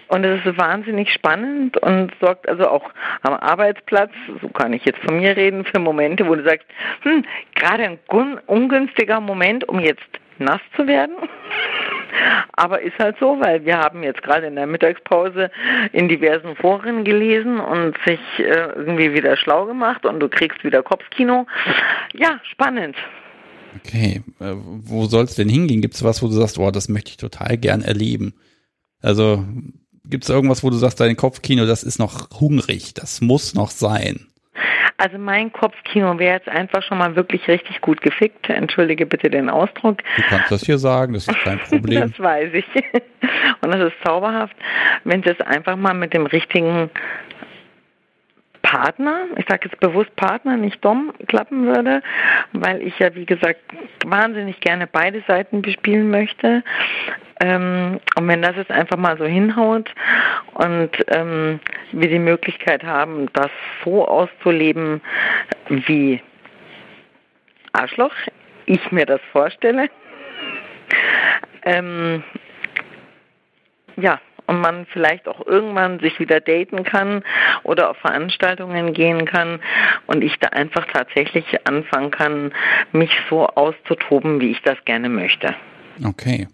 [0.07, 2.91] und es ist wahnsinnig spannend und sorgt also auch
[3.23, 4.11] am Arbeitsplatz,
[4.41, 6.67] so kann ich jetzt von mir reden, für Momente, wo du sagst,
[7.01, 7.25] hm,
[7.55, 7.99] gerade ein
[8.45, 10.05] ungünstiger Moment, um jetzt
[10.37, 11.15] nass zu werden.
[12.55, 15.49] Aber ist halt so, weil wir haben jetzt gerade in der Mittagspause
[15.91, 20.83] in diversen Foren gelesen und sich äh, irgendwie wieder schlau gemacht und du kriegst wieder
[20.83, 21.45] Kopfkino.
[22.13, 22.95] Ja, spannend.
[23.75, 25.81] Okay, äh, wo soll es denn hingehen?
[25.81, 28.33] Gibt es was, wo du sagst, oh, das möchte ich total gern erleben?
[29.01, 29.45] Also
[30.05, 33.71] gibt es irgendwas, wo du sagst, dein Kopfkino, das ist noch hungrig, das muss noch
[33.71, 34.27] sein?
[34.97, 38.49] Also mein Kopfkino wäre jetzt einfach schon mal wirklich richtig gut gefickt.
[38.49, 39.97] Entschuldige bitte den Ausdruck.
[40.15, 41.99] Du kannst das hier sagen, das ist kein Problem.
[42.01, 42.65] das weiß ich.
[43.61, 44.55] Und das ist zauberhaft,
[45.03, 46.89] wenn das einfach mal mit dem richtigen
[48.75, 52.01] Partner, ich sage jetzt bewusst Partner, nicht dumm klappen würde,
[52.51, 53.61] weil ich ja, wie gesagt,
[54.05, 56.61] wahnsinnig gerne beide Seiten bespielen möchte.
[57.39, 59.89] Ähm, und wenn das jetzt einfach mal so hinhaut
[60.55, 61.61] und ähm,
[61.93, 63.49] wir die Möglichkeit haben, das
[63.85, 64.99] so auszuleben,
[65.69, 66.21] wie
[67.71, 68.13] Arschloch
[68.65, 69.89] ich mir das vorstelle,
[71.63, 72.23] ähm,
[73.95, 77.23] ja, und man vielleicht auch irgendwann sich wieder daten kann
[77.63, 79.59] oder auf Veranstaltungen gehen kann
[80.07, 82.53] und ich da einfach tatsächlich anfangen kann,
[82.91, 85.55] mich so auszutoben, wie ich das gerne möchte.
[86.03, 86.47] Okay.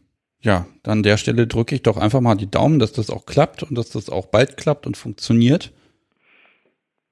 [0.44, 3.26] Ja, dann an der Stelle drücke ich doch einfach mal die Daumen, dass das auch
[3.26, 5.72] klappt und dass das auch bald klappt und funktioniert.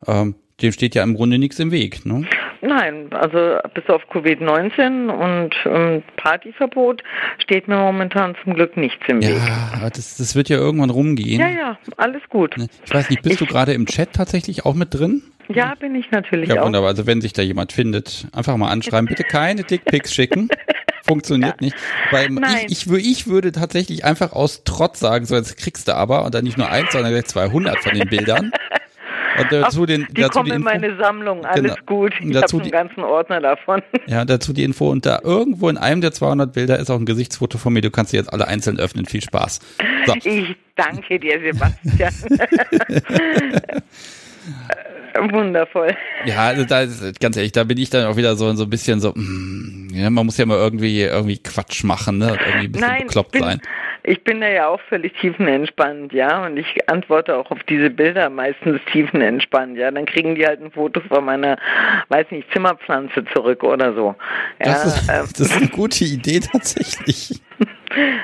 [0.08, 2.28] Ähm, dem steht ja im Grunde nichts im Weg, ne?
[2.62, 7.04] Nein, also bis auf Covid-19 und ähm, Partyverbot
[7.38, 9.38] steht mir momentan zum Glück nichts im ja, Weg.
[9.38, 11.40] Ja, das, das wird ja irgendwann rumgehen.
[11.40, 12.58] Ja, ja, alles gut.
[12.58, 15.24] Ne, ich weiß nicht, bist ich, du gerade im Chat tatsächlich auch mit drin?
[15.48, 16.66] Ja, bin ich natürlich ja, auch.
[16.66, 16.90] wunderbar.
[16.90, 19.08] Also wenn sich da jemand findet, einfach mal anschreiben.
[19.08, 20.50] Bitte keine Dickpics schicken.
[21.08, 21.66] Funktioniert ja.
[21.66, 21.76] nicht.
[22.12, 22.30] Weil
[22.68, 26.36] ich, ich, ich, würde tatsächlich einfach aus Trotz sagen, so jetzt kriegst du aber, und
[26.36, 28.52] dann nicht nur eins, sondern gleich 200 von den Bildern.
[29.40, 31.86] Und dazu den, die dazu kommen die Info, in meine Sammlung, alles genau.
[31.86, 32.14] gut.
[32.20, 33.82] Ich habe einen ganzen Ordner davon.
[34.08, 34.90] Ja, dazu die Info.
[34.90, 37.82] Und da irgendwo in einem der 200 Bilder ist auch ein Gesichtsfoto von mir.
[37.82, 39.06] Du kannst sie jetzt alle einzeln öffnen.
[39.06, 39.60] Viel Spaß.
[40.06, 40.16] So.
[40.24, 42.14] Ich danke dir, Sebastian.
[45.32, 45.96] Wundervoll.
[46.26, 48.70] Ja, also da ist, ganz ehrlich, da bin ich dann auch wieder so, so ein
[48.70, 52.30] bisschen so, mm, ja, man muss ja mal irgendwie, irgendwie Quatsch machen, ne?
[52.30, 53.62] Irgendwie ein bisschen Nein, bekloppt bin, sein.
[54.04, 58.30] Ich bin da ja auch völlig tiefenentspannt, ja, und ich antworte auch auf diese Bilder
[58.30, 59.92] meistens tiefenentspannt, ja.
[59.92, 61.58] Dann kriegen die halt ein Foto von meiner,
[62.10, 64.16] weiß nicht, Zimmerpflanze zurück oder so.
[64.60, 67.42] Ja, das, ist, ähm, das ist eine gute Idee tatsächlich.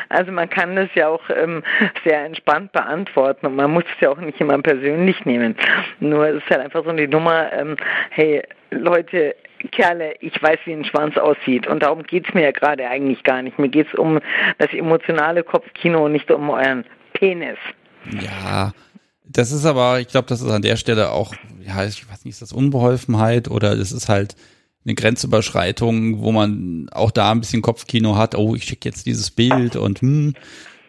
[0.10, 1.64] Also man kann das ja auch ähm,
[2.04, 5.56] sehr entspannt beantworten und man muss es ja auch nicht immer persönlich nehmen.
[6.00, 7.76] Nur es ist halt einfach so die Nummer, ähm,
[8.12, 9.36] hey Leute,
[9.72, 13.24] Kerle, ich weiß, wie ein Schwanz aussieht und darum geht es mir ja gerade eigentlich
[13.24, 13.58] gar nicht.
[13.58, 14.20] Mir geht es um
[14.58, 17.58] das emotionale Kopfkino und nicht um euren Penis.
[18.22, 18.74] Ja,
[19.28, 21.34] das ist aber, ich glaube, das ist an der Stelle auch,
[21.66, 24.36] ja, ich weiß nicht, ist das Unbeholfenheit oder es ist halt
[24.86, 29.32] eine Grenzüberschreitung, wo man auch da ein bisschen Kopfkino hat, oh, ich schicke jetzt dieses
[29.32, 30.36] Bild und hm,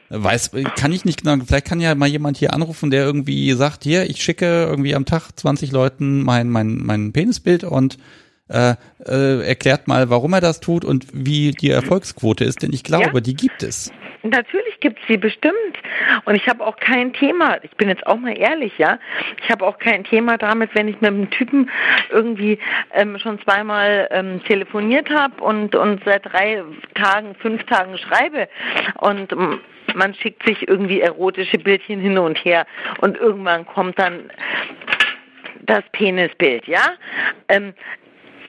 [0.09, 3.85] weiß, kann ich nicht genau, vielleicht kann ja mal jemand hier anrufen, der irgendwie sagt,
[3.85, 7.99] hier, ich schicke irgendwie am Tag 20 Leuten mein, mein, mein Penisbild und
[8.49, 8.75] äh,
[9.05, 13.11] äh, erklärt mal, warum er das tut und wie die Erfolgsquote ist, denn ich glaube,
[13.15, 13.21] ja.
[13.21, 13.93] die gibt es.
[14.23, 15.55] Natürlich gibt es sie bestimmt.
[16.25, 18.99] Und ich habe auch kein Thema, ich bin jetzt auch mal ehrlich, ja,
[19.43, 21.71] ich habe auch kein Thema damit, wenn ich mit einem Typen
[22.11, 22.59] irgendwie
[22.95, 26.63] ähm, schon zweimal ähm, telefoniert habe und, und seit drei
[26.95, 28.49] Tagen, fünf Tagen schreibe.
[28.99, 29.33] Und
[29.95, 32.67] man schickt sich irgendwie erotische Bildchen hin und her
[33.01, 34.31] und irgendwann kommt dann
[35.63, 36.93] das Penisbild, ja.
[37.49, 37.75] Ähm,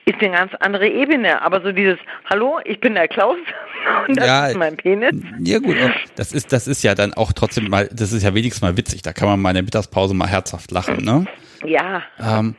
[0.08, 1.42] ist eine ganz andere Ebene.
[1.42, 3.36] Aber so dieses, hallo, ich bin der Klaus
[4.08, 5.14] und das ja, ist mein Penis.
[5.40, 5.76] Ja gut,
[6.16, 9.02] das ist, das ist ja dann auch trotzdem mal, das ist ja wenigstens mal witzig.
[9.02, 11.26] Da kann man mal in der Mittagspause mal herzhaft lachen, ne?
[11.64, 12.02] Ja.
[12.18, 12.54] Ähm,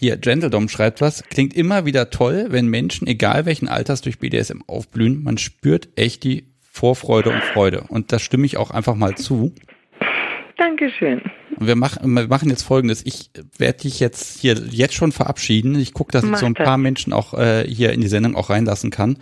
[0.00, 4.62] hier, Gentledom schreibt was, klingt immer wieder toll, wenn Menschen, egal welchen Alters, durch BDSM
[4.66, 5.22] aufblühen.
[5.22, 6.46] Man spürt echt die
[6.78, 7.84] Vorfreude und Freude.
[7.88, 9.52] Und da stimme ich auch einfach mal zu.
[10.56, 11.22] Dankeschön.
[11.58, 13.04] Wir machen, wir machen jetzt folgendes.
[13.04, 15.74] Ich werde dich jetzt hier jetzt schon verabschieden.
[15.74, 18.36] Ich gucke, dass ich Mach so ein paar Menschen auch äh, hier in die Sendung
[18.36, 19.18] auch reinlassen kann.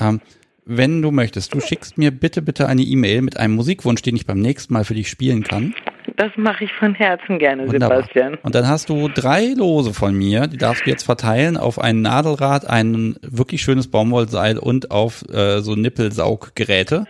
[0.00, 0.20] Ähm,
[0.66, 4.26] wenn du möchtest, du schickst mir bitte, bitte eine E-Mail mit einem Musikwunsch, den ich
[4.26, 5.74] beim nächsten Mal für dich spielen kann.
[6.16, 8.02] Das mache ich von Herzen gerne, Wunderbar.
[8.02, 8.34] Sebastian.
[8.42, 12.02] Und dann hast du drei Lose von mir, die darfst du jetzt verteilen auf ein
[12.02, 17.04] Nadelrad, ein wirklich schönes Baumwollseil und auf äh, so Nippelsauggeräte.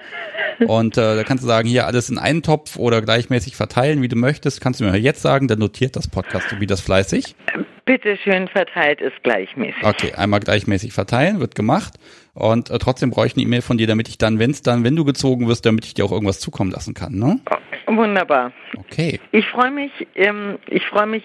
[0.67, 4.09] Und äh, da kannst du sagen, hier alles in einen Topf oder gleichmäßig verteilen, wie
[4.09, 4.61] du möchtest.
[4.61, 7.37] Kannst du mir jetzt sagen, dann notiert das Podcast wie das fleißig.
[7.85, 9.85] Bitte schön verteilt ist gleichmäßig.
[9.85, 11.95] Okay, einmal gleichmäßig verteilen, wird gemacht.
[12.37, 14.85] Und äh, trotzdem brauche ich eine E-Mail von dir, damit ich dann, wenn es dann,
[14.85, 17.41] wenn du gezogen wirst, damit ich dir auch irgendwas zukommen lassen kann, ne?
[17.87, 18.53] Wunderbar.
[18.77, 19.19] Okay.
[19.33, 21.25] Ich freue mich, ähm, ich freue mich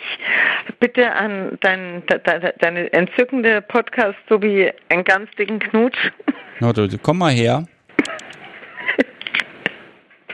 [0.80, 5.98] bitte an dein, de, deine entzückende Podcast sowie einen ganz dicken Knutsch.
[6.62, 7.66] Na, du, komm mal her.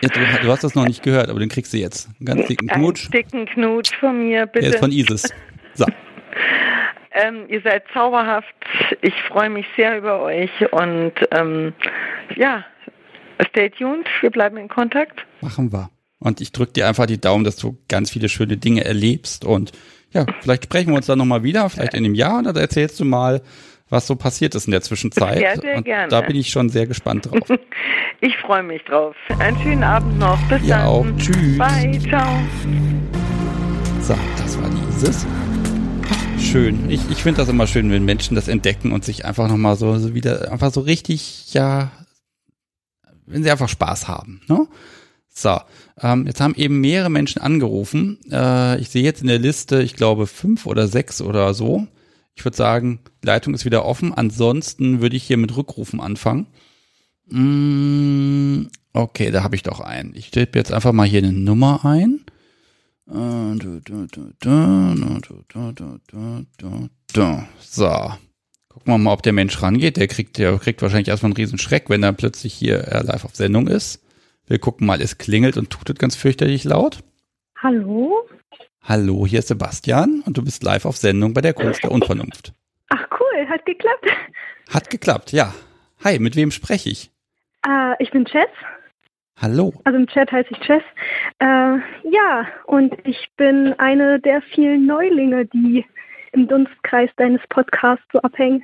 [0.04, 2.08] Ja, du, du, hast das noch nicht gehört, aber den kriegst du jetzt.
[2.20, 3.06] Einen ganz dicken Knutsch.
[3.06, 4.66] Einen dicken Knutsch von mir, bitte.
[4.66, 5.34] Der ist von Isis.
[5.74, 5.86] So.
[7.22, 8.53] ähm, ihr seid zauberhaft.
[9.02, 11.73] Ich freue mich sehr über euch und ähm,
[12.35, 12.65] ja,
[13.49, 14.07] stay tuned.
[14.22, 15.26] Wir bleiben in Kontakt.
[15.41, 15.89] Machen wir.
[16.19, 19.72] Und ich drücke dir einfach die Daumen, dass du ganz viele schöne Dinge erlebst und
[20.11, 22.99] ja, vielleicht sprechen wir uns dann nochmal wieder, vielleicht in einem Jahr, und dann erzählst
[22.99, 23.41] du mal,
[23.89, 25.38] was so passiert ist in der Zwischenzeit.
[25.38, 26.07] Sehr, sehr und gerne.
[26.10, 27.48] Da bin ich schon sehr gespannt drauf.
[28.19, 29.15] Ich freue mich drauf.
[29.38, 30.39] Einen schönen Abend noch.
[30.49, 30.88] Bis ja, dann.
[30.88, 31.06] auch.
[31.19, 31.56] Tschüss.
[31.60, 31.99] Bye.
[32.10, 32.27] Ciao.
[34.02, 35.27] So, das war dieses.
[36.52, 36.90] Schön.
[36.90, 39.99] Ich, ich finde das immer schön, wenn Menschen das entdecken und sich einfach nochmal so,
[39.99, 41.91] so wieder, einfach so richtig, ja,
[43.26, 44.40] wenn sie einfach Spaß haben.
[44.48, 44.65] Ne?
[45.28, 45.60] So,
[45.99, 48.19] ähm, jetzt haben eben mehrere Menschen angerufen.
[48.32, 51.86] Äh, ich sehe jetzt in der Liste, ich glaube, fünf oder sechs oder so.
[52.34, 54.14] Ich würde sagen, Leitung ist wieder offen.
[54.14, 56.48] Ansonsten würde ich hier mit Rückrufen anfangen.
[57.26, 60.15] Mm, okay, da habe ich doch einen.
[60.15, 62.22] Ich tippe jetzt einfach mal hier eine Nummer ein.
[67.60, 68.12] So.
[68.68, 69.98] Gucken wir mal, ob der Mensch rangeht.
[69.98, 73.36] Der kriegt, der kriegt wahrscheinlich erstmal einen riesen Schreck, wenn er plötzlich hier live auf
[73.36, 74.04] Sendung ist.
[74.46, 77.00] Wir gucken mal, es klingelt und tutet ganz fürchterlich laut.
[77.62, 78.28] Hallo?
[78.82, 82.54] Hallo, hier ist Sebastian und du bist live auf Sendung bei der Kunst der Unvernunft.
[82.90, 84.06] Ach cool, hat geklappt.
[84.70, 85.54] Hat geklappt, ja.
[86.04, 87.12] Hi, mit wem spreche ich?
[87.66, 88.50] Äh, ich bin Jess.
[89.39, 89.72] Hallo.
[89.84, 90.84] Also im Chat heiße ich Jess.
[91.39, 91.45] Äh,
[92.09, 95.85] ja, und ich bin eine der vielen Neulinge, die
[96.31, 98.64] im Dunstkreis deines Podcasts so abhängen.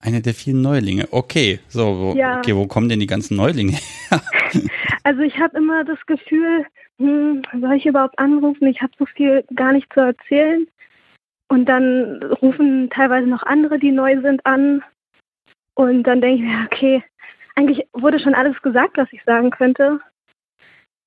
[0.00, 1.08] Eine der vielen Neulinge.
[1.10, 2.38] Okay, so, wo, ja.
[2.38, 4.22] okay, wo kommen denn die ganzen Neulinge her?
[5.02, 6.64] also ich habe immer das Gefühl,
[6.98, 8.68] hm, soll ich überhaupt anrufen?
[8.68, 10.68] Ich habe so viel gar nicht zu erzählen.
[11.48, 14.84] Und dann rufen teilweise noch andere, die neu sind, an.
[15.74, 17.02] Und dann denke ich mir, okay,
[17.58, 20.00] eigentlich wurde schon alles gesagt, was ich sagen könnte.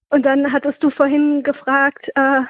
[0.10, 2.42] Und dann hattest du vorhin gefragt, äh,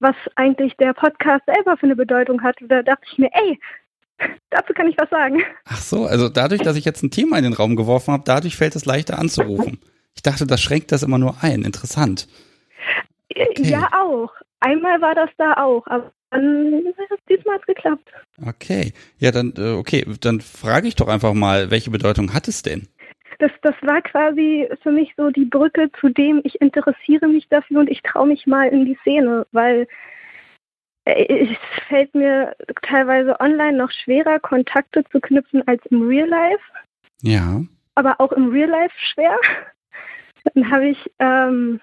[0.00, 2.56] was eigentlich der Podcast selber für eine Bedeutung hat.
[2.60, 3.58] Da dachte ich mir, ey,
[4.50, 5.42] Dazu kann ich was sagen.
[5.64, 8.56] Ach so, also dadurch, dass ich jetzt ein Thema in den Raum geworfen habe, dadurch
[8.56, 9.80] fällt es leichter anzurufen.
[10.14, 11.62] Ich dachte, das schränkt das immer nur ein.
[11.62, 12.28] Interessant.
[13.30, 13.70] Okay.
[13.70, 14.30] Ja, auch.
[14.60, 16.84] Einmal war das da auch, aber dann
[17.28, 18.10] diesmal hat es geklappt.
[18.46, 18.92] Okay.
[19.18, 22.88] Ja, dann, äh, okay, dann frage ich doch einfach mal, welche Bedeutung hat es denn?
[23.40, 27.80] Das, das war quasi für mich so die Brücke zu dem, ich interessiere mich dafür
[27.80, 29.88] und ich traue mich mal in die Szene, weil
[31.04, 31.48] es
[31.88, 36.62] fällt mir teilweise online noch schwerer, Kontakte zu knüpfen als im Real Life.
[37.22, 37.62] Ja.
[37.94, 39.36] Aber auch im Real Life schwer.
[40.54, 41.80] Dann habe ich, ähm,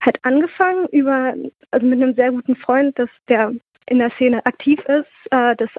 [0.00, 1.34] halt angefangen über,
[1.70, 3.52] also mit einem sehr guten Freund, dass der
[3.86, 5.70] in der Szene aktiv ist, äh, das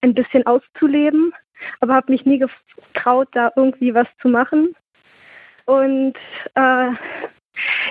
[0.00, 1.32] ein bisschen auszuleben,
[1.80, 4.74] aber habe mich nie getraut, da irgendwie was zu machen.
[5.66, 6.14] Und
[6.54, 6.90] äh,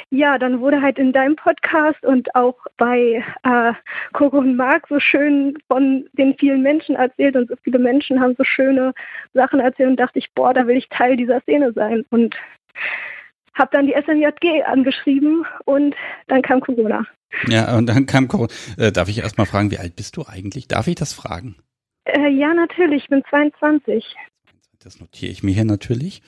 [0.10, 3.74] ja, dann wurde halt in deinem Podcast und auch bei äh,
[4.14, 8.36] Coco und Marc so schön von den vielen Menschen erzählt und so viele Menschen haben
[8.38, 8.94] so schöne
[9.34, 12.06] Sachen erzählt und dachte ich, boah, da will ich Teil dieser Szene sein.
[12.10, 12.36] Und
[13.54, 15.96] habe dann die SMJG angeschrieben und
[16.28, 17.06] dann kam Corona.
[17.48, 18.50] Ja, und dann kam Corona.
[18.78, 20.68] Äh, darf ich erst mal fragen, wie alt bist du eigentlich?
[20.68, 21.56] Darf ich das fragen?
[22.08, 24.16] Äh, ja, natürlich, ich bin 22.
[24.80, 26.22] Das notiere ich mir hier natürlich.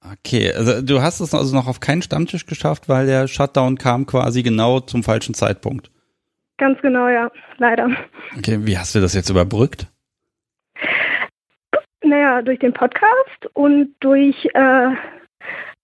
[0.00, 4.06] Okay, also du hast es also noch auf keinen Stammtisch geschafft, weil der Shutdown kam
[4.06, 5.90] quasi genau zum falschen Zeitpunkt.
[6.58, 7.88] Ganz genau, ja, leider.
[8.36, 9.88] Okay, wie hast du das jetzt überbrückt?
[12.02, 14.90] Naja, durch den Podcast und durch äh,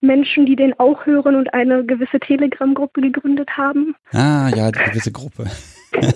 [0.07, 3.95] Menschen, die den auch hören und eine gewisse Telegram-Gruppe gegründet haben.
[4.13, 5.47] Ah, ja, die gewisse Gruppe.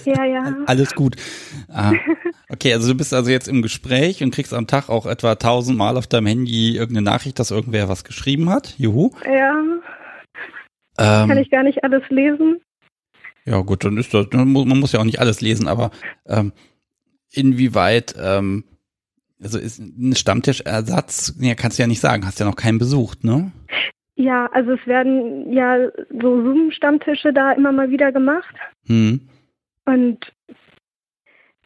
[0.05, 0.57] ja, ja.
[0.67, 1.17] Alles gut.
[1.69, 1.93] Ah,
[2.49, 5.97] okay, also du bist also jetzt im Gespräch und kriegst am Tag auch etwa tausendmal
[5.97, 8.75] auf deinem Handy irgendeine Nachricht, dass irgendwer was geschrieben hat.
[8.79, 9.11] Juhu.
[9.25, 9.55] Ja.
[10.99, 12.61] Ähm, Kann ich gar nicht alles lesen.
[13.45, 15.91] Ja, gut, dann ist das, man muss ja auch nicht alles lesen, aber
[16.27, 16.53] ähm,
[17.33, 18.65] inwieweit, ähm,
[19.43, 23.25] also ist ein Stammtischersatz, ja, kannst du ja nicht sagen, hast ja noch keinen besucht,
[23.25, 23.53] ne?
[24.17, 28.55] Ja, also es werden ja so Zoom-Stammtische da immer mal wieder gemacht.
[28.87, 29.29] Hm.
[29.85, 30.33] Und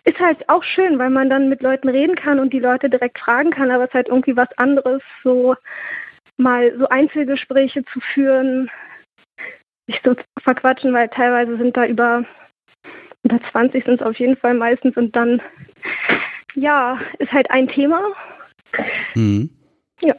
[0.05, 3.19] ist halt auch schön, weil man dann mit Leuten reden kann und die Leute direkt
[3.19, 5.55] fragen kann, aber es ist halt irgendwie was anderes, so
[6.37, 8.71] mal so Einzelgespräche zu führen,
[9.87, 12.25] sich so zu verquatschen, weil teilweise sind da über,
[13.23, 15.41] über 20 sind es auf jeden Fall meistens und dann,
[16.55, 18.01] ja, ist halt ein Thema.
[19.15, 19.51] Mhm.
[20.01, 20.15] Ja.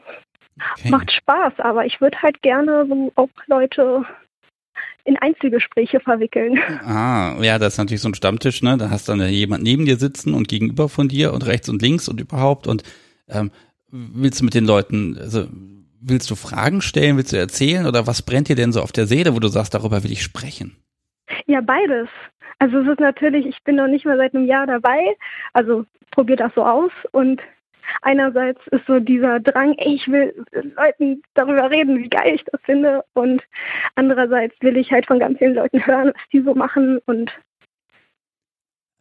[0.78, 0.90] Okay.
[0.90, 4.06] Macht Spaß, aber ich würde halt gerne so auch Leute
[5.06, 6.60] in Einzelgespräche verwickeln.
[6.86, 8.78] Ah, ja, das ist natürlich so ein Stammtisch, ne?
[8.78, 11.82] Da hast du dann jemand neben dir sitzen und gegenüber von dir und rechts und
[11.82, 12.68] links und überhaupt.
[12.68, 12.84] Und
[13.28, 13.52] ähm,
[13.90, 15.48] willst du mit den Leuten, also
[16.00, 19.08] willst du Fragen stellen, willst du erzählen oder was brennt dir denn so auf der
[19.08, 20.78] Seele, wo du sagst, darüber will ich sprechen?
[21.46, 22.10] Ja, beides.
[22.60, 25.16] Also es ist natürlich, ich bin noch nicht mal seit einem Jahr dabei,
[25.54, 27.42] also probier das so aus und
[28.02, 30.34] einerseits ist so dieser Drang, ey, ich will
[30.76, 33.04] Leuten darüber reden, wie geil ich das finde.
[33.14, 33.42] Und
[33.96, 37.32] andererseits will ich halt von ganz vielen Leuten hören, was die so machen und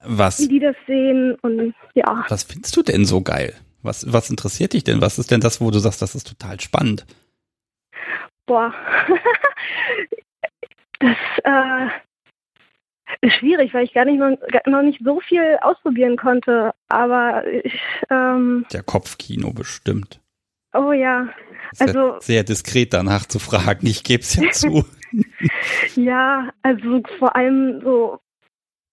[0.05, 1.37] was, wie die das sehen.
[1.43, 2.25] Und ja.
[2.29, 3.55] Was findest du denn so geil?
[3.83, 5.01] Was, was interessiert dich denn?
[5.01, 7.07] Was ist denn das, wo du sagst, das ist total spannend?
[8.47, 8.75] Boah.
[11.01, 11.89] das, äh,
[13.21, 14.37] ist schwierig, weil ich gar nicht noch,
[14.67, 16.73] noch nicht so viel ausprobieren konnte.
[16.89, 17.81] Aber ich,
[18.11, 20.21] ähm, der Kopfkino bestimmt.
[20.75, 21.29] Oh ja.
[21.79, 23.87] Also sehr diskret danach zu fragen.
[23.87, 24.85] Ich gebe es ja zu.
[25.97, 28.19] ja, also vor allem so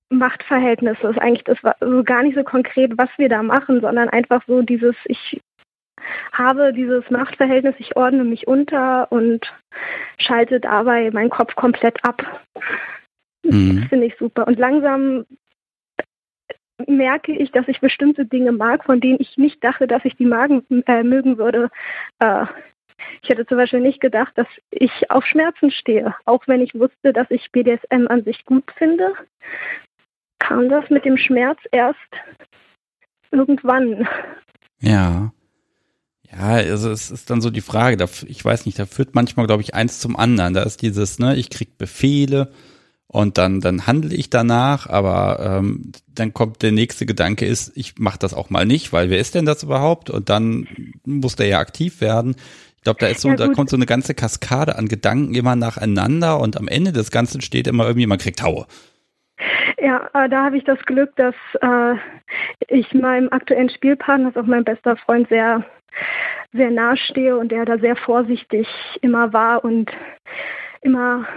[0.09, 4.09] Machtverhältnisse ist eigentlich das war so gar nicht so konkret, was wir da machen, sondern
[4.09, 5.41] einfach so dieses ich
[6.31, 9.53] habe dieses Machtverhältnis, ich ordne mich unter und
[10.17, 12.23] schalte dabei meinen Kopf komplett ab.
[13.53, 13.81] Mhm.
[13.81, 14.47] Das finde ich super.
[14.47, 15.25] Und langsam
[16.87, 20.25] merke ich, dass ich bestimmte Dinge mag, von denen ich nicht dachte, dass ich die
[20.25, 21.69] magen, äh, mögen würde.
[22.19, 22.45] Äh,
[23.21, 27.13] ich hätte zum Beispiel nicht gedacht, dass ich auf Schmerzen stehe, auch wenn ich wusste,
[27.13, 29.13] dass ich BDSM an sich gut finde.
[30.39, 31.97] Kam das mit dem Schmerz erst
[33.31, 34.07] irgendwann.
[34.79, 35.31] Ja.
[36.31, 39.63] Ja, also es ist dann so die Frage, ich weiß nicht, da führt manchmal, glaube
[39.63, 40.53] ich, eins zum anderen.
[40.53, 42.51] Da ist dieses, ne, ich krieg Befehle,
[43.11, 47.97] und dann, dann handle ich danach, aber ähm, dann kommt der nächste Gedanke ist, ich
[47.97, 50.11] mache das auch mal nicht, weil wer ist denn das überhaupt?
[50.11, 50.67] Und dann
[51.05, 52.35] muss der ja aktiv werden.
[52.77, 55.55] Ich glaube, da ist so, ja, da kommt so eine ganze Kaskade an Gedanken immer
[55.55, 58.67] nacheinander und am Ende des Ganzen steht immer irgendwie, man kriegt Haue.
[59.81, 61.95] Ja, äh, da habe ich das Glück, dass äh,
[62.67, 65.65] ich meinem aktuellen Spielpartner, das ist auch mein bester Freund, sehr,
[66.53, 68.67] sehr nahe stehe und der da sehr vorsichtig
[69.01, 69.89] immer war und
[70.81, 71.27] immer,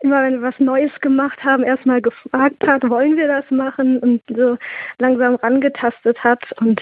[0.00, 4.22] immer wenn wir was Neues gemacht haben, erstmal gefragt hat, wollen wir das machen und
[4.28, 4.56] so
[4.98, 6.42] langsam rangetastet hat.
[6.60, 6.80] Und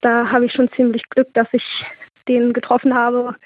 [0.00, 1.64] da habe ich schon ziemlich Glück, dass ich
[2.28, 3.36] den getroffen habe.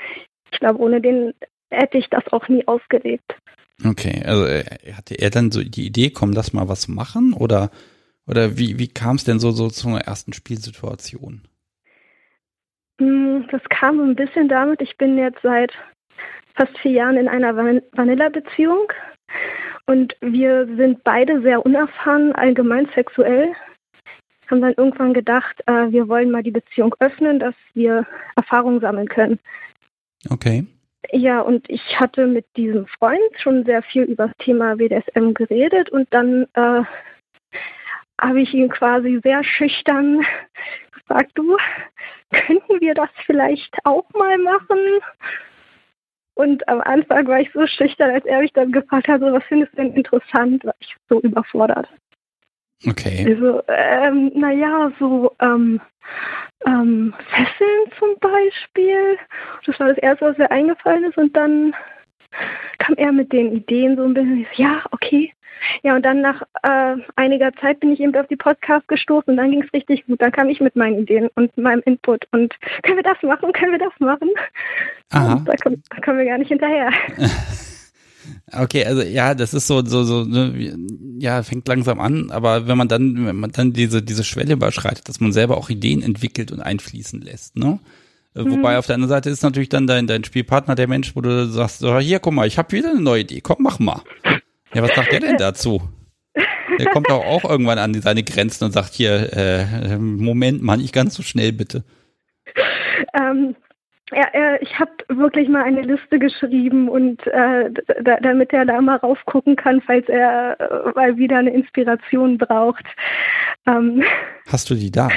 [0.52, 1.34] Ich glaube, ohne den
[1.70, 3.34] hätte ich das auch nie ausgelebt.
[3.84, 4.64] Okay, also äh,
[4.94, 7.70] hatte er dann so die Idee, komm, lass mal was machen oder
[8.26, 11.42] oder wie, wie kam es denn so, so zur ersten Spielsituation?
[12.98, 15.72] Hm, das kam so ein bisschen damit, ich bin jetzt seit
[16.54, 18.92] fast vier Jahren in einer Van Vanilla-Beziehung.
[19.86, 23.52] Und wir sind beide sehr unerfahren, allgemein sexuell.
[24.50, 28.06] Haben dann irgendwann gedacht, äh, wir wollen mal die Beziehung öffnen, dass wir
[28.36, 29.38] Erfahrungen sammeln können.
[30.30, 30.66] Okay.
[31.12, 35.90] ja, und ich hatte mit diesem Freund schon sehr viel über das Thema BDSM geredet
[35.90, 36.82] und dann äh,
[38.20, 40.24] habe ich ihn quasi sehr schüchtern
[40.92, 41.56] gefragt, du,
[42.32, 44.78] könnten wir das vielleicht auch mal machen?
[46.36, 49.42] Und am Anfang war ich so schüchtern, als er mich dann gefragt hat, so, was
[49.44, 51.88] findest du denn interessant, war ich so überfordert.
[52.86, 53.24] Okay.
[53.26, 55.80] Also, ähm, naja, so ähm,
[56.66, 59.18] ähm, Fesseln zum Beispiel.
[59.64, 61.16] Das war das Erste, was mir eingefallen ist.
[61.16, 61.74] Und dann
[62.78, 65.32] kam er mit den Ideen so ein bisschen, ja, okay.
[65.82, 69.36] Ja, und dann nach äh, einiger Zeit bin ich eben auf die Podcast gestoßen und
[69.36, 70.20] dann ging es richtig gut.
[70.20, 73.72] Dann kam ich mit meinen Ideen und meinem Input und können wir das machen, können
[73.72, 74.30] wir das machen?
[75.10, 75.36] Aha.
[75.46, 76.90] Da, kommen, da kommen wir gar nicht hinterher.
[78.52, 80.76] Okay, also ja, das ist so, so, so, ne,
[81.18, 85.08] ja, fängt langsam an, aber wenn man dann, wenn man dann diese, diese Schwelle überschreitet,
[85.08, 87.78] dass man selber auch Ideen entwickelt und einfließen lässt, ne?
[88.34, 88.50] Mhm.
[88.50, 91.46] Wobei auf der anderen Seite ist natürlich dann dein, dein Spielpartner der Mensch, wo du
[91.46, 94.02] sagst, so, hier, guck mal, ich habe wieder eine neue Idee, komm, mach mal.
[94.76, 95.80] Ja, was sagt der denn dazu?
[96.78, 100.92] Der kommt auch, auch irgendwann an seine Grenzen und sagt hier, äh, Moment mal, nicht
[100.92, 101.82] ganz so schnell bitte.
[103.18, 103.56] Ähm,
[104.12, 107.70] ja, äh, ich habe wirklich mal eine Liste geschrieben und äh,
[108.04, 112.84] da, damit er da mal raufgucken kann, falls er äh, mal wieder eine Inspiration braucht.
[113.66, 114.04] Ähm,
[114.46, 115.08] Hast du die da?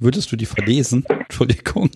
[0.00, 1.04] Würdest du die verlesen?
[1.08, 1.88] Entschuldigung.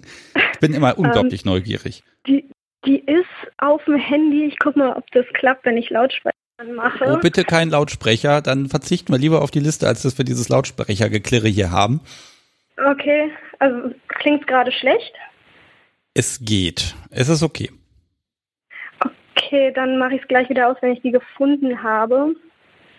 [0.52, 2.04] Ich bin immer unglaublich ähm, neugierig.
[2.28, 2.48] Die,
[2.86, 3.26] die ist
[3.56, 4.44] auf dem Handy.
[4.44, 6.38] Ich gucke mal, ob das klappt, wenn ich Lautsprecher
[6.74, 7.04] mache.
[7.06, 8.42] Oh, bitte kein Lautsprecher.
[8.42, 12.00] Dann verzichten wir lieber auf die Liste, als dass wir dieses Lautsprechergeklirre hier haben.
[12.76, 15.12] Okay, also klingt gerade schlecht.
[16.14, 16.94] Es geht.
[17.10, 17.70] Es ist okay.
[19.36, 22.34] Okay, dann mache ich es gleich wieder aus, wenn ich die gefunden habe.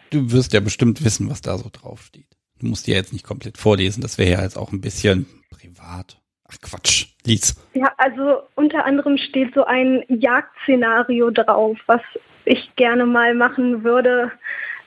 [0.09, 2.25] Du wirst ja bestimmt wissen, was da so draufsteht.
[2.59, 6.19] Du musst dir jetzt nicht komplett vorlesen, das wäre ja jetzt auch ein bisschen privat.
[6.51, 7.55] Ach Quatsch, lies.
[7.73, 12.01] Ja, also unter anderem steht so ein Jagdszenario drauf, was
[12.49, 14.31] ich gerne mal machen würde.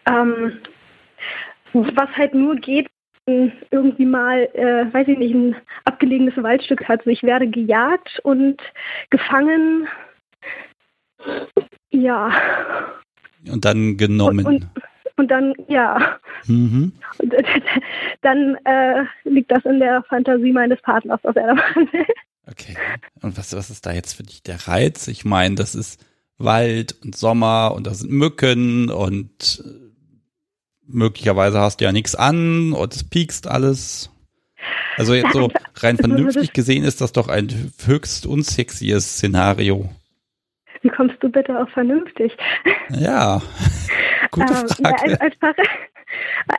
[0.07, 0.59] Ähm,
[1.73, 2.89] was halt nur geht,
[3.27, 7.01] irgendwie mal, äh, weiß ich nicht, ein abgelegenes Waldstück hat.
[7.01, 8.61] Also ich werde gejagt und
[9.11, 9.87] gefangen.
[11.91, 12.33] Ja.
[13.49, 14.45] Und dann genommen.
[14.45, 14.67] Und, und,
[15.17, 16.19] und dann, ja.
[16.47, 16.93] Mhm.
[17.19, 17.35] Und,
[18.23, 22.07] dann äh, liegt das in der Fantasie meines Partners, was er da machen will.
[22.51, 22.77] Okay.
[23.23, 25.07] Und was, was ist da jetzt für dich der Reiz?
[25.07, 26.05] Ich meine, das ist
[26.45, 29.63] Wald und Sommer und da sind Mücken und
[30.87, 34.11] möglicherweise hast du ja nichts an und es piekst alles.
[34.97, 39.91] Also jetzt so rein vernünftig gesehen ist das doch ein höchst unsexies Szenario.
[40.83, 42.37] Wie kommst du bitte auf vernünftig?
[42.91, 43.41] Ja,
[44.31, 45.13] gute ähm, Frage.
[45.13, 45.55] Ja, einfach,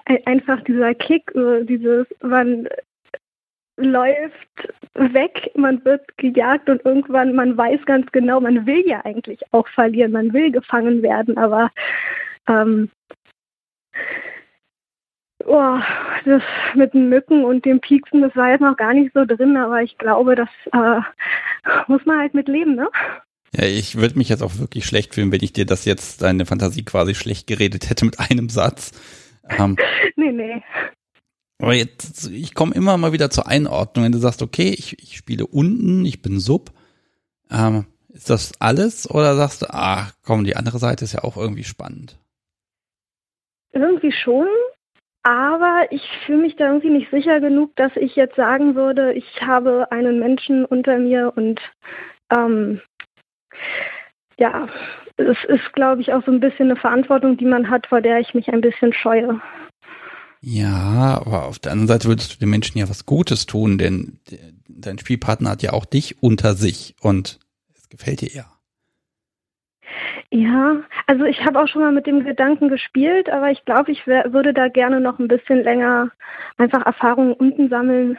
[0.26, 1.32] einfach dieser Kick,
[1.68, 2.68] dieses, man
[3.78, 4.34] läuft
[4.94, 9.68] weg, man wird gejagt und irgendwann, man weiß ganz genau, man will ja eigentlich auch
[9.70, 11.72] verlieren, man will gefangen werden, aber
[12.48, 12.90] ähm,
[15.46, 15.78] Oh,
[16.26, 16.42] das
[16.74, 19.82] mit den Mücken und dem Pieksen, das war jetzt noch gar nicht so drin, aber
[19.82, 21.02] ich glaube, das äh,
[21.88, 22.90] muss man halt mit leben, ne?
[23.54, 26.46] Ja, ich würde mich jetzt auch wirklich schlecht fühlen, wenn ich dir das jetzt deine
[26.46, 28.92] Fantasie quasi schlecht geredet hätte mit einem Satz.
[29.50, 29.76] Ähm,
[30.16, 30.64] nee, nee.
[31.60, 35.18] Aber jetzt, ich komme immer mal wieder zur Einordnung, wenn du sagst, okay, ich, ich
[35.18, 36.72] spiele unten, ich bin Sub.
[37.50, 41.38] Ähm, ist das alles oder sagst du, ah, komm, die andere Seite ist ja auch
[41.38, 42.18] irgendwie spannend?
[43.72, 44.48] Irgendwie schon,
[45.24, 49.42] aber ich fühle mich da irgendwie nicht sicher genug, dass ich jetzt sagen würde, ich
[49.42, 51.62] habe einen Menschen unter mir und
[52.36, 52.82] ähm,
[54.38, 54.68] ja,
[55.16, 58.20] es ist, glaube ich, auch so ein bisschen eine Verantwortung, die man hat, vor der
[58.20, 59.40] ich mich ein bisschen scheue.
[60.46, 64.20] Ja, aber auf der anderen Seite würdest du den Menschen ja was Gutes tun, denn
[64.68, 67.40] dein Spielpartner hat ja auch dich unter sich und
[67.74, 68.46] es gefällt dir ja.
[70.32, 74.06] Ja, also ich habe auch schon mal mit dem Gedanken gespielt, aber ich glaube, ich
[74.06, 76.12] wär, würde da gerne noch ein bisschen länger
[76.58, 78.18] einfach Erfahrungen unten sammeln,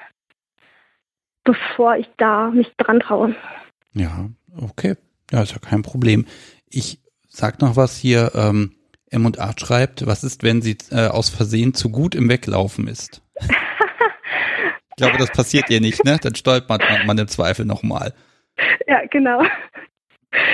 [1.44, 3.36] bevor ich da mich dran traue.
[3.92, 4.94] Ja, okay.
[5.30, 6.24] Ja, ist ja kein Problem.
[6.70, 8.72] Ich sag noch was hier, ähm,
[9.14, 12.88] M und A schreibt, was ist, wenn sie äh, aus Versehen zu gut im Weglaufen
[12.88, 13.22] ist?
[13.40, 16.18] ich glaube, das passiert ihr nicht, ne?
[16.20, 18.12] Dann stolpert man, man im Zweifel nochmal.
[18.86, 19.42] Ja, genau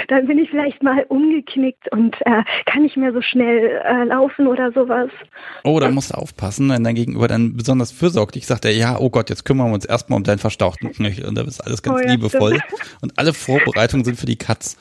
[0.08, 4.46] dann bin ich vielleicht mal umgeknickt und äh, kann nicht mehr so schnell äh, laufen
[4.46, 5.10] oder sowas.
[5.64, 9.10] Oh, da musst du aufpassen, wenn dein Gegenüber dann besonders fürsorglich sagt, er, ja, oh
[9.10, 12.00] Gott, jetzt kümmern wir uns erstmal um deinen verstauchten Knöchel und da ist alles ganz
[12.00, 12.56] oh, ja, liebevoll.
[12.56, 12.98] Stimmt.
[13.02, 14.76] Und alle Vorbereitungen sind für die Katz.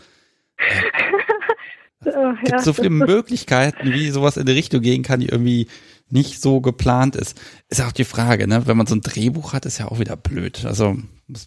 [0.57, 1.05] Es
[2.05, 5.67] oh, gibt ja, so viele Möglichkeiten, wie sowas in die Richtung gehen kann, die irgendwie
[6.09, 7.39] nicht so geplant ist.
[7.69, 8.63] Ist auch die Frage, ne?
[8.65, 10.65] Wenn man so ein Drehbuch hat, ist ja auch wieder blöd.
[10.65, 10.97] Also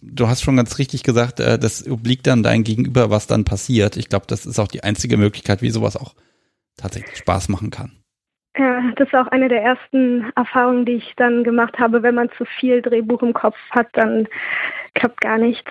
[0.01, 3.97] Du hast schon ganz richtig gesagt, äh, das obliegt dann dein Gegenüber, was dann passiert.
[3.97, 6.13] Ich glaube, das ist auch die einzige Möglichkeit, wie sowas auch
[6.77, 7.91] tatsächlich Spaß machen kann.
[8.57, 12.01] Ja, das ist auch eine der ersten Erfahrungen, die ich dann gemacht habe.
[12.01, 14.27] Wenn man zu viel Drehbuch im Kopf hat, dann
[14.93, 15.69] klappt gar nichts.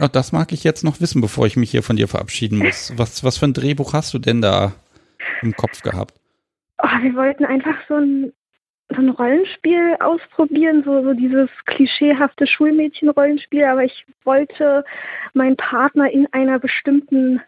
[0.00, 2.92] Oh, das mag ich jetzt noch wissen, bevor ich mich hier von dir verabschieden muss.
[2.96, 4.72] Was, was für ein Drehbuch hast du denn da
[5.42, 6.14] im Kopf gehabt?
[6.82, 8.32] Oh, wir wollten einfach so ein,
[8.88, 14.84] so ein Rollenspiel ausprobieren, so, so dieses klischeehafte Schulmädchen-Rollenspiel, aber ich wollte
[15.34, 17.40] meinen Partner in einer bestimmten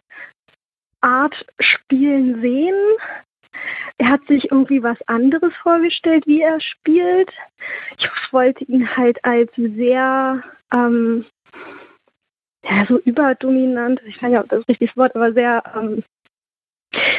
[1.00, 2.76] Art spielen sehen
[3.98, 7.30] er hat sich irgendwie was anderes vorgestellt, wie er spielt.
[7.98, 10.42] Ich wollte ihn halt als sehr,
[10.74, 11.24] ähm,
[12.64, 16.02] ja, so überdominant, ich weiß nicht, ob das das richtige Wort, aber sehr, ähm,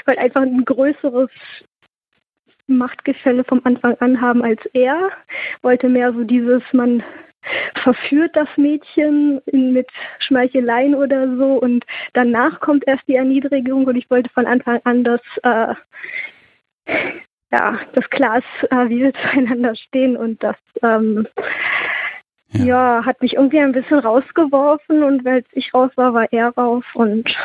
[0.05, 1.29] weil einfach ein größeres
[2.67, 5.11] Machtgefälle vom Anfang an haben als er.
[5.61, 7.03] Wollte mehr so dieses, man
[7.83, 9.87] verführt das Mädchen mit
[10.19, 15.03] Schmeicheleien oder so und danach kommt erst die Erniedrigung und ich wollte von Anfang an,
[15.03, 15.75] dass äh,
[17.51, 21.27] ja, das klar ist, äh, wie wir zueinander stehen und das ähm,
[22.57, 22.65] ja.
[22.65, 23.05] ja.
[23.05, 27.35] hat mich irgendwie ein bisschen rausgeworfen und als ich raus war, war er raus und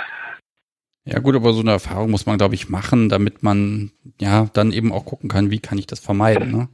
[1.04, 4.70] ja gut, aber so eine Erfahrung muss man, glaube ich, machen, damit man ja dann
[4.70, 6.52] eben auch gucken kann, wie kann ich das vermeiden.
[6.52, 6.68] Ne?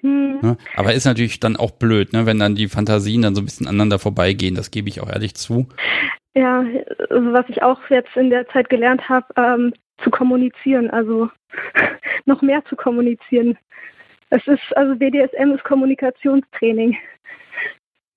[0.00, 0.38] Hm.
[0.40, 0.56] Ne?
[0.76, 3.66] Aber ist natürlich dann auch blöd, ne, wenn dann die Fantasien dann so ein bisschen
[3.66, 5.66] aneinander vorbeigehen, das gebe ich auch ehrlich zu.
[6.34, 6.64] Ja,
[7.10, 11.28] also was ich auch jetzt in der Zeit gelernt habe, ähm, zu kommunizieren, also
[12.24, 13.58] noch mehr zu kommunizieren.
[14.30, 16.96] Es ist, also BDSM ist Kommunikationstraining.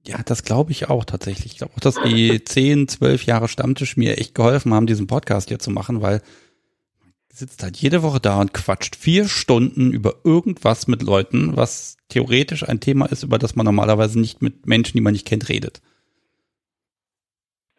[0.05, 1.53] Ja, das glaube ich auch tatsächlich.
[1.53, 5.49] Ich glaube auch, dass die 10, 12 Jahre Stammtisch mir echt geholfen haben, diesen Podcast
[5.49, 6.21] hier zu machen, weil
[7.33, 12.67] sitzt halt jede Woche da und quatscht vier Stunden über irgendwas mit Leuten, was theoretisch
[12.67, 15.81] ein Thema ist, über das man normalerweise nicht mit Menschen, die man nicht kennt, redet.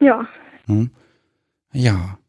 [0.01, 0.27] Ja.
[0.65, 0.91] Hm?
[1.71, 2.19] Ja.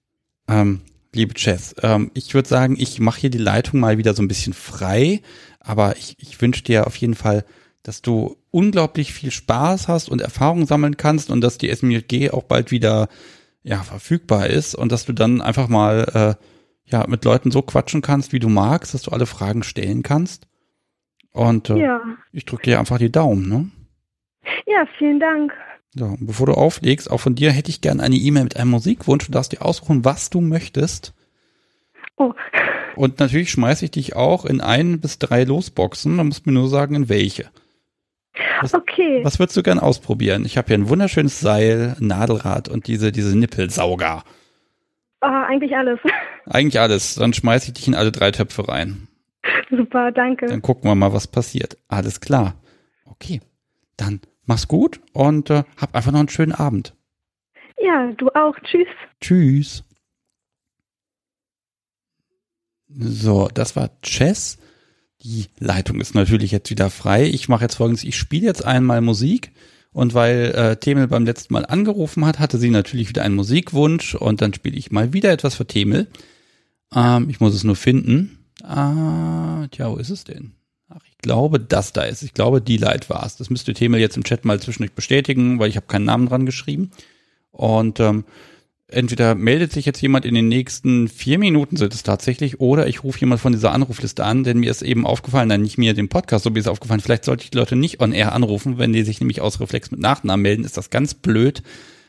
[0.46, 4.22] Ähm, liebe Jess, ähm, ich würde sagen, ich mache hier die Leitung mal wieder so
[4.22, 5.20] ein bisschen frei,
[5.66, 7.44] aber ich, ich wünsche dir auf jeden Fall,
[7.82, 12.44] dass du unglaublich viel Spaß hast und Erfahrung sammeln kannst und dass die SMG auch
[12.44, 13.09] bald wieder
[13.62, 16.44] ja, verfügbar ist und dass du dann einfach mal äh,
[16.84, 20.47] ja, mit Leuten so quatschen kannst, wie du magst, dass du alle Fragen stellen kannst.
[21.32, 22.01] Und äh, ja.
[22.32, 23.70] ich drücke dir einfach die Daumen, ne?
[24.66, 25.52] Ja, vielen Dank.
[25.90, 29.26] So, bevor du auflegst, auch von dir hätte ich gerne eine E-Mail mit einem Musikwunsch.
[29.26, 31.14] Du darfst dir aussuchen, was du möchtest.
[32.16, 32.32] Oh.
[32.97, 36.16] Und natürlich schmeiße ich dich auch in ein bis drei Losboxen.
[36.16, 37.51] Da musst du mir nur sagen, in welche.
[38.60, 39.20] Was, okay.
[39.23, 40.44] Was würdest du gern ausprobieren?
[40.44, 44.24] Ich habe hier ein wunderschönes Seil, Nadelrad und diese, diese Nippelsauger.
[45.20, 45.98] Ah, eigentlich alles.
[46.47, 47.16] Eigentlich alles.
[47.16, 49.09] Dann schmeiße ich dich in alle drei Töpfe rein.
[49.70, 50.47] Super, danke.
[50.47, 51.77] Dann gucken wir mal, was passiert.
[51.89, 52.55] Alles klar.
[53.06, 53.40] Okay.
[53.97, 56.94] Dann Mach's gut und äh, hab einfach noch einen schönen Abend.
[57.78, 58.55] Ja, du auch.
[58.60, 58.86] Tschüss.
[59.20, 59.85] Tschüss.
[62.98, 64.59] So, das war Chess.
[65.23, 67.27] Die Leitung ist natürlich jetzt wieder frei.
[67.27, 68.05] Ich mache jetzt folgendes.
[68.05, 69.52] Ich spiele jetzt einmal Musik.
[69.93, 74.14] Und weil äh, Temel beim letzten Mal angerufen hat, hatte sie natürlich wieder einen Musikwunsch.
[74.14, 76.06] Und dann spiele ich mal wieder etwas für Temel.
[76.94, 78.39] Ähm, ich muss es nur finden.
[78.62, 80.52] Ah, tja, wo ist es denn?
[80.89, 82.23] Ach, ich glaube, das da ist.
[82.23, 83.36] Ich glaube, die Light war es.
[83.36, 86.47] Das müsste Themel jetzt im Chat mal zwischendurch bestätigen, weil ich habe keinen Namen dran
[86.47, 86.90] geschrieben.
[87.51, 88.24] Und ähm,
[88.88, 93.02] entweder meldet sich jetzt jemand in den nächsten vier Minuten, sind es tatsächlich, oder ich
[93.02, 96.08] rufe jemand von dieser Anrufliste an, denn mir ist eben aufgefallen, nein, nicht mir, dem
[96.08, 98.92] Podcast, so wie es aufgefallen, vielleicht sollte ich die Leute nicht on air anrufen, wenn
[98.92, 101.62] die sich nämlich aus Reflex mit Nachnamen melden, ist das ganz blöd.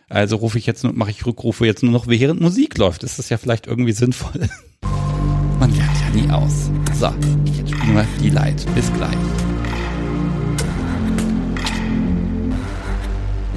[0.10, 3.04] Also rufe ich jetzt, mache ich Rückrufe jetzt nur noch, während Musik läuft.
[3.04, 4.42] Ist das ja vielleicht irgendwie sinnvoll.
[5.60, 6.70] Man lernt ja nie aus.
[6.94, 7.14] So,
[7.58, 8.66] jetzt spielen wir die Light.
[8.74, 9.47] Bis gleich.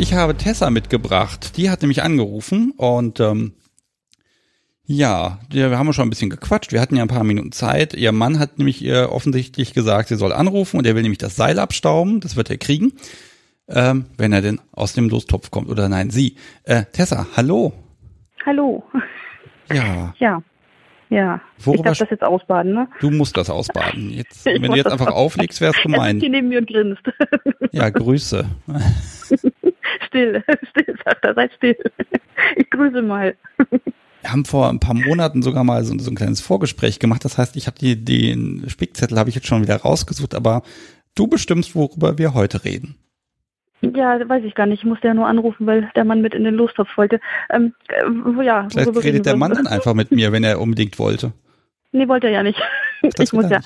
[0.01, 1.59] Ich habe Tessa mitgebracht.
[1.59, 3.53] Die hat nämlich angerufen und ähm,
[4.87, 6.73] ja, wir haben schon ein bisschen gequatscht.
[6.73, 7.93] Wir hatten ja ein paar Minuten Zeit.
[7.93, 11.37] Ihr Mann hat nämlich ihr offensichtlich gesagt, sie soll anrufen und er will nämlich das
[11.37, 12.21] Seil abstauben.
[12.21, 12.95] Das wird er kriegen,
[13.69, 16.37] ähm, wenn er denn aus dem Lostopf kommt oder nein, sie.
[16.65, 17.75] Äh, Tessa, hallo.
[18.47, 18.83] Hallo.
[19.71, 20.15] Ja.
[20.19, 20.43] Ja.
[21.11, 22.89] Ja, Worüber ich darf das jetzt ausbaden, ne?
[23.01, 24.11] Du musst das ausbaden.
[24.11, 26.17] Jetzt, wenn du jetzt einfach auflegst, wäre es gemein.
[26.17, 27.03] Er hier neben mir und grinst.
[27.73, 28.47] Ja, Grüße.
[30.07, 31.77] still, still, sagt er, seid still.
[32.57, 33.35] Ich grüße mal.
[34.23, 37.25] Wir haben vor ein paar Monaten sogar mal so, so ein kleines Vorgespräch gemacht.
[37.25, 40.63] Das heißt, ich habe die, den Spickzettel habe ich jetzt schon wieder rausgesucht, aber
[41.15, 42.97] du bestimmst, worüber wir heute reden.
[43.83, 44.81] Ja, weiß ich gar nicht.
[44.81, 47.19] Ich musste ja nur anrufen, weil der Mann mit in den Lostopf wollte.
[47.51, 51.33] Ähm, äh, ja, Vielleicht redet der Mann dann einfach mit mir, wenn er unbedingt wollte.
[51.93, 52.61] Nee, wollte er ja nicht.
[53.03, 53.57] Das ich muss ja.
[53.57, 53.63] Ähm,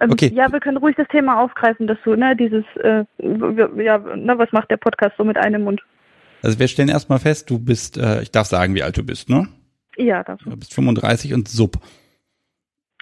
[0.00, 0.30] Okay.
[0.34, 3.04] Ja, wir können ruhig das Thema aufgreifen, dass du, ne, dieses, äh,
[3.82, 5.80] ja, ne, was macht der Podcast so mit einem Mund?
[6.42, 9.28] Also wir stellen erstmal fest, du bist, äh, ich darf sagen, wie alt du bist,
[9.30, 9.48] ne?
[9.96, 10.38] Ja, das.
[10.40, 11.76] Du bist 35 und sub.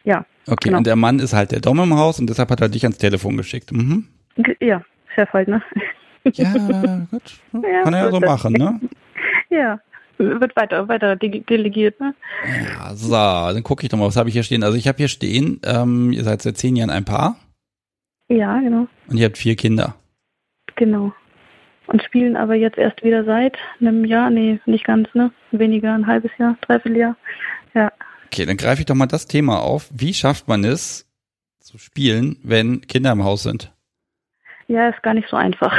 [0.05, 0.79] Ja, Okay, Genau.
[0.79, 2.99] und der Mann ist halt der Dom im Haus und deshalb hat er dich ans
[2.99, 3.73] Telefon geschickt.
[3.73, 4.07] Mhm.
[4.61, 4.83] Ja,
[5.15, 5.63] Chef halt, ne?
[6.35, 7.23] Ja, gut.
[7.63, 8.81] Ja, Kann er ja so machen, ne?
[9.51, 9.81] Ja,
[10.19, 12.15] wird weiter, weiter de- delegiert, ne?
[12.69, 14.63] Ja, so, dann gucke ich doch mal, was habe ich hier stehen?
[14.63, 17.37] Also ich habe hier stehen, ähm, ihr seid seit zehn Jahren ein Paar
[18.29, 19.95] Ja, genau, und ihr habt vier Kinder.
[20.77, 21.13] genau.
[21.87, 25.33] Und spielen aber jetzt erst wieder seit einem Jahr, nee, nicht ganz, ne?
[25.51, 27.17] Weniger, ein halbes Jahr, dreiviertel Jahr.
[27.75, 27.93] Ja.
[28.27, 29.91] Okay, dann greife ich doch mal das Thema auf.
[29.93, 31.07] Wie schafft man es
[31.61, 33.71] zu spielen, wenn Kinder im Haus sind?
[34.67, 35.77] Ja, ist gar nicht so einfach.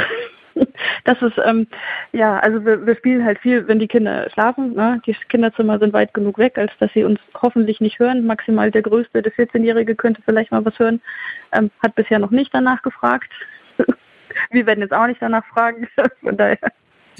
[1.04, 1.66] Das ist, ähm,
[2.12, 4.74] ja, also wir, wir spielen halt viel, wenn die Kinder schlafen.
[4.74, 5.00] Ne?
[5.06, 8.26] Die Kinderzimmer sind weit genug weg, als dass sie uns hoffentlich nicht hören.
[8.26, 11.00] Maximal der Größte, der 14-Jährige, könnte vielleicht mal was hören.
[11.52, 13.30] Ähm, hat bisher noch nicht danach gefragt.
[14.50, 15.88] Wir werden jetzt auch nicht danach fragen.
[16.22, 16.58] Von daher.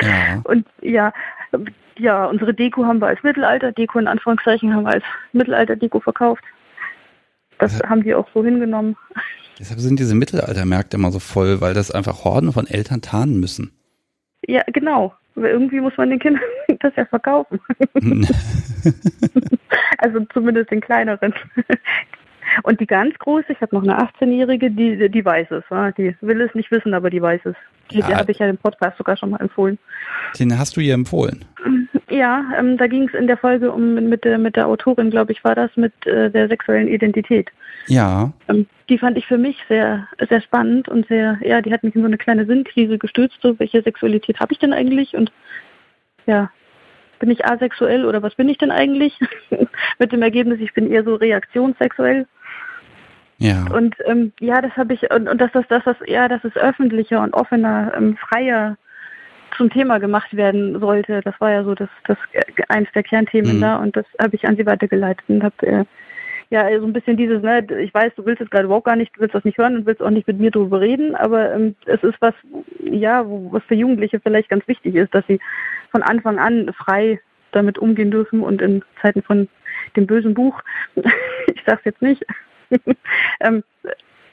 [0.01, 0.41] Ja.
[0.45, 1.13] Und ja,
[1.99, 6.45] ja, unsere Deko haben wir als Mittelalter-Deko in Anführungszeichen haben wir als Mittelalter-Deko verkauft.
[7.59, 8.97] Das haben die auch so hingenommen.
[9.59, 13.73] Deshalb sind diese Mittelaltermärkte immer so voll, weil das einfach Horden von Eltern tarnen müssen.
[14.47, 15.15] Ja, genau.
[15.35, 16.43] Irgendwie muss man den Kindern
[16.81, 17.61] das ja verkaufen.
[19.99, 21.33] Also zumindest den kleineren.
[22.63, 25.65] Und die ganz große, ich habe noch eine 18-Jährige, die, die weiß es.
[25.71, 25.91] ja.
[25.93, 27.55] Die will es nicht wissen, aber die weiß es.
[27.91, 28.19] Die, die Ja.
[28.19, 29.79] habe ich ja im Podcast sogar schon mal empfohlen.
[30.39, 31.45] Den hast du ihr empfohlen.
[32.11, 35.33] Ja, ähm, da ging es in der Folge um mit der mit der Autorin, glaube
[35.33, 37.51] ich, war das mit äh, der sexuellen Identität.
[37.89, 38.33] Ja.
[38.49, 41.95] Ähm, die fand ich für mich sehr sehr spannend und sehr, ja, die hat mich
[41.95, 43.39] in so eine kleine Sinnkrise gestürzt.
[43.43, 45.15] So, welche Sexualität habe ich denn eigentlich?
[45.17, 45.33] Und
[46.27, 46.51] ja,
[47.19, 49.19] bin ich asexuell oder was bin ich denn eigentlich?
[49.99, 52.27] mit dem Ergebnis, ich bin eher so reaktionssexuell.
[53.39, 53.67] Ja.
[53.73, 56.57] Und ähm, ja, das habe ich und, und dass das, dass das ja, dass es
[56.57, 58.77] öffentlicher und offener, ähm, freier
[59.57, 61.21] zum Thema gemacht werden sollte.
[61.23, 63.61] Das war ja so das, das äh, eins der Kernthemen Mhm.
[63.61, 65.85] da und das habe ich an sie weitergeleitet und habe äh,
[66.51, 69.15] ja so ein bisschen dieses, ne, ich weiß, du willst es gerade überhaupt gar nicht,
[69.17, 71.75] du willst das nicht hören und willst auch nicht mit mir darüber reden, aber ähm,
[71.87, 72.35] es ist was,
[72.85, 75.41] ja, wo, was für Jugendliche vielleicht ganz wichtig ist, dass sie
[75.91, 77.21] von Anfang an frei
[77.53, 79.49] damit umgehen dürfen und in Zeiten von
[79.97, 80.63] dem bösen Buch,
[80.95, 82.25] ich sag's jetzt nicht,
[83.41, 83.63] ähm,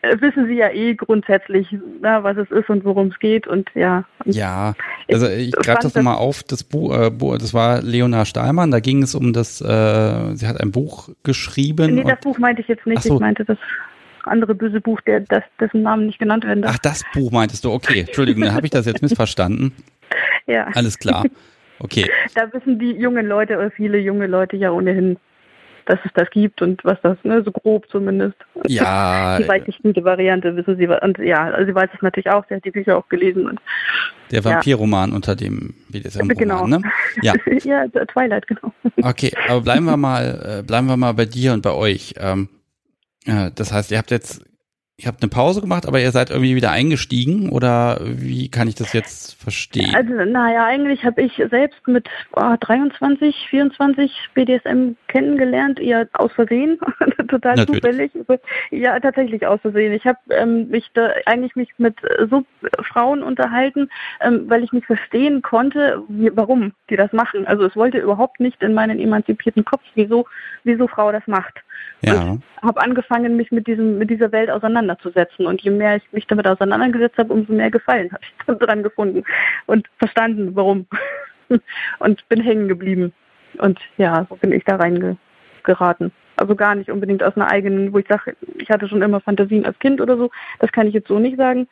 [0.03, 1.67] äh, wissen sie ja eh grundsätzlich,
[2.01, 4.03] na, was es ist und worum es geht und ja.
[4.25, 4.73] Und Ja,
[5.09, 6.43] also ich greife das nochmal auf.
[6.43, 8.69] Das Buch, äh, das war Leonard Stahlmann.
[8.69, 9.61] Da ging es um das.
[9.61, 11.95] Äh, sie hat ein Buch geschrieben.
[11.95, 13.15] nee, das Buch meinte ich jetzt nicht, so.
[13.15, 13.57] ich meinte das
[14.23, 16.75] andere böse Buch, der, das, dessen Namen nicht genannt werden darf.
[16.75, 17.71] ach, das Buch meintest du?
[17.71, 19.73] Okay, Entschuldigung, dann habe ich das jetzt missverstanden.
[20.47, 21.23] ja, Alles klar.
[21.79, 25.17] Okay, da wissen die jungen Leute oder viele junge Leute ja ohnehin,
[25.85, 28.35] dass es das gibt und was das, ne, so grob zumindest.
[28.67, 30.87] ja, Die gute Variante, wissen sie.
[30.87, 33.59] Und ja, also sie weiß es natürlich auch, sie hat die Bücher auch gelesen und
[34.31, 36.67] der Vampirroman unter dem BDSM-Roman, Genau.
[36.67, 36.81] ne?
[37.21, 37.33] Ja,
[37.63, 38.73] ja, Twilight, genau.
[39.03, 42.15] okay, aber bleiben wir mal, äh, bleiben wir mal bei dir und bei euch.
[42.17, 42.49] Ähm,
[43.25, 44.43] äh, das heißt, ihr habt jetzt,
[44.97, 48.75] ihr habt eine Pause gemacht, aber ihr seid irgendwie wieder eingestiegen oder wie kann ich
[48.75, 49.95] das jetzt verstehen?
[49.95, 56.77] Also, naja, eigentlich habe ich selbst mit oh, 23, 24 BDSM kennengelernt, eher aus Versehen,
[57.27, 58.11] total Natürlich.
[58.11, 58.11] zufällig.
[58.69, 59.93] Ja, tatsächlich aus Versehen.
[59.93, 61.95] Ich habe ähm, mich da eigentlich mich mit
[62.29, 62.45] so
[62.83, 63.89] Frauen unterhalten,
[64.21, 67.47] ähm, weil ich nicht verstehen konnte, wie, warum die das machen.
[67.47, 70.27] Also es wollte überhaupt nicht in meinen emanzipierten Kopf, wieso,
[70.63, 71.63] wieso Frau das macht.
[72.01, 74.82] ja, habe angefangen, mich mit diesem, mit dieser Welt auseinanderzusetzen.
[75.45, 79.23] Und je mehr ich mich damit auseinandergesetzt habe, umso mehr Gefallen habe ich dran gefunden
[79.65, 80.87] und verstanden, warum.
[81.99, 83.13] und bin hängen geblieben.
[83.59, 86.11] Und ja, so bin ich da reingeraten.
[86.35, 89.65] Also gar nicht unbedingt aus einer eigenen, wo ich sage, ich hatte schon immer Fantasien
[89.65, 90.31] als Kind oder so.
[90.59, 91.67] Das kann ich jetzt so nicht sagen.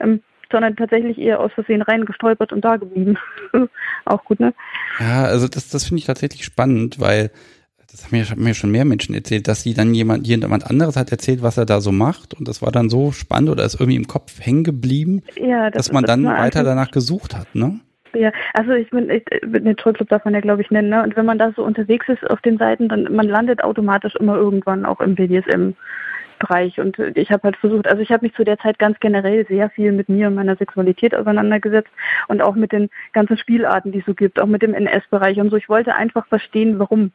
[0.00, 3.18] Ähm, sondern tatsächlich eher aus Versehen reingestolpert und da geblieben.
[4.04, 4.54] Auch gut, ne?
[5.00, 7.30] Ja, also das, das finde ich tatsächlich spannend, weil
[7.90, 10.96] das haben mir, haben mir schon mehr Menschen erzählt, dass sie dann jemand, jemand anderes
[10.96, 13.80] hat erzählt, was er da so macht und das war dann so spannend oder ist
[13.80, 17.80] irgendwie im Kopf hängen geblieben, Ja, das dass man dann weiter danach gesucht hat, ne?
[18.14, 21.02] Ja, also ich bin, ich, den Trollclub darf man ja glaube ich nennen, ne?
[21.02, 24.36] Und wenn man da so unterwegs ist auf den Seiten, dann man landet automatisch immer
[24.36, 26.80] irgendwann auch im BDSM-Bereich.
[26.80, 29.68] Und ich habe halt versucht, also ich habe mich zu der Zeit ganz generell sehr
[29.70, 31.90] viel mit mir und meiner Sexualität auseinandergesetzt
[32.28, 35.50] und auch mit den ganzen Spielarten, die es so gibt, auch mit dem NS-Bereich und
[35.50, 35.56] so.
[35.56, 37.12] Ich wollte einfach verstehen, warum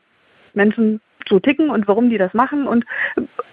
[0.55, 2.85] Menschen so ticken und warum die das machen und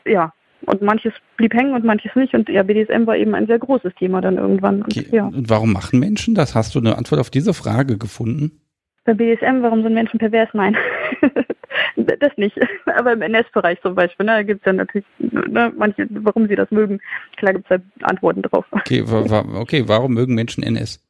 [0.04, 0.32] äh, ja.
[0.62, 2.34] Und manches blieb hängen und manches nicht.
[2.34, 4.82] Und ja, BDSM war eben ein sehr großes Thema dann irgendwann.
[4.82, 5.06] Und, Okay.
[5.12, 5.26] ja.
[5.26, 6.56] Und warum machen Menschen das?
[6.56, 8.60] Hast du eine Antwort auf diese Frage gefunden?
[9.04, 10.48] Bei BDSM, warum sind Menschen pervers?
[10.54, 10.76] Nein,
[11.96, 12.58] das nicht.
[12.86, 16.56] Aber im NS-Bereich zum Beispiel, ne, da gibt es ja natürlich ne, manche, warum sie
[16.56, 17.00] das mögen.
[17.36, 18.66] Klar gibt es da Antworten drauf.
[18.72, 21.00] Okay, wa okay, warum mögen Menschen NS?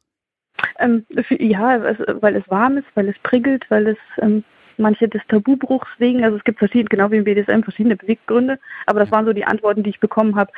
[0.77, 1.05] Ähm,
[1.39, 1.81] ja,
[2.21, 4.43] weil es warm ist, weil es prickelt, weil es ähm,
[4.79, 8.99] manche des Tabubruchs wegen, also es gibt verschiedene, genau wie im BDSM, verschiedene Beweggründe, aber
[8.99, 10.51] das waren so die Antworten, die ich bekommen habe.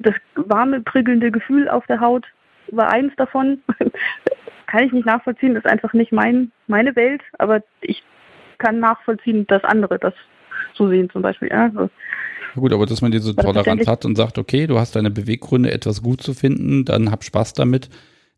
[0.00, 2.26] Das warme, prickelnde Gefühl auf der Haut
[2.70, 3.62] war eins davon.
[4.66, 8.02] kann ich nicht nachvollziehen, das ist einfach nicht mein, meine Welt, aber ich
[8.58, 10.14] kann nachvollziehen, dass andere das
[10.74, 11.48] so sehen zum Beispiel.
[11.48, 11.88] Ja, also,
[12.54, 16.02] Gut, aber dass man diese Toleranz hat und sagt, okay, du hast deine Beweggründe, etwas
[16.02, 17.90] gut zu finden, dann hab Spaß damit,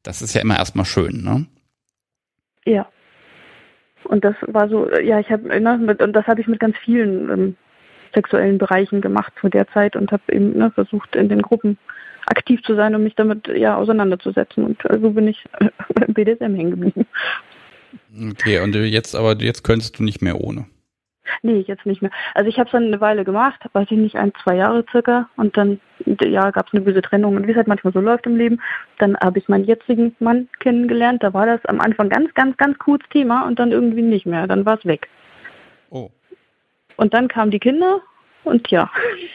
[0.03, 1.47] das ist ja immer erstmal schön, ne?
[2.65, 2.89] Ja.
[4.05, 7.31] Und das war so, ja, ich habe, ne, und das habe ich mit ganz vielen
[7.31, 7.57] ähm,
[8.15, 11.79] sexuellen Bereichen gemacht zu der Zeit und habe eben ne, versucht, in den Gruppen
[12.27, 14.65] aktiv zu sein und mich damit ja auseinanderzusetzen.
[14.65, 15.45] Und äh, so bin ich
[16.07, 17.07] im BDSM hängen geblieben.
[18.31, 20.67] Okay, und jetzt aber jetzt könntest du nicht mehr ohne.
[21.43, 22.11] Nee, jetzt nicht mehr.
[22.35, 25.29] Also ich habe es dann eine Weile gemacht, weiß ich nicht, ein, zwei Jahre circa.
[25.37, 25.81] Und dann
[26.23, 27.37] ja, gab es eine böse Trennung.
[27.37, 28.61] Und wie es halt manchmal so läuft im Leben,
[28.99, 31.23] dann habe ich meinen jetzigen Mann kennengelernt.
[31.23, 34.47] Da war das am Anfang ganz, ganz, ganz cooles Thema und dann irgendwie nicht mehr.
[34.47, 35.09] Dann war es weg.
[35.91, 36.11] Oh.
[36.97, 38.01] Und dann kamen die Kinder
[38.49, 38.91] und ja,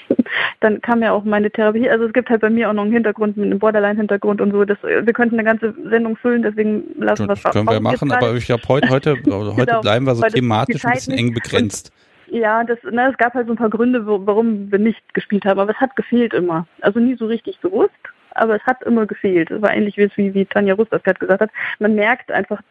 [0.59, 1.89] dann kam ja auch meine Therapie.
[1.89, 4.65] Also es gibt halt bei mir auch noch einen Hintergrund, einen Borderline-Hintergrund und so.
[4.65, 8.11] Das, wir könnten eine ganze Sendung füllen, deswegen lassen wir es Das können wir machen,
[8.11, 11.91] aber ich glaube, heute, heute, heute genau, bleiben wir so thematisch ein bisschen eng begrenzt.
[12.27, 15.59] Ja, das, na, es gab halt so ein paar Gründe, warum wir nicht gespielt haben,
[15.59, 16.65] aber es hat gefehlt immer.
[16.81, 17.91] Also nie so richtig bewusst,
[18.31, 19.51] aber es hat immer gefehlt.
[19.51, 21.51] Es war ähnlich wie, wie, wie Tanja Rust das gerade gesagt hat.
[21.77, 22.61] Man merkt einfach,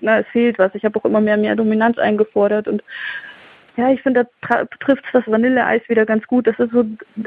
[0.00, 0.74] na, es fehlt was.
[0.74, 2.82] Ich habe auch immer mehr, mehr Dominanz eingefordert und
[3.76, 6.46] ja, ich finde, da trifft das Vanilleeis wieder ganz gut.
[6.46, 6.84] Das ist so,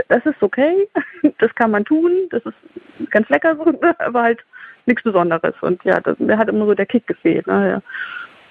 [0.09, 0.87] das ist okay,
[1.39, 3.57] das kann man tun, das ist ganz lecker,
[3.99, 4.39] aber halt
[4.85, 5.55] nichts Besonderes.
[5.61, 7.47] Und ja, das, mir hat immer so der Kick gefehlt.
[7.47, 7.81] Ne?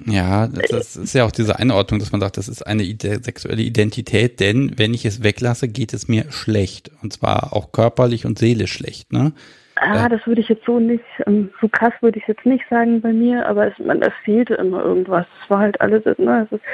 [0.07, 0.49] Ja.
[0.49, 4.73] das ist ja auch diese Einordnung, dass man sagt, das ist eine sexuelle Identität, denn
[4.77, 6.91] wenn ich es weglasse, geht es mir schlecht.
[7.03, 9.33] Und zwar auch körperlich und seelisch schlecht, ne?
[9.77, 13.01] Ah, das würde ich jetzt so nicht, ähm, so krass würde ich jetzt nicht sagen
[13.01, 15.27] bei mir, aber es, man, es fehlte immer irgendwas.
[15.43, 16.65] Es war halt alles, ne, es ist,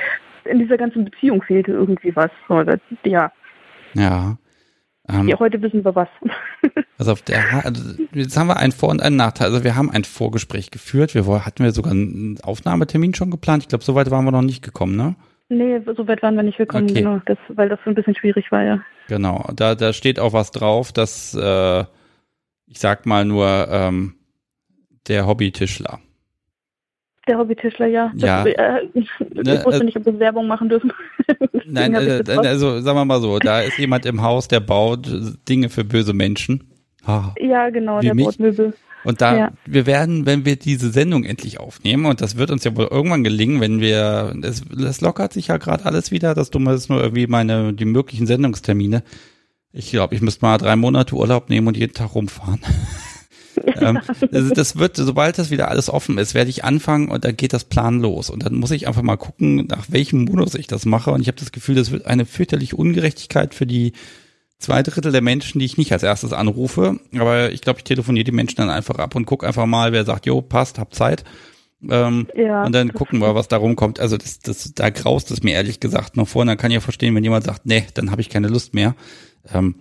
[0.50, 2.30] in dieser ganzen Beziehung fehlte irgendwie was.
[2.48, 3.32] Oder, ja.
[3.94, 4.36] Ja.
[5.08, 6.08] Ähm, ja, heute wissen wir was.
[6.98, 9.48] also auf der, also jetzt haben wir einen Vor- und einen Nachteil.
[9.48, 11.14] Also wir haben ein Vorgespräch geführt.
[11.14, 13.62] Wir hatten wir sogar einen Aufnahmetermin schon geplant.
[13.62, 15.16] Ich glaube, so weit waren wir noch nicht gekommen, ne?
[15.52, 17.00] Nee, so weit waren wir nicht gekommen, okay.
[17.02, 18.80] genau, das, weil das so ein bisschen schwierig war, ja.
[19.08, 21.80] Genau, da, da steht auch was drauf, dass, äh,
[22.66, 24.14] ich sag mal nur, ähm,
[25.08, 25.98] der Hobbytischler
[27.30, 28.12] der Hobbytischler, ja.
[28.16, 28.44] ja.
[28.44, 30.92] Das, äh, ich ne, wusste äh, nicht, ob wir Werbung machen dürfen.
[31.66, 35.08] Nein, äh, also sagen wir mal so, da ist jemand im Haus, der baut
[35.48, 36.64] Dinge für böse Menschen.
[37.06, 38.24] Oh, ja, genau, der mich.
[38.24, 38.74] baut Möbel.
[39.04, 39.52] Und da, ja.
[39.64, 43.24] wir werden, wenn wir diese Sendung endlich aufnehmen, und das wird uns ja wohl irgendwann
[43.24, 47.00] gelingen, wenn wir, es, es lockert sich ja gerade alles wieder, das Dumme ist nur
[47.00, 49.02] irgendwie meine, die möglichen Sendungstermine.
[49.72, 52.60] Ich glaube, ich müsste mal drei Monate Urlaub nehmen und jeden Tag rumfahren.
[53.80, 54.00] ähm,
[54.30, 57.52] das, das, wird, sobald das wieder alles offen ist, werde ich anfangen und dann geht
[57.52, 58.30] das Plan los.
[58.30, 61.10] Und dann muss ich einfach mal gucken, nach welchem Modus ich das mache.
[61.10, 63.92] Und ich habe das Gefühl, das wird eine fürchterliche Ungerechtigkeit für die
[64.58, 67.00] zwei Drittel der Menschen, die ich nicht als erstes anrufe.
[67.18, 70.04] Aber ich glaube, ich telefoniere die Menschen dann einfach ab und gucke einfach mal, wer
[70.04, 71.24] sagt, jo, passt, hab Zeit.
[71.88, 74.00] Ähm, ja, und dann gucken wir, was da rumkommt.
[74.00, 76.42] Also das, das, da graust es mir ehrlich gesagt noch vor.
[76.42, 78.74] Und dann kann ich ja verstehen, wenn jemand sagt, nee, dann habe ich keine Lust
[78.74, 78.94] mehr.
[79.52, 79.76] Ähm,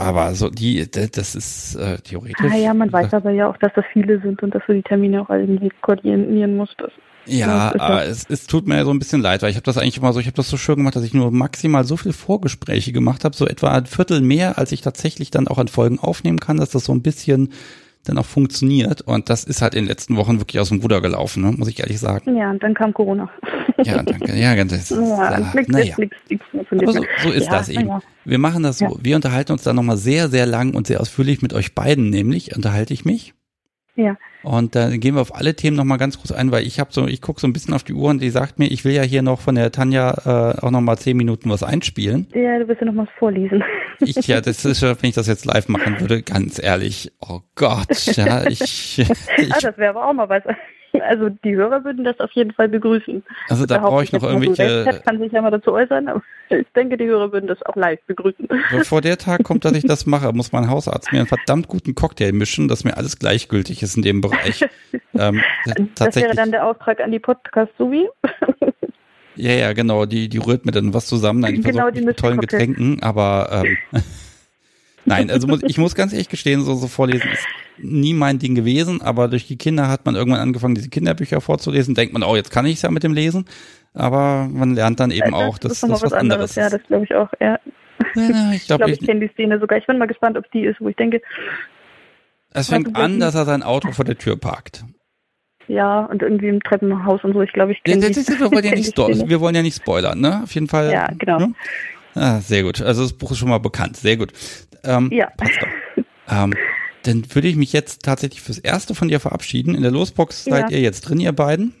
[0.00, 2.50] aber so die, das ist äh, theoretisch.
[2.50, 4.82] Ah ja, man weiß aber ja auch, dass das viele sind und dass du die
[4.82, 6.82] Termine auch irgendwie koordinieren musst.
[7.26, 9.98] Ja, aber es, es tut mir so ein bisschen leid, weil ich habe das eigentlich
[9.98, 12.92] immer so, ich habe das so schön gemacht, dass ich nur maximal so viel Vorgespräche
[12.92, 16.40] gemacht habe, so etwa ein Viertel mehr, als ich tatsächlich dann auch an Folgen aufnehmen
[16.40, 17.52] kann, dass das so ein bisschen
[18.04, 19.02] dann auch funktioniert.
[19.02, 21.52] Und das ist halt in den letzten Wochen wirklich aus dem Ruder gelaufen, ne?
[21.52, 22.36] muss ich ehrlich sagen.
[22.36, 23.28] Ja, und dann kam Corona.
[23.82, 24.36] Ja, danke.
[24.36, 24.70] Ja, ganz.
[24.80, 25.94] Das, ja, ja, nix, naja.
[25.98, 27.88] nix, nix, Aber so, so ist ja, das eben.
[27.88, 28.00] Ja.
[28.24, 28.98] Wir machen das so.
[29.02, 32.54] Wir unterhalten uns dann nochmal sehr, sehr lang und sehr ausführlich mit euch beiden, nämlich
[32.54, 33.34] unterhalte ich mich.
[33.96, 34.16] Ja.
[34.42, 37.06] Und dann gehen wir auf alle Themen nochmal ganz kurz ein, weil ich habe so,
[37.06, 39.02] ich gucke so ein bisschen auf die Uhr und die sagt mir, ich will ja
[39.02, 42.26] hier noch von der Tanja äh, auch nochmal zehn Minuten was einspielen.
[42.34, 43.62] Ja, du willst ja noch was vorlesen.
[44.00, 48.16] Ich, ja, das ist wenn ich das jetzt live machen würde, ganz ehrlich, oh Gott,
[48.16, 48.98] ja, ich.
[48.98, 50.42] ich ah, das wäre aber auch mal was.
[51.02, 53.22] Also die Hörer würden das auf jeden Fall begrüßen.
[53.48, 54.86] Also da brauche ich noch irgendwelche.
[54.86, 57.76] Recht kann sich ja mal dazu äußern, aber ich denke, die Hörer würden das auch
[57.76, 58.48] live begrüßen.
[58.70, 61.94] Bevor der Tag kommt, dass ich das mache, muss mein Hausarzt mir einen verdammt guten
[61.94, 64.64] Cocktail mischen, dass mir alles gleichgültig ist in dem Bereich.
[65.14, 65.40] ähm,
[65.94, 68.08] das wäre dann der Auftrag an die Podcast-Subi.
[69.36, 70.06] Ja, ja, genau.
[70.06, 71.40] Die, die rührt mir dann was zusammen.
[71.40, 73.78] Nein, ich genau, die mit tollen Getränken, aber ähm,
[75.06, 77.46] Nein, also muss, ich muss ganz ehrlich gestehen, so, so vorlesen ist
[77.78, 81.94] nie mein Ding gewesen, aber durch die Kinder hat man irgendwann angefangen, diese Kinderbücher vorzulesen.
[81.94, 83.46] Denkt man, oh, jetzt kann ich es ja mit dem Lesen.
[83.94, 86.56] Aber man lernt dann eben das auch, dass ist noch das was was anderes.
[86.56, 86.72] anderes Ja, ist.
[86.74, 87.28] das glaube ich auch.
[87.40, 87.58] Ja.
[88.14, 89.78] Ja, ich Ich glaube, glaube, ich kenne die Szene sogar.
[89.78, 91.20] Ich bin mal gespannt, ob die ist, wo ich denke,
[92.52, 94.84] es fängt an, dass er sein Auto vor der Tür parkt.
[95.68, 97.42] ja, und irgendwie im Treppenhaus und so.
[97.42, 98.32] Ich glaube, ich Ja, kenne das die.
[98.32, 100.40] ist, wir, wollen ja nicht wir wollen ja nicht spoilern, ne?
[100.42, 100.90] Auf jeden Fall.
[100.92, 101.38] Ja, genau.
[101.38, 101.54] Ne?
[102.14, 102.80] Ah, sehr gut.
[102.82, 103.96] Also das Buch ist schon mal bekannt.
[103.96, 104.32] Sehr gut.
[104.84, 105.28] Ähm, Ja.
[105.36, 106.04] passt doch.
[106.28, 106.54] Ähm,
[107.02, 109.74] dann würde ich mich jetzt tatsächlich fürs Erste von dir verabschieden.
[109.74, 110.56] In der Losbox Ja.
[110.56, 111.74] seid ihr jetzt drin, ihr beiden.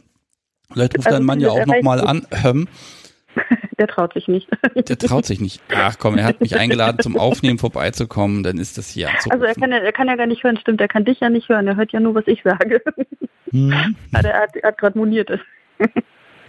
[0.72, 2.26] Vielleicht ruft Also dein Mann ja auch nochmal an.
[2.44, 2.68] Ähm,
[3.78, 4.46] Der traut sich nicht.
[4.88, 5.62] der traut sich nicht.
[5.74, 8.42] Ach komm, er hat mich eingeladen, zum Aufnehmen vorbeizukommen.
[8.42, 10.82] Dann ist das hier Also er kann, ja, er kann ja gar nicht hören, stimmt,
[10.82, 12.82] er kann dich ja nicht hören, er hört ja nur, was ich sage.
[13.50, 13.96] Hm.
[14.12, 15.30] Also er hat, hat gerade moniert.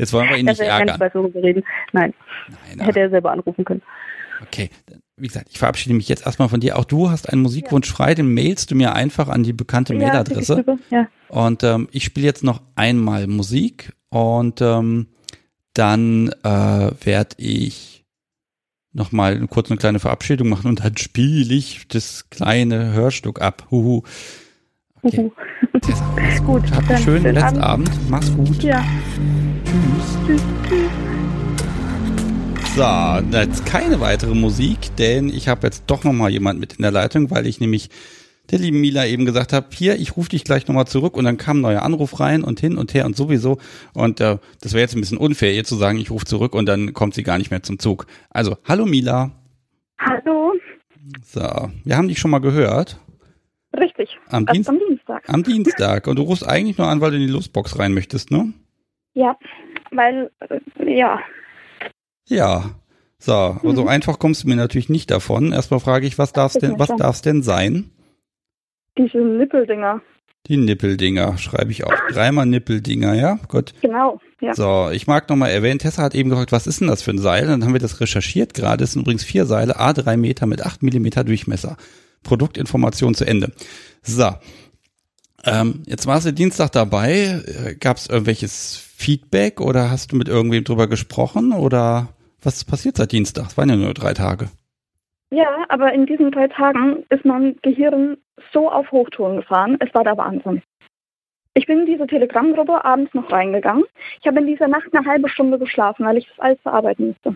[0.02, 1.34] Jetzt wollen wir ihn nicht er nicht ärgern.
[1.34, 1.64] wir reden.
[1.94, 2.14] Nein,
[2.76, 3.84] Nein, hätte er selber anrufen können.
[4.42, 4.72] okay.
[5.16, 6.80] Wie gesagt, ich verabschiede mich jetzt erstmal von dir.
[6.80, 10.54] Auch du hast einen Musikwunsch frei, den mailst du mir einfach an die bekannte Mailadresse.
[10.54, 10.78] Ja, rüber.
[10.90, 11.08] ja.
[11.28, 15.10] Und ähm, ich spiele jetzt noch einmal Musik und ähm,
[15.76, 18.04] dann äh, werde ich
[18.94, 23.68] nochmal kurz eine kleine Verabschiedung machen und dann spiele ich das kleine Hörstück ab.
[23.70, 24.02] Huhu.
[25.04, 25.20] Okay.
[25.20, 25.32] Uhu.
[25.72, 26.72] Gut, gut.
[26.72, 27.90] Hab einen schönen schönen letzten Abend.
[27.90, 28.10] Abend.
[28.10, 28.64] Mach's gut.
[28.64, 28.84] Ja,
[29.72, 30.18] Tschüss.
[32.76, 36.92] So, jetzt keine weitere Musik, denn ich habe jetzt doch nochmal jemand mit in der
[36.92, 37.90] Leitung, weil ich nämlich
[38.50, 41.38] der lieben Mila eben gesagt habe, hier, ich rufe dich gleich nochmal zurück und dann
[41.38, 43.60] kam ein neuer Anruf rein und hin und her und sowieso.
[43.94, 46.66] Und äh, das wäre jetzt ein bisschen unfair, ihr zu sagen, ich rufe zurück und
[46.66, 48.08] dann kommt sie gar nicht mehr zum Zug.
[48.30, 49.32] Also, hallo Mila.
[50.00, 50.52] Hallo,
[51.26, 53.00] So, wir haben dich schon mal gehört.
[53.78, 54.18] richtig.
[54.28, 55.24] Am, Dienst am Dienstag.
[55.30, 56.08] am Dienstag.
[56.08, 58.52] Und du rufst eigentlich nur an, weil du in die Losbox rein möchtest, ne?
[59.14, 59.38] Ja,
[59.92, 60.60] weil, äh,
[60.98, 61.20] ja,
[62.28, 62.76] Ja.
[63.20, 65.52] So, aber so einfach kommst du mir natürlich nicht davon.
[65.52, 67.92] Erstmal frage ich, was darf's ist denn, was darf's denn sein?
[68.98, 70.02] diese Nippeldinger.
[70.48, 71.94] Die Nippeldinger schreibe ich auf.
[72.10, 73.38] Dreimal Nippeldinger, ja?
[73.48, 73.74] Gut.
[73.82, 74.56] Genau, ja.
[74.56, 77.20] So, ich mag nochmal erwähnen, Tessa hat eben gefragt, was ist denn das für ein
[77.20, 77.46] Seil?
[77.46, 78.84] Dann haben wir das recherchiert gerade.
[78.84, 81.78] Es sind übrigens vier Seile, A drei Meter mit acht Millimeter Durchmesser.
[82.24, 83.52] Produktinformation zu Ende.
[84.02, 84.32] So.
[85.46, 87.42] Ähm, jetzt warst du Dienstag dabei.
[87.80, 91.54] Gab es irgendwelches Feedback oder hast du mit irgendwem drüber gesprochen?
[91.54, 92.10] Oder
[92.44, 93.48] was ist passiert seit Dienstag?
[93.48, 94.50] Es waren ja nur drei Tage.
[95.32, 98.18] Ja, aber in diesen drei Tagen ist mein Gehirn
[98.52, 99.78] so auf Hochtouren gefahren.
[99.80, 100.62] Es war der Wahnsinn.
[101.54, 103.84] Ich bin in diese Telegram-Gruppe abends noch reingegangen.
[104.20, 107.36] Ich habe in dieser Nacht eine halbe Stunde geschlafen, weil ich das alles verarbeiten musste.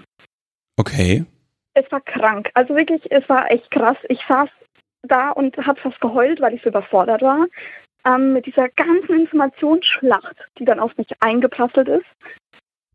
[0.78, 1.26] Okay.
[1.74, 2.50] Es war krank.
[2.54, 3.98] Also wirklich, es war echt krass.
[4.10, 4.50] Ich saß
[5.04, 7.46] da und habe fast geheult, weil ich so überfordert war.
[8.06, 12.06] Ähm, mit dieser ganzen Informationsschlacht, die dann auf mich eingeprasselt ist.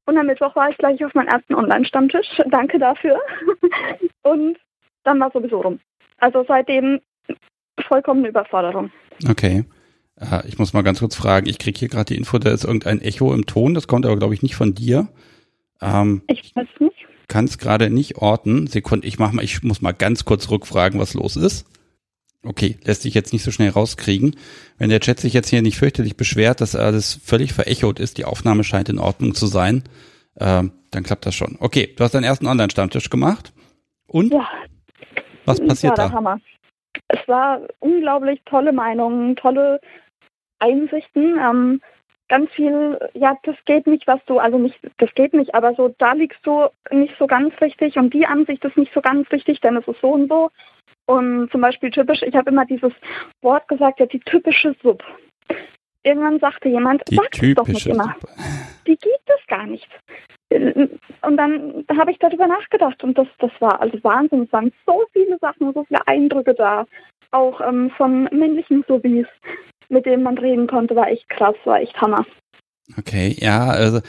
[0.07, 2.27] Und am Mittwoch war ich gleich auf meinem ersten Online-Stammtisch.
[2.51, 3.21] Danke dafür.
[4.23, 4.57] und
[5.05, 5.81] dann war sowieso rum.
[6.19, 7.01] Also seitdem
[7.87, 8.91] vollkommene Überforderung.
[9.29, 9.65] Okay.
[10.21, 11.49] Äh, ich muss mal ganz kurz fragen.
[11.49, 13.75] Ich kriege hier gerade die Info, da ist irgendein Echo im Ton.
[13.75, 15.09] Das kommt aber, glaube ich, nicht von dir.
[15.81, 17.07] Ähm, Ich weiß nicht.
[17.29, 18.67] kann es gerade nicht orten.
[18.67, 21.67] Sekunde, ich mach mal, ich muss mal ganz kurz rückfragen, was los ist.
[22.43, 24.37] Okay, lässt sich jetzt nicht so schnell rauskriegen.
[24.79, 28.25] Wenn der Chat sich jetzt hier nicht fürchterlich beschwert, dass alles völlig verechot ist, die
[28.25, 29.85] Aufnahme scheint in Ordnung zu sein,
[30.39, 31.57] ähm, dann klappt das schon.
[31.61, 33.53] Okay, du hast deinen ersten Online-Stammtisch gemacht.
[34.07, 34.49] Und Ja,
[35.45, 36.11] was passiert da?
[36.11, 36.41] Hammer.
[37.09, 39.81] Es war unglaublich tolle Meinungen, tolle
[40.61, 41.39] Einsichten.
[41.39, 41.81] Ähm,
[42.29, 45.95] ganz viel, ja, das geht nicht, was du, also nicht, das geht nicht, aber so,
[45.99, 49.61] da liegst du nicht so ganz richtig und die Ansicht ist nicht so ganz richtig,
[49.61, 50.51] denn es ist so und so.
[51.11, 52.93] Und zum Beispiel typisch, ich habe immer dieses
[53.43, 55.03] Wort gesagt, ja, die typische Sub.
[56.05, 58.15] Irgendwann sagte jemand, Die sag es doch nicht immer.
[58.21, 58.29] Suppe.
[58.87, 59.89] Die gibt es gar nicht.
[60.51, 64.45] Und dann habe ich darüber nachgedacht und das, das war also Wahnsinn.
[64.45, 66.87] Es waren so viele Sachen, so viele Eindrücke da.
[67.33, 69.27] Auch ähm, von männlichen Subis,
[69.89, 72.25] mit denen man reden konnte, war echt krass, war echt Hammer.
[72.99, 74.01] Okay, ja, also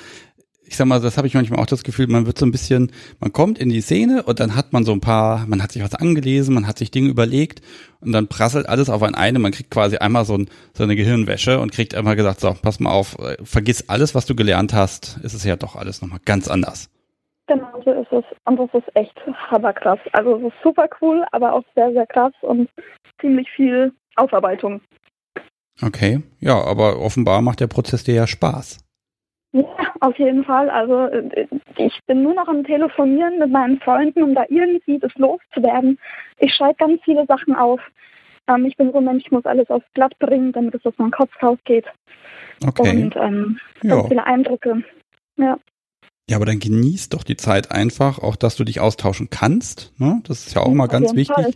[0.71, 2.93] ich sag mal, das habe ich manchmal auch das Gefühl, man wird so ein bisschen,
[3.19, 5.83] man kommt in die Szene und dann hat man so ein paar, man hat sich
[5.83, 7.61] was angelesen, man hat sich Dinge überlegt
[7.99, 10.95] und dann prasselt alles auf ein eine, man kriegt quasi einmal so, ein, so eine
[10.95, 14.73] Gehirnwäsche und kriegt einmal gesagt, so, pass mal auf, äh, vergiss alles, was du gelernt
[14.73, 16.89] hast, ist es ja doch alles nochmal ganz anders.
[17.47, 18.23] Genau so ist es.
[18.45, 19.19] Und das ist echt
[19.49, 19.99] hammerkrass.
[20.13, 22.69] Also es ist super cool, aber auch sehr, sehr krass und
[23.19, 24.79] ziemlich viel Aufarbeitung.
[25.81, 28.79] Okay, ja, aber offenbar macht der Prozess dir ja Spaß.
[29.53, 29.65] Ja,
[29.99, 30.69] auf jeden Fall.
[30.69, 31.47] Also äh,
[31.77, 35.99] ich bin nur noch am Telefonieren mit meinen Freunden, um da irgendwie das loszuwerden.
[36.39, 37.81] Ich schreibe ganz viele Sachen auf.
[38.47, 40.93] Ähm, ich bin so ein Mensch, ich muss alles aufs Blatt bringen, damit es aus
[40.97, 41.85] meinem Kopf rausgeht.
[42.65, 43.95] Okay, Und ähm, ja.
[43.95, 44.83] ganz viele Eindrücke.
[46.29, 49.91] Ja, aber dann genieß doch die Zeit einfach, auch dass du dich austauschen kannst.
[49.99, 50.21] Ne?
[50.25, 51.35] Das ist ja auch Ja, mal ganz wichtig.
[51.35, 51.53] Fall.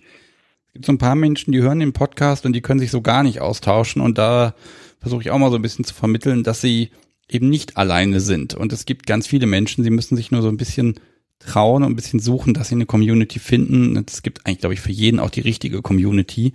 [0.73, 3.23] gibt so ein paar Menschen, die hören den Podcast und die können sich so gar
[3.23, 4.53] nicht austauschen und da
[4.99, 6.89] versuche ich auch mal so ein bisschen zu vermitteln, dass sie
[7.29, 8.53] eben nicht alleine sind.
[8.53, 10.95] Und es gibt ganz viele Menschen, sie müssen sich nur so ein bisschen
[11.39, 14.01] trauen und ein bisschen suchen, dass sie eine Community finden.
[14.07, 16.53] Es gibt eigentlich, glaube ich, für jeden auch die richtige Community.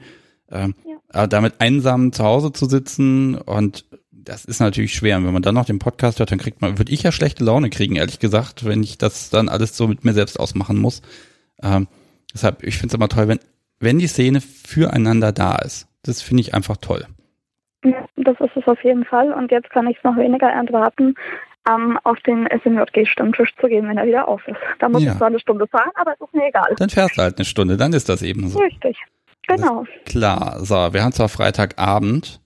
[0.51, 0.97] Ähm, ja.
[1.09, 5.17] Aber damit einsam zu Hause zu sitzen und das ist natürlich schwer.
[5.17, 7.45] Und wenn man dann noch den Podcast hört, dann kriegt man, würde ich ja schlechte
[7.45, 11.03] Laune kriegen, ehrlich gesagt, wenn ich das dann alles so mit mir selbst ausmachen muss.
[11.63, 11.89] Ähm,
[12.33, 13.41] deshalb, ich finde es immer toll, wenn,
[13.79, 15.87] wenn die Szene füreinander da ist.
[16.03, 17.07] Das finde ich einfach toll.
[17.83, 19.33] Das ist es auf jeden Fall.
[19.33, 21.15] Und jetzt kann ich es noch weniger erwarten,
[21.69, 24.57] ähm, auf den SMJG-Stammtisch zu gehen, wenn er wieder auf ist.
[24.79, 25.13] Da muss ja.
[25.13, 26.75] ich zwar eine Stunde fahren, aber es ist mir egal.
[26.77, 28.59] Dann fährst du halt eine Stunde, dann ist das eben so.
[28.59, 28.97] Richtig,
[29.47, 29.85] genau.
[30.07, 32.41] Klar, so, wir haben zwar Freitagabend,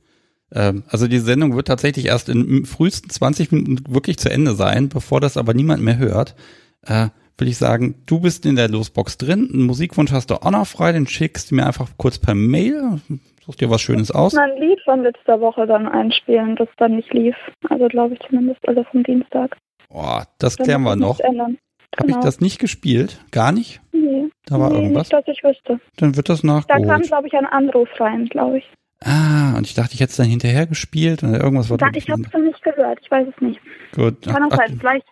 [0.52, 4.88] ähm, also die Sendung wird tatsächlich erst in frühesten 20 Minuten wirklich zu Ende sein,
[4.88, 6.34] bevor das aber niemand mehr hört.
[6.82, 10.50] Äh, würde ich sagen, du bist in der Losbox drin, einen Musikwunsch hast du auch
[10.50, 13.00] noch frei, den schickst du mir einfach kurz per Mail,
[13.44, 14.32] Such dir was Schönes aus.
[14.32, 17.36] Ich mein Lied von letzter Woche dann einspielen, das dann nicht lief.
[17.68, 19.56] Also glaube ich zumindest, also vom Dienstag.
[19.90, 21.20] Boah, das klären wir noch.
[21.20, 22.18] Habe genau.
[22.18, 23.20] ich das nicht gespielt?
[23.30, 23.82] Gar nicht?
[23.92, 24.30] Nee.
[24.46, 25.10] Da war nee, irgendwas?
[25.10, 25.78] Nicht, dass ich wüsste.
[25.98, 26.88] Dann wird das nachgeholt.
[26.88, 28.64] Da kam, glaube ich, ein Anruf rein, glaube ich.
[29.04, 32.08] Ah, und ich dachte, ich hätte es dann hinterher gespielt oder irgendwas war da, Ich
[32.08, 33.60] habe es noch nicht gehört, ich weiß es nicht.
[33.94, 34.22] Gut.
[34.22, 35.06] Kann auch sein, vielleicht.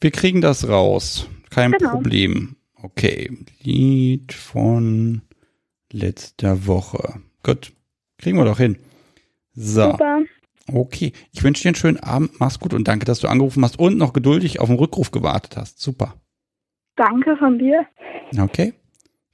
[0.00, 1.28] Wir kriegen das raus.
[1.50, 1.90] Kein genau.
[1.90, 2.56] Problem.
[2.82, 3.36] Okay.
[3.62, 5.22] Lied von
[5.92, 7.20] letzter Woche.
[7.42, 7.72] Gut.
[8.18, 8.78] Kriegen wir doch hin.
[9.54, 9.90] So.
[9.90, 10.20] Super.
[10.72, 11.12] Okay.
[11.32, 12.38] Ich wünsche dir einen schönen Abend.
[12.38, 15.56] Mach's gut und danke, dass du angerufen hast und noch geduldig auf den Rückruf gewartet
[15.56, 15.80] hast.
[15.80, 16.14] Super.
[16.96, 17.86] Danke von dir.
[18.38, 18.74] Okay.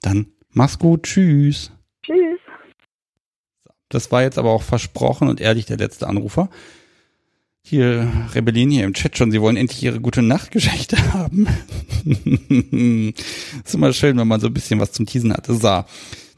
[0.01, 1.05] Dann mach's gut.
[1.05, 1.73] Tschüss.
[2.03, 2.41] Tschüss.
[3.89, 6.49] Das war jetzt aber auch versprochen und ehrlich der letzte Anrufer.
[7.66, 11.49] Hier rebellieren hier im Chat schon, sie wollen endlich ihre gute Nachtgeschichte haben.
[13.65, 15.55] ist immer schön, wenn man so ein bisschen was zum Teasen hatte.
[15.55, 15.82] So.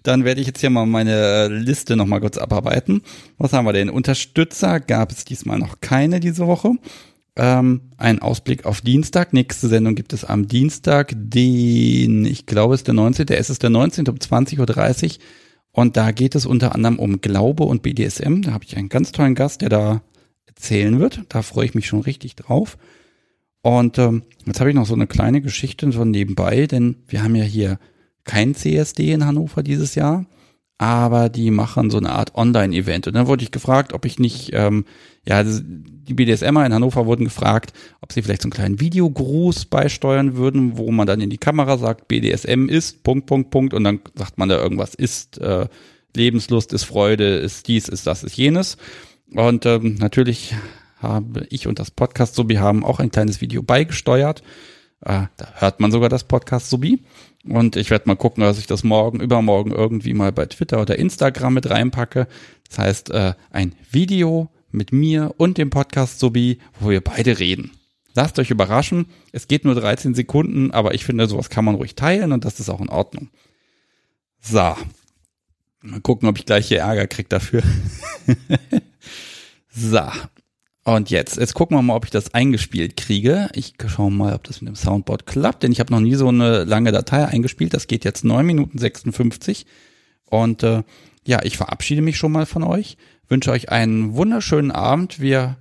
[0.05, 3.03] Dann werde ich jetzt hier mal meine Liste nochmal kurz abarbeiten.
[3.39, 3.91] Was haben wir denn?
[3.91, 6.75] Unterstützer gab es diesmal noch keine diese Woche.
[7.35, 9.33] Ähm, ein Ausblick auf Dienstag.
[9.33, 13.27] Nächste Sendung gibt es am Dienstag, den, ich glaube, es ist der 19.
[13.31, 14.07] Es ist der 19.
[14.07, 15.25] um 20.30 Uhr.
[15.73, 18.43] Und da geht es unter anderem um Glaube und BDSM.
[18.43, 20.03] Da habe ich einen ganz tollen Gast, der da
[20.57, 21.21] erzählen wird.
[21.29, 22.77] Da freue ich mich schon richtig drauf.
[23.63, 27.35] Und ähm, jetzt habe ich noch so eine kleine Geschichte so nebenbei, denn wir haben
[27.35, 27.79] ja hier
[28.25, 30.27] kein CSD in Hannover dieses Jahr,
[30.79, 33.09] aber die machen so eine Art Online-Event.
[33.09, 34.85] Und dann wurde ich gefragt, ob ich nicht, ähm,
[35.27, 40.37] ja, die BDSMer in Hannover wurden gefragt, ob sie vielleicht so einen kleinen Videogruß beisteuern
[40.37, 44.01] würden, wo man dann in die Kamera sagt, BDSM ist, Punkt, Punkt, Punkt, und dann
[44.15, 45.67] sagt man da irgendwas ist, äh,
[46.15, 48.77] Lebenslust ist Freude, ist dies, ist das, ist jenes.
[49.37, 50.55] Und ähm, natürlich
[50.97, 54.43] habe ich und das Podcast Subi haben auch ein kleines Video beigesteuert.
[55.03, 57.05] Äh, da hört man sogar das Podcast Subi.
[57.47, 60.99] Und ich werde mal gucken, dass ich das morgen, übermorgen irgendwie mal bei Twitter oder
[60.99, 62.29] Instagram mit reinpacke.
[62.69, 67.73] Das heißt, äh, ein Video mit mir und dem Podcast Sobi, wo wir beide reden.
[68.15, 69.05] Lasst euch überraschen.
[69.33, 72.59] Es geht nur 13 Sekunden, aber ich finde, sowas kann man ruhig teilen und das
[72.59, 73.29] ist auch in Ordnung.
[74.41, 74.75] So.
[75.83, 77.63] Mal gucken, ob ich gleich hier Ärger krieg dafür.
[79.77, 80.01] so.
[80.85, 83.49] Und jetzt, jetzt gucken wir mal, ob ich das eingespielt kriege.
[83.55, 86.29] Ich schaue mal, ob das mit dem Soundboard klappt, denn ich habe noch nie so
[86.29, 87.75] eine lange Datei eingespielt.
[87.75, 89.67] Das geht jetzt neun Minuten 56.
[90.31, 90.85] Und äh,
[91.27, 92.97] ja, ich verabschiede mich schon mal von euch,
[93.29, 95.21] wünsche euch einen wunderschönen Abend.
[95.21, 95.57] Wir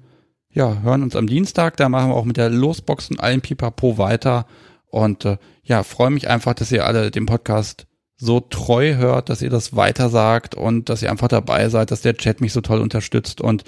[0.54, 3.98] ja, hören uns am Dienstag, da machen wir auch mit der Losbox und allen Pipapo
[3.98, 4.46] weiter.
[4.86, 9.42] Und äh, ja, freue mich einfach, dass ihr alle den Podcast so treu hört, dass
[9.42, 12.62] ihr das weiter sagt und dass ihr einfach dabei seid, dass der Chat mich so
[12.62, 13.64] toll unterstützt und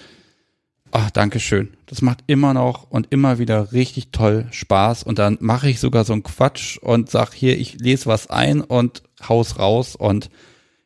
[0.92, 1.70] Ach, danke schön.
[1.86, 5.04] Das macht immer noch und immer wieder richtig toll Spaß.
[5.04, 8.62] Und dann mache ich sogar so einen Quatsch und sag hier, ich lese was ein
[8.62, 9.96] und haus raus.
[9.96, 10.30] Und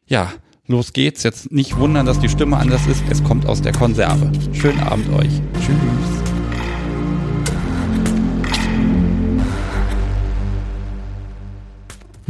[0.08, 0.34] ja,
[0.68, 1.24] los geht's.
[1.24, 3.04] Jetzt nicht wundern, dass die Stimme anders ist.
[3.10, 4.32] Es kommt aus der Konserve.
[4.54, 5.42] Schönen Abend euch.
[5.60, 5.78] Tschüss.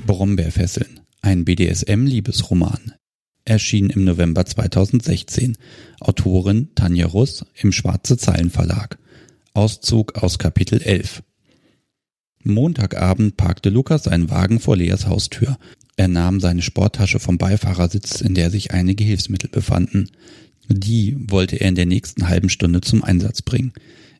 [0.05, 0.99] Brombeerfesseln.
[1.21, 3.00] Ein BDSM-Liebesroman
[3.45, 5.57] erschien im November 2016.
[5.99, 8.97] Autorin Tanja Russ im Schwarze Zeilen Verlag.
[9.53, 11.23] Auszug aus Kapitel 11.
[12.43, 15.57] Montagabend parkte Lukas seinen Wagen vor Leas Haustür.
[15.97, 20.09] Er nahm seine Sporttasche vom Beifahrersitz, in der sich einige Hilfsmittel befanden.
[20.69, 23.73] Die wollte er in der nächsten halben Stunde zum Einsatz bringen.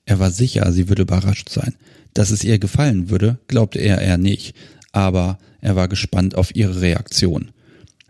[0.06, 1.76] Er war sicher, sie würde überrascht sein.
[2.14, 4.56] Dass es ihr gefallen würde, glaubte er eher nicht,
[4.92, 7.52] aber er war gespannt auf ihre Reaktion.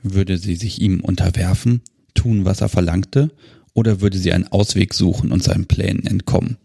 [0.03, 1.81] Würde sie sich ihm unterwerfen,
[2.13, 3.31] tun, was er verlangte,
[3.73, 6.57] oder würde sie einen Ausweg suchen und seinen Plänen entkommen?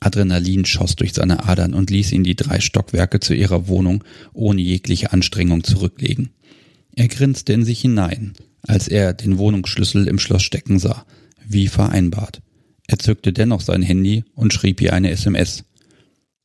[0.00, 4.60] Adrenalin schoss durch seine Adern und ließ ihn die drei Stockwerke zu ihrer Wohnung ohne
[4.60, 6.30] jegliche Anstrengung zurücklegen.
[6.94, 11.06] Er grinste in sich hinein, als er den Wohnungsschlüssel im Schloss stecken sah,
[11.46, 12.42] wie vereinbart.
[12.86, 15.64] Er zückte dennoch sein Handy und schrieb ihr eine SMS.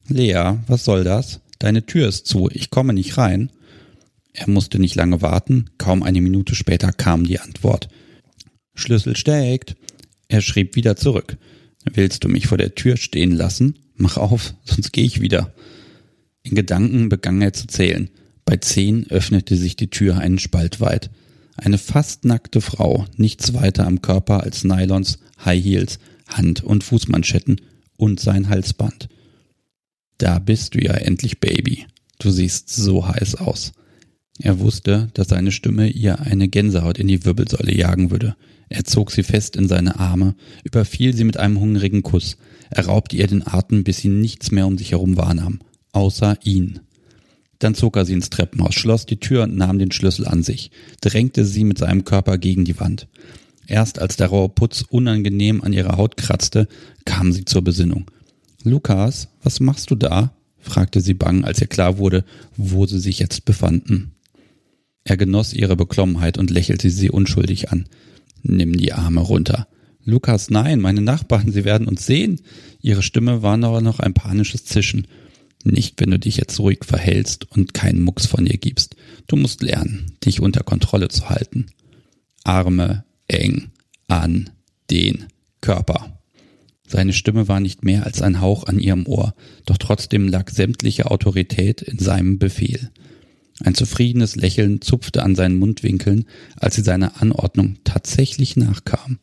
[0.08, 1.42] Lea, was soll das?
[1.60, 3.52] Deine Tür ist zu, ich komme nicht rein.
[4.40, 7.90] Er musste nicht lange warten, kaum eine Minute später kam die Antwort.
[8.76, 9.76] Schlüssel steckt.
[10.28, 11.38] Er schrieb wieder zurück.
[11.92, 13.80] Willst du mich vor der Tür stehen lassen?
[13.96, 15.56] Mach auf, sonst gehe ich wieder.
[16.44, 18.12] In Gedanken begann er zu zählen.
[18.46, 21.10] Bei zehn öffnete sich die Tür einen Spalt weit.
[21.56, 27.60] Eine fast nackte Frau, nichts weiter am Körper als Nylons, High Heels, Hand- und Fußmanschetten
[27.98, 29.10] und sein Halsband.
[30.20, 31.88] Da bist du ja endlich, Baby.
[32.20, 33.72] Du siehst so heiß aus.
[34.40, 38.36] Er wusste, dass seine Stimme ihr eine Gänsehaut in die Wirbelsäule jagen würde.
[38.70, 42.38] Er zog sie fest in seine Arme, überfiel sie mit einem hungrigen Kuss.
[42.70, 45.60] Er raubte ihr den Atem, bis sie nichts mehr um sich herum wahrnahm,
[45.94, 46.82] außer ihn.
[47.60, 50.70] Dann zog er sie ins Treppenhaus, schloss die Tür und nahm den Schlüssel an sich,
[51.02, 53.08] drängte sie mit seinem Körper gegen die Wand.
[53.66, 56.68] Erst als der raue Putz unangenehm an ihrer Haut kratzte,
[57.06, 58.06] kam sie zur Besinnung.
[58.64, 60.34] Lukas, was machst du da?
[60.60, 62.26] fragte sie bang, als ihr klar wurde,
[62.58, 64.12] wo sie sich jetzt befanden.
[65.08, 67.86] Er genoss ihre Beklommenheit und lächelte sie unschuldig an.
[68.44, 69.70] Nimm die Arme runter.
[70.04, 72.42] Lukas, nein, meine Nachbarn, sie werden uns sehen.
[72.82, 75.08] Ihre Stimme war aber noch ein panisches Zischen.
[75.64, 78.98] Nicht, wenn du dich jetzt ruhig verhältst und keinen Mucks von dir gibst.
[79.28, 81.68] Du musst lernen, dich unter Kontrolle zu halten.
[82.44, 83.70] Arme eng
[84.10, 84.50] an
[84.92, 85.28] den
[85.62, 86.20] Körper.
[86.86, 91.10] Seine Stimme war nicht mehr als ein Hauch an ihrem Ohr, doch trotzdem lag sämtliche
[91.10, 92.92] Autorität in seinem Befehl.
[93.64, 96.26] Ein zufriedenes Lächeln zupfte an seinen Mundwinkeln,
[96.58, 99.18] als sie seiner Anordnung tatsächlich nachkam.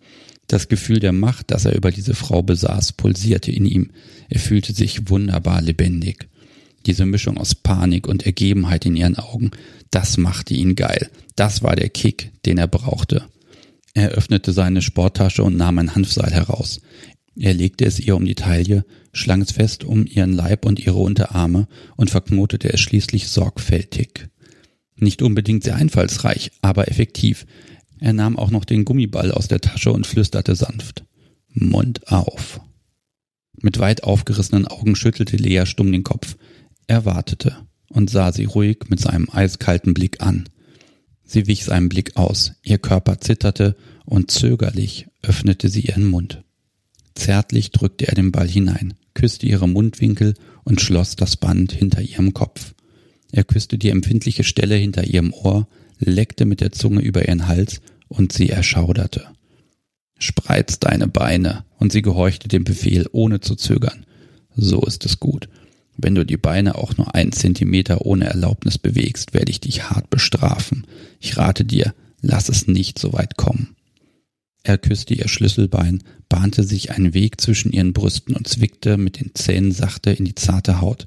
[0.46, 3.90] Das Gefühl der Macht, das er über diese Frau besaß, pulsierte in ihm.
[4.28, 6.28] Er fühlte sich wunderbar lebendig.
[6.86, 9.52] Diese Mischung aus Panik und Ergebenheit in ihren Augen,
[9.90, 11.08] das machte ihn geil.
[11.36, 13.24] Das war der Kick, den er brauchte.
[13.94, 16.80] Er öffnete seine Sporttasche und nahm ein Hanfseil heraus.
[17.36, 20.98] Er legte es ihr um die Taille, schlang es fest um ihren Leib und ihre
[20.98, 24.28] Unterarme und verknotete es schließlich sorgfältig.
[24.96, 27.46] Nicht unbedingt sehr einfallsreich, aber effektiv.
[27.98, 31.04] Er nahm auch noch den Gummiball aus der Tasche und flüsterte sanft.
[31.48, 32.60] Mund auf.
[33.60, 36.36] Mit weit aufgerissenen Augen schüttelte Lea stumm den Kopf.
[36.86, 37.56] Er wartete
[37.88, 40.48] und sah sie ruhig mit seinem eiskalten Blick an.
[41.24, 46.44] Sie wich seinem Blick aus, ihr Körper zitterte und zögerlich öffnete sie ihren Mund.
[47.14, 50.34] Zärtlich drückte er den Ball hinein, küsste ihre Mundwinkel
[50.64, 52.74] und schloss das Band hinter ihrem Kopf.
[53.32, 55.68] Er küsste die empfindliche Stelle hinter ihrem Ohr,
[55.98, 59.26] leckte mit der Zunge über ihren Hals und sie erschauderte.
[60.18, 64.06] Spreiz deine Beine, und sie gehorchte dem Befehl, ohne zu zögern.
[64.56, 65.48] So ist es gut.
[65.96, 70.10] Wenn du die Beine auch nur einen Zentimeter ohne Erlaubnis bewegst, werde ich dich hart
[70.10, 70.86] bestrafen.
[71.20, 73.76] Ich rate dir, lass es nicht so weit kommen.
[74.64, 79.34] Er küsste ihr Schlüsselbein, bahnte sich einen Weg zwischen ihren Brüsten und zwickte mit den
[79.34, 81.06] Zähnen sachte in die zarte Haut.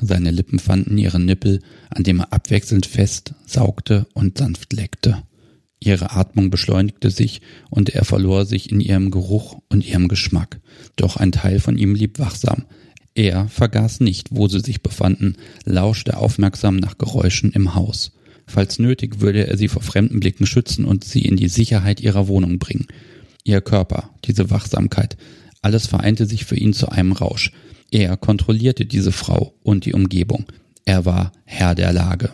[0.00, 5.22] Seine Lippen fanden ihren Nippel, an dem er abwechselnd fest, saugte und sanft leckte.
[5.80, 10.60] Ihre Atmung beschleunigte sich und er verlor sich in ihrem Geruch und ihrem Geschmack.
[10.96, 12.64] Doch ein Teil von ihm blieb wachsam.
[13.14, 18.12] Er vergaß nicht, wo sie sich befanden, lauschte aufmerksam nach Geräuschen im Haus.
[18.46, 22.28] Falls nötig würde er sie vor fremden Blicken schützen und sie in die Sicherheit ihrer
[22.28, 22.86] Wohnung bringen.
[23.44, 25.16] Ihr Körper, diese Wachsamkeit,
[25.62, 27.52] alles vereinte sich für ihn zu einem Rausch.
[27.90, 30.46] Er kontrollierte diese Frau und die Umgebung.
[30.84, 32.32] Er war Herr der Lage.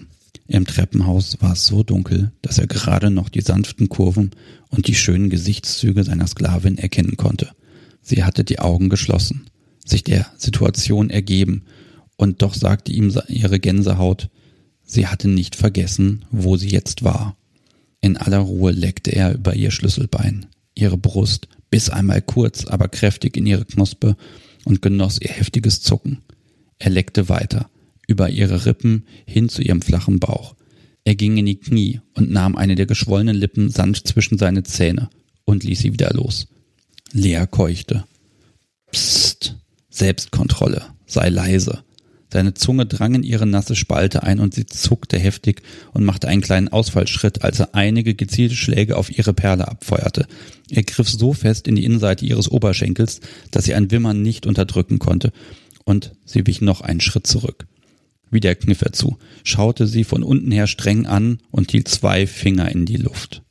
[0.48, 4.32] Im Treppenhaus war es so dunkel, dass er gerade noch die sanften Kurven
[4.68, 7.50] und die schönen Gesichtszüge seiner Sklavin erkennen konnte.
[8.02, 9.46] Sie hatte die Augen geschlossen,
[9.84, 11.62] sich der Situation ergeben,
[12.16, 14.28] und doch sagte ihm ihre Gänsehaut,
[14.90, 17.36] Sie hatte nicht vergessen, wo sie jetzt war.
[18.00, 23.36] In aller Ruhe leckte er über ihr Schlüsselbein, ihre Brust, biss einmal kurz, aber kräftig
[23.36, 24.16] in ihre Knospe
[24.64, 26.22] und genoss ihr heftiges Zucken.
[26.80, 27.70] Er leckte weiter,
[28.08, 30.56] über ihre Rippen hin zu ihrem flachen Bauch.
[31.04, 35.08] Er ging in die Knie und nahm eine der geschwollenen Lippen sanft zwischen seine Zähne
[35.44, 36.48] und ließ sie wieder los.
[37.12, 38.06] Lea keuchte.
[38.90, 39.54] Psst,
[39.88, 41.84] Selbstkontrolle, sei leise.
[42.32, 46.42] Seine Zunge drang in ihre nasse Spalte ein und sie zuckte heftig und machte einen
[46.42, 50.26] kleinen Ausfallschritt, als er einige gezielte Schläge auf ihre Perle abfeuerte.
[50.70, 54.98] Er griff so fest in die Innenseite ihres Oberschenkels, dass sie ein Wimmern nicht unterdrücken
[54.98, 55.32] konnte,
[55.84, 57.66] und sie wich noch einen Schritt zurück.
[58.30, 62.70] Wieder kniff er zu, schaute sie von unten her streng an und hielt zwei Finger
[62.70, 63.42] in die Luft.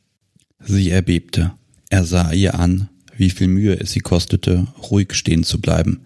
[0.64, 1.52] Sie erbebte.
[1.90, 6.00] Er sah ihr an, wie viel Mühe es sie kostete, ruhig stehen zu bleiben.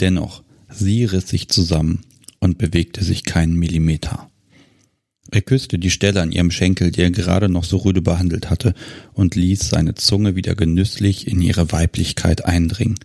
[0.00, 2.00] Dennoch, Sie riss sich zusammen
[2.38, 4.30] und bewegte sich keinen Millimeter.
[5.30, 8.74] Er küsste die Stelle an ihrem Schenkel, die er gerade noch so rüde behandelt hatte,
[9.12, 12.98] und ließ seine Zunge wieder genüsslich in ihre Weiblichkeit eindringen.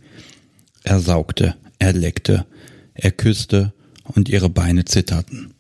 [0.83, 2.45] Er saugte, er leckte,
[2.93, 5.53] er küsste, und ihre Beine zitterten.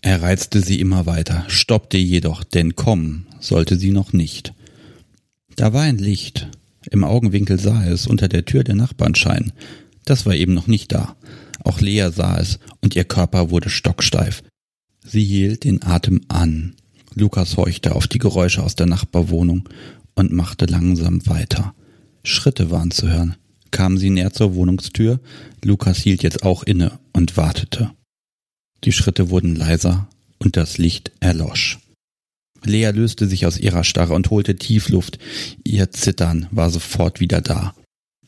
[0.00, 4.52] Er reizte sie immer weiter, stoppte jedoch, denn kommen sollte sie noch nicht.
[5.56, 6.48] Da war ein Licht.
[6.90, 9.52] Im Augenwinkel sah er es unter der Tür der Nachbarn scheinen.
[10.04, 11.16] Das war eben noch nicht da.
[11.64, 14.42] Auch Lea sah es, und ihr Körper wurde stocksteif.
[15.04, 16.74] Sie hielt den Atem an.
[17.14, 19.68] Lukas horchte auf die Geräusche aus der Nachbarwohnung
[20.14, 21.74] und machte langsam weiter.
[22.24, 23.36] Schritte waren zu hören.
[23.70, 25.20] Kamen sie näher zur Wohnungstür.
[25.64, 27.90] Lukas hielt jetzt auch inne und wartete.
[28.84, 30.08] Die Schritte wurden leiser
[30.38, 31.78] und das Licht erlosch.
[32.64, 35.18] Lea löste sich aus ihrer Starre und holte Tiefluft.
[35.64, 37.74] Ihr Zittern war sofort wieder da.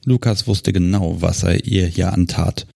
[0.04, 2.66] Lukas wusste genau, was er ihr hier antat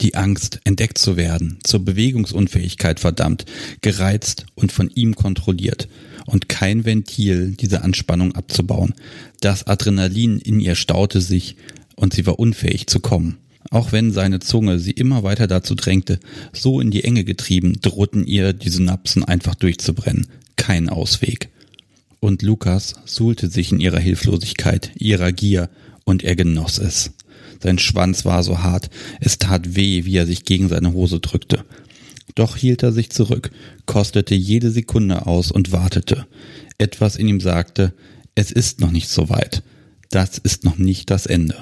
[0.00, 3.44] die Angst, entdeckt zu werden, zur Bewegungsunfähigkeit verdammt,
[3.80, 5.88] gereizt und von ihm kontrolliert
[6.26, 8.94] und kein Ventil, diese Anspannung abzubauen.
[9.40, 11.56] Das Adrenalin in ihr staute sich
[11.94, 13.38] und sie war unfähig zu kommen.
[13.70, 16.20] Auch wenn seine Zunge sie immer weiter dazu drängte,
[16.52, 20.28] so in die Enge getrieben, drohten ihr die Synapsen einfach durchzubrennen.
[20.56, 21.48] Kein Ausweg.
[22.20, 25.68] Und Lukas suhlte sich in ihrer Hilflosigkeit, ihrer Gier,
[26.06, 27.10] und er genoss es.
[27.62, 28.88] Sein Schwanz war so hart,
[29.20, 31.64] es tat weh, wie er sich gegen seine Hose drückte.
[32.34, 33.50] Doch hielt er sich zurück,
[33.84, 36.26] kostete jede Sekunde aus und wartete.
[36.78, 37.92] Etwas in ihm sagte,
[38.34, 39.62] es ist noch nicht so weit.
[40.10, 41.56] Das ist noch nicht das Ende.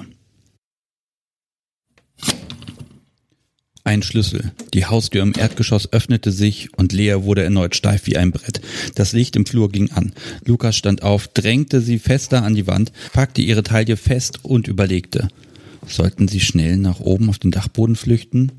[3.87, 4.51] Ein Schlüssel.
[4.73, 8.59] Die Haustür im Erdgeschoss öffnete sich und Lea wurde erneut steif wie ein Brett.
[8.95, 10.13] Das Licht im Flur ging an.
[10.43, 15.27] Lukas stand auf, drängte sie fester an die Wand, packte ihre Taille fest und überlegte.
[15.85, 18.51] Sollten sie schnell nach oben auf den Dachboden flüchten?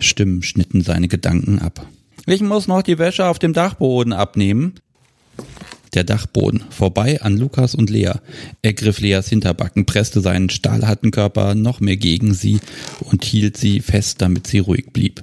[0.00, 1.86] Stimmen schnitten seine Gedanken ab.
[2.26, 4.74] Ich muss noch die Wäsche auf dem Dachboden abnehmen.
[5.94, 8.12] Der Dachboden, vorbei an Lukas und Lea.
[8.62, 12.60] Er griff Leas Hinterbacken, presste seinen stahlharten Körper noch mehr gegen sie
[13.00, 15.22] und hielt sie fest, damit sie ruhig blieb.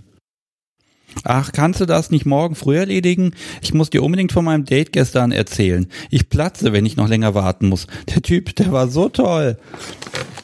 [1.24, 3.34] Ach, kannst du das nicht morgen früh erledigen?
[3.62, 5.88] Ich muss dir unbedingt von meinem Date gestern erzählen.
[6.12, 7.88] Ich platze, wenn ich noch länger warten muss.
[8.14, 9.58] Der Typ, der war so toll.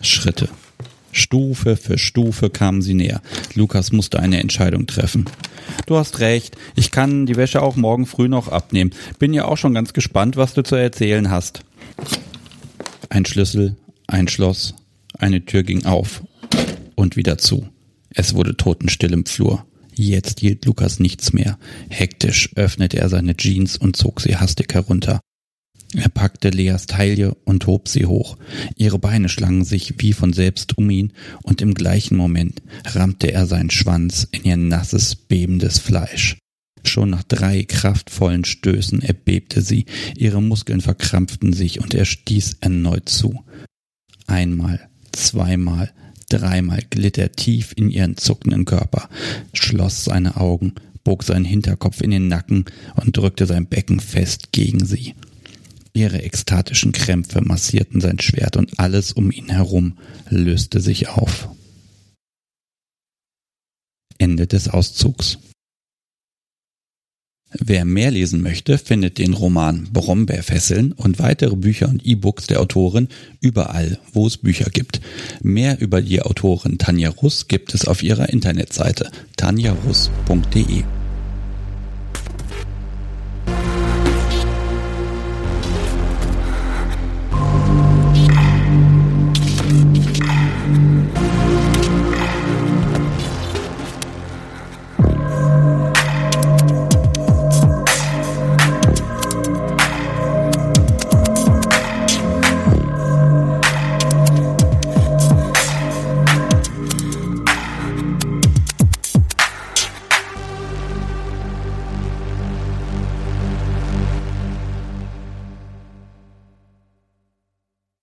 [0.02, 0.50] Schritte.
[1.16, 3.22] Stufe für Stufe kamen sie näher.
[3.54, 5.26] Lukas musste eine Entscheidung treffen.
[5.86, 8.92] Du hast recht, ich kann die Wäsche auch morgen früh noch abnehmen.
[9.18, 11.62] Bin ja auch schon ganz gespannt, was du zu erzählen hast.
[13.10, 13.78] Ein Schlüssel,
[14.08, 14.76] ein Schloss,
[15.18, 16.24] eine Tür ging auf
[16.96, 17.70] und wieder zu.
[18.10, 19.66] Es wurde totenstill im Flur.
[19.94, 21.58] Jetzt hielt Lukas nichts mehr.
[21.90, 25.22] Hektisch öffnete er seine Jeans und zog sie hastig herunter.
[25.96, 28.38] Er packte Leas Taille und hob sie hoch.
[28.76, 33.46] Ihre Beine schlangen sich wie von selbst um ihn, und im gleichen Moment rammte er
[33.46, 36.38] seinen Schwanz in ihr nasses, bebendes Fleisch.
[36.84, 43.10] Schon nach drei kraftvollen Stößen erbebte sie, ihre Muskeln verkrampften sich und er stieß erneut
[43.10, 43.44] zu.
[44.28, 45.92] Einmal, zweimal,
[46.30, 49.10] dreimal glitt er tief in ihren zuckenden Körper,
[49.54, 52.66] schloss seine Augen, bog seinen Hinterkopf in den Nacken
[52.96, 55.16] und drückte sein Becken fest gegen sie.
[55.96, 59.98] Ihre ekstatischen Krämpfe massierten sein Schwert und alles um ihn herum
[60.30, 61.48] löste sich auf.
[64.18, 65.38] Ende des Auszugs.
[67.58, 73.08] Wer mehr lesen möchte, findet den Roman Brombeerfesseln und weitere Bücher und E-Books der Autorin
[73.40, 75.00] überall, wo es Bücher gibt.
[75.42, 80.84] Mehr über die Autorin Tanja Russ gibt es auf ihrer Internetseite tanjaruss.de.